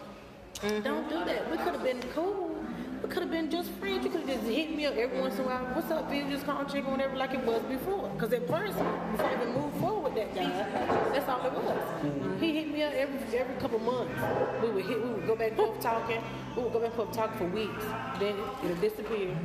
Don't 0.61 1.09
do 1.09 1.25
that. 1.25 1.51
We 1.51 1.57
could 1.57 1.75
have 1.75 1.83
been 1.83 2.03
cool. 2.15 2.62
We 3.03 3.09
could 3.09 3.23
have 3.23 3.33
been 3.33 3.51
just 3.51 3.69
friends. 3.73 4.05
You 4.05 4.11
could 4.13 4.21
have 4.21 4.31
just 4.31 4.49
hit 4.49 4.77
me 4.77 4.87
up 4.87 4.95
every 4.95 5.21
once 5.21 5.35
in 5.35 5.41
a 5.41 5.49
while. 5.49 5.65
What's 5.75 5.91
up, 5.91 6.09
baby? 6.09 6.31
Just 6.31 6.47
call, 6.47 6.65
check, 6.65 6.87
or 6.87 6.93
whatever, 6.93 7.17
like 7.17 7.35
it 7.35 7.45
was 7.45 7.61
before. 7.63 8.09
Because 8.11 8.33
at 8.33 8.47
first, 8.47 8.79
before 8.79 9.27
I 9.27 9.35
even 9.35 9.55
moved 9.55 9.77
forward 9.79 10.15
with 10.15 10.15
that 10.15 10.35
guy, 10.35 10.49
that's 11.11 11.29
all 11.29 11.45
it 11.45 11.53
was. 11.53 12.41
He 12.41 12.53
hit 12.53 12.71
me 12.71 12.83
up 12.85 12.93
every 12.93 13.39
every 13.39 13.57
couple 13.57 13.81
months. 13.81 14.15
We 14.63 14.71
would 14.71 14.85
hit. 14.85 15.03
We 15.03 15.11
would 15.11 15.27
go 15.27 15.35
back 15.35 15.49
and 15.49 15.57
forth 15.57 15.81
talking. 15.81 16.23
We 16.57 16.63
would 16.63 16.73
go 16.73 16.79
back 16.79 16.89
and 16.91 16.97
forth 16.97 17.13
talking 17.13 17.39
for 17.39 17.47
weeks. 17.47 17.85
Then 18.21 18.37
it'll 18.63 18.77
disappear. 18.77 19.37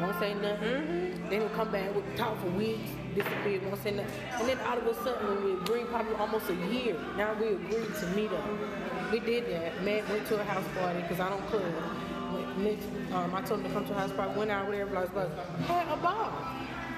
Won't 0.00 0.18
say 0.18 0.32
nothing. 0.34 0.68
Mm-hmm. 0.68 1.28
Then 1.28 1.40
we'll 1.40 1.48
come 1.50 1.70
back. 1.70 1.94
We'll 1.94 2.04
talk 2.16 2.40
for 2.40 2.50
weeks. 2.50 2.88
Disappear. 3.14 3.60
Won't 3.64 3.82
say 3.82 3.90
nothing. 3.90 4.14
And 4.38 4.48
then 4.48 4.58
all 4.60 4.78
of 4.78 4.86
a 4.86 4.94
sudden, 5.04 5.28
when 5.28 5.44
we 5.44 5.52
agreed, 5.60 5.88
probably 5.88 6.14
almost 6.14 6.48
a 6.48 6.54
year. 6.72 6.96
Now 7.18 7.34
we 7.34 7.48
agreed 7.48 7.94
to 8.00 8.06
meet 8.16 8.32
up. 8.32 8.48
We 9.12 9.20
did 9.20 9.46
that. 9.50 9.82
Met, 9.82 10.08
went 10.08 10.26
to 10.28 10.40
a 10.40 10.44
house 10.44 10.64
party 10.74 11.02
because 11.02 11.20
I 11.20 11.28
don't 11.28 11.44
club. 11.48 11.62
Next, 12.58 12.86
um, 13.12 13.34
I 13.34 13.40
told 13.42 13.60
him 13.60 13.66
to 13.66 13.72
come 13.72 13.86
to 13.86 13.92
a 13.92 13.98
house 13.98 14.12
party. 14.12 14.38
Went 14.38 14.50
out, 14.50 14.66
whatever. 14.66 14.90
Blah 14.90 15.06
blah. 15.06 15.26
blah. 15.26 15.44
Had 15.66 15.88
a 15.88 15.96
ball. 15.96 16.32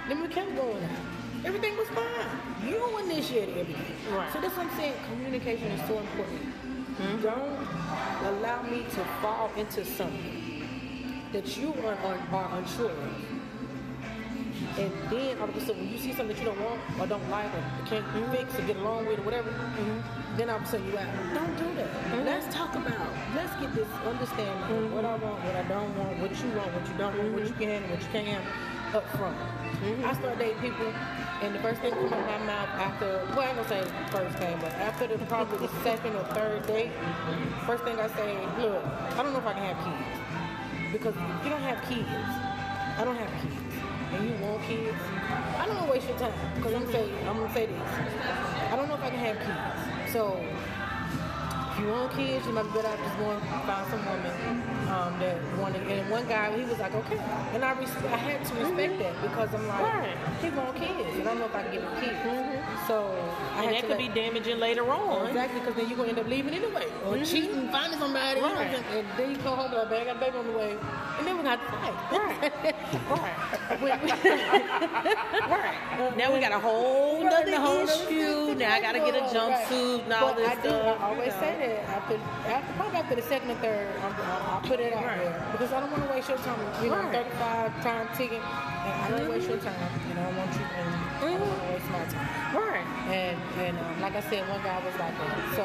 Then 0.09 0.23
we 0.23 0.29
kept 0.29 0.57
going 0.57 0.83
out. 0.83 1.45
Everything 1.45 1.77
was 1.77 1.89
fine. 1.89 2.69
You 2.69 2.99
initiated 2.99 3.57
everything. 3.57 3.97
Right. 4.13 4.33
So 4.33 4.41
that's 4.41 4.57
what 4.57 4.67
I'm 4.67 4.77
saying. 4.77 4.95
Communication 5.11 5.69
is 5.69 5.89
so 5.89 5.99
important. 5.99 7.23
Don't 7.23 7.67
allow 8.25 8.63
me 8.63 8.83
to 8.83 9.05
fall 9.23 9.51
into 9.57 9.85
something 9.85 10.69
that 11.33 11.57
you 11.57 11.73
are, 11.85 11.95
are, 11.95 12.19
are 12.33 12.59
unsure 12.59 12.91
of. 12.91 13.40
And 14.79 14.93
then 15.11 15.39
all 15.39 15.49
of 15.49 15.57
a 15.57 15.61
sudden, 15.61 15.83
when 15.83 15.93
you 15.93 15.99
see 15.99 16.13
something 16.13 16.29
that 16.29 16.39
you 16.39 16.45
don't 16.45 16.61
want 16.61 16.81
or 16.99 17.07
don't 17.07 17.29
like 17.31 17.53
or 17.55 17.65
can't 17.87 18.05
mm-hmm. 18.07 18.33
fix 18.33 18.59
or 18.59 18.63
get 18.63 18.77
along 18.77 19.07
with 19.07 19.19
or 19.19 19.23
whatever, 19.23 19.51
mm-hmm. 19.51 20.37
then 20.37 20.51
all 20.51 20.57
of 20.57 20.63
a 20.63 20.67
sudden 20.67 20.87
you 20.87 20.99
out. 20.99 21.09
Don't 21.35 21.57
do 21.57 21.75
that. 21.77 21.89
Mm-hmm. 21.89 22.25
Let's 22.27 22.55
talk 22.55 22.75
about. 22.75 23.09
Let's 23.35 23.55
get 23.61 23.75
this 23.75 23.89
understanding 24.05 24.77
of 24.77 24.93
what 24.93 25.05
I 25.05 25.17
want, 25.17 25.45
what 25.45 25.57
I 25.57 25.63
don't 25.69 25.97
want, 25.99 26.19
what 26.19 26.31
you 26.31 26.49
want, 26.57 26.73
what 26.73 26.87
you 26.87 26.95
don't 26.99 27.17
want, 27.17 27.33
what 27.33 27.47
you 27.47 27.55
can 27.55 27.69
handle, 27.69 27.91
what 27.91 28.01
you 28.01 28.09
can't 28.13 28.27
handle 28.27 28.53
up 28.95 29.07
front. 29.17 29.37
I 30.05 30.13
start 30.15 30.39
dating 30.39 30.61
people, 30.61 30.93
and 31.43 31.55
the 31.55 31.59
first 31.61 31.81
thing 31.81 31.95
that 31.95 32.09
come 32.11 32.13
out 32.13 32.35
of 32.35 32.41
my 32.41 32.47
mouth 32.47 32.69
after, 32.75 33.25
well, 33.31 33.41
I 33.41 33.47
ain't 33.49 33.57
gonna 33.57 33.69
say 33.69 33.85
first 34.11 34.37
thing, 34.39 34.59
but 34.61 34.73
after 34.73 35.07
the 35.07 35.17
probably 35.27 35.59
the 35.59 35.73
second 35.83 36.17
or 36.17 36.25
third 36.35 36.67
date, 36.67 36.91
first 37.67 37.85
thing 37.85 37.99
I 37.99 38.09
say, 38.09 38.35
look, 38.59 38.85
I 38.85 39.23
don't 39.23 39.33
know 39.33 39.39
if 39.39 39.47
I 39.47 39.53
can 39.55 39.75
have 39.75 39.81
kids. 39.85 40.93
Because 40.93 41.15
you 41.45 41.51
don't 41.51 41.63
have 41.63 41.81
kids, 41.89 42.11
I 43.01 43.05
don't 43.05 43.17
have 43.17 43.33
kids, 43.41 43.55
and 44.13 44.29
you 44.29 44.35
want 44.45 44.63
kids, 44.65 44.99
I 45.57 45.65
don't 45.65 45.77
want 45.77 45.87
to 45.87 45.93
waste 45.93 46.07
your 46.07 46.19
time. 46.19 46.35
Because 46.57 46.75
I'm 46.75 46.83
gonna 46.83 46.93
say, 46.93 47.09
I'm 47.27 47.39
gonna 47.39 47.55
say 47.55 47.65
this, 47.65 47.81
I 48.71 48.77
don't 48.77 48.89
know 48.89 48.95
if 48.97 49.03
I 49.03 49.09
can 49.09 49.19
have 49.21 49.39
kids. 49.39 50.13
So 50.13 50.37
you 51.81 51.87
want 51.89 52.13
kids, 52.13 52.47
you 52.47 52.53
might 52.53 52.63
be 52.65 52.71
better 52.71 52.89
off 52.89 52.99
just 53.03 53.17
going 53.19 53.41
find 53.41 53.91
some 53.91 54.05
woman 54.05 54.33
um, 54.91 55.19
that 55.21 55.37
wanted. 55.59 55.83
And 55.89 56.11
one 56.11 56.27
guy, 56.29 56.57
he 56.57 56.65
was 56.65 56.79
like, 56.79 56.95
okay, 56.95 57.19
and 57.55 57.65
I 57.65 57.73
res- 57.79 57.97
I 57.97 58.17
had 58.17 58.45
to 58.45 58.55
respect 58.55 58.99
that 58.99 59.23
because 59.23 59.55
I'm 59.55 59.67
like, 59.69 59.83
Right. 59.83 60.17
he 60.43 60.51
want 60.51 60.77
kids, 60.77 61.17
and 61.19 61.23
I 61.29 61.31
don't 61.33 61.39
know 61.41 61.47
if 61.47 61.55
I 61.55 61.63
can 61.63 61.73
give 61.73 61.83
him 61.83 61.95
kids. 62.01 62.19
So 62.87 62.97
I 63.57 63.65
And 63.65 63.75
that 63.75 63.81
could 63.83 63.91
let- 63.91 63.99
be 63.99 64.09
damaging 64.09 64.59
later 64.59 64.91
on. 64.91 65.27
Exactly, 65.29 65.61
because 65.61 65.75
then 65.77 65.89
you're 65.89 65.97
gonna 65.97 66.09
end 66.11 66.19
up 66.19 66.27
leaving 66.29 66.55
anyway, 66.55 66.87
or 67.07 67.17
cheating, 67.25 67.69
finding 67.71 67.99
somebody, 68.01 68.41
Right. 68.41 68.75
and 68.95 69.07
then 69.17 69.31
you 69.31 69.39
home 69.43 69.73
like, 69.73 69.89
"Babe, 69.91 70.03
I 70.03 70.05
got 70.07 70.17
a 70.17 70.19
baby 70.21 70.39
on 70.39 70.47
the 70.47 70.53
way," 70.59 70.77
and 71.19 71.27
then 71.27 71.37
we 71.39 71.43
got 71.45 71.59
to 71.61 71.67
fight. 71.73 71.95
Right. 72.13 72.53
right. 75.49 76.17
Now 76.17 76.33
we 76.33 76.41
got 76.41 76.53
a 76.53 76.59
whole 76.59 77.23
Right, 77.23 77.31
nother 77.31 77.51
the 77.51 77.61
whole 77.61 77.87
nother 77.87 77.93
issue. 78.11 78.55
Now 78.57 78.73
I 78.75 78.81
gotta 78.81 78.99
get 78.99 79.15
a 79.17 79.21
Right. 79.21 79.31
jumpsuit 79.31 80.05
and 80.05 80.13
all 80.13 80.29
But 80.29 80.37
this 80.39 80.49
I 80.49 80.55
do, 80.57 80.61
stuff. 80.69 81.01
I 81.01 81.05
always 81.05 81.27
you 81.27 81.33
know. 81.33 81.41
say 81.41 81.57
that 81.61 81.70
after, 81.87 82.17
after 82.47 82.73
probably 82.75 82.99
after 82.99 83.15
the 83.15 83.23
second 83.23 83.51
or 83.51 83.55
third, 83.57 83.87
I'm, 84.03 84.13
I, 84.13 84.59
I 84.63 84.67
put 84.67 84.81
it 84.81 84.93
out 84.93 85.05
Right. 85.05 85.19
there 85.19 85.49
because 85.53 85.73
I 85.73 85.81
don't 85.81 85.91
want 85.93 86.05
to 86.07 86.11
waste 86.11 86.29
your 86.29 86.39
time. 86.39 86.59
You 86.83 86.91
know, 86.91 86.97
Right. 86.97 87.25
35, 87.31 87.83
time 87.83 88.09
ticking, 88.17 88.39
and 88.41 88.45
I 88.45 89.09
don't 89.11 89.19
want 89.21 89.25
to 89.25 89.31
waste 89.39 89.49
your 89.49 89.59
time. 89.59 89.91
And 90.11 90.19
I 90.19 90.23
don't 90.25 90.37
want 90.37 90.53
you, 90.55 90.65
and 90.65 90.89
I 90.89 91.21
don't 91.21 91.41
want 91.41 91.63
to 91.63 91.69
waste 91.73 91.91
my 91.91 92.05
time. 92.11 92.57
Right. 92.57 92.87
And 93.15 93.37
and 93.61 93.79
um, 93.79 94.01
like 94.01 94.17
I 94.17 94.21
said, 94.21 94.49
one 94.49 94.63
guy 94.63 94.79
was 94.85 94.95
like 94.99 95.15
that. 95.19 95.55
So 95.57 95.65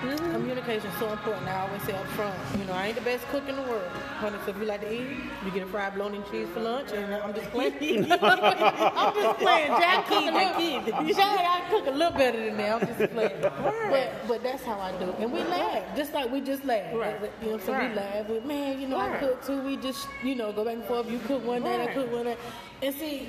Mm-hmm. 0.00 0.32
communication 0.32 0.88
is 0.90 0.98
so 0.98 1.12
important. 1.12 1.46
I 1.46 1.60
always 1.60 1.82
say 1.82 1.92
up 1.92 2.06
front, 2.16 2.34
you 2.58 2.64
know, 2.64 2.72
I 2.72 2.86
ain't 2.86 2.94
the 2.96 3.02
best 3.02 3.26
cook 3.28 3.46
in 3.48 3.56
the 3.56 3.62
world. 3.62 3.90
Honey, 4.20 4.38
so 4.46 4.50
if 4.52 4.56
you 4.56 4.64
like 4.64 4.80
to 4.80 4.90
eat, 4.92 5.18
you 5.44 5.50
get 5.50 5.62
a 5.62 5.66
fried 5.66 5.92
bologna 5.94 6.16
and 6.16 6.26
cheese 6.30 6.48
for 6.54 6.60
lunch, 6.60 6.90
and 6.92 7.14
I'm 7.14 7.34
just 7.34 7.50
playing. 7.50 7.74
I'm 8.12 9.14
just 9.14 9.38
playing. 9.40 9.68
Jack 9.68 10.06
cook 10.06 10.22
a 10.22 10.32
little, 10.32 11.14
Jack, 11.14 11.40
I 11.54 11.66
cook 11.68 11.86
a 11.86 11.90
little 11.90 12.16
better 12.16 12.38
than 12.46 12.56
that. 12.56 12.82
I'm 12.82 12.88
just 12.96 13.12
playing. 13.12 13.40
But 13.42 14.12
but 14.26 14.42
that's 14.42 14.62
how 14.64 14.80
I 14.80 14.92
do. 14.98 15.12
And 15.18 15.30
we 15.32 15.40
laugh, 15.40 15.96
just 15.96 16.14
like 16.14 16.30
we 16.32 16.40
just 16.40 16.64
laugh. 16.64 16.94
Right. 16.94 17.20
You 17.42 17.50
know, 17.52 17.58
so 17.58 17.72
Right. 17.72 17.90
we 17.90 17.96
laugh. 17.96 18.24
But 18.26 18.46
man, 18.46 18.80
you 18.80 18.88
know, 18.88 18.96
I 18.96 19.10
Right. 19.10 19.20
cook 19.20 19.44
too. 19.44 19.60
We 19.60 19.76
just 19.76 20.08
you 20.24 20.34
know 20.34 20.50
go 20.52 20.64
back 20.64 20.74
and 20.76 20.84
forth. 20.84 21.10
You 21.10 21.18
cook 21.26 21.44
one 21.44 21.62
day, 21.62 21.74
I 21.74 21.86
Right. 21.86 21.94
cook 21.94 22.10
one 22.12 22.24
day. 22.24 22.36
And 22.82 22.94
see, 22.94 23.28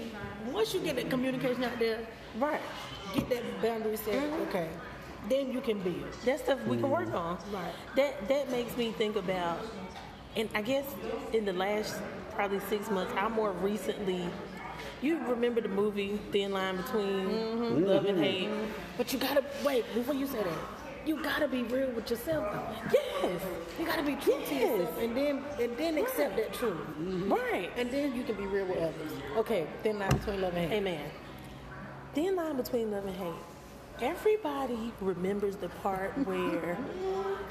once 0.52 0.73
you 0.73 0.80
get 0.80 0.95
that 0.95 1.10
communication 1.10 1.64
out 1.65 1.77
there, 1.80 1.99
Right. 2.39 2.61
get 3.14 3.30
that 3.30 3.43
boundary 3.61 3.98
set, 3.98 4.14
mm-hmm. 4.15 4.41
okay, 4.43 4.69
then 5.30 5.52
you 5.52 5.61
can 5.61 5.80
build. 5.81 6.11
That's 6.26 6.43
stuff 6.43 6.64
we 6.65 6.77
can 6.77 6.89
work 6.89 7.10
mm. 7.10 7.15
on. 7.15 7.38
Right. 7.52 7.73
That 7.95 8.27
that 8.27 8.52
makes 8.52 8.76
me 8.77 8.91
think 8.91 9.15
about, 9.15 9.60
and 10.35 10.49
I 10.56 10.61
guess 10.61 10.85
in 11.34 11.45
the 11.45 11.53
last 11.53 11.95
probably 12.34 12.60
six 12.61 12.89
months, 12.89 13.14
I 13.18 13.27
more 13.30 13.52
recently. 13.52 14.27
You 15.02 15.19
remember 15.27 15.61
the 15.61 15.69
movie 15.69 16.19
Thin 16.31 16.53
Line 16.53 16.77
Between 16.77 17.27
mm-hmm. 17.27 17.85
Love 17.85 18.06
and 18.06 18.18
mm-hmm. 18.18 18.23
Hate? 18.23 18.49
But 18.98 19.14
you 19.14 19.19
gotta 19.19 19.43
wait 19.64 19.85
before 19.93 20.15
you 20.15 20.26
say 20.26 20.41
that. 20.43 20.81
You 21.06 21.22
gotta 21.23 21.48
be 21.48 21.64
real 21.64 21.89
with 21.91 22.10
yourself. 22.10 22.52
Though. 22.52 22.99
Yes. 23.22 23.41
You 23.80 23.85
gotta 23.85 24.03
be 24.03 24.15
true 24.15 24.39
to 24.48 24.56
yourself, 24.56 24.98
and 24.99 25.18
then 25.18 25.43
and 25.60 25.77
then 25.77 25.98
accept 25.98 26.35
that 26.38 26.53
truth, 26.53 26.77
mm-hmm. 26.77 27.31
Right. 27.31 27.72
and 27.77 27.91
then 27.91 28.15
you 28.15 28.23
can 28.23 28.35
be 28.35 28.45
real 28.45 28.65
with 28.65 28.77
others. 28.77 29.11
Okay, 29.38 29.68
thin 29.84 29.99
line 29.99 30.10
between 30.11 30.41
love 30.41 30.56
and 30.56 30.72
hate. 30.72 30.77
Amen. 30.77 31.11
Thin 32.14 32.35
line 32.35 32.57
between 32.57 32.91
love 32.91 33.06
and 33.06 33.15
hate. 33.15 33.34
Everybody 34.01 34.91
remembers 34.99 35.57
the 35.57 35.69
part 35.69 36.11
where 36.25 36.75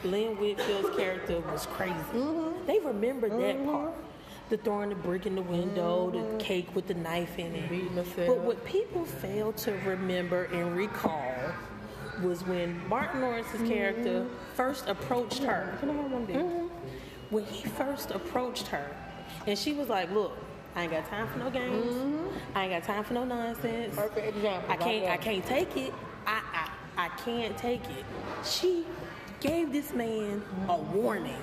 Lynn 0.02 0.36
Whitfield's 0.36 0.96
character 0.96 1.40
was 1.52 1.66
crazy. 1.66 1.94
They 2.66 2.80
remember 2.80 3.28
that 3.28 3.64
part. 3.64 3.92
The 4.48 4.56
throwing 4.56 4.88
the 4.88 4.96
brick 4.96 5.26
in 5.26 5.36
the 5.36 5.42
window, 5.42 6.10
the 6.10 6.42
cake 6.42 6.74
with 6.74 6.88
the 6.88 6.94
knife 6.94 7.38
in 7.38 7.54
it. 7.54 8.26
But 8.26 8.38
what 8.40 8.64
people 8.64 9.04
fail 9.04 9.52
to 9.52 9.72
remember 9.86 10.44
and 10.46 10.76
recall 10.76 11.32
was 12.20 12.44
when 12.44 12.86
Martin 12.88 13.20
Lawrence's 13.20 13.66
character 13.68 14.26
first 14.54 14.88
approached 14.88 15.44
her. 15.44 15.78
Mhm. 15.80 16.68
When 17.30 17.44
he 17.44 17.68
first 17.68 18.10
approached 18.10 18.66
her, 18.68 18.84
and 19.46 19.56
she 19.56 19.72
was 19.72 19.88
like, 19.88 20.10
"Look, 20.10 20.32
I 20.74 20.82
ain't 20.82 20.90
got 20.90 21.08
time 21.08 21.28
for 21.28 21.38
no 21.38 21.48
games. 21.48 21.94
I 22.56 22.64
ain't 22.64 22.72
got 22.72 22.82
time 22.92 23.04
for 23.04 23.14
no 23.14 23.24
nonsense. 23.24 23.94
Perfect 23.94 24.36
example. 24.36 24.72
I 24.72 24.76
can't. 24.76 25.06
I 25.10 25.16
can't 25.16 25.46
take 25.46 25.76
it. 25.76 25.92
I, 26.26 26.40
I 26.96 27.06
I 27.06 27.08
can't 27.24 27.56
take 27.56 27.84
it." 27.90 28.04
She 28.44 28.84
gave 29.40 29.72
this 29.72 29.92
man 29.92 30.42
a 30.68 30.76
warning. 30.76 31.42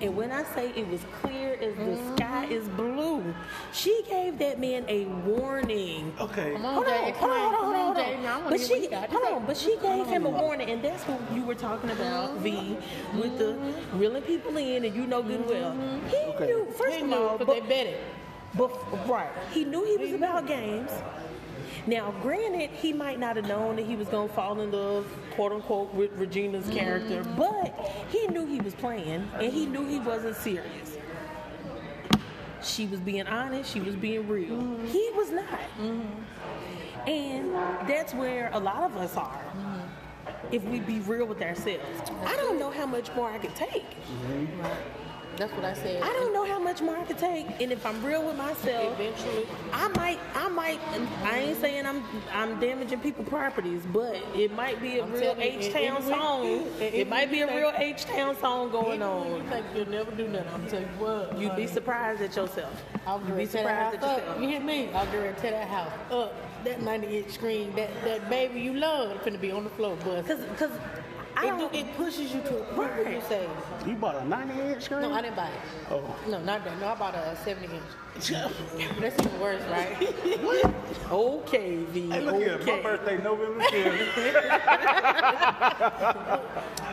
And 0.00 0.16
when 0.16 0.30
I 0.30 0.44
say 0.44 0.72
it 0.76 0.86
was 0.88 1.00
clear 1.20 1.54
as 1.54 1.74
the 1.76 1.82
mm-hmm. 1.82 2.16
sky 2.16 2.44
is 2.46 2.68
blue, 2.68 3.34
she 3.72 4.02
gave 4.08 4.38
that 4.38 4.60
man 4.60 4.84
a 4.88 5.04
warning. 5.06 6.12
Okay. 6.20 6.52
Come 6.52 6.66
on, 6.66 6.74
Hold 6.74 6.86
on, 6.86 7.12
hold 7.14 7.30
on, 7.30 7.54
hold 7.54 7.74
on, 7.74 7.94
hold 7.94 7.96
on. 7.96 8.22
Now 8.22 8.34
I 8.34 8.38
wanna 8.38 8.50
But 8.50 8.60
she, 8.60 8.72
what 8.72 8.82
you 8.82 8.90
got 8.90 9.10
to 9.10 9.16
hold 9.16 9.32
on, 9.34 9.46
but 9.46 9.56
she 9.56 9.76
gave 9.78 10.06
him 10.06 10.26
a 10.26 10.30
warning, 10.30 10.70
and 10.70 10.82
that's 10.82 11.02
what 11.04 11.20
you 11.34 11.44
were 11.44 11.54
talking 11.54 11.90
about, 11.90 12.30
mm-hmm. 12.30 12.42
V, 12.42 12.76
with 13.20 13.38
the 13.38 13.44
mm-hmm. 13.44 13.98
reeling 13.98 14.22
people 14.22 14.56
in, 14.56 14.84
and 14.84 14.94
you 14.94 15.06
know 15.06 15.22
good 15.22 15.48
well. 15.48 15.72
He 16.08 16.16
Okay. 16.16 16.46
knew, 16.46 16.66
first 16.76 16.96
He 16.96 17.02
of 17.02 17.12
all, 17.12 17.38
but 17.38 17.46
but, 17.46 17.54
they 17.54 17.60
bet 17.60 17.86
it. 17.86 18.00
but 18.54 18.70
right, 19.08 19.30
he 19.52 19.64
knew 19.64 19.84
he 19.84 19.96
was 19.96 20.12
about 20.12 20.46
games. 20.46 20.90
Now, 21.90 22.14
granted, 22.22 22.70
he 22.70 22.92
might 22.92 23.18
not 23.18 23.34
have 23.34 23.48
known 23.48 23.74
that 23.74 23.84
he 23.84 23.96
was 23.96 24.06
gonna 24.06 24.28
fall 24.28 24.60
in 24.60 24.70
love, 24.70 25.12
quote 25.34 25.50
unquote, 25.50 25.92
with 25.92 26.12
Regina's 26.12 26.70
character, 26.70 27.24
mm-hmm. 27.24 27.36
but 27.36 28.06
he 28.10 28.28
knew 28.28 28.46
he 28.46 28.60
was 28.60 28.74
playing, 28.76 29.28
and 29.34 29.52
he 29.52 29.66
knew 29.66 29.84
he 29.84 29.98
wasn't 29.98 30.36
serious. 30.36 30.96
She 32.62 32.86
was 32.86 33.00
being 33.00 33.26
honest. 33.26 33.72
She 33.72 33.80
was 33.80 33.96
being 33.96 34.28
real. 34.28 34.50
Mm-hmm. 34.50 34.86
He 34.86 35.10
was 35.16 35.32
not. 35.32 35.48
Mm-hmm. 35.80 37.08
And 37.08 37.54
that's 37.88 38.14
where 38.14 38.50
a 38.52 38.60
lot 38.60 38.84
of 38.84 38.96
us 38.96 39.16
are. 39.16 39.42
If 40.52 40.62
we 40.64 40.78
be 40.78 41.00
real 41.00 41.26
with 41.26 41.42
ourselves. 41.42 42.08
I 42.24 42.36
don't 42.36 42.60
know 42.60 42.70
how 42.70 42.86
much 42.86 43.12
more 43.16 43.32
I 43.32 43.38
could 43.38 43.56
take. 43.56 43.96
That's 45.36 45.52
what 45.54 45.64
I 45.64 45.72
said. 45.74 46.02
I 46.02 46.12
don't 46.12 46.34
know 46.34 46.44
how 46.44 46.58
much 46.58 46.82
more 46.82 46.96
I 46.96 47.04
could 47.04 47.16
take. 47.18 47.46
And 47.60 47.72
if 47.72 47.84
I'm 47.86 48.04
real 48.04 48.26
with 48.26 48.36
myself, 48.36 48.98
Eventually. 49.00 49.46
I 49.72 49.88
might, 49.88 50.18
I 50.34 50.48
might, 50.48 50.80
I 51.24 51.38
ain't 51.38 51.60
saying 51.60 51.86
I'm, 51.86 52.02
I'm 52.32 52.60
damaging 52.60 53.00
people's 53.00 53.28
properties, 53.28 53.82
but 53.92 54.16
it 54.34 54.52
might 54.54 54.80
be 54.82 54.98
a 54.98 55.04
I'm 55.04 55.12
real 55.12 55.34
H 55.38 55.72
Town 55.72 56.02
song. 56.02 56.44
It 56.80 57.08
might 57.08 57.30
be 57.30 57.40
a 57.40 57.46
real 57.56 57.72
H 57.76 58.04
Town 58.04 58.36
song 58.38 58.70
going 58.70 59.00
when 59.00 59.00
you 59.00 59.04
on. 59.04 59.48
think 59.48 59.66
you'll 59.74 59.88
never 59.88 60.10
do 60.10 60.28
nothing, 60.28 60.48
I'm 60.52 60.66
telling 60.68 60.84
you 60.84 61.04
what. 61.04 61.38
You'd 61.38 61.56
be 61.56 61.66
surprised 61.66 62.20
at 62.20 62.36
yourself. 62.36 62.82
I'll 63.06 63.18
You'd 63.20 63.26
be 63.28 63.32
ready 63.32 63.46
to 63.46 63.52
tear 63.52 63.64
that 63.64 63.92
surprised 63.92 64.04
house 64.04 64.04
at 64.04 64.10
up. 64.10 64.18
yourself. 64.18 64.42
You 64.42 64.48
hear 64.48 64.60
me? 64.60 64.88
I'll 64.92 65.06
get 65.06 65.16
ready 65.16 65.36
to 65.36 65.42
that 65.42 65.68
house 65.68 65.92
up. 66.10 66.34
That 66.64 66.82
90 66.82 67.18
inch 67.18 67.30
screen, 67.30 67.74
that, 67.76 67.88
that 68.04 68.28
baby 68.28 68.60
you 68.60 68.74
love, 68.74 69.22
finna 69.22 69.40
be 69.40 69.50
on 69.50 69.64
the 69.64 69.70
floor, 69.70 69.96
bust. 70.04 70.28
Cause, 70.28 70.40
cause 70.58 70.70
I 71.42 71.46
It, 71.46 71.50
do, 71.52 71.58
don't. 71.58 71.74
it 71.74 71.96
pushes 71.96 72.34
you 72.34 72.40
to 72.42 72.58
a 72.58 72.64
point 72.74 72.90
where 72.96 73.10
you 73.12 73.20
say, 73.28 73.48
You 73.86 73.94
bought 73.94 74.16
a 74.16 74.24
90 74.26 74.60
inch 74.60 74.82
screen? 74.84 75.00
no, 75.02 75.12
I 75.12 75.22
didn't 75.22 75.36
buy 75.36 75.48
it. 75.48 75.60
Oh. 75.90 76.02
No, 76.28 76.38
not 76.42 76.64
that. 76.64 76.78
No, 76.80 76.88
I 76.88 76.94
bought 76.96 77.14
a 77.14 77.36
70 77.44 77.66
inch. 77.74 77.82
That's 79.00 79.18
even 79.20 79.40
worse, 79.40 79.62
right? 79.70 79.96
Okay, 81.10 81.76
V. 81.84 82.10
Hey, 82.10 82.20
look 82.20 82.36
here. 82.36 82.58
My 82.66 82.80
birthday, 82.82 83.16
November 83.22 83.64
5th. 83.70 84.90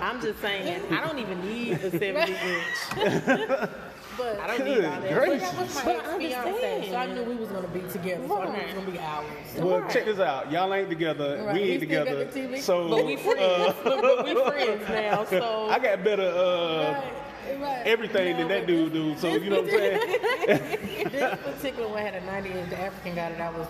I'm 0.01 0.21
just 0.21 0.39
saying, 0.41 0.81
I 0.93 1.01
don't 1.05 1.19
even 1.19 1.41
need 1.45 1.73
a 1.73 1.91
70 1.91 2.31
inch. 2.31 3.69
But 4.17 4.39
I 4.39 4.47
don't 4.47 4.65
need 4.65 4.75
Good 4.75 4.85
all 4.85 5.01
that. 5.01 5.13
gracious. 5.13 5.41
that 5.51 5.61
was 5.61 5.75
my 5.85 5.91
ex 5.93 6.07
I 6.07 6.17
fiance, 6.17 6.89
so 6.89 6.95
I 6.95 7.05
knew 7.13 7.23
we 7.23 7.35
was 7.35 7.49
gonna 7.49 7.67
be 7.67 7.79
together. 7.81 8.27
So 8.27 8.41
I 8.41 8.45
knew 8.45 8.51
it 8.51 8.57
Right. 8.57 8.65
was 8.65 8.73
gonna 8.75 8.91
be 8.91 8.99
hours. 8.99 9.25
Well, 9.57 9.79
Right. 9.81 9.89
check 9.91 10.05
this 10.05 10.19
out. 10.19 10.51
Y'all 10.51 10.73
ain't 10.73 10.89
together. 10.89 11.43
Right. 11.43 11.53
We 11.53 11.61
We 11.61 11.69
ain't 11.71 11.83
still 11.83 12.03
got 12.05 12.09
together. 12.09 12.25
the 12.25 12.39
TV. 12.39 12.61
So 12.61 12.89
But 12.89 13.05
we 13.05 13.15
friends. 13.17 13.39
uh, 13.41 13.73
but 13.83 14.25
we 14.25 14.35
friends 14.43 14.89
now, 14.89 15.25
so. 15.25 15.67
I 15.69 15.79
got 15.79 16.03
better 16.03 16.23
uh, 16.23 17.01
Right, 17.49 17.61
right. 17.61 17.81
everything 17.87 18.37
than 18.37 18.47
No, 18.47 18.53
that 18.55 18.61
but 18.61 18.67
dude 18.67 18.93
do. 18.93 19.15
So 19.17 19.35
you 19.35 19.49
know 19.49 19.61
what 19.61 19.73
I'm 19.73 19.79
saying? 19.79 19.99
this 21.11 21.39
particular 21.41 21.87
one 21.89 22.01
had 22.01 22.15
a 22.15 22.21
90 22.25 22.49
inch. 22.51 22.69
The 22.69 22.79
African 22.81 23.15
guy 23.15 23.29
that 23.31 23.41
I 23.41 23.49
was 23.57 23.67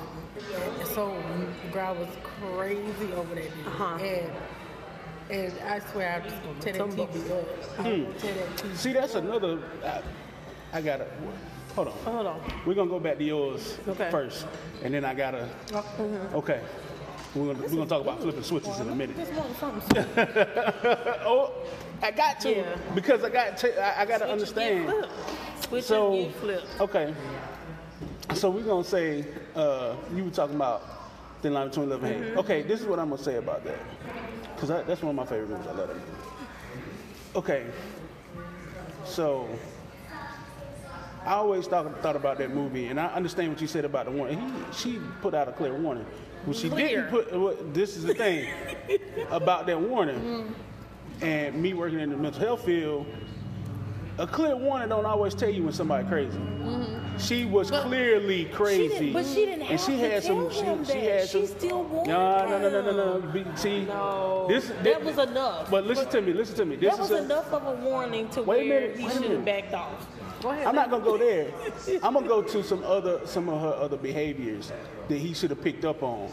so 0.93 1.15
the 1.65 1.71
girl 1.73 1.95
was 1.95 2.07
crazy 2.23 3.11
over 3.15 3.35
that 3.35 3.43
dude. 3.43 3.67
Uh-huh. 3.67 3.95
And 4.03 4.31
and 5.29 5.53
I 5.67 5.79
swear 5.91 6.13
I'm 6.15 6.23
just 6.29 6.41
gonna 6.43 6.59
tear 6.61 6.73
that 6.73 6.87
TV 6.89 7.31
up. 7.31 7.45
I'm 7.79 7.83
gonna 7.83 8.13
tear 8.19 8.33
that 8.33 8.57
TV. 8.57 8.75
See, 8.77 8.93
that's 8.93 9.15
another. 9.15 9.59
I, 9.83 10.01
I 10.73 10.81
gotta. 10.81 11.07
hold 11.75 11.87
on. 11.87 11.93
Hold 12.03 12.27
on. 12.27 12.53
We're 12.65 12.73
gonna 12.73 12.89
go 12.89 12.99
back 12.99 13.17
to 13.17 13.23
yours 13.23 13.77
Okay. 13.87 14.09
first, 14.11 14.45
and 14.83 14.93
then 14.93 15.05
I 15.05 15.13
gotta. 15.13 15.47
Okay. 16.33 16.61
We're 17.35 17.53
gonna, 17.53 17.67
we're 17.67 17.75
gonna 17.75 17.85
talk 17.87 18.01
about 18.01 18.21
flipping 18.21 18.43
switches 18.43 18.79
in 18.79 18.89
a 18.89 18.95
minute. 18.95 19.15
Just 19.17 19.33
want 19.33 19.57
something. 19.57 20.05
Oh, 21.29 21.51
I 22.01 22.11
got 22.11 22.39
to 22.41 22.55
Yeah. 22.55 22.77
because 22.95 23.23
I 23.23 23.29
got 23.29 23.57
to, 23.57 23.97
I, 23.97 24.01
I 24.01 24.05
got 24.05 24.19
to 24.19 24.29
understand. 24.29 25.07
So 25.81 26.31
okay, 26.79 27.13
so 28.33 28.49
we're 28.49 28.63
gonna 28.63 28.83
say 28.83 29.25
uh, 29.55 29.95
you 30.15 30.23
were 30.23 30.29
talking 30.31 30.55
about 30.55 30.83
thin 31.41 31.53
line 31.53 31.67
between 31.69 31.89
love 31.89 32.03
and 32.03 32.13
hate. 32.15 32.23
Mm-hmm. 32.29 32.39
Okay, 32.39 32.61
this 32.61 32.79
is 32.81 32.85
what 32.87 32.99
I'm 32.99 33.09
gonna 33.09 33.21
say 33.21 33.35
about 33.35 33.63
that 33.65 33.79
because 34.55 34.69
that's 34.69 35.01
one 35.01 35.09
of 35.09 35.15
my 35.15 35.25
favorite 35.25 35.49
movies. 35.49 35.67
I 35.67 35.71
love 35.73 35.89
it. 35.89 35.97
Okay, 37.35 37.65
so 39.05 39.47
I 41.27 41.33
always 41.33 41.67
thought 41.67 42.01
thought 42.01 42.15
about 42.15 42.37
that 42.37 42.51
movie, 42.55 42.87
and 42.87 42.97
I 42.99 43.07
understand 43.07 43.49
what 43.51 43.59
you 43.61 43.67
said 43.67 43.83
about 43.83 44.05
the 44.05 44.11
warning. 44.11 44.39
He, 44.39 44.73
she 44.73 44.99
put 45.21 45.33
out 45.33 45.49
a 45.49 45.51
clear 45.51 45.73
warning. 45.73 46.05
What 46.45 46.55
she 46.55 46.69
Clear. 46.69 46.87
didn't 46.87 47.09
put. 47.09 47.33
What, 47.37 47.73
this 47.73 47.97
is 47.97 48.03
the 48.05 48.13
thing 48.13 48.47
about 49.29 49.65
that 49.67 49.79
warning, 49.79 50.19
Mm-hmm. 50.21 51.25
and 51.25 51.61
me 51.61 51.73
working 51.73 51.99
in 51.99 52.11
the 52.11 52.17
mental 52.17 52.39
health 52.39 52.63
field. 52.63 53.05
A 54.19 54.25
clear 54.25 54.55
warning 54.55 54.89
don't 54.89 55.05
always 55.05 55.35
tell 55.35 55.49
you 55.49 55.63
when 55.63 55.73
somebody 55.73 56.07
crazy. 56.07 56.39
She 57.19 57.45
was 57.45 57.69
clearly 57.69 58.45
crazy, 58.45 59.11
Mm-hmm. 59.11 59.13
but 59.13 59.25
she 59.25 59.45
didn't 59.45 59.63
and 59.63 59.79
she 59.79 59.91
to 59.97 59.97
had 59.97 60.23
some. 60.23 60.37
tell 60.49 60.51
She, 60.51 60.61
him 60.61 60.85
she 60.85 60.91
that. 60.93 61.19
had 61.19 61.29
She 61.29 61.45
some. 61.45 61.57
still 61.59 61.83
warned 61.83 62.07
no, 62.09 62.45
no, 62.47 62.57
no, 62.59 62.69
no, 62.69 62.81
no, 62.81 63.19
no. 63.19 63.27
Be- 63.33 63.45
See, 63.55 63.83
No, 63.85 64.45
this 64.47 64.71
that 64.83 65.03
was 65.03 65.17
enough. 65.19 65.69
But 65.69 65.85
listen 65.85 66.07
to 66.09 66.21
me. 66.21 66.31
Listen 66.33 66.55
to 66.55 66.65
me. 66.65 66.77
This 66.77 66.91
that 66.95 66.99
was 67.01 67.11
is 67.11 67.19
a, 67.19 67.23
enough 67.25 67.51
of 67.53 67.67
a 67.67 67.73
warning 67.85 68.29
to 68.29 68.41
Wait 68.43 68.65
a 68.65 68.69
where 68.69 68.81
minute, 68.81 68.97
he 68.97 69.09
should 69.09 69.31
have 69.31 69.43
backed 69.45 69.73
off. 69.73 70.07
Go 70.47 70.53
ahead. 70.53 70.67
I'm 70.67 70.75
not 70.75 70.89
gonna 70.89 71.03
go 71.03 71.17
there. 71.17 71.51
I'm 72.03 72.13
gonna 72.13 72.25
go 72.25 72.41
to 72.41 72.63
some 72.63 72.81
other 72.83 73.19
some 73.27 73.49
of 73.49 73.59
her 73.59 73.73
other 73.73 73.97
behaviors 73.97 74.71
that 75.09 75.17
he 75.17 75.33
should 75.33 75.49
have 75.49 75.61
picked 75.61 75.83
up 75.83 76.01
on, 76.03 76.29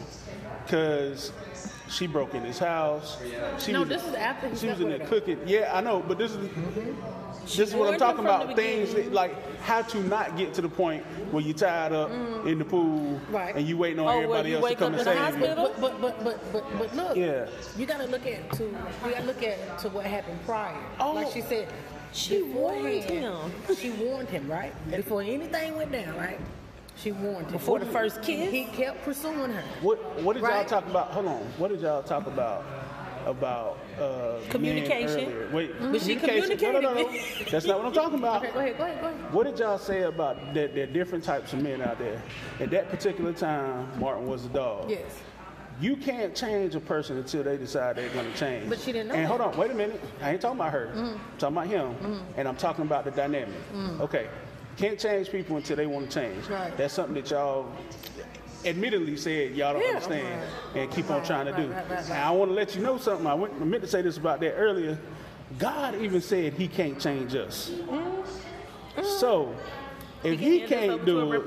cause 0.69 1.33
she 1.89 2.07
broke 2.07 2.33
in 2.35 2.45
his 2.45 2.61
house. 2.61 3.19
She 3.59 3.73
No, 3.73 3.81
was, 3.81 3.89
this 3.89 4.05
is 4.07 4.15
after 4.15 4.49
he 4.49 4.57
she 4.57 4.69
was 4.69 4.81
in 4.81 4.89
there 4.91 5.01
cooking. 5.01 5.41
Yeah, 5.47 5.73
I 5.75 5.81
know, 5.81 6.01
but 6.07 6.17
this 6.17 6.31
is 6.31 6.49
this 7.43 7.71
is 7.71 7.75
what 7.75 7.93
I'm 7.93 7.99
talking 7.99 8.21
about. 8.21 8.55
Things 8.55 8.95
that, 8.95 9.13
like 9.13 9.35
how 9.63 9.83
to 9.83 10.03
not 10.05 10.37
get 10.37 10.55
to 10.55 10.63
the 10.63 10.69
point 10.69 11.05
where 11.33 11.43
you're 11.43 11.55
tied 11.57 11.93
up 11.93 12.11
mm. 12.11 12.47
in 12.47 12.59
the 12.59 12.65
pool 12.65 13.21
Right. 13.31 13.57
and 13.57 13.67
you 13.67 13.77
waiting 13.77 13.99
on 13.99 14.07
Oh, 14.07 14.29
where 14.29 14.39
everybody 14.39 14.51
you 14.51 14.57
else 14.57 14.63
to 14.63 14.65
wake 14.71 14.79
come 14.79 14.95
up 14.95 15.01
and 15.01 15.09
in 15.09 15.15
the 15.17 15.31
save 15.31 15.41
you. 15.41 15.47
hospital? 15.49 15.75
But 15.81 16.01
but 16.01 16.25
but 16.25 16.53
but 16.53 16.79
but 16.79 16.97
look. 16.97 17.17
Yeah. 17.17 17.47
You 17.77 17.87
gotta 17.87 18.07
look 18.07 18.27
at 18.27 18.53
to 18.53 18.65
you 18.65 19.11
gotta 19.11 19.25
look 19.25 19.43
at 19.43 19.79
to 19.81 19.89
what 19.89 20.07
happened 20.07 20.39
prior. 20.47 20.79
Oh. 21.01 21.13
Like 21.15 21.33
she 21.33 21.41
said, 21.43 21.69
She 22.15 22.43
warned 22.43 22.85
beforehand, 22.85 23.53
She 23.77 23.91
warned 23.91 24.29
him, 24.29 24.49
right? 24.51 24.73
Before 24.91 25.21
anything 25.21 25.77
went 25.77 25.91
down, 25.91 26.17
right? 26.17 26.39
She 26.97 27.11
warned 27.11 27.47
him. 27.47 27.53
Before 27.53 27.81
the 27.81 27.87
first 27.87 28.23
kiss? 28.23 28.53
He 28.53 28.65
kept 28.67 29.05
pursuing 29.05 29.51
her. 29.51 29.63
What 29.83 29.99
what 30.23 30.35
did 30.35 30.43
y'all 30.43 30.65
talk 30.65 30.87
about? 30.87 31.09
Hold 31.09 31.27
on. 31.27 31.43
What 31.59 31.69
did 31.73 31.81
y'all 31.81 32.03
talk 32.05 32.27
about? 32.27 32.65
About 33.27 33.79
uh, 33.99 34.37
men 34.39 34.51
Communication. 34.51 35.33
earlier? 35.33 35.49
Wait, 35.51 35.81
But 35.81 36.03
she 36.03 36.15
communication. 36.17 36.75
No, 36.75 36.81
no, 36.81 36.93
no, 36.93 37.03
no. 37.05 37.19
That's 37.51 37.65
not 37.65 37.79
what 37.79 37.87
I'm 37.87 37.93
talking 37.95 38.19
about. 38.19 38.45
Okay, 38.45 38.53
go 38.53 38.59
ahead, 38.61 38.77
go 38.77 38.85
ahead, 38.85 39.01
go 39.01 39.07
ahead. 39.09 39.33
What 39.33 39.47
did 39.47 39.59
y'all 39.59 39.79
say 39.79 40.03
about 40.03 40.53
that? 40.53 40.75
There 40.75 40.85
are 40.85 40.93
different 40.93 41.25
types 41.25 41.55
of 41.55 41.63
men 41.63 41.81
out 41.81 41.99
there. 41.99 42.23
At 42.61 42.71
that 42.73 42.91
particular 42.91 43.33
time, 43.33 43.89
Martin 43.99 44.27
was 44.27 44.45
a 44.45 44.51
dog. 44.51 44.91
Yes. 44.91 45.23
You 45.81 45.97
can't 45.97 46.35
change 46.37 46.75
a 46.75 46.81
person 46.81 47.17
until 47.19 47.43
they 47.43 47.57
decide 47.57 47.97
they're 47.97 48.09
going 48.11 48.31
to 48.31 48.39
change. 48.39 48.69
But 48.69 48.79
she 48.81 48.93
didn't 48.93 49.09
know 49.09 49.15
And 49.15 49.25
that. 49.25 49.29
hold 49.29 49.41
on, 49.41 49.57
wait 49.57 49.71
a 49.71 49.75
minute. 49.75 50.01
I 50.23 50.31
ain't 50.33 50.41
talking 50.41 50.59
about 50.61 50.73
her. 50.73 50.87
Mm-hmm. 50.95 51.01
I'm 51.01 51.21
talking 51.39 51.57
about 51.57 51.67
him. 51.67 51.95
Mm-hmm. 51.95 52.39
And 52.39 52.49
I'm 52.49 52.57
talking 52.57 52.85
about 52.85 53.05
the 53.05 53.11
dynamic. 53.11 53.55
Mm-hmm. 53.73 54.01
Okay. 54.03 54.29
Can't 54.77 54.99
change 54.99 55.31
people 55.31 55.57
until 55.57 55.77
they 55.77 55.87
want 55.87 56.11
to 56.11 56.21
change. 56.21 56.47
Right. 56.49 56.77
That's 56.77 56.95
something 56.95 57.15
that 57.15 57.29
y'all 57.31 57.71
admittedly 58.65 59.17
said 59.17 59.55
y'all 59.55 59.73
don't 59.75 59.83
Yeah. 59.83 59.89
understand 59.89 60.43
and 60.75 60.91
keep 60.91 61.11
on 61.11 61.23
trying 61.25 61.47
to 61.47 61.53
right, 61.53 61.63
do. 61.63 61.69
right, 61.73 61.91
right, 61.91 61.99
right. 61.99 62.05
And 62.11 62.13
I 62.19 62.31
want 62.31 62.51
to 62.51 62.55
let 62.55 62.75
you 62.75 62.83
know 62.83 62.97
something. 62.97 63.27
I, 63.27 63.35
went, 63.35 63.53
I 63.61 63.65
meant 63.65 63.83
to 63.83 63.89
say 63.89 64.01
this 64.03 64.17
about 64.17 64.41
that 64.41 64.55
earlier. 64.55 64.99
God 65.59 65.95
even 65.97 66.21
said 66.21 66.55
he 66.55 66.67
can't 66.69 67.01
change 67.01 67.35
us. 67.35 67.71
Mm-hmm. 67.71 69.03
So, 69.19 69.55
if 70.25 70.41
he, 70.41 70.61
he 70.61 70.67
can't 70.67 71.05
do 71.05 71.33
it. 71.33 71.45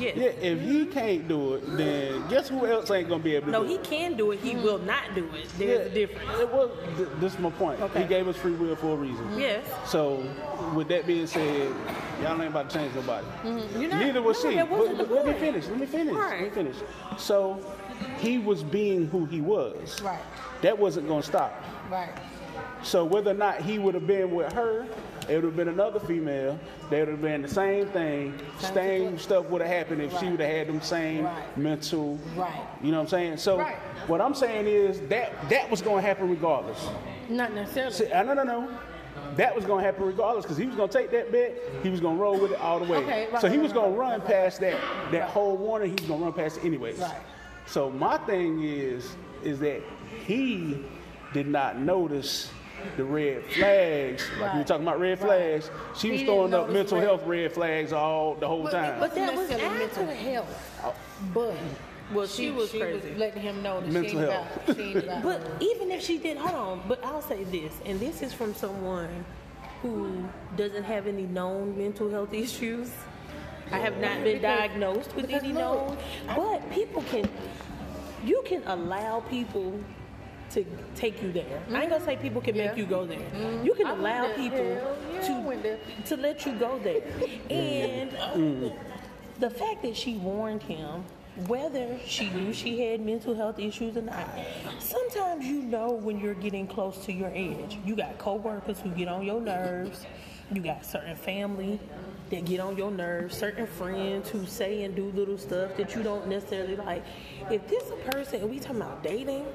Yes. 0.00 0.16
yeah, 0.16 0.24
if 0.24 0.60
he 0.60 0.86
can't 0.86 1.28
do 1.28 1.54
it, 1.54 1.76
then 1.76 2.28
guess 2.28 2.48
who 2.48 2.66
else 2.66 2.90
ain't 2.90 3.08
gonna 3.08 3.22
be 3.22 3.36
able 3.36 3.46
to 3.46 3.52
No, 3.52 3.62
do 3.62 3.68
he 3.68 3.74
it? 3.76 3.84
can 3.84 4.16
do 4.16 4.32
it. 4.32 4.40
He 4.40 4.52
hmm. 4.52 4.62
will 4.62 4.78
not 4.78 5.14
do 5.14 5.28
it. 5.34 5.48
There's 5.56 5.86
a 5.86 5.94
difference. 5.94 6.40
It 6.40 6.52
was, 6.52 6.70
th- 6.96 7.08
this 7.20 7.34
is 7.34 7.38
my 7.38 7.50
point. 7.50 7.80
Okay. 7.80 8.02
He 8.02 8.08
gave 8.08 8.26
us 8.26 8.36
free 8.36 8.52
will 8.52 8.76
for 8.76 8.94
a 8.94 8.96
reason. 8.96 9.24
Hmm. 9.26 9.38
Yes. 9.38 9.66
So, 9.86 10.24
with 10.74 10.88
that 10.88 11.06
being 11.06 11.26
said, 11.26 11.72
y'all 12.22 12.40
ain't 12.40 12.50
about 12.50 12.70
to 12.70 12.78
change 12.78 12.94
nobody. 12.94 13.26
Hmm. 13.26 13.80
You're 13.80 13.90
not. 13.90 14.00
Neither 14.00 14.22
was 14.22 14.42
No, 14.42 14.50
she. 14.50 14.56
that 14.56 14.70
But 14.70 15.10
let 15.10 15.26
me 15.26 15.32
finish. 15.34 15.66
Let 15.68 15.78
me 15.78 15.86
finish. 15.86 16.14
Let 16.14 16.42
me 16.42 16.50
finish. 16.50 16.76
So, 17.16 17.60
he 18.18 18.38
was 18.38 18.62
being 18.62 19.06
who 19.08 19.26
he 19.26 19.40
was. 19.40 20.00
Right. 20.02 20.20
That 20.62 20.78
wasn't 20.78 21.08
gonna 21.08 21.22
stop. 21.22 21.52
Right. 21.90 22.12
So 22.82 23.04
whether 23.04 23.30
or 23.30 23.34
not 23.34 23.60
he 23.60 23.78
would 23.78 23.94
have 23.94 24.06
been 24.06 24.30
with 24.30 24.52
her, 24.52 24.86
it 25.30 25.36
would 25.36 25.44
have 25.44 25.56
been 25.56 25.68
another 25.68 26.00
female. 26.00 26.58
They 26.90 26.98
would 26.98 27.08
have 27.08 27.22
been 27.22 27.42
the 27.42 27.48
same 27.48 27.86
thing. 27.88 28.34
Same 28.58 28.74
Same 28.74 29.18
stuff 29.18 29.46
would 29.46 29.60
have 29.60 29.70
happened 29.70 30.02
if 30.02 30.18
she 30.18 30.28
would 30.28 30.40
have 30.40 30.50
had 30.50 30.66
them 30.66 30.80
same 30.82 31.24
Right. 31.24 31.56
mental. 31.56 32.18
Right. 32.36 32.52
You 32.82 32.90
know 32.90 32.98
what 32.98 33.04
I'm 33.04 33.08
saying? 33.08 33.36
So 33.36 33.58
Right. 33.58 33.76
what 34.08 34.20
I'm 34.20 34.34
saying 34.34 34.66
is 34.66 35.00
that 35.02 35.32
that 35.48 35.70
was 35.70 35.82
going 35.82 36.02
to 36.02 36.06
happen 36.08 36.28
regardless. 36.28 36.84
Not 37.28 37.54
necessarily. 37.54 37.92
See, 37.92 38.08
no, 38.08 38.34
no, 38.34 38.42
no. 38.42 38.68
That 39.36 39.54
was 39.54 39.64
going 39.64 39.80
to 39.80 39.84
happen 39.84 40.04
regardless 40.04 40.44
because 40.44 40.56
he 40.56 40.66
was 40.66 40.74
going 40.74 40.88
to 40.88 40.98
take 40.98 41.12
that 41.12 41.30
bet. 41.30 41.56
He 41.84 41.90
was 41.90 42.00
going 42.00 42.16
to 42.16 42.22
roll 42.22 42.36
with 42.38 42.50
it 42.50 42.60
all 42.60 42.80
the 42.80 42.90
way. 42.90 42.98
Okay, 42.98 43.28
right, 43.30 43.40
so 43.40 43.48
he 43.48 43.54
right, 43.56 43.62
was 43.62 43.70
right, 43.72 43.82
going 43.82 43.92
to 43.92 43.98
run 43.98 44.20
right, 44.20 44.28
past 44.28 44.60
that 44.60 44.80
that 45.12 45.28
whole 45.28 45.56
warning. 45.56 45.90
He 45.90 45.94
was 45.94 46.06
going 46.06 46.18
to 46.20 46.24
run 46.24 46.32
past 46.34 46.56
it 46.58 46.64
anyways. 46.64 46.98
Right. 46.98 47.14
So 47.66 47.88
my 47.88 48.18
thing 48.18 48.64
is 48.64 49.14
is 49.44 49.60
that 49.60 49.80
he 50.26 50.84
did 51.32 51.46
not 51.46 51.78
notice 51.78 52.50
the 52.96 53.04
red 53.04 53.44
flags. 53.44 54.24
Like 54.40 54.52
we 54.54 54.58
were 54.60 54.64
talking 54.64 54.86
about 54.86 55.00
red 55.00 55.20
Right. 55.20 55.26
flags. 55.28 55.70
She 55.96 56.06
He 56.08 56.12
was 56.12 56.20
didn't 56.20 56.26
throwing 56.34 56.54
up 56.54 56.70
mental 56.70 56.98
red- 56.98 57.06
health 57.06 57.22
red 57.26 57.52
flags 57.52 57.92
all 57.92 58.34
the 58.34 58.46
whole 58.48 58.62
But, 58.64 58.72
time. 58.72 59.00
but 59.00 59.14
that 59.14 59.34
was 59.34 59.48
necessarily 59.50 59.78
mental 59.78 60.06
health. 60.06 60.94
But 61.34 61.54
Well, 62.12 62.26
she 62.26 62.50
was 62.50 62.70
crazy. 62.70 63.14
letting 63.16 63.42
him 63.42 63.62
know 63.62 63.80
that 63.80 63.90
Mental 63.90 64.10
she 64.10 64.16
ain't 64.18 64.30
health. 64.32 64.46
about, 64.68 64.76
she 64.76 64.82
ain't 64.82 64.96
about 65.04 65.22
But 65.28 65.40
her. 65.42 65.56
even 65.60 65.90
if 65.92 66.02
she 66.02 66.18
did, 66.18 66.36
hold 66.38 66.54
on. 66.54 66.82
But 66.88 67.04
I'll 67.04 67.22
say 67.22 67.44
this, 67.44 67.72
and 67.84 68.00
this 68.00 68.22
is 68.22 68.32
from 68.32 68.54
someone 68.54 69.24
who 69.82 70.24
doesn't 70.56 70.84
have 70.84 71.06
any 71.06 71.22
known 71.26 71.76
mental 71.78 72.10
health 72.10 72.34
issues. 72.34 72.90
I 73.72 73.78
have 73.78 73.98
not 73.98 74.24
been 74.24 74.38
Because- 74.38 74.58
diagnosed 74.58 75.14
with 75.14 75.28
because 75.28 75.44
any 75.44 75.52
known, 75.52 75.96
but 76.34 76.68
people 76.72 77.02
can. 77.02 77.28
You 78.24 78.42
can 78.44 78.62
allow 78.66 79.20
people 79.20 79.72
to 80.50 80.64
take 80.94 81.22
you 81.22 81.32
there. 81.32 81.62
I 81.72 81.82
ain't 81.82 81.90
gonna 81.90 82.04
say 82.04 82.16
people 82.16 82.40
can 82.40 82.54
Yeah. 82.54 82.68
make 82.68 82.76
you 82.76 82.86
go 82.86 83.06
there. 83.06 83.18
Mm-hmm. 83.18 83.64
You 83.64 83.74
can 83.74 83.86
I 83.86 83.92
allow 83.92 84.32
people 84.34 84.58
yeah, 84.64 85.34
I 85.36 85.38
went 85.40 85.62
there. 85.62 85.78
to 86.06 86.16
to 86.16 86.22
let 86.22 86.44
you 86.46 86.52
go 86.54 86.78
there, 86.78 87.02
and 87.48 88.14
uh, 88.14 88.74
the 89.38 89.50
fact 89.50 89.82
that 89.82 89.96
she 89.96 90.16
warned 90.16 90.62
him, 90.62 91.04
whether 91.46 91.98
she 92.06 92.28
knew 92.30 92.52
she 92.52 92.80
had 92.80 93.00
mental 93.00 93.34
health 93.34 93.58
issues 93.58 93.96
or 93.96 94.02
not, 94.02 94.28
sometimes 94.78 95.46
you 95.46 95.62
know 95.62 95.90
when 95.92 96.18
you're 96.20 96.34
getting 96.34 96.66
close 96.66 96.98
to 97.06 97.12
your 97.12 97.30
edge. 97.34 97.78
You 97.84 97.96
got 97.96 98.18
coworkers 98.18 98.80
who 98.80 98.90
get 98.90 99.08
on 99.08 99.24
your 99.24 99.40
nerves. 99.40 100.04
You 100.52 100.60
got 100.62 100.84
certain 100.84 101.14
family 101.14 101.78
that 102.30 102.44
get 102.44 102.58
on 102.60 102.76
your 102.76 102.90
nerves, 102.90 103.36
certain 103.36 103.66
friends 103.66 104.28
who 104.28 104.44
say 104.46 104.82
and 104.82 104.94
do 104.96 105.04
little 105.14 105.38
stuff 105.38 105.76
that 105.76 105.94
you 105.94 106.02
don't 106.02 106.26
necessarily 106.26 106.74
like. 106.76 107.04
If 107.50 107.68
this 107.68 107.84
a 107.90 108.10
person, 108.10 108.40
and 108.42 108.50
we 108.50 108.58
talking 108.58 108.76
about 108.82 109.02
dating, 109.02 109.46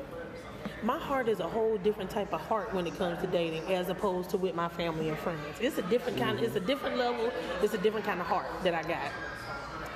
my 0.84 0.98
heart 0.98 1.28
is 1.28 1.40
a 1.40 1.48
whole 1.48 1.78
different 1.78 2.10
type 2.10 2.34
of 2.34 2.42
heart 2.42 2.74
when 2.74 2.86
it 2.88 2.98
comes 2.98 3.20
to 3.22 3.28
dating 3.28 3.64
as 3.74 3.90
opposed 3.90 4.30
to 4.32 4.38
with 4.38 4.56
my 4.56 4.70
family 4.70 5.10
and 5.10 5.18
friends. 5.18 5.42
It's 5.60 5.78
a 5.78 5.82
different 5.84 6.18
kind 6.18 6.40
it's 6.40 6.56
a 6.56 6.60
different 6.60 6.98
level, 6.98 7.32
it's 7.62 7.74
a 7.74 7.78
different 7.78 8.06
kind 8.06 8.20
of 8.20 8.28
heart 8.28 8.48
that 8.64 8.74
I 8.74 8.84
got. 8.84 9.12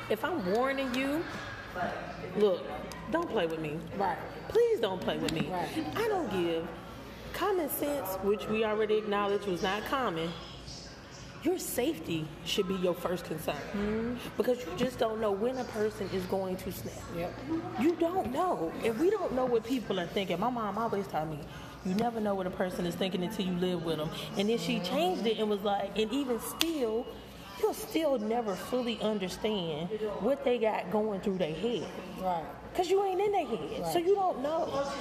If 0.10 0.26
I'm 0.26 0.54
warning 0.54 0.94
you, 0.96 1.24
look, 2.38 2.64
don't 3.12 3.30
play 3.30 3.46
with 3.48 3.60
me. 3.60 3.78
Right. 3.98 4.18
Please 4.48 4.80
don't 4.80 5.00
play 5.00 5.18
with 5.18 5.32
me. 5.34 5.50
Right. 5.52 5.86
I 5.96 6.08
don't 6.08 6.32
give 6.32 6.68
common 7.34 7.70
sense, 7.70 8.16
which 8.24 8.48
we 8.48 8.66
already 8.66 8.98
acknowledged 8.98 9.46
was 9.46 9.62
not 9.64 9.86
common. 9.86 10.30
Your 11.44 11.57
safety 11.57 12.28
should 12.45 12.68
be 12.68 12.76
your 12.76 12.94
first 12.94 13.24
concern 13.24 13.56
mm-hmm. 13.56 14.16
because 14.36 14.60
you 14.60 14.72
just 14.76 14.99
don't 14.99 15.22
know 15.22 15.32
when 15.32 15.57
a 15.57 15.64
person 15.66 16.10
is 16.14 16.24
going 16.26 16.57
to 16.57 16.72
snap. 16.72 16.94
Yep. 17.16 17.34
You 17.80 17.95
don't 17.95 18.34
know. 18.34 18.74
If 18.84 18.98
we 18.98 19.10
don't 19.10 19.34
know 19.34 19.45
what 19.45 19.64
people 19.64 19.99
are 19.99 20.07
thinking, 20.07 20.38
my 20.40 20.49
mom 20.49 20.78
always 20.78 21.07
taught 21.07 21.30
me, 21.30 21.40
you 21.86 21.94
never 21.95 22.20
know 22.20 22.36
what 22.36 22.45
a 22.45 22.52
person 22.52 22.86
is 22.86 22.94
thinking 22.95 23.24
until 23.24 23.45
you 23.45 23.53
live 23.53 23.86
with 23.86 23.98
them. 23.98 24.10
And 24.38 24.49
then 24.49 24.57
she 24.57 24.80
changed 24.82 25.26
it 25.26 25.40
and 25.40 25.49
was 25.49 25.61
like, 25.61 25.98
and 25.98 26.11
even 26.11 26.41
still, 26.41 27.07
you'll 27.61 27.74
still 27.74 28.20
never 28.20 28.53
fully 28.56 28.99
understand 29.02 29.90
what 30.20 30.44
they 30.44 30.57
got 30.57 30.91
going 30.91 31.22
through 31.22 31.38
their 31.38 31.53
head. 31.53 31.88
Right. 32.20 32.44
Because 32.72 32.90
you 32.90 33.03
ain't 33.06 33.22
in 33.22 33.32
their 33.32 33.45
head. 33.45 33.94
So 33.94 33.99
you 33.99 34.14
don't 34.14 34.41
know. 34.41 34.91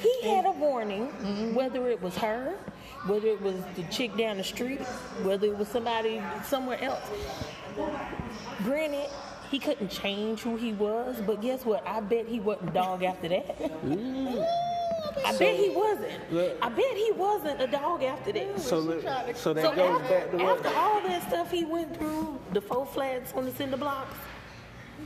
He 0.00 0.28
had 0.28 0.46
a 0.46 0.52
warning, 0.52 1.08
mm-hmm. 1.08 1.54
whether 1.54 1.88
it 1.88 2.00
was 2.00 2.16
her, 2.16 2.56
whether 3.06 3.28
it 3.28 3.40
was 3.40 3.56
the 3.76 3.82
chick 3.84 4.16
down 4.16 4.38
the 4.38 4.44
street, 4.44 4.80
whether 5.22 5.46
it 5.46 5.56
was 5.56 5.68
somebody 5.68 6.22
somewhere 6.44 6.80
else. 6.82 7.02
Granted, 8.64 9.08
he 9.50 9.58
couldn't 9.58 9.90
change 9.90 10.40
who 10.40 10.56
he 10.56 10.72
was, 10.72 11.20
but 11.26 11.40
guess 11.40 11.64
what? 11.64 11.86
I 11.86 12.00
bet 12.00 12.26
he 12.26 12.40
wasn't 12.40 12.72
dog 12.74 13.02
after 13.04 13.28
that. 13.28 13.56
I 15.24 15.36
bet 15.38 15.56
he 15.56 15.70
wasn't. 15.70 16.32
Look. 16.32 16.56
I 16.62 16.68
bet 16.68 16.96
he 16.96 17.12
wasn't 17.12 17.60
a 17.60 17.66
dog 17.66 18.02
after 18.02 18.32
that. 18.32 18.60
So, 18.60 18.80
that- 18.82 19.36
so 19.36 19.52
that 19.54 19.62
So 19.64 19.74
goes 19.74 20.00
after, 20.00 20.14
back 20.14 20.30
to 20.32 20.36
what? 20.38 20.66
after 20.66 20.78
all 20.78 21.00
that 21.02 21.22
stuff 21.28 21.50
he 21.50 21.64
went 21.64 21.96
through, 21.96 22.38
the 22.52 22.60
four 22.60 22.86
flats 22.86 23.32
on 23.34 23.44
the 23.44 23.52
cinder 23.52 23.76
blocks, 23.76 24.14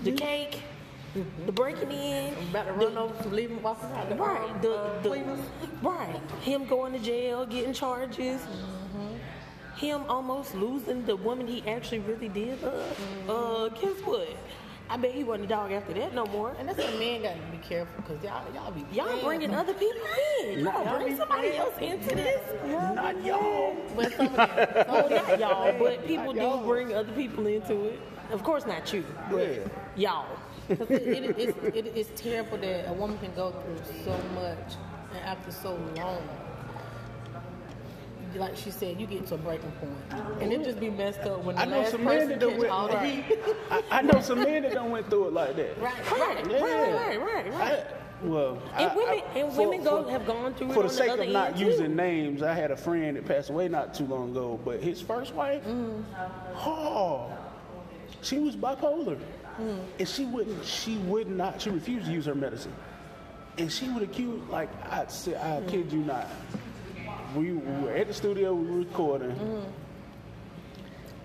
the 0.02 0.12
cake, 0.12 0.62
the 1.46 1.52
breaking 1.52 1.90
in, 1.90 2.32
About 2.50 2.66
to 2.66 2.72
run 2.74 2.96
over, 2.96 3.28
leave 3.30 3.50
him 3.50 3.62
walking 3.62 3.90
out. 3.92 4.08
the, 4.08 4.14
right, 4.16 4.50
um, 4.50 4.60
the, 4.62 4.74
uh, 4.74 5.02
the 5.02 5.10
right, 5.82 6.20
him 6.42 6.66
going 6.66 6.92
to 6.92 6.98
jail, 6.98 7.46
getting 7.46 7.72
charges, 7.72 8.40
Mm-hmm. 8.40 9.16
him 9.76 10.02
almost 10.08 10.54
losing 10.54 11.04
the 11.06 11.16
woman 11.16 11.46
he 11.46 11.62
actually 11.68 12.00
really 12.00 12.28
did 12.28 12.62
love. 12.62 12.74
Mm-hmm. 12.98 13.30
Uh, 13.30 13.68
guess 13.68 14.00
what? 14.04 14.28
I 14.88 14.96
bet 14.96 15.12
he 15.12 15.22
wasn't 15.22 15.44
a 15.44 15.48
dog 15.48 15.70
after 15.70 15.92
that 15.94 16.12
no 16.14 16.26
more. 16.26 16.52
And 16.58 16.68
that's 16.68 16.78
what 16.78 16.98
men 16.98 17.22
got 17.22 17.34
to 17.36 17.56
be 17.56 17.58
careful 17.58 18.02
because 18.02 18.22
y'all, 18.24 18.42
y'all 18.52 18.72
be 18.72 18.84
Y'all 18.92 19.22
bringing 19.22 19.54
other 19.54 19.72
people 19.72 20.00
in. 20.42 20.58
Y'all 20.64 20.84
Y'all 20.84 20.98
bring 20.98 21.16
somebody 21.16 21.56
else 21.56 21.74
into 21.80 22.12
this. 22.16 22.40
Not 22.66 23.24
y'all. 23.24 23.76
But 23.94 24.12
some 24.16 24.26
of 24.26 24.34
them, 24.34 24.68
some 24.74 24.84
Oh, 24.88 25.04
of 25.06 25.10
not 25.28 25.38
y'all, 25.38 25.78
but 25.78 26.04
people 26.08 26.32
do 26.32 26.60
bring 26.66 26.92
other 26.92 27.12
people 27.12 27.46
into 27.46 27.84
it. 27.84 28.00
Of 28.32 28.42
course, 28.42 28.66
not 28.66 28.92
you, 28.92 29.04
but 29.30 29.60
y'all. 29.96 30.26
It, 30.70 30.90
it, 30.90 31.38
it's, 31.38 31.58
it, 31.76 31.86
it's 31.96 32.20
terrible 32.20 32.58
that 32.58 32.88
a 32.88 32.92
woman 32.92 33.18
can 33.18 33.32
go 33.34 33.50
through 33.52 33.78
so 34.04 34.16
much 34.34 34.74
and 35.14 35.24
after 35.24 35.50
so 35.50 35.78
long. 35.96 36.22
Like 38.36 38.56
she 38.56 38.70
said, 38.70 39.00
you 39.00 39.08
get 39.08 39.26
to 39.26 39.34
a 39.34 39.38
breaking 39.38 39.72
point, 39.72 40.22
and 40.40 40.52
it 40.52 40.62
just 40.62 40.78
be 40.78 40.88
messed 40.88 41.18
up 41.22 41.42
when 41.42 41.56
the 41.56 41.62
I 41.62 41.64
know 41.64 41.80
last 41.80 41.90
some 41.90 42.04
men 42.04 42.14
person 42.14 42.28
that 42.28 42.38
done 42.40 42.58
went. 42.58 42.70
all 42.70 42.86
the 42.86 43.00
heat. 43.00 43.24
I, 43.72 43.82
I 43.90 44.02
know 44.02 44.20
some 44.20 44.38
men 44.44 44.62
that 44.62 44.72
done 44.72 44.90
went 44.92 45.10
through 45.10 45.28
it 45.28 45.32
like 45.32 45.56
that. 45.56 45.76
Right, 45.80 46.10
Right, 46.12 46.46
right. 46.46 46.62
right, 46.62 46.92
right, 46.94 47.20
right, 47.20 47.52
right. 47.54 47.60
I, 47.80 47.84
well, 48.24 48.62
And 48.76 48.88
I- 48.90 48.94
women 48.94 49.20
and 49.34 49.52
for- 49.52 49.68
women 49.68 49.82
go 49.84 50.04
for- 50.04 50.10
have 50.12 50.26
gone 50.28 50.54
through 50.54 50.70
it 50.70 50.74
For 50.74 50.82
the 50.84 50.88
sake 50.90 51.16
the 51.16 51.22
of 51.22 51.28
not 51.30 51.56
using 51.58 51.86
too. 51.88 51.94
names, 51.96 52.42
I 52.44 52.54
had 52.54 52.70
a 52.70 52.76
friend 52.76 53.16
that 53.16 53.26
passed 53.26 53.50
away 53.50 53.66
not 53.68 53.94
too 53.94 54.04
long 54.04 54.30
ago, 54.30 54.60
but 54.64 54.78
his 54.80 55.00
first 55.00 55.34
wife, 55.34 55.64
Mm. 55.66 56.04
oh, 56.54 57.32
she 58.22 58.38
was 58.38 58.54
bipolar, 58.54 59.18
Mm. 59.58 59.78
and 59.98 60.08
she 60.08 60.24
wouldn't, 60.24 60.64
she 60.64 60.96
would 60.98 61.28
not, 61.28 61.60
she 61.60 61.70
refused 61.70 62.06
to 62.06 62.12
use 62.12 62.26
her 62.26 62.34
medicine, 62.34 62.72
and 63.58 63.70
she 63.70 63.88
would 63.88 64.02
accuse, 64.02 64.40
like 64.48 64.68
I 64.90 65.06
said, 65.08 65.34
I 65.36 65.60
Mm. 65.60 65.68
kid 65.68 65.92
you 65.92 65.98
not, 66.00 66.28
we, 67.36 67.52
we 67.52 67.82
were 67.84 67.92
at 67.92 68.06
the 68.08 68.14
studio, 68.14 68.54
we 68.54 68.70
were 68.70 68.78
recording. 68.78 69.30
Mm. 69.32 69.64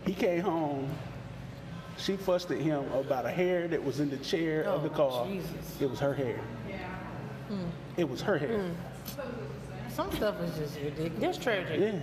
He 0.06 0.14
came 0.14 0.42
home. 0.42 0.90
She 1.98 2.16
fussed 2.18 2.52
at 2.52 2.60
him 2.60 2.84
about 2.94 3.26
a 3.26 3.32
hair 3.32 3.68
that 3.70 3.84
was 3.84 4.00
in 4.00 4.10
the 4.10 4.18
chair 4.18 4.64
of 4.66 4.84
the 4.84 4.90
Oh, 5.02 5.10
car. 5.10 5.28
Jesus. 5.28 5.82
It 5.82 5.90
was 5.90 6.00
her 6.00 6.14
hair. 6.14 6.40
Yeah. 6.70 7.56
It 7.98 8.08
was 8.10 8.22
her 8.22 8.38
hair. 8.38 8.70
Some 9.90 10.12
stuff 10.12 10.40
is 10.42 10.58
just 10.58 10.76
ridiculous. 10.76 11.20
That's 11.20 11.38
tragic. 11.38 11.80
Yeah. 11.80 12.00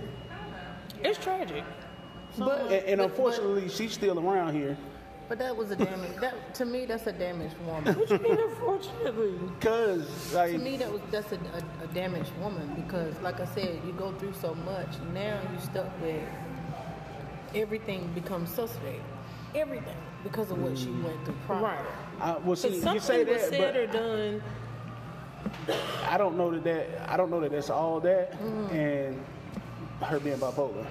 It's 1.07 1.19
tragic. 1.19 1.63
But 2.39 2.61
And, 2.63 2.71
and 2.73 2.97
but- 2.97 3.09
unfortunately, 3.11 3.69
she's 3.69 3.93
still 3.93 4.19
around 4.19 4.55
here 4.55 4.75
but, 5.29 5.39
that 5.39 5.55
was 5.55 5.71
a 5.71 5.75
damage. 5.75 6.15
That 6.19 6.53
to 6.55 6.65
me, 6.65 6.85
that's 6.85 7.07
a 7.07 7.11
damaged 7.13 7.55
woman. 7.65 7.95
What 7.95 8.09
you 8.09 8.19
mean, 8.19 8.39
unfortunately? 8.39 9.33
because, 9.59 10.33
like, 10.33 10.51
to 10.51 10.57
me, 10.57 10.77
that 10.77 10.91
was 10.91 11.01
that's 11.11 11.31
a, 11.31 11.35
a, 11.35 11.83
a 11.83 11.87
damaged 11.93 12.31
woman 12.39 12.73
because, 12.75 13.19
like 13.21 13.39
I 13.39 13.45
said, 13.45 13.79
you 13.85 13.93
go 13.93 14.11
through 14.13 14.33
so 14.33 14.53
much. 14.55 14.89
Now 15.13 15.39
you 15.51 15.59
stuck 15.59 15.89
with 16.01 16.23
everything 17.55 18.11
becomes 18.13 18.49
suspect. 18.49 19.01
Everything 19.55 19.95
because 20.23 20.49
of 20.51 20.57
what 20.59 20.77
she 20.77 20.89
went 20.89 21.23
through 21.25 21.35
prior. 21.45 21.61
Right. 21.61 21.85
I, 22.19 22.37
well, 22.37 22.55
see, 22.55 22.69
you 22.69 22.75
say 22.75 22.81
something 22.99 23.27
was 23.27 23.41
that, 23.41 23.49
said 23.49 23.75
or 23.75 23.87
done. 23.87 24.43
I 26.09 26.17
don't 26.17 26.37
know 26.37 26.51
that 26.51 26.63
that 26.63 27.09
I 27.11 27.17
don't 27.17 27.29
know 27.29 27.39
that 27.41 27.51
that's 27.51 27.69
all 27.69 27.99
that, 28.01 28.31
Mm. 28.41 28.71
and 28.71 29.25
her 30.01 30.19
being 30.19 30.37
bipolar. 30.37 30.85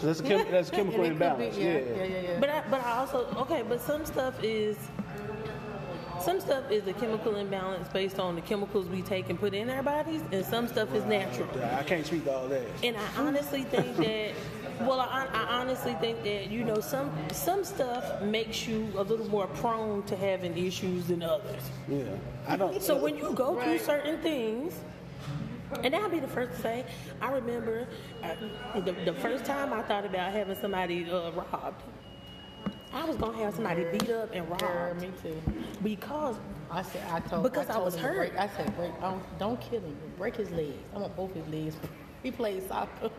So 0.00 0.06
that's 0.06 0.20
a 0.20 0.22
chem- 0.22 0.46
that's 0.50 0.68
a 0.68 0.72
chemical 0.72 1.04
And 1.04 1.12
it 1.12 1.18
could 1.18 1.18
be- 1.18 1.24
imbalance. 1.24 1.56
yeah, 1.58 1.64
yeah. 1.64 1.78
yeah, 1.78 2.04
yeah, 2.04 2.20
yeah. 2.32 2.40
But 2.40 2.50
I, 2.50 2.62
but 2.70 2.84
I 2.84 2.92
also 2.98 3.26
okay. 3.38 3.62
But 3.68 3.80
some 3.80 4.04
stuff 4.04 4.34
is 4.42 4.76
some 6.20 6.40
stuff 6.40 6.70
is 6.70 6.86
a 6.86 6.92
chemical 6.94 7.36
imbalance 7.36 7.88
based 7.88 8.18
on 8.18 8.34
the 8.34 8.40
chemicals 8.40 8.86
we 8.88 9.02
take 9.02 9.30
and 9.30 9.38
put 9.38 9.54
in 9.54 9.70
our 9.70 9.82
bodies, 9.82 10.20
and 10.32 10.44
some 10.44 10.66
stuff 10.68 10.92
is 10.94 11.04
natural. 11.04 11.48
I 11.72 11.82
can't 11.84 12.04
speak 12.04 12.24
to 12.24 12.32
all 12.36 12.48
that. 12.48 12.66
And 12.82 12.96
I 12.96 13.20
honestly 13.22 13.62
think 13.62 13.96
that, 14.04 14.32
well, 14.80 15.00
I, 15.00 15.26
I 15.32 15.58
honestly 15.60 15.94
think 16.00 16.22
that 16.24 16.50
you 16.50 16.64
know 16.64 16.80
some 16.80 17.10
some 17.32 17.64
stuff 17.64 18.20
makes 18.22 18.66
you 18.66 18.88
a 18.96 19.02
little 19.02 19.28
more 19.28 19.46
prone 19.46 20.02
to 20.04 20.16
having 20.16 20.56
issues 20.58 21.06
than 21.06 21.22
others. 21.22 21.62
Yeah, 21.88 22.02
I 22.48 22.56
don't. 22.56 22.82
So 22.82 22.96
when 22.96 23.16
you 23.16 23.32
go 23.34 23.60
through 23.62 23.78
certain 23.78 24.18
things, 24.20 24.74
and 25.82 25.94
I'll 25.94 26.08
be 26.08 26.20
the 26.20 26.28
first 26.28 26.52
to 26.56 26.62
say, 26.62 26.84
I 27.20 27.30
remember 27.32 27.86
uh, 28.22 28.80
the, 28.80 28.92
the 28.92 29.14
first 29.14 29.44
time 29.44 29.72
I 29.72 29.82
thought 29.82 30.04
about 30.04 30.32
having 30.32 30.56
somebody 30.56 31.10
uh, 31.10 31.30
robbed. 31.32 31.82
I 32.92 33.04
was 33.04 33.16
gonna 33.16 33.36
have 33.38 33.54
somebody 33.54 33.84
beat 33.92 34.08
up 34.10 34.30
and 34.32 34.48
Girl, 34.58 34.70
robbed 34.70 35.02
me 35.02 35.12
too. 35.22 35.40
because 35.82 36.36
I 36.70 36.82
said 36.82 37.02
I 37.10 37.20
told 37.20 37.42
Because 37.42 37.68
I 37.68 37.74
told 37.74 37.84
was 37.86 37.94
him 37.96 38.02
hurt. 38.02 38.16
Break, 38.16 38.36
I 38.36 38.48
said 38.56 38.74
break. 38.76 38.98
Don't, 39.00 39.38
don't 39.38 39.60
kill 39.60 39.80
him. 39.80 39.96
Break 40.16 40.36
his 40.36 40.50
legs. 40.50 40.74
I 40.94 40.98
want 40.98 41.14
both 41.16 41.34
his 41.34 41.46
legs. 41.48 41.76
He 42.20 42.32
plays 42.32 42.64
soccer. 42.66 43.10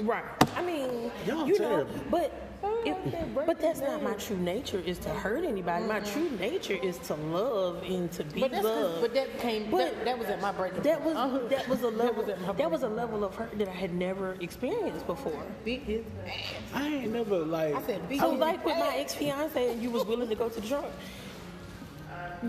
right. 0.00 0.24
I 0.56 0.62
mean, 0.62 1.12
Y'all 1.24 1.46
you 1.46 1.56
know, 1.60 1.86
but. 2.10 2.49
Oh, 2.86 2.88
It, 3.04 3.34
but 3.46 3.60
that's 3.60 3.80
not 3.80 4.02
my 4.02 4.14
true 4.14 4.36
nature. 4.36 4.78
Is 4.84 4.98
to 5.00 5.10
hurt 5.10 5.44
anybody. 5.44 5.84
My 5.84 6.00
true 6.00 6.30
nature 6.38 6.78
is 6.82 6.98
to 7.08 7.14
love 7.14 7.82
and 7.84 8.10
to 8.12 8.24
be 8.24 8.40
but 8.40 8.52
loved. 8.52 9.00
but 9.02 9.14
that 9.14 9.38
came. 9.38 9.70
But 9.70 9.94
that, 9.96 10.04
that 10.04 10.18
was 10.18 10.28
at 10.28 10.40
my 10.40 10.52
breaking. 10.52 10.82
That 10.82 11.02
point. 11.02 11.14
was 11.14 11.16
Uh-huh. 11.16 11.48
that 11.48 11.68
was 11.68 11.82
a 11.82 11.88
level 11.88 12.24
was 12.24 12.56
that 12.56 12.70
was 12.70 12.82
a 12.82 12.88
level 12.88 13.24
of 13.24 13.34
hurt 13.34 13.56
that 13.58 13.68
I 13.68 13.72
had 13.72 13.94
never 13.94 14.36
experienced 14.40 15.06
before. 15.06 15.32
point. 15.32 15.64
Beat 15.64 15.82
his 15.82 16.04
ass. 16.26 16.32
I 16.74 16.86
ain't 16.88 17.12
never 17.12 17.38
like. 17.38 17.74
I 17.74 17.82
said 17.82 18.08
beat 18.08 18.20
So 18.20 18.30
his 18.30 18.40
like 18.40 18.64
with 18.64 18.76
my 18.78 18.96
ex 18.96 19.14
fiance 19.14 19.72
and 19.72 19.82
you 19.82 19.90
was 19.90 20.04
willing 20.04 20.28
to 20.28 20.34
go 20.34 20.48
to 20.48 20.60
the 20.60 20.66
trunk. 20.66 20.86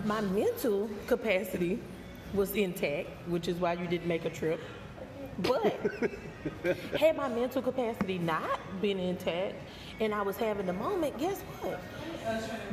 My 0.06 0.22
mental 0.22 0.90
capacity 1.08 1.80
was 2.34 2.52
intact, 2.56 3.10
which 3.28 3.48
is 3.49 3.58
why 3.58 3.74
you 3.74 3.88
didn't 3.88 4.08
make 4.08 4.24
a 4.26 4.30
trip. 4.30 4.60
But 5.40 5.76
had 6.98 7.18
my 7.18 7.28
mental 7.28 7.62
capacity 7.62 8.18
not 8.18 8.60
been 8.82 8.99
intact 8.99 9.56
and 10.02 10.15
I 10.15 10.23
was 10.23 10.36
having 10.36 10.65
the 10.65 10.73
moment, 10.73 11.18
guess 11.19 11.40
what? 11.61 11.80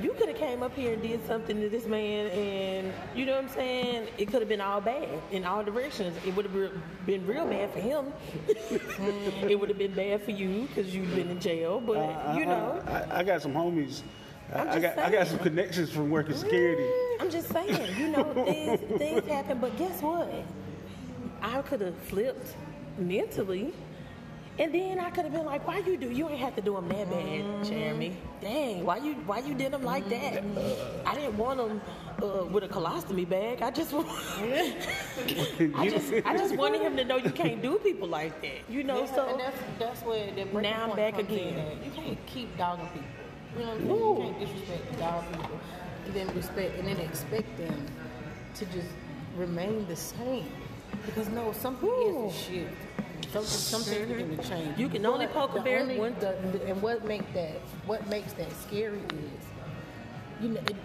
You 0.02 0.12
could 0.12 0.28
have 0.28 0.38
came 0.38 0.62
up 0.62 0.74
here 0.74 0.94
and 0.94 1.02
did 1.02 1.24
something 1.26 1.60
to 1.60 1.68
this 1.68 1.86
man 1.86 2.26
and 2.28 2.92
you 3.14 3.26
know 3.26 3.36
what 3.36 3.44
I'm 3.44 3.50
saying? 3.50 4.08
It 4.16 4.26
could 4.26 4.40
have 4.40 4.48
been 4.48 4.62
all 4.62 4.80
bad 4.80 5.08
in 5.30 5.44
all 5.44 5.62
directions. 5.62 6.16
It 6.26 6.34
would 6.34 6.46
have 6.46 6.72
been 7.06 7.26
real 7.26 7.46
bad 7.46 7.70
for 7.70 7.80
him. 7.80 8.12
it 8.48 9.60
would 9.60 9.68
have 9.68 9.78
been 9.78 9.94
bad 9.94 10.22
for 10.22 10.30
you 10.30 10.66
because 10.68 10.94
you'd 10.94 11.14
been 11.14 11.28
in 11.30 11.38
jail, 11.38 11.80
but 11.80 12.36
you 12.36 12.46
know. 12.46 12.82
I, 12.86 13.20
I 13.20 13.22
got 13.22 13.42
some 13.42 13.52
homies. 13.52 14.02
I, 14.52 14.60
I'm 14.60 14.68
I 14.68 14.80
just 14.80 14.82
got 14.82 14.98
I 14.98 15.10
got 15.10 15.26
some 15.26 15.38
connections 15.38 15.90
from 15.90 16.08
working 16.10 16.34
security. 16.34 16.82
Mm, 16.82 17.20
I'm 17.20 17.30
just 17.30 17.48
saying, 17.50 17.98
you 17.98 18.08
know, 18.08 18.24
things 18.46 18.80
things 18.98 19.26
happen, 19.26 19.58
but 19.58 19.76
guess 19.76 20.00
what? 20.00 20.32
I 21.42 21.60
could 21.62 21.82
have 21.82 21.96
flipped 21.98 22.54
mentally, 22.96 23.74
and 24.58 24.74
then 24.74 24.98
I 24.98 25.10
could 25.10 25.24
have 25.24 25.32
been 25.32 25.46
like, 25.46 25.66
"Why 25.66 25.78
you 25.78 25.96
do? 25.96 26.10
You 26.10 26.28
ain't 26.28 26.40
have 26.40 26.56
to 26.56 26.60
do 26.62 26.74
them 26.74 26.88
that 26.88 27.08
bad, 27.10 27.64
Jeremy. 27.64 28.16
Dang, 28.40 28.84
why 28.84 28.96
you 28.96 29.14
why 29.26 29.38
you 29.38 29.54
did 29.54 29.72
them 29.72 29.84
like 29.84 30.08
that? 30.08 30.42
I 31.06 31.14
didn't 31.14 31.38
want 31.38 31.58
them 31.58 31.80
uh, 32.22 32.44
with 32.44 32.64
a 32.64 32.68
colostomy 32.68 33.28
bag. 33.28 33.62
I 33.62 33.70
just 33.70 33.92
want, 33.94 34.08
I 34.08 35.88
just 35.88 36.12
I 36.26 36.36
just 36.36 36.56
wanted 36.56 36.80
him 36.80 36.96
to 36.96 37.04
know 37.04 37.16
you 37.16 37.30
can't 37.30 37.62
do 37.62 37.78
people 37.78 38.08
like 38.08 38.40
that. 38.42 38.68
You 38.68 38.82
know, 38.82 39.04
Yeah, 39.04 39.14
so 39.14 39.28
and 39.28 39.40
that's 39.40 39.58
that's 39.78 40.02
where 40.02 40.26
the 40.26 40.44
breaking 40.44 40.62
Now 40.62 40.90
I'm 40.90 40.96
back 40.96 41.18
again. 41.18 41.78
You 41.84 41.90
can't 41.92 42.26
keep 42.26 42.56
dogging 42.58 42.88
people. 42.88 43.08
You 43.58 43.64
know 43.64 43.74
what 43.74 43.80
I'm 43.80 43.86
saying? 43.86 43.98
You 43.98 44.22
can't 44.22 44.40
disrespect 44.40 44.98
dog 44.98 45.32
people, 45.32 45.60
and 46.06 46.14
then 46.14 46.36
respect, 46.36 46.78
and 46.78 46.88
then 46.88 46.98
expect 46.98 47.56
them 47.58 47.86
to 48.56 48.64
just 48.66 48.88
remain 49.36 49.86
the 49.86 49.96
same. 49.96 50.50
Because 51.06 51.28
no, 51.28 51.52
something 51.52 51.88
is 51.88 52.34
to 52.34 52.52
shift. 52.52 52.74
Something, 53.32 53.50
something 53.50 54.08
begin 54.08 54.36
to 54.36 54.48
change. 54.48 54.78
You 54.78 54.88
can 54.88 55.04
only 55.04 55.26
poke 55.26 55.54
a 55.54 55.60
bear 55.60 55.80
only- 55.80 55.98
once. 55.98 56.18
the- 56.20 56.36
the- 56.52 56.66
and 56.66 56.80
what 56.80 57.04
make 57.04 57.32
that 57.34 57.60
what 57.86 58.06
makes 58.08 58.32
that 58.34 58.50
scary 58.52 59.00
is, 59.00 59.44
you 60.40 60.48
know, 60.50 60.60
it, 60.60 60.76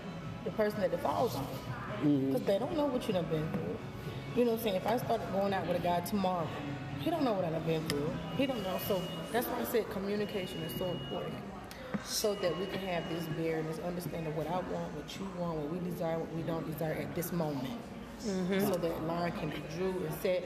the 0.43 0.51
person 0.51 0.81
that 0.81 0.91
it 0.93 0.99
falls 0.99 1.35
on, 1.35 1.43
mm-hmm. 1.43 2.27
because 2.27 2.45
they 2.45 2.59
don't 2.59 2.75
know 2.75 2.85
what 2.85 3.07
you 3.07 3.13
done 3.13 3.25
been 3.25 3.49
through. 3.51 3.77
You 4.35 4.45
know 4.45 4.51
what 4.51 4.57
I'm 4.57 4.63
saying? 4.63 4.75
If 4.75 4.87
I 4.87 4.97
started 4.97 5.31
going 5.31 5.53
out 5.53 5.67
with 5.67 5.77
a 5.77 5.79
guy 5.79 6.01
tomorrow, 6.01 6.47
he 6.99 7.09
don't 7.09 7.23
know 7.23 7.33
what 7.33 7.45
I've 7.45 7.65
been 7.65 7.87
through. 7.87 8.11
He 8.35 8.45
don't 8.45 8.63
know. 8.63 8.77
So 8.87 9.01
that's 9.31 9.47
why 9.47 9.61
I 9.61 9.63
said 9.65 9.89
communication 9.91 10.61
is 10.63 10.77
so 10.77 10.85
important. 10.85 11.35
So 12.03 12.35
that 12.35 12.57
we 12.59 12.65
can 12.65 12.79
have 12.79 13.07
this 13.09 13.23
bear 13.37 13.59
and 13.59 13.69
this 13.69 13.79
understanding 13.79 14.27
of 14.27 14.35
what 14.35 14.47
I 14.47 14.55
want, 14.55 14.93
what 14.95 15.17
you 15.17 15.27
want, 15.39 15.57
what 15.59 15.69
we 15.69 15.89
desire, 15.89 16.17
what 16.17 16.33
we 16.33 16.41
don't 16.41 16.69
desire 16.69 16.93
at 16.93 17.15
this 17.15 17.31
moment. 17.31 17.69
Mm-hmm. 18.25 18.59
so 18.71 18.75
that 18.77 19.03
line 19.03 19.33
can 19.33 19.49
be 19.49 19.61
drew 19.75 19.89
and 19.89 20.13
set, 20.21 20.43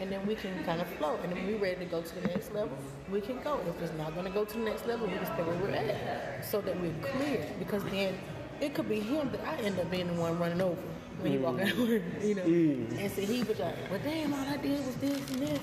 and 0.00 0.10
then 0.10 0.26
we 0.26 0.34
can 0.34 0.64
kind 0.64 0.80
of 0.80 0.88
flow. 0.88 1.18
And 1.22 1.32
then 1.32 1.46
we're 1.46 1.58
ready 1.58 1.76
to 1.76 1.84
go 1.86 2.02
to 2.02 2.14
the 2.20 2.28
next 2.28 2.52
level, 2.52 2.76
we 3.10 3.20
can 3.20 3.40
go. 3.42 3.60
If 3.68 3.82
it's 3.82 3.96
not 3.98 4.14
going 4.14 4.26
to 4.26 4.32
go 4.32 4.44
to 4.44 4.52
the 4.52 4.64
next 4.64 4.86
level, 4.86 5.06
we 5.06 5.14
can 5.14 5.26
stay 5.26 5.42
where 5.42 5.56
we're 5.56 5.70
at, 5.70 6.44
so 6.44 6.60
that 6.60 6.80
we're 6.80 6.94
clear. 7.02 7.46
Because 7.58 7.84
then 7.84 8.18
it 8.60 8.74
could 8.74 8.88
be 8.88 9.00
him 9.00 9.30
that 9.32 9.40
I 9.46 9.56
end 9.62 9.78
up 9.78 9.90
being 9.90 10.06
the 10.08 10.14
one 10.14 10.38
running 10.38 10.60
over 10.60 10.80
when 11.20 11.32
you 11.32 11.40
walk 11.40 11.60
out 11.60 11.70
of 11.70 11.78
work, 11.78 12.02
you 12.22 12.34
know. 12.34 12.42
Mm. 12.42 12.98
And 12.98 13.10
so 13.10 13.22
he 13.22 13.42
was 13.42 13.58
like, 13.58 13.74
"Well, 13.90 14.00
damn, 14.04 14.34
all 14.34 14.46
I 14.46 14.56
did 14.58 14.84
was 14.84 14.96
this 14.96 15.30
and 15.30 15.42
this." 15.42 15.60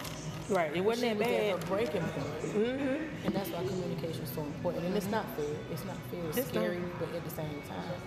Right. 0.49 0.75
It 0.75 0.81
wasn't 0.83 1.19
that 1.19 1.25
She 1.25 1.31
was 1.31 1.41
bad. 1.41 1.53
at 1.55 1.63
her 1.63 1.75
breaking 1.75 2.01
point. 2.01 2.41
Mm-hmm. 2.41 3.25
And 3.25 3.35
that's 3.35 3.49
why 3.49 3.65
communication 3.65 4.23
is 4.23 4.29
so 4.29 4.41
important. 4.41 4.85
And 4.85 4.95
it's 4.97 5.07
not 5.07 5.25
fair. 5.37 5.45
It's 5.71 5.85
not 5.85 5.95
fair. 6.11 6.25
It's, 6.27 6.37
It's 6.37 6.49
scary, 6.49 6.81
but 6.99 7.13
at 7.15 7.23
the 7.23 7.29
same 7.29 7.61
time, 7.67 8.01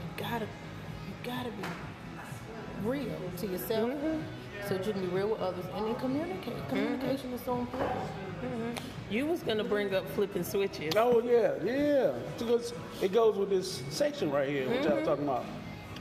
you 0.00 0.24
gotta, 0.24 0.46
you 0.46 1.14
gotta 1.24 1.50
be 1.50 2.88
real 2.88 3.20
to 3.36 3.46
yourself, 3.46 3.90
mm-hmm. 3.90 4.20
So 4.68 4.76
that 4.76 4.86
you 4.86 4.92
can 4.92 5.02
be 5.02 5.08
real 5.08 5.28
with 5.28 5.40
others, 5.40 5.64
and 5.74 5.86
then 5.86 5.94
communicate. 5.96 6.54
Mm-hmm. 6.54 6.68
Communication 6.68 7.32
is 7.32 7.40
so 7.42 7.58
important. 7.58 8.00
Mm-hmm. 8.00 8.70
You 9.10 9.26
was 9.26 9.42
gonna 9.42 9.64
bring 9.64 9.94
up 9.94 10.08
flipping 10.10 10.44
switches. 10.44 10.94
Oh 10.96 11.20
yeah, 11.22 11.54
yeah. 11.64 12.12
Because 12.38 12.72
it 13.00 13.12
goes 13.12 13.36
with 13.36 13.50
this 13.50 13.82
section 13.90 14.30
right 14.30 14.48
here, 14.48 14.68
which 14.68 14.86
I'm 14.86 14.92
mm-hmm. 14.92 15.04
talking 15.04 15.24
about. 15.24 15.44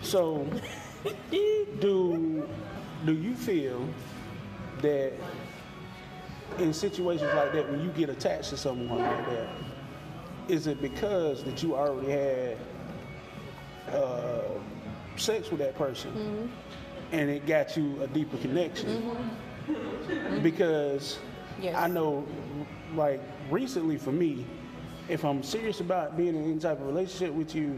So, 0.02 0.48
do 1.32 2.48
do 3.06 3.14
you 3.14 3.36
feel 3.36 3.88
that 4.82 5.14
in 6.60 6.74
situations 6.74 7.34
like 7.34 7.54
that, 7.54 7.70
when 7.70 7.82
you 7.82 7.90
get 7.90 8.10
attached 8.10 8.50
to 8.50 8.58
someone 8.58 9.00
like 9.00 9.26
that, 9.28 9.50
is 10.48 10.68
it 10.68 10.82
because 10.82 11.44
that 11.44 11.64
you 11.64 11.76
already 11.76 12.12
had 12.12 12.58
uh, 13.94 14.42
sex 15.16 15.50
with 15.50 15.60
that 15.60 15.76
person, 15.76 16.52
and 17.12 17.30
it 17.30 17.46
got 17.46 17.76
you 17.78 18.02
a 18.02 18.08
deeper 18.08 18.38
connection? 18.38 19.02
Mm-hmm. 19.68 20.42
Because 20.42 21.20
Yes. 21.62 21.76
I 21.76 21.88
know, 21.88 22.26
like 22.96 23.22
recently 23.52 23.96
for 23.98 24.12
me, 24.12 24.46
if 25.10 25.24
I'm 25.24 25.44
serious 25.44 25.80
about 25.80 26.18
being 26.18 26.36
in 26.36 26.44
any 26.44 26.60
type 26.60 26.80
of 26.80 26.88
relationship 26.88 27.34
with 27.34 27.54
you, 27.54 27.78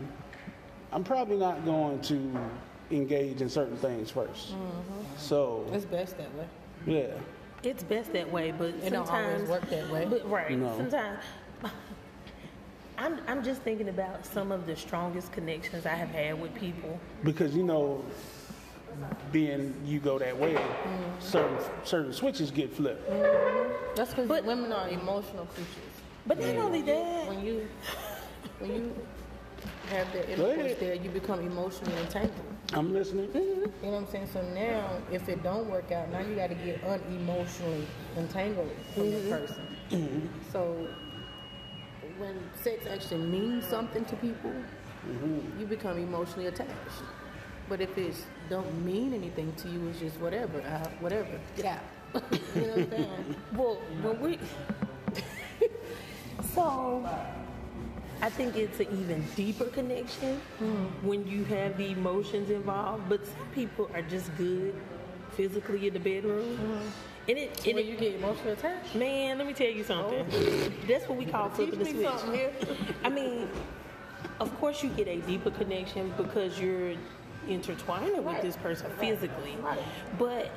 I'm 0.94 1.04
probably 1.04 1.36
not 1.38 1.66
going 1.66 2.00
to 2.04 2.32
engage 2.92 3.42
in 3.42 3.50
certain 3.50 3.76
things 3.78 4.12
1st 4.12 4.28
mm-hmm. 4.52 5.04
So 5.18 5.66
It's 5.74 5.84
best 5.86 6.18
that 6.18 6.34
way. 6.36 6.48
yeah, 6.86 7.08
It's 7.70 7.84
best 7.84 8.14
that 8.14 8.32
way, 8.32 8.52
but 8.52 8.70
It 8.70 8.92
don't 8.92 9.06
sometimes 9.08 9.34
always 9.36 9.50
work 9.50 9.70
that 9.70 9.90
way. 9.90 10.06
But 10.10 10.30
right, 10.30 10.58
No. 10.58 10.78
sometimes 10.78 11.20
I'm 12.98 13.20
I'm 13.28 13.44
just 13.44 13.64
thinking 13.64 13.90
about 13.90 14.26
some 14.26 14.52
of 14.52 14.66
the 14.66 14.76
strongest 14.76 15.32
connections 15.34 15.86
I 15.86 15.96
have 15.96 16.10
had 16.10 16.40
with 16.40 16.54
people. 16.56 17.00
because 17.24 17.56
you 17.56 17.64
know, 17.64 18.04
being 19.32 19.74
you 19.86 20.00
go 20.00 20.20
that 20.20 20.38
way, 20.38 20.54
mm-hmm. 20.54 21.20
certain 21.20 21.58
certain 21.84 22.14
switches 22.14 22.52
get 22.52 22.72
flipped. 22.72 23.10
Mm-hmm. 23.10 23.96
That's 23.96 24.12
because 24.12 24.28
But- 24.28 24.46
women 24.46 24.72
are 24.72 24.90
emotional 24.90 25.46
creatures. 25.46 25.94
But 26.26 26.40
not 26.40 26.56
only 26.56 26.82
that, 26.84 27.28
When 27.28 27.46
you, 27.46 27.68
when 28.60 28.74
you 28.74 28.96
have 29.90 30.12
that 30.14 30.38
Go 30.38 30.52
intercourse 30.52 30.80
there, 30.80 30.96
you 30.96 31.10
become 31.10 31.42
emotionally 31.42 32.00
entangled. 32.00 32.32
I'm 32.72 32.94
listening. 32.94 33.30
You 33.34 33.72
know 33.84 33.92
what 33.92 33.98
I'm 33.98 34.08
saying? 34.08 34.30
So 34.32 34.42
now, 34.54 35.02
if 35.12 35.28
it 35.28 35.44
don't 35.44 35.70
work 35.70 35.92
out, 35.92 36.10
now 36.12 36.22
you 36.22 36.36
got 36.36 36.48
to 36.48 36.56
get 36.56 36.82
unemotionally 36.84 37.86
entangled 38.18 38.72
from 38.94 39.12
the 39.12 39.18
mm-hmm. 39.18 39.30
person. 39.30 40.30
So 40.52 40.88
when 42.18 42.40
sex 42.62 42.86
actually 42.88 43.26
means 43.26 43.66
something 43.66 44.06
to 44.06 44.16
people, 44.16 44.54
you 45.60 45.66
become 45.66 45.98
emotionally 45.98 46.48
attached. 46.48 46.72
But 47.70 47.82
if 47.82 47.98
it 47.98 48.16
don't 48.50 48.86
mean 48.86 49.14
anything 49.14 49.54
to 49.58 49.70
you, 49.70 49.88
it's 49.90 50.00
just 50.00 50.20
whatever, 50.20 50.62
uh, 50.62 50.88
whatever, 51.00 51.40
get 51.56 51.66
out. 51.66 51.80
you 52.56 52.62
know 52.62 52.68
what 52.68 52.78
I'm 52.78 52.90
saying? 52.90 53.36
well, 53.54 53.76
when 54.02 54.20
we 54.22 54.40
so 56.54 57.10
I 58.22 58.30
think 58.30 58.56
it's 58.56 58.80
an 58.80 58.88
even 59.02 59.26
deeper 59.36 59.66
connection 59.66 60.40
when 61.02 61.28
you 61.28 61.44
have 61.46 61.78
the 61.78 61.92
emotions 61.92 62.50
involved. 62.50 63.10
But 63.10 63.26
some 63.26 63.48
people 63.54 63.90
are 63.94 64.02
just 64.04 64.36
good 64.38 64.74
physically 65.32 65.88
in 65.88 65.94
the 65.94 66.00
bedroom, 66.00 66.58
and 67.28 67.38
it, 67.38 67.66
and 67.66 67.76
When 67.76 67.86
it 67.86 67.90
you 67.90 67.98
get 67.98 68.16
emotionally 68.16 68.52
attached. 68.54 68.96
Man, 68.96 69.38
let 69.38 69.48
me 69.48 69.54
tell 69.54 69.68
you 69.70 69.84
something. 69.84 70.26
That's 70.88 71.08
what 71.10 71.18
we 71.18 71.26
call 71.26 71.50
flipping 71.50 71.80
the 71.80 71.86
switch. 71.86 72.36
here. 72.36 72.52
I 73.04 73.10
mean, 73.10 73.50
of 74.40 74.56
course 74.60 74.84
you 74.84 74.90
get 74.90 75.08
a 75.08 75.18
deeper 75.22 75.52
connection 75.52 76.14
because 76.18 76.60
you're 76.60 76.94
intertwining 77.48 78.24
with 78.24 78.42
this 78.42 78.58
person 78.58 78.90
physically. 79.00 79.56
Right. 79.62 79.80
But 80.18 80.52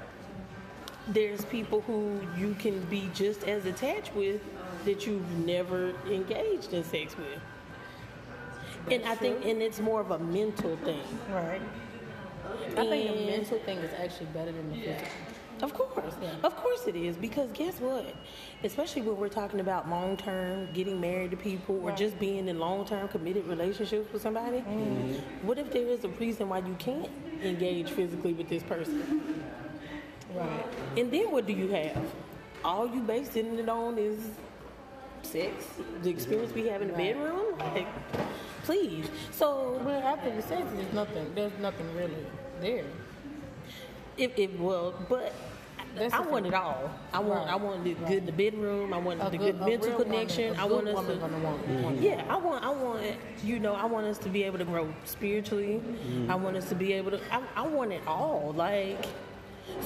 there's 1.09 1.45
people 1.45 1.83
who 1.83 2.21
you 2.37 2.55
can 2.59 2.81
be 2.87 3.09
just 3.15 3.45
as 3.45 3.65
attached 3.67 4.15
with 4.15 4.41
that 4.85 5.07
you've 5.07 5.31
never 5.39 5.95
engaged 6.11 6.73
in 6.73 6.85
sex 6.85 7.17
with. 7.17 7.41
And 8.91 9.05
I 9.05 9.15
think 9.15 9.45
and 9.45 9.61
it's 9.63 9.81
more 9.81 10.01
of 10.01 10.11
a 10.11 10.19
mental 10.19 10.77
thing. 10.79 11.03
Right. 11.31 11.61
I 12.77 12.87
think 12.87 13.17
the 13.17 13.27
mental 13.27 13.59
thing 13.61 13.79
is 13.79 13.93
actually 13.99 14.27
better 14.27 14.53
than 14.53 14.71
the 14.71 14.77
physical. 14.77 15.09
Of 15.63 15.73
course. 15.75 16.15
Of 16.43 16.57
course 16.57 16.87
it 16.87 16.97
is. 16.97 17.17
Because 17.17 17.51
guess 17.53 17.81
what? 17.81 18.15
Especially 18.63 19.03
when 19.03 19.17
we're 19.17 19.29
talking 19.29 19.61
about 19.61 19.89
long 19.89 20.17
term, 20.17 20.69
getting 20.73 21.01
married 21.01 21.31
to 21.31 21.37
people, 21.37 21.81
or 21.83 21.93
just 21.93 22.19
being 22.19 22.49
in 22.49 22.59
long 22.59 22.85
term 22.85 23.09
committed 23.09 23.47
relationships 23.47 24.13
with 24.13 24.23
somebody. 24.23 24.59
Mm-hmm. 24.59 25.47
What 25.47 25.59
if 25.59 25.73
there 25.73 25.87
is 25.87 26.05
a 26.05 26.09
reason 26.09 26.49
why 26.49 26.59
you 26.59 26.75
can't 26.79 27.09
engage 27.43 27.91
physically 27.91 28.33
with 28.35 28.49
this 28.49 28.63
person? 28.63 29.43
Right. 30.35 30.67
And 30.97 31.11
then 31.11 31.31
what 31.31 31.47
do 31.47 31.53
you 31.53 31.69
have? 31.69 32.05
All 32.65 32.87
you 32.87 33.01
basing 33.01 33.59
it 33.59 33.69
on 33.69 33.97
is 33.97 34.19
sex, 35.23 35.67
the 36.03 36.11
experience 36.11 36.53
we 36.53 36.69
have 36.69 36.83
in 36.83 36.89
the 36.89 36.95
Right. 36.95 37.15
bedroom? 37.15 37.59
Like, 37.59 37.87
please. 38.65 39.09
So 39.33 39.81
Well, 39.85 40.03
after 40.03 40.35
the 40.35 40.43
sex, 40.43 40.63
there's 40.75 40.93
nothing. 40.93 41.33
There's 41.35 41.57
nothing 41.61 41.87
really 41.97 42.27
there. 42.61 42.85
If 44.17 44.39
it 44.39 44.59
well, 44.59 44.95
but 45.09 45.33
That's 45.95 46.13
I 46.13 46.21
want 46.21 46.47
it 46.47 46.53
all. 46.55 46.91
I 47.13 47.21
want 47.21 47.45
Right. 47.47 47.53
I 47.53 47.57
want 47.57 47.87
it 47.87 47.99
good 48.07 48.19
in 48.19 48.27
the 48.27 48.33
bedroom. 48.33 48.93
I 48.93 48.99
want 48.99 49.21
A 49.23 49.31
the 49.31 49.39
good- 49.39 49.59
good 49.59 49.67
mental 49.67 49.89
real 49.89 49.99
woman, 49.99 50.13
connection. 50.13 50.55
a 50.57 50.63
I 50.63 50.65
want 50.65 50.89
us 50.89 51.07
to 51.07 51.15
gonna 51.17 51.39
want- 51.39 51.67
want 51.69 52.01
Yeah, 52.03 52.23
I 52.29 52.37
want 52.37 52.65
I 52.65 52.71
want 52.71 53.03
you 53.45 53.59
know, 53.59 53.75
I 53.75 53.85
want 53.87 54.07
us 54.07 54.19
to 54.19 54.29
be 54.29 54.43
able 54.45 54.59
to 54.59 54.65
grow 54.65 54.93
spiritually. 55.05 55.81
Mm-hmm. 55.83 56.31
I 56.31 56.35
want 56.35 56.57
us 56.57 56.69
to 56.69 56.75
be 56.75 56.93
able 56.93 57.13
to 57.13 57.21
I, 57.33 57.41
I 57.57 57.67
want 57.67 57.93
it 57.93 58.03
all. 58.07 58.53
Like 58.57 59.05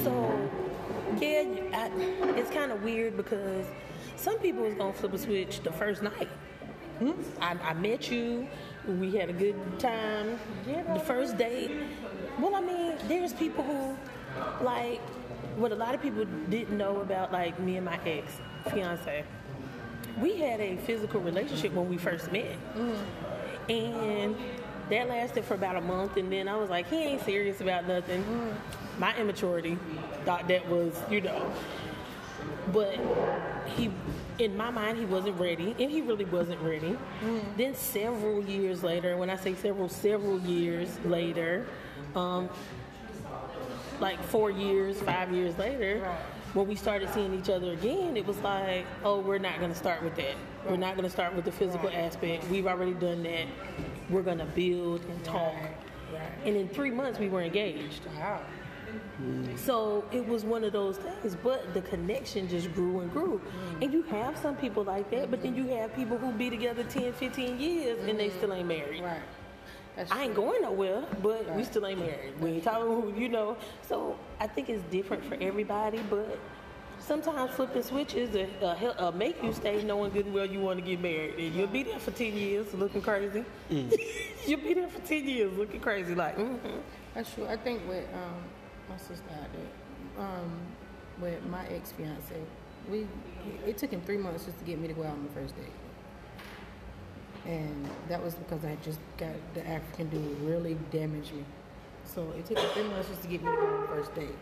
so 0.02 0.12
yeah, 1.20 1.44
I, 1.72 1.90
it's 2.36 2.50
kind 2.50 2.70
of 2.72 2.82
weird 2.82 3.16
because 3.16 3.66
some 4.16 4.38
people 4.38 4.64
is 4.64 4.74
going 4.74 4.92
to 4.92 4.98
flip 4.98 5.12
a 5.14 5.18
switch 5.18 5.60
the 5.60 5.72
first 5.72 6.02
night. 6.02 6.28
I, 7.40 7.56
I 7.64 7.72
met 7.74 8.10
you. 8.10 8.46
We 8.86 9.16
had 9.16 9.30
a 9.30 9.32
good 9.32 9.56
time. 9.78 10.38
The 10.66 11.00
first 11.00 11.38
date. 11.38 11.70
Well, 12.38 12.54
I 12.54 12.60
mean, 12.60 12.92
there's 13.08 13.32
people 13.32 13.64
who, 13.64 13.96
like, 14.60 15.00
what 15.56 15.72
a 15.72 15.74
lot 15.74 15.94
of 15.94 16.02
people 16.02 16.24
didn't 16.48 16.76
know 16.76 17.00
about, 17.00 17.32
like 17.32 17.58
me 17.60 17.76
and 17.76 17.84
my 17.84 17.98
ex 18.06 18.32
fiance. 18.70 19.24
We 20.20 20.38
had 20.38 20.60
a 20.60 20.76
physical 20.78 21.20
relationship 21.20 21.72
when 21.72 21.88
we 21.88 21.96
first 21.96 22.30
met, 22.32 22.56
mm-hmm. 22.74 23.70
and 23.70 24.36
that 24.90 25.08
lasted 25.08 25.44
for 25.44 25.54
about 25.54 25.76
a 25.76 25.80
month. 25.80 26.16
And 26.16 26.30
then 26.32 26.48
I 26.48 26.56
was 26.56 26.68
like, 26.68 26.88
he 26.88 26.96
ain't 26.96 27.24
serious 27.24 27.60
about 27.60 27.86
nothing. 27.86 28.22
Mm-hmm. 28.22 29.00
My 29.00 29.16
immaturity 29.16 29.78
thought 30.24 30.48
that 30.48 30.68
was, 30.68 30.94
you 31.10 31.20
know, 31.20 31.50
but 32.72 32.98
he 33.76 33.90
in 34.38 34.56
my 34.56 34.70
mind 34.70 34.98
he 34.98 35.04
wasn't 35.04 35.38
ready 35.38 35.74
and 35.78 35.90
he 35.90 36.00
really 36.00 36.24
wasn't 36.26 36.60
ready 36.62 36.96
mm. 37.22 37.56
then 37.56 37.74
several 37.74 38.42
years 38.44 38.82
later 38.82 39.16
when 39.16 39.30
i 39.30 39.36
say 39.36 39.54
several 39.54 39.88
several 39.88 40.40
years 40.40 40.98
later 41.04 41.66
um, 42.14 42.48
like 44.00 44.22
four 44.22 44.50
years 44.50 45.00
five 45.00 45.32
years 45.32 45.56
later 45.58 46.00
when 46.54 46.66
we 46.66 46.74
started 46.74 47.08
seeing 47.14 47.32
each 47.38 47.48
other 47.48 47.72
again 47.72 48.16
it 48.16 48.26
was 48.26 48.38
like 48.38 48.86
oh 49.04 49.20
we're 49.20 49.38
not 49.38 49.58
going 49.58 49.70
to 49.70 49.78
start 49.78 50.02
with 50.02 50.16
that. 50.16 50.34
We're 50.68 50.76
not 50.76 50.94
going 50.94 51.04
to 51.04 51.10
start 51.10 51.34
with 51.34 51.44
the 51.44 51.52
physical 51.52 51.88
aspect. 51.88 52.46
We've 52.48 52.66
already 52.66 52.92
done 52.92 53.22
that. 53.22 53.46
We're 54.10 54.22
going 54.22 54.38
to 54.38 54.44
build 54.46 55.04
and 55.04 55.24
talk. 55.24 55.54
And 56.44 56.56
in 56.56 56.68
three 56.68 56.90
months 56.90 57.18
we 57.18 57.28
were 57.28 57.42
engaged. 57.42 58.02
Wow. 58.18 58.40
so 59.56 60.04
it 60.10 60.26
was 60.26 60.44
one 60.44 60.64
of 60.64 60.72
those 60.72 60.96
things, 60.96 61.36
but 61.42 61.72
the 61.74 61.82
connection 61.82 62.48
just 62.48 62.72
grew 62.74 63.00
and 63.00 63.12
grew. 63.12 63.38
Mm-hmm. 63.38 63.82
And 63.82 63.92
you 63.92 64.02
have 64.02 64.36
some 64.38 64.56
people 64.56 64.82
like 64.82 65.10
that, 65.12 65.30
but 65.30 65.42
then 65.42 65.54
you 65.54 65.68
have 65.68 65.94
people 65.94 66.18
who 66.18 66.32
be 66.32 66.50
together 66.50 66.82
10, 66.84 67.12
15 67.12 67.60
years 67.60 68.08
and 68.08 68.18
they 68.18 68.30
still 68.30 68.52
ain't 68.52 68.66
married. 68.66 69.02
Right. 69.02 69.20
That's 69.96 70.10
I 70.12 70.24
ain't 70.24 70.34
going 70.34 70.62
nowhere, 70.62 71.04
but 71.22 71.54
we 71.54 71.64
still 71.64 71.86
ain't 71.86 72.00
married. 72.00 72.38
We 72.40 72.50
ain't 72.50 72.64
talking, 72.64 73.16
you 73.20 73.28
know. 73.28 73.56
So 73.86 74.16
I 74.38 74.46
think 74.46 74.68
it's 74.68 74.82
different 74.90 75.24
for 75.24 75.36
everybody, 75.40 76.00
but 76.08 76.38
sometimes 76.98 77.50
flipping 77.52 77.82
switches 77.82 78.34
uh, 78.62 79.12
make 79.14 79.42
you 79.42 79.52
stay 79.52 79.82
knowing 79.82 80.12
good 80.12 80.26
and 80.26 80.34
well 80.34 80.46
you 80.46 80.60
want 80.60 80.78
to 80.78 80.84
get 80.84 81.00
married. 81.00 81.34
And 81.38 81.54
you'll 81.54 81.66
be 81.66 81.82
there 81.82 81.98
for 81.98 82.12
10 82.12 82.34
years 82.34 82.72
looking 82.74 83.02
crazy. 83.02 83.44
you'll 83.68 84.60
be 84.60 84.74
there 84.74 84.88
for 84.88 85.00
10 85.00 85.28
years 85.28 85.52
looking 85.56 85.80
crazy 85.80 86.14
like, 86.14 86.36
mm-hmm. 86.36 86.78
That's 87.14 87.34
true. 87.34 87.46
I 87.46 87.56
think 87.56 87.86
with 87.88 88.04
um, 88.14 88.44
my 88.88 88.96
sister 88.96 89.24
out 89.32 89.48
there, 89.52 90.24
um, 90.24 90.60
with 91.20 91.44
my 91.46 91.66
ex 91.68 91.92
fiance, 91.92 92.36
we 92.88 93.06
it 93.66 93.78
took 93.78 93.90
him 93.90 94.00
three 94.02 94.16
months 94.16 94.44
just 94.44 94.58
to 94.58 94.64
get 94.64 94.78
me 94.78 94.88
to 94.88 94.94
go 94.94 95.02
out 95.02 95.12
on 95.12 95.24
the 95.24 95.40
first 95.40 95.56
date, 95.56 95.72
and 97.46 97.88
that 98.08 98.22
was 98.22 98.34
because 98.34 98.64
I 98.64 98.76
just 98.84 99.00
got 99.16 99.32
the 99.54 99.66
African 99.66 100.08
dude 100.08 100.40
really 100.42 100.76
damaged 100.90 101.32
me. 101.32 101.44
So 102.04 102.32
it 102.36 102.46
took 102.46 102.58
him 102.58 102.70
three 102.74 102.82
months 102.84 103.08
just 103.08 103.22
to 103.22 103.28
get 103.28 103.42
me 103.42 103.50
to 103.50 103.56
on 103.56 103.80
the 103.82 103.88
first 103.88 104.14
date. 104.14 104.36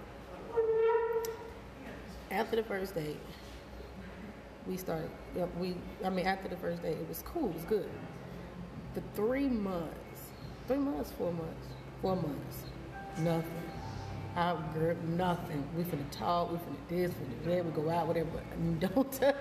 After 2.31 2.57
the 2.57 2.63
first 2.63 2.95
date, 2.95 3.19
we 4.67 4.77
started. 4.77 5.11
We 5.59 5.77
I 6.05 6.11
mean 6.11 6.27
after 6.27 6.49
the 6.49 6.57
first 6.57 6.83
date, 6.83 6.97
it 6.97 7.09
was 7.09 7.23
cool. 7.23 7.51
It 7.51 7.55
was 7.55 7.65
good. 7.65 7.89
The 8.95 9.03
three 9.15 9.49
months, 9.49 10.21
three 10.67 10.79
months, 10.79 11.13
four 11.13 11.33
months, 11.33 11.67
four 12.03 12.17
months, 12.17 12.57
nothing. 13.19 13.53
I 14.37 14.57
girl, 14.75 14.97
nothing. 15.17 15.65
We 15.77 15.85
finna 15.85 16.09
talk. 16.11 16.53
We 16.53 16.59
finna 16.59 16.89
this. 16.89 17.13
We 17.19 17.51
finna 17.51 17.57
that. 17.57 17.65
We 17.65 17.71
go 17.83 17.91
out. 17.91 18.07
Whatever. 18.07 18.29
But 18.33 18.81
don't 18.95 19.13
touch. 19.13 19.35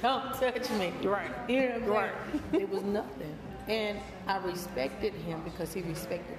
Don't 0.02 0.32
touch 0.34 0.70
me. 0.70 0.92
Right. 1.04 1.30
You 1.48 1.60
know 1.60 1.66
what 1.68 1.82
I'm 1.82 1.88
Right. 1.90 2.12
saying? 2.52 2.62
It 2.62 2.68
was 2.70 2.82
nothing, 2.82 3.36
and 3.68 3.98
I 4.26 4.38
respected 4.38 5.12
him 5.14 5.42
because 5.44 5.72
he 5.74 5.82
respected 5.82 6.36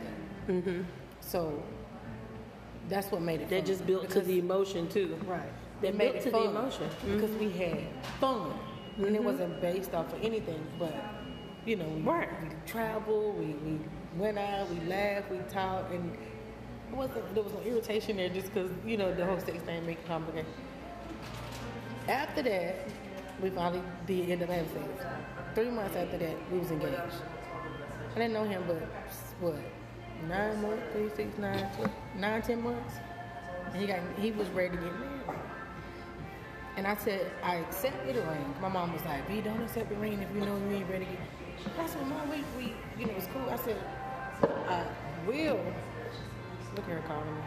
that. 0.47 0.53
Mm-hmm. 0.53 0.81
So 1.21 1.61
that's 2.89 3.11
what 3.11 3.21
made 3.21 3.41
it. 3.41 3.49
That 3.49 3.59
fun. 3.59 3.65
just 3.67 3.85
built 3.85 4.09
to 4.11 4.21
the 4.21 4.39
emotion 4.39 4.87
too. 4.89 5.17
Right. 5.27 5.41
That 5.81 5.89
It 5.89 5.95
made 5.97 6.13
built 6.13 6.15
it 6.15 6.23
to 6.23 6.31
the 6.31 6.37
fun 6.37 6.47
emotion. 6.47 6.89
because 7.05 7.31
we 7.37 7.49
had 7.51 7.79
fun, 8.19 8.51
and 8.97 9.15
it 9.15 9.23
wasn't 9.23 9.61
based 9.61 9.93
off 9.93 10.11
of 10.13 10.23
anything. 10.23 10.61
But 10.79 10.95
you 11.65 11.75
know, 11.75 11.85
we, 11.85 12.01
Right. 12.01 12.29
we 12.41 12.49
traveled, 12.65 13.37
we, 13.37 13.45
we 13.69 13.79
went 14.17 14.37
out, 14.39 14.67
we 14.69 14.79
laughed, 14.87 15.29
we 15.29 15.37
talked, 15.49 15.91
and 15.93 16.11
it 16.91 16.95
wasn't 16.95 17.33
there 17.35 17.43
was 17.43 17.53
no 17.53 17.61
irritation 17.61 18.17
there 18.17 18.29
just 18.29 18.51
because 18.53 18.71
you 18.85 18.97
know 18.97 19.13
the 19.13 19.23
whole 19.25 19.39
sex 19.39 19.59
thing 19.63 19.85
made 19.85 19.93
it 19.99 20.07
complicated. 20.07 20.47
After 22.07 22.41
that, 22.43 22.75
we 23.41 23.49
finally 23.49 23.81
did 24.05 24.29
end 24.29 24.43
up 24.43 24.49
having 24.49 24.69
sex. 24.71 25.05
Three 25.55 25.69
months 25.69 25.95
after 25.95 26.17
that, 26.17 26.51
we 26.51 26.59
was 26.59 26.71
engaged. 26.71 27.15
I 28.15 28.19
didn't 28.19 28.33
know 28.33 28.43
him, 28.43 28.63
but 28.67 28.77
what 29.39 29.55
nine 30.27 30.61
months, 30.61 30.83
three, 30.93 31.09
six, 31.15 31.37
nine, 31.37 31.67
nine, 32.17 32.41
ten 32.41 32.61
months. 32.61 32.95
And 33.71 33.81
he 33.81 33.87
got 33.87 33.99
he 34.19 34.31
was 34.31 34.47
ready 34.49 34.75
to 34.75 34.83
get 34.83 34.99
married. 34.99 35.39
And 36.77 36.87
I 36.87 36.95
said, 36.95 37.31
I 37.43 37.55
accepted 37.55 38.15
the 38.15 38.21
ring. 38.21 38.55
My 38.61 38.69
mom 38.69 38.93
was 38.93 39.03
like, 39.03 39.27
"B, 39.27 39.41
don't 39.41 39.61
accept 39.61 39.89
the 39.89 39.95
ring 39.95 40.21
if 40.21 40.33
you 40.33 40.41
know 40.41 40.57
you 40.57 40.77
ain't 40.77 40.89
ready." 40.89 41.05
to 41.05 41.11
get 41.11 41.79
I 41.79 41.87
said, 41.87 42.07
"Mom, 42.07 42.29
we, 42.29 42.43
we, 42.57 42.73
you 42.97 43.07
know, 43.07 43.13
it's 43.17 43.27
cool." 43.27 43.49
I 43.49 43.57
said, 43.57 43.77
"I 44.67 44.85
will." 45.27 45.59
Look 46.75 46.85
here, 46.85 47.01
her 47.01 47.07
calling 47.07 47.35
me. 47.35 47.41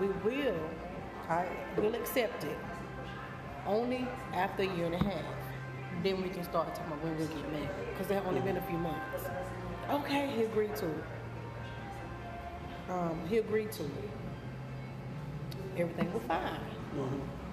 We 0.00 0.06
will. 0.30 0.70
I 1.28 1.46
will 1.76 1.94
accept 1.94 2.44
it 2.44 2.56
only 3.66 4.06
after 4.32 4.62
a 4.62 4.76
year 4.76 4.86
and 4.86 4.94
a 4.94 5.04
half. 5.04 5.24
Then 6.02 6.22
we 6.22 6.28
can 6.28 6.44
start 6.44 6.74
talking 6.74 6.86
about 6.86 7.02
when 7.04 7.18
we'll 7.18 7.26
get 7.28 7.52
married. 7.52 7.68
Because 7.90 8.06
there 8.06 8.22
only 8.26 8.40
been 8.40 8.56
a 8.56 8.62
few 8.62 8.78
months. 8.78 9.24
Okay, 9.90 10.28
he 10.36 10.42
agreed 10.42 10.74
to 10.76 10.86
it. 10.86 11.04
Um, 12.88 13.20
he 13.28 13.38
agreed 13.38 13.72
to 13.72 13.84
it. 13.84 14.10
Everything 15.76 16.12
was 16.12 16.22
fine. 16.28 16.60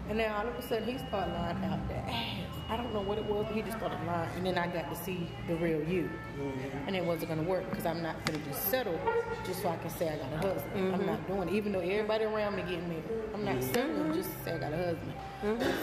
And 0.09 0.19
then 0.19 0.31
all 0.31 0.47
of 0.47 0.55
a 0.55 0.61
sudden 0.61 0.87
he 0.87 0.97
started 0.97 1.33
lying 1.33 1.63
out 1.63 1.87
the 1.87 1.95
ass. 1.95 2.53
I 2.73 2.77
don't 2.77 2.91
know 2.91 3.01
what 3.01 3.19
it 3.19 3.25
was, 3.25 3.45
but 3.45 3.55
he 3.55 3.61
just 3.61 3.77
started 3.77 4.03
lying. 4.07 4.29
And 4.35 4.45
then 4.45 4.57
I 4.57 4.65
got 4.65 4.89
to 4.89 4.95
see 4.95 5.29
the 5.47 5.55
real 5.57 5.83
you. 5.83 6.09
Mm-hmm. 6.39 6.87
And 6.87 6.95
it 6.95 7.05
wasn't 7.05 7.29
gonna 7.29 7.43
work 7.43 7.69
because 7.69 7.85
I'm 7.85 8.01
not 8.01 8.25
gonna 8.25 8.39
just 8.39 8.69
settle 8.69 8.99
just 9.45 9.61
so 9.61 9.69
I 9.69 9.77
can 9.77 9.91
say 9.91 10.09
I 10.09 10.17
got 10.17 10.33
a 10.33 10.37
husband. 10.47 10.93
I'm 10.93 10.99
mm-hmm. 10.99 11.05
not 11.05 11.27
doing 11.27 11.49
it. 11.49 11.53
Even 11.53 11.71
though 11.71 11.81
everybody 11.81 12.23
around 12.25 12.55
me 12.55 12.63
getting 12.63 12.89
married. 12.89 13.03
I'm 13.31 13.45
not 13.45 13.57
mm-hmm. 13.57 13.73
settling 13.73 14.13
just 14.13 14.31
to 14.31 14.43
say 14.43 14.51
I 14.53 14.57
got 14.57 14.73
a 14.73 14.77
husband. 14.77 15.13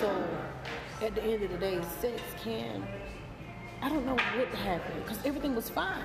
So 0.00 0.28
at 1.02 1.14
the 1.14 1.22
end 1.22 1.42
of 1.44 1.52
the 1.52 1.58
day, 1.58 1.80
sex 2.00 2.20
can 2.42 2.84
I 3.82 3.88
don't 3.88 4.04
know 4.04 4.12
what 4.14 4.48
happened 4.48 5.02
because 5.04 5.24
everything 5.24 5.54
was 5.54 5.70
fine. 5.70 6.02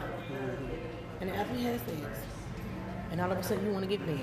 And 1.19 1.29
then 1.29 1.35
after 1.35 1.53
we 1.53 1.63
had 1.63 1.79
sex, 1.79 2.19
and 3.11 3.19
all 3.19 3.31
of 3.31 3.37
a 3.37 3.43
sudden 3.43 3.65
you 3.65 3.71
want 3.71 3.83
to 3.83 3.89
get 3.89 4.05
married, 4.05 4.21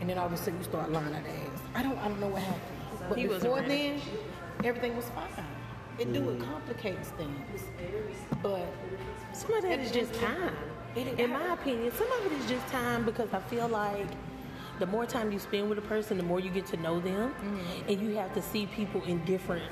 and 0.00 0.08
then 0.08 0.18
all 0.18 0.26
of 0.26 0.32
a 0.32 0.36
sudden 0.36 0.58
you 0.58 0.64
start 0.64 0.92
lying 0.92 1.10
the 1.10 1.18
ass. 1.18 1.60
I 1.74 1.82
don't, 1.82 1.98
I 1.98 2.06
don't 2.06 2.20
know 2.20 2.28
what 2.28 2.42
happened. 2.42 2.62
But 3.08 3.18
He 3.18 3.26
before 3.26 3.62
then, 3.62 4.00
everything 4.62 4.94
was 4.94 5.06
fine. 5.06 5.37
It 5.98 6.12
do 6.12 6.30
it 6.30 6.40
complicates 6.40 7.08
things, 7.10 7.62
but 8.42 8.66
Some 9.32 9.54
of 9.54 9.62
that 9.62 9.80
is 9.80 9.90
just 9.92 10.14
time. 10.14 10.54
It- 10.94 11.18
In 11.18 11.30
my 11.30 11.52
opinion, 11.52 11.92
some 11.92 12.10
of 12.12 12.26
it 12.26 12.32
is 12.32 12.46
just 12.46 12.66
time 12.68 13.04
because 13.04 13.32
I 13.34 13.40
feel 13.40 13.68
like 13.68 14.06
the 14.78 14.86
more 14.86 15.06
time 15.06 15.32
you 15.32 15.38
spend 15.40 15.68
with 15.68 15.78
a 15.78 15.82
person, 15.82 16.16
the 16.16 16.22
more 16.22 16.38
you 16.40 16.50
get 16.50 16.66
to 16.66 16.76
know 16.76 17.00
them, 17.00 17.30
Mm-hmm. 17.34 17.88
and 17.90 18.00
you 18.00 18.14
have 18.16 18.32
to 18.34 18.42
see 18.42 18.66
people 18.66 19.02
in 19.04 19.24
different 19.24 19.64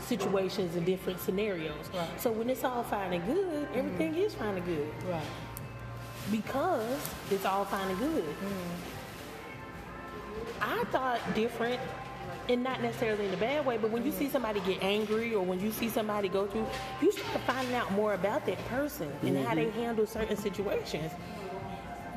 situations 0.00 0.74
and 0.76 0.84
different 0.84 1.20
scenarios. 1.20 1.74
Right. 1.94 2.06
Mm-hmm. 2.08 2.18
So 2.18 2.32
when 2.32 2.50
it's 2.50 2.64
all 2.64 2.82
fine 2.82 3.12
and 3.12 3.24
good, 3.26 3.68
everything 3.74 4.16
is 4.16 4.34
fine 4.34 4.56
and 4.56 4.64
good 4.66 4.88
right, 5.08 5.22
because 6.30 7.08
it's 7.30 7.44
all 7.44 7.64
fine 7.64 7.88
and 7.90 7.98
good. 7.98 8.24
I 10.60 10.84
thought 10.90 11.20
different, 11.34 11.80
and 12.48 12.62
not 12.62 12.82
necessarily 12.82 13.26
in 13.26 13.34
a 13.34 13.36
bad 13.36 13.64
way, 13.66 13.76
but 13.78 13.90
when 13.90 14.04
you 14.04 14.12
see 14.12 14.28
somebody 14.28 14.60
get 14.60 14.82
angry 14.82 15.34
or 15.34 15.44
when 15.44 15.60
you 15.60 15.70
see 15.70 15.88
somebody 15.88 16.28
go 16.28 16.46
through, 16.46 16.66
you 17.00 17.12
start 17.12 17.40
finding 17.46 17.74
out 17.74 17.90
more 17.92 18.14
about 18.14 18.46
that 18.46 18.58
person 18.68 19.10
and 19.22 19.44
how 19.46 19.54
they 19.54 19.66
mm-hmm. 19.66 19.80
handle 19.80 20.06
certain 20.06 20.36
situations. 20.36 21.12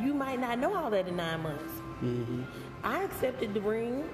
You 0.01 0.14
might 0.14 0.39
not 0.39 0.60
know 0.60 0.76
all 0.76 0.89
that 0.91 1.07
in 1.07 1.15
nine 1.15 1.41
months. 1.41 1.73
Mm-hmm. 2.03 2.43
I 2.84 3.03
accepted 3.03 3.53
the 3.53 3.61
ring 3.61 4.07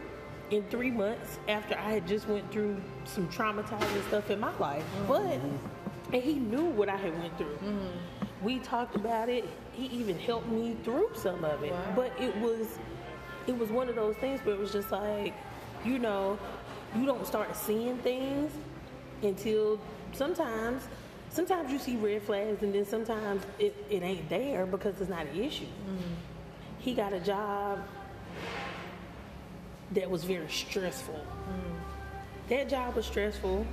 in 0.52 0.64
three 0.64 0.92
months 0.92 1.40
after 1.48 1.78
I 1.78 1.92
had 1.92 2.08
just 2.08 2.28
went 2.28 2.52
through 2.52 2.82
some 3.06 3.28
traumatizing 3.30 4.08
stuff 4.08 4.30
in 4.30 4.40
my 4.40 4.56
life, 4.58 4.84
but 5.08 5.22
mm-hmm. 5.22 6.14
and 6.14 6.24
he 6.24 6.36
knew 6.36 6.66
what 6.66 6.90
I 6.90 6.98
had 6.98 7.18
went 7.20 7.38
through. 7.38 7.58
We 8.42 8.60
talked 8.60 8.96
about 8.96 9.30
it. 9.30 9.46
He 9.72 9.86
even 9.88 10.20
helped 10.20 10.48
me 10.48 10.76
through 10.84 11.10
some 11.16 11.44
of 11.44 11.64
it, 11.64 11.72
Wow. 11.72 11.94
but 11.96 12.12
it 12.20 12.36
was 12.38 12.80
it 13.48 13.58
was 13.58 13.70
one 13.70 13.90
of 13.90 13.96
those 13.96 14.16
things 14.18 14.44
where 14.44 14.56
it 14.56 14.60
was 14.60 14.72
just 14.72 14.92
like, 14.92 15.34
you 15.86 16.00
know, 16.00 16.38
you 16.96 17.06
don't 17.06 17.26
start 17.26 17.56
seeing 17.56 17.98
things 18.00 18.52
until 19.22 19.80
sometimes 20.14 20.88
sometimes 21.30 21.72
you 21.72 21.78
see 21.78 21.98
red 21.98 22.22
flags 22.22 22.64
and 22.64 22.74
then 22.74 22.86
sometimes 22.86 23.44
it, 23.60 23.76
it 23.90 24.02
ain't 24.02 24.28
there 24.30 24.66
because 24.66 25.00
it's 25.02 25.10
not 25.10 25.26
an 25.28 25.42
issue. 25.42 25.66
Mm. 25.66 26.16
He 26.80 26.94
got 26.94 27.14
a 27.14 27.20
job 27.20 27.80
that 29.92 30.10
was 30.10 30.24
very 30.24 30.50
stressful. 30.50 31.16
Mm. 31.16 32.50
That 32.50 32.70
job 32.70 32.96
was 32.96 33.06
stressful. 33.06 33.66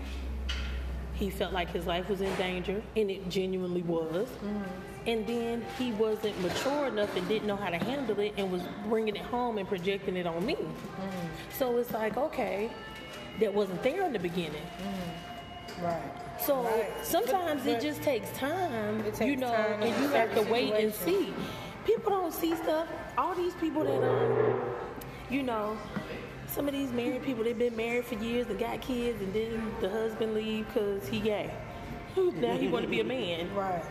He 1.15 1.31
felt 1.31 1.53
like 1.53 1.71
his 1.71 1.87
life 1.87 2.09
was 2.09 2.21
in 2.21 2.35
danger, 2.37 2.83
and 2.97 3.11
it 3.11 3.29
genuinely 3.29 3.83
was. 3.83 4.27
Mm. 4.45 4.65
And 5.07 5.27
then 5.27 5.65
he 5.79 5.93
wasn't 5.93 6.41
mature 6.41 6.87
enough 6.87 7.15
and 7.17 7.27
didn't 7.29 7.47
know 7.49 7.57
how 7.57 7.71
to 7.71 7.77
handle 7.79 8.19
it 8.21 8.35
and 8.37 8.53
was 8.53 8.63
bringing 8.89 9.17
it 9.17 9.23
home 9.23 9.59
and 9.59 9.67
projecting 9.69 10.17
it 10.17 10.27
on 10.27 10.45
me. 10.47 10.57
So 11.59 11.77
it's 11.79 11.93
like, 11.93 12.17
okay, 12.17 12.71
that 13.41 13.53
wasn't 13.53 13.83
there 13.83 14.05
in 14.05 14.13
the 14.13 14.19
beginning. 14.21 14.63
right. 15.83 16.01
So 16.41 16.63
Right. 16.63 16.91
sometimes 17.03 17.65
But- 17.65 17.73
it 17.75 17.81
just 17.81 18.03
takes 18.03 18.31
time, 18.37 19.01
It 19.01 19.21
you 19.21 19.37
know, 19.37 19.51
time 19.53 19.83
and 19.83 20.03
you 20.03 20.09
have 20.11 20.31
to 20.31 20.37
certain 20.37 20.53
wait 20.53 20.73
and 20.75 20.95
see. 20.95 21.33
People 21.85 22.11
don't 22.11 22.33
see 22.33 22.55
stuff. 22.57 22.87
All 23.19 23.35
these 23.35 23.55
people 23.55 23.83
that 23.85 24.03
um, 24.09 24.61
you 25.31 25.43
know, 25.43 25.77
some 26.47 26.69
of 26.69 26.75
these 26.75 26.93
married 26.93 27.23
people 27.23 27.43
they've 27.43 27.59
been 27.59 27.77
married 27.77 28.05
for 28.05 28.15
years 28.17 28.47
and 28.49 28.59
got 28.59 28.81
kids, 28.81 29.21
and 29.21 29.33
then 29.35 29.73
the 29.81 29.89
husband 29.89 30.35
leave 30.35 30.67
because 30.67 31.09
he 31.09 31.19
gay. 31.21 31.51
Now 32.17 32.57
he 32.57 32.69
want 32.69 32.85
to 32.85 32.91
be 32.91 33.01
a 33.01 33.05
man. 33.05 33.53
Right. 33.55 33.83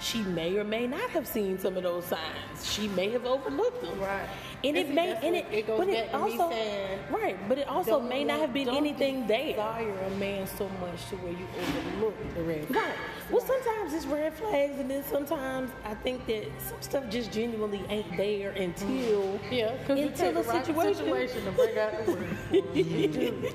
She 0.00 0.22
may 0.22 0.56
or 0.56 0.64
may 0.64 0.86
not 0.86 1.10
have 1.10 1.26
seen 1.26 1.58
some 1.58 1.76
of 1.76 1.82
those 1.82 2.06
signs. 2.06 2.64
She 2.64 2.88
may 2.88 3.10
have 3.10 3.26
overlooked 3.26 3.82
them. 3.82 4.00
Right. 4.00 4.26
And 4.64 4.76
And 4.76 4.76
it 4.76 4.88
see, 4.88 4.92
may, 4.94 5.14
and 5.26 5.36
it, 5.36 5.46
it 5.52 5.66
goes 5.66 5.78
but 5.78 5.88
back 5.88 5.96
it 5.96 6.14
also, 6.14 6.50
saying, 6.50 6.98
right, 7.10 7.48
but 7.48 7.58
it 7.58 7.68
also 7.68 8.00
may 8.00 8.24
not 8.24 8.40
have 8.40 8.52
been 8.52 8.68
anything 8.68 9.26
there. 9.26 9.52
Desire 9.52 9.98
a 10.06 10.10
man 10.16 10.46
so 10.46 10.68
much 10.80 11.06
to 11.10 11.16
where 11.16 11.32
you 11.32 11.46
overlook 11.58 12.34
the 12.34 12.42
red 12.42 12.66
flags. 12.66 12.76
Right. 12.88 12.96
Well, 13.30 13.40
sometimes 13.42 13.92
it's 13.94 14.06
red 14.06 14.34
flags, 14.34 14.78
and 14.78 14.90
then 14.90 15.04
sometimes 15.04 15.70
I 15.84 15.94
think 15.94 16.26
that 16.26 16.46
some 16.66 16.80
stuff 16.82 17.08
just 17.10 17.30
genuinely 17.32 17.82
ain't 17.88 18.16
there 18.16 18.50
until 18.50 18.88
mm. 18.88 19.40
Yeah, 19.50 19.72
because 19.76 19.98
you 19.98 20.06
until 20.06 20.32
the 20.32 20.42
right 20.42 20.66
situation. 20.66 20.94
situation 20.94 21.44
to 21.44 21.52
bring 21.52 21.78
out 21.78 22.06
the 22.06 22.12
word. 22.12 22.36
you. 22.52 22.64
You 22.74 23.08
do. 23.08 23.50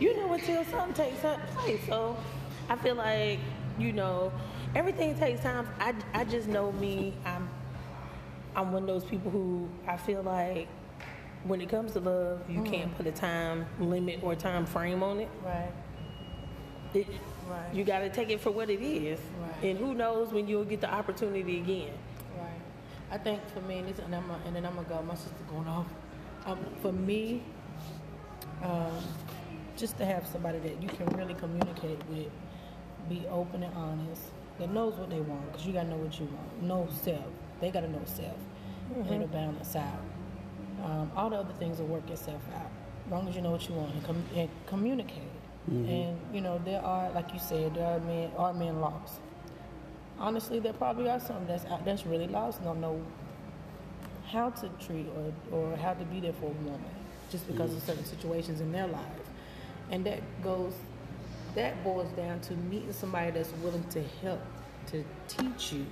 you 0.00 0.16
know, 0.16 0.32
until 0.32 0.64
something 0.64 0.94
takes 0.94 1.24
up 1.24 1.40
place. 1.50 1.80
So 1.86 2.16
I 2.68 2.76
feel 2.76 2.94
like 2.96 3.38
you 3.78 3.92
know 3.92 4.32
everything 4.74 5.14
takes 5.18 5.40
time. 5.40 5.68
I, 5.78 5.94
I 6.14 6.24
just 6.24 6.48
know 6.48 6.72
me. 6.72 7.14
I'm 7.24 7.48
I'm 8.56 8.72
one 8.72 8.82
of 8.82 8.88
those 8.88 9.04
people 9.04 9.30
who 9.30 9.68
I 9.86 9.96
feel 9.96 10.22
like 10.22 10.66
when 11.44 11.60
it 11.60 11.68
comes 11.68 11.92
to 11.92 12.00
love, 12.00 12.42
you 12.50 12.62
can't 12.62 12.94
put 12.96 13.06
a 13.06 13.12
time 13.12 13.64
limit 13.78 14.20
or 14.22 14.34
time 14.34 14.66
frame 14.66 15.02
on 15.02 15.20
it. 15.20 15.28
Right. 15.44 15.72
It- 16.94 17.06
Right. 17.48 17.74
You 17.74 17.82
got 17.82 17.98
to 17.98 18.08
take 18.10 18.30
it 18.30 18.40
for 18.40 18.52
what 18.52 18.70
it 18.70 18.80
is. 18.80 19.18
Right. 19.40 19.70
And 19.70 19.76
who 19.80 19.92
knows 19.92 20.32
when 20.32 20.46
you'll 20.46 20.64
get 20.64 20.80
the 20.80 20.88
opportunity 20.94 21.58
again. 21.58 21.90
Right. 22.38 22.48
I 23.10 23.18
think 23.18 23.44
for 23.48 23.60
me, 23.62 23.78
and, 23.78 23.88
this, 23.88 23.98
and, 23.98 24.14
I'm, 24.14 24.30
and 24.46 24.54
then 24.54 24.64
I'm 24.64 24.76
gonna 24.76 24.86
go. 24.88 25.02
My 25.02 25.16
sister 25.16 25.32
going 25.50 25.66
off. 25.66 25.86
Um, 26.46 26.60
for 26.80 26.92
me, 26.92 27.42
um, 28.62 28.92
just 29.76 29.98
to 29.98 30.04
have 30.06 30.28
somebody 30.28 30.60
that 30.60 30.80
you 30.80 30.88
can 30.90 31.06
really 31.18 31.34
communicate 31.34 31.98
with, 32.08 32.28
be 33.08 33.24
open 33.28 33.64
and 33.64 33.74
honest, 33.74 34.22
that 34.60 34.70
knows 34.70 34.94
what 34.94 35.10
they 35.10 35.20
want, 35.20 35.50
because 35.50 35.66
you 35.66 35.72
gotta 35.72 35.88
know 35.88 35.96
what 35.96 36.18
you 36.20 36.26
want. 36.26 36.62
Know 36.62 36.88
self. 37.02 37.24
They 37.60 37.70
gotta 37.70 37.88
know 37.88 38.02
self, 38.04 38.36
and 38.94 39.06
it'll 39.10 39.26
balance 39.26 39.74
out. 39.76 40.02
Um, 40.84 41.10
all 41.16 41.28
the 41.30 41.36
other 41.36 41.52
things 41.54 41.78
will 41.78 41.86
work 41.88 42.08
itself 42.08 42.42
out, 42.56 42.70
as 43.06 43.10
long 43.12 43.28
as 43.28 43.34
you 43.36 43.42
know 43.42 43.50
what 43.50 43.68
you 43.68 43.74
want 43.74 43.92
and, 43.94 44.04
com- 44.04 44.24
and 44.36 44.48
communicate. 44.66 45.22
And 45.68 46.18
you 46.32 46.40
know 46.40 46.60
there 46.64 46.80
are, 46.82 47.10
like 47.10 47.32
you 47.34 47.38
said, 47.38 47.74
there 47.74 47.86
are 47.86 48.00
men 48.00 48.30
are 48.36 48.52
men 48.54 48.80
lost 48.80 49.20
honestly, 50.20 50.60
there 50.60 50.74
probably 50.74 51.08
are 51.08 51.18
some 51.18 51.46
that's 51.46 51.64
out, 51.66 51.84
that's 51.84 52.06
really 52.06 52.28
lost 52.28 52.58
and 52.58 52.66
don't 52.66 52.80
know 52.80 53.00
how 54.26 54.50
to 54.50 54.68
treat 54.78 55.06
or, 55.16 55.32
or 55.58 55.76
how 55.76 55.94
to 55.94 56.04
be 56.04 56.20
there 56.20 56.32
for 56.34 56.46
a 56.46 56.64
woman 56.64 56.84
just 57.30 57.46
because 57.46 57.74
of 57.74 57.82
certain 57.82 58.04
situations 58.04 58.60
in 58.60 58.70
their 58.70 58.86
life. 58.86 59.02
And 59.90 60.04
that 60.06 60.20
goes, 60.42 60.74
that 61.54 61.82
boils 61.84 62.10
down 62.12 62.40
to 62.40 62.54
meeting 62.54 62.92
somebody 62.92 63.30
that's 63.30 63.52
willing 63.62 63.84
to 63.90 64.02
help, 64.22 64.40
to 64.88 65.04
teach 65.28 65.72
you. 65.72 65.86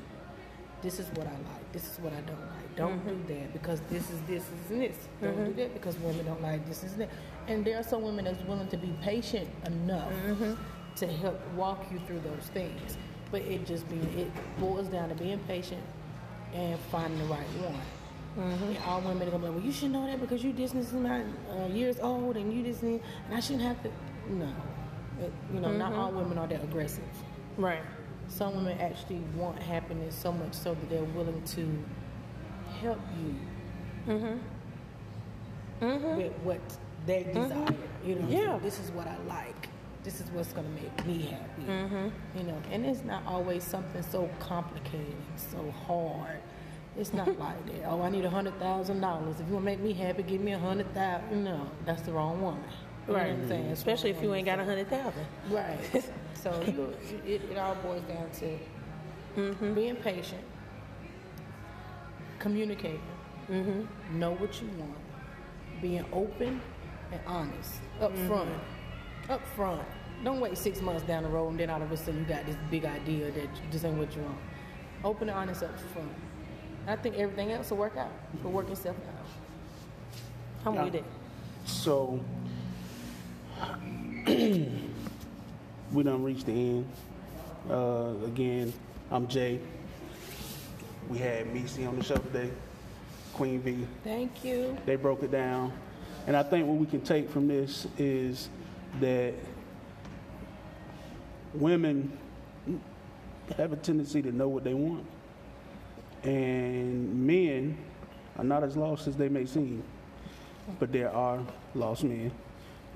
This 0.80 1.00
is 1.00 1.08
what 1.08 1.26
I 1.26 1.32
like. 1.32 1.72
This 1.72 1.84
is 1.84 1.98
what 1.98 2.12
I 2.12 2.20
don't 2.20 2.40
like. 2.40 2.76
Don't 2.76 2.98
mm-hmm. 3.00 3.26
do 3.26 3.34
that 3.34 3.52
because 3.52 3.80
this 3.90 4.08
is 4.10 4.20
this 4.28 4.44
is 4.44 4.68
this. 4.68 4.96
Don't 5.20 5.34
do 5.34 5.42
mm-hmm. 5.42 5.58
that 5.58 5.74
because 5.74 5.96
women 5.98 6.24
don't 6.24 6.40
like 6.42 6.66
this 6.68 6.84
is 6.84 6.94
that. 6.96 7.10
And 7.48 7.64
there 7.64 7.78
are 7.78 7.82
some 7.82 8.02
women 8.02 8.24
that's 8.24 8.42
willing 8.44 8.68
to 8.68 8.76
be 8.76 8.94
patient 9.02 9.48
enough 9.66 10.12
mm-hmm. 10.12 10.54
to 10.96 11.06
help 11.06 11.40
walk 11.54 11.86
you 11.90 11.98
through 12.06 12.20
those 12.20 12.46
things. 12.54 12.96
But 13.32 13.42
it 13.42 13.66
just 13.66 13.88
being 13.88 14.08
it 14.18 14.30
boils 14.60 14.86
down 14.88 15.08
to 15.08 15.14
being 15.16 15.40
patient 15.48 15.82
and 16.54 16.78
finding 16.92 17.18
the 17.18 17.24
right 17.24 17.46
one. 17.60 17.80
And 18.36 18.78
all 18.86 19.00
women 19.00 19.26
are 19.26 19.30
gonna 19.32 19.38
be 19.38 19.48
like, 19.48 19.56
well, 19.56 19.64
you 19.64 19.72
should 19.72 19.90
know 19.90 20.06
that 20.06 20.20
because 20.20 20.44
you 20.44 20.52
this 20.52 20.72
is 20.74 20.92
not 20.92 21.22
uh, 21.50 21.66
years 21.66 21.98
old 21.98 22.36
and 22.36 22.52
you 22.52 22.62
this 22.62 22.82
and 22.82 23.00
and 23.26 23.36
I 23.36 23.40
shouldn't 23.40 23.62
have 23.64 23.82
to. 23.82 23.90
No, 24.30 24.52
It- 25.20 25.32
you 25.52 25.60
know, 25.60 25.72
not 25.72 25.92
mm-hmm. 25.92 26.00
all 26.00 26.12
women 26.12 26.38
are 26.38 26.46
that 26.46 26.62
aggressive. 26.62 27.04
Right. 27.56 27.82
Some 28.28 28.54
women 28.56 28.78
actually 28.78 29.20
want 29.34 29.58
happiness 29.60 30.14
so 30.14 30.32
much 30.32 30.54
so 30.54 30.74
that 30.74 30.90
they're 30.90 31.02
willing 31.02 31.42
to 31.42 31.84
help 32.80 33.00
you 33.18 33.34
mm-hmm. 34.14 35.84
Mm-hmm. 35.84 36.16
with 36.16 36.32
what 36.42 36.60
they 37.06 37.24
desire. 37.24 37.74
You 38.04 38.16
know, 38.16 38.28
Yeah. 38.28 38.58
this 38.58 38.78
is 38.78 38.90
what 38.90 39.06
I 39.06 39.16
like. 39.26 39.68
This 40.04 40.20
is 40.20 40.30
what's 40.30 40.52
gonna 40.52 40.68
make 40.68 41.06
me 41.06 41.22
happy. 41.22 41.62
You 42.36 42.44
know, 42.44 42.56
and 42.70 42.86
it's 42.86 43.04
not 43.04 43.22
always 43.26 43.64
something 43.64 44.02
so 44.02 44.30
complicated, 44.38 45.16
so 45.36 45.72
hard. 45.86 46.38
It's 46.96 47.12
not 47.12 47.26
like 47.38 47.66
that. 47.66 47.86
Oh, 47.88 48.02
I 48.02 48.10
need 48.10 48.24
a 48.24 48.30
hundred 48.30 48.58
thousand 48.58 49.00
dollars. 49.00 49.40
If 49.40 49.48
you 49.48 49.54
wanna 49.54 49.66
make 49.66 49.80
me 49.80 49.92
happy, 49.92 50.22
give 50.22 50.40
me 50.40 50.52
a 50.52 50.58
hundred 50.58 50.92
thousand. 50.94 51.44
No, 51.44 51.68
that's 51.84 52.02
the 52.02 52.12
wrong 52.12 52.40
woman. 52.42 52.62
You 53.08 53.14
know 53.14 53.20
what 53.20 53.26
I'm 53.28 53.48
saying? 53.48 53.66
Especially 53.68 54.10
if 54.10 54.22
you 54.22 54.34
ain't 54.34 54.44
got 54.46 54.58
a 54.60 54.64
hundred 54.64 54.88
thousand. 54.90 55.24
Right. 55.50 55.78
so 56.34 56.62
you, 56.66 56.94
it, 57.26 57.40
it 57.50 57.56
all 57.58 57.74
boils 57.76 58.02
down 58.02 58.30
to 58.40 58.58
Mm-hmm. 59.36 59.74
being 59.74 59.96
patient, 59.96 60.42
communicating, 62.38 63.00
Mm-hmm. 63.50 64.18
know 64.18 64.32
what 64.32 64.60
you 64.60 64.68
want, 64.78 64.94
being 65.80 66.04
open 66.12 66.60
and 67.12 67.20
honest 67.26 67.74
up 68.00 68.12
Mm-hmm. 68.12 68.26
front. 68.28 68.50
Up 69.30 69.46
front. 69.56 69.82
Don't 70.24 70.40
wait 70.40 70.58
six 70.58 70.80
months 70.82 71.02
down 71.04 71.22
the 71.22 71.28
road 71.28 71.50
and 71.50 71.60
then 71.60 71.70
all 71.70 71.80
of 71.80 71.90
a 71.92 71.96
sudden 71.96 72.20
you 72.20 72.26
got 72.26 72.44
this 72.46 72.56
big 72.70 72.84
idea 72.84 73.30
that 73.30 73.48
this 73.70 73.84
ain't 73.84 73.96
what 73.96 74.14
you 74.16 74.22
want. 74.22 74.36
Open 75.04 75.28
and 75.28 75.38
honest 75.38 75.62
up 75.62 75.78
front. 75.92 76.10
I 76.86 76.96
think 76.96 77.16
everything 77.16 77.52
else 77.52 77.70
will 77.70 77.78
work 77.78 77.96
out. 77.96 78.10
Will 78.42 78.50
work 78.50 78.68
itself 78.70 78.96
out. 78.96 80.66
I'm 80.66 80.74
Yeah. 80.74 80.84
with 80.84 80.94
it. 80.96 81.04
So 81.64 82.20
we 84.26 86.02
done 86.02 86.22
reached 86.22 86.46
the 86.46 86.52
end. 86.52 86.86
Uh, 87.70 88.12
again, 88.24 88.72
I'm 89.10 89.26
Jay. 89.26 89.60
We 91.08 91.18
had 91.18 91.52
Missy 91.52 91.86
on 91.86 91.96
the 91.96 92.04
show 92.04 92.16
today, 92.16 92.50
Queen 93.32 93.60
V. 93.60 93.86
Thank 94.04 94.44
you. 94.44 94.76
They 94.86 94.96
broke 94.96 95.22
it 95.22 95.30
down. 95.30 95.72
And 96.26 96.36
I 96.36 96.42
think 96.42 96.66
what 96.66 96.76
we 96.76 96.86
can 96.86 97.00
take 97.00 97.30
from 97.30 97.48
this 97.48 97.86
is 97.96 98.50
that 99.00 99.34
women 101.54 102.16
have 103.56 103.72
a 103.72 103.76
tendency 103.76 104.20
to 104.22 104.30
know 104.30 104.48
what 104.48 104.64
they 104.64 104.74
want. 104.74 105.06
And 106.22 107.26
men 107.26 107.78
are 108.36 108.44
not 108.44 108.62
as 108.62 108.76
lost 108.76 109.06
as 109.06 109.16
they 109.16 109.28
may 109.28 109.46
seem. 109.46 109.82
But 110.78 110.92
there 110.92 111.10
are 111.10 111.40
lost 111.74 112.04
men. 112.04 112.30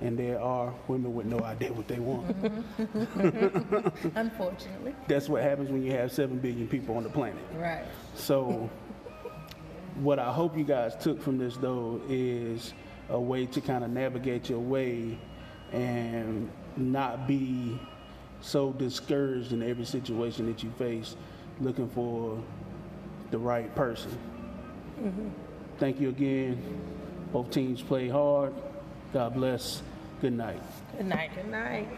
And 0.01 0.19
there 0.19 0.41
are 0.41 0.73
women 0.89 1.15
with 1.15 1.27
no 1.27 1.39
idea 1.41 1.73
what 1.73 1.87
they 1.87 2.01
want. 2.01 2.27
Mm-hmm. 2.43 4.09
Unfortunately. 4.17 4.95
That's 5.07 5.29
what 5.29 5.43
happens 5.43 5.71
when 5.71 5.85
you 5.85 5.93
have 5.93 6.11
7 6.11 6.39
billion 6.39 6.67
people 6.67 6.97
on 6.97 7.05
the 7.05 7.11
planet. 7.11 7.43
Right. 7.55 7.85
So, 8.15 8.69
what 9.97 10.19
I 10.19 10.33
hope 10.33 10.57
you 10.57 10.65
guys 10.65 10.97
took 10.97 11.23
from 11.23 11.39
this, 11.39 11.57
though, 11.57 12.01
is 12.09 12.73
a 13.11 13.21
way 13.21 13.47
to 13.47 13.61
kind 13.61 13.85
of 13.85 13.91
navigate 13.91 14.49
your 14.49 14.59
way 14.59 15.19
and 15.73 16.51
not 16.77 17.27
be 17.29 17.79
so 18.41 18.73
discouraged 18.73 19.53
in 19.53 19.63
every 19.63 19.85
situation 19.85 20.47
that 20.47 20.63
you 20.63 20.71
face 20.79 21.17
looking 21.61 21.89
for 21.89 22.43
the 23.31 23.39
right 23.39 23.73
person. 23.75 24.11
Mm-hmm. 25.01 25.29
Thank 25.79 26.01
you 26.01 26.09
again. 26.09 26.81
Both 27.33 27.51
teams 27.51 27.83
played 27.83 28.11
hard. 28.11 28.53
God 29.13 29.35
bless. 29.35 29.83
Good 30.23 30.33
night. 30.33 30.63
Good 30.97 31.07
night. 31.07 31.31
Good 31.35 31.51
night. 31.51 31.89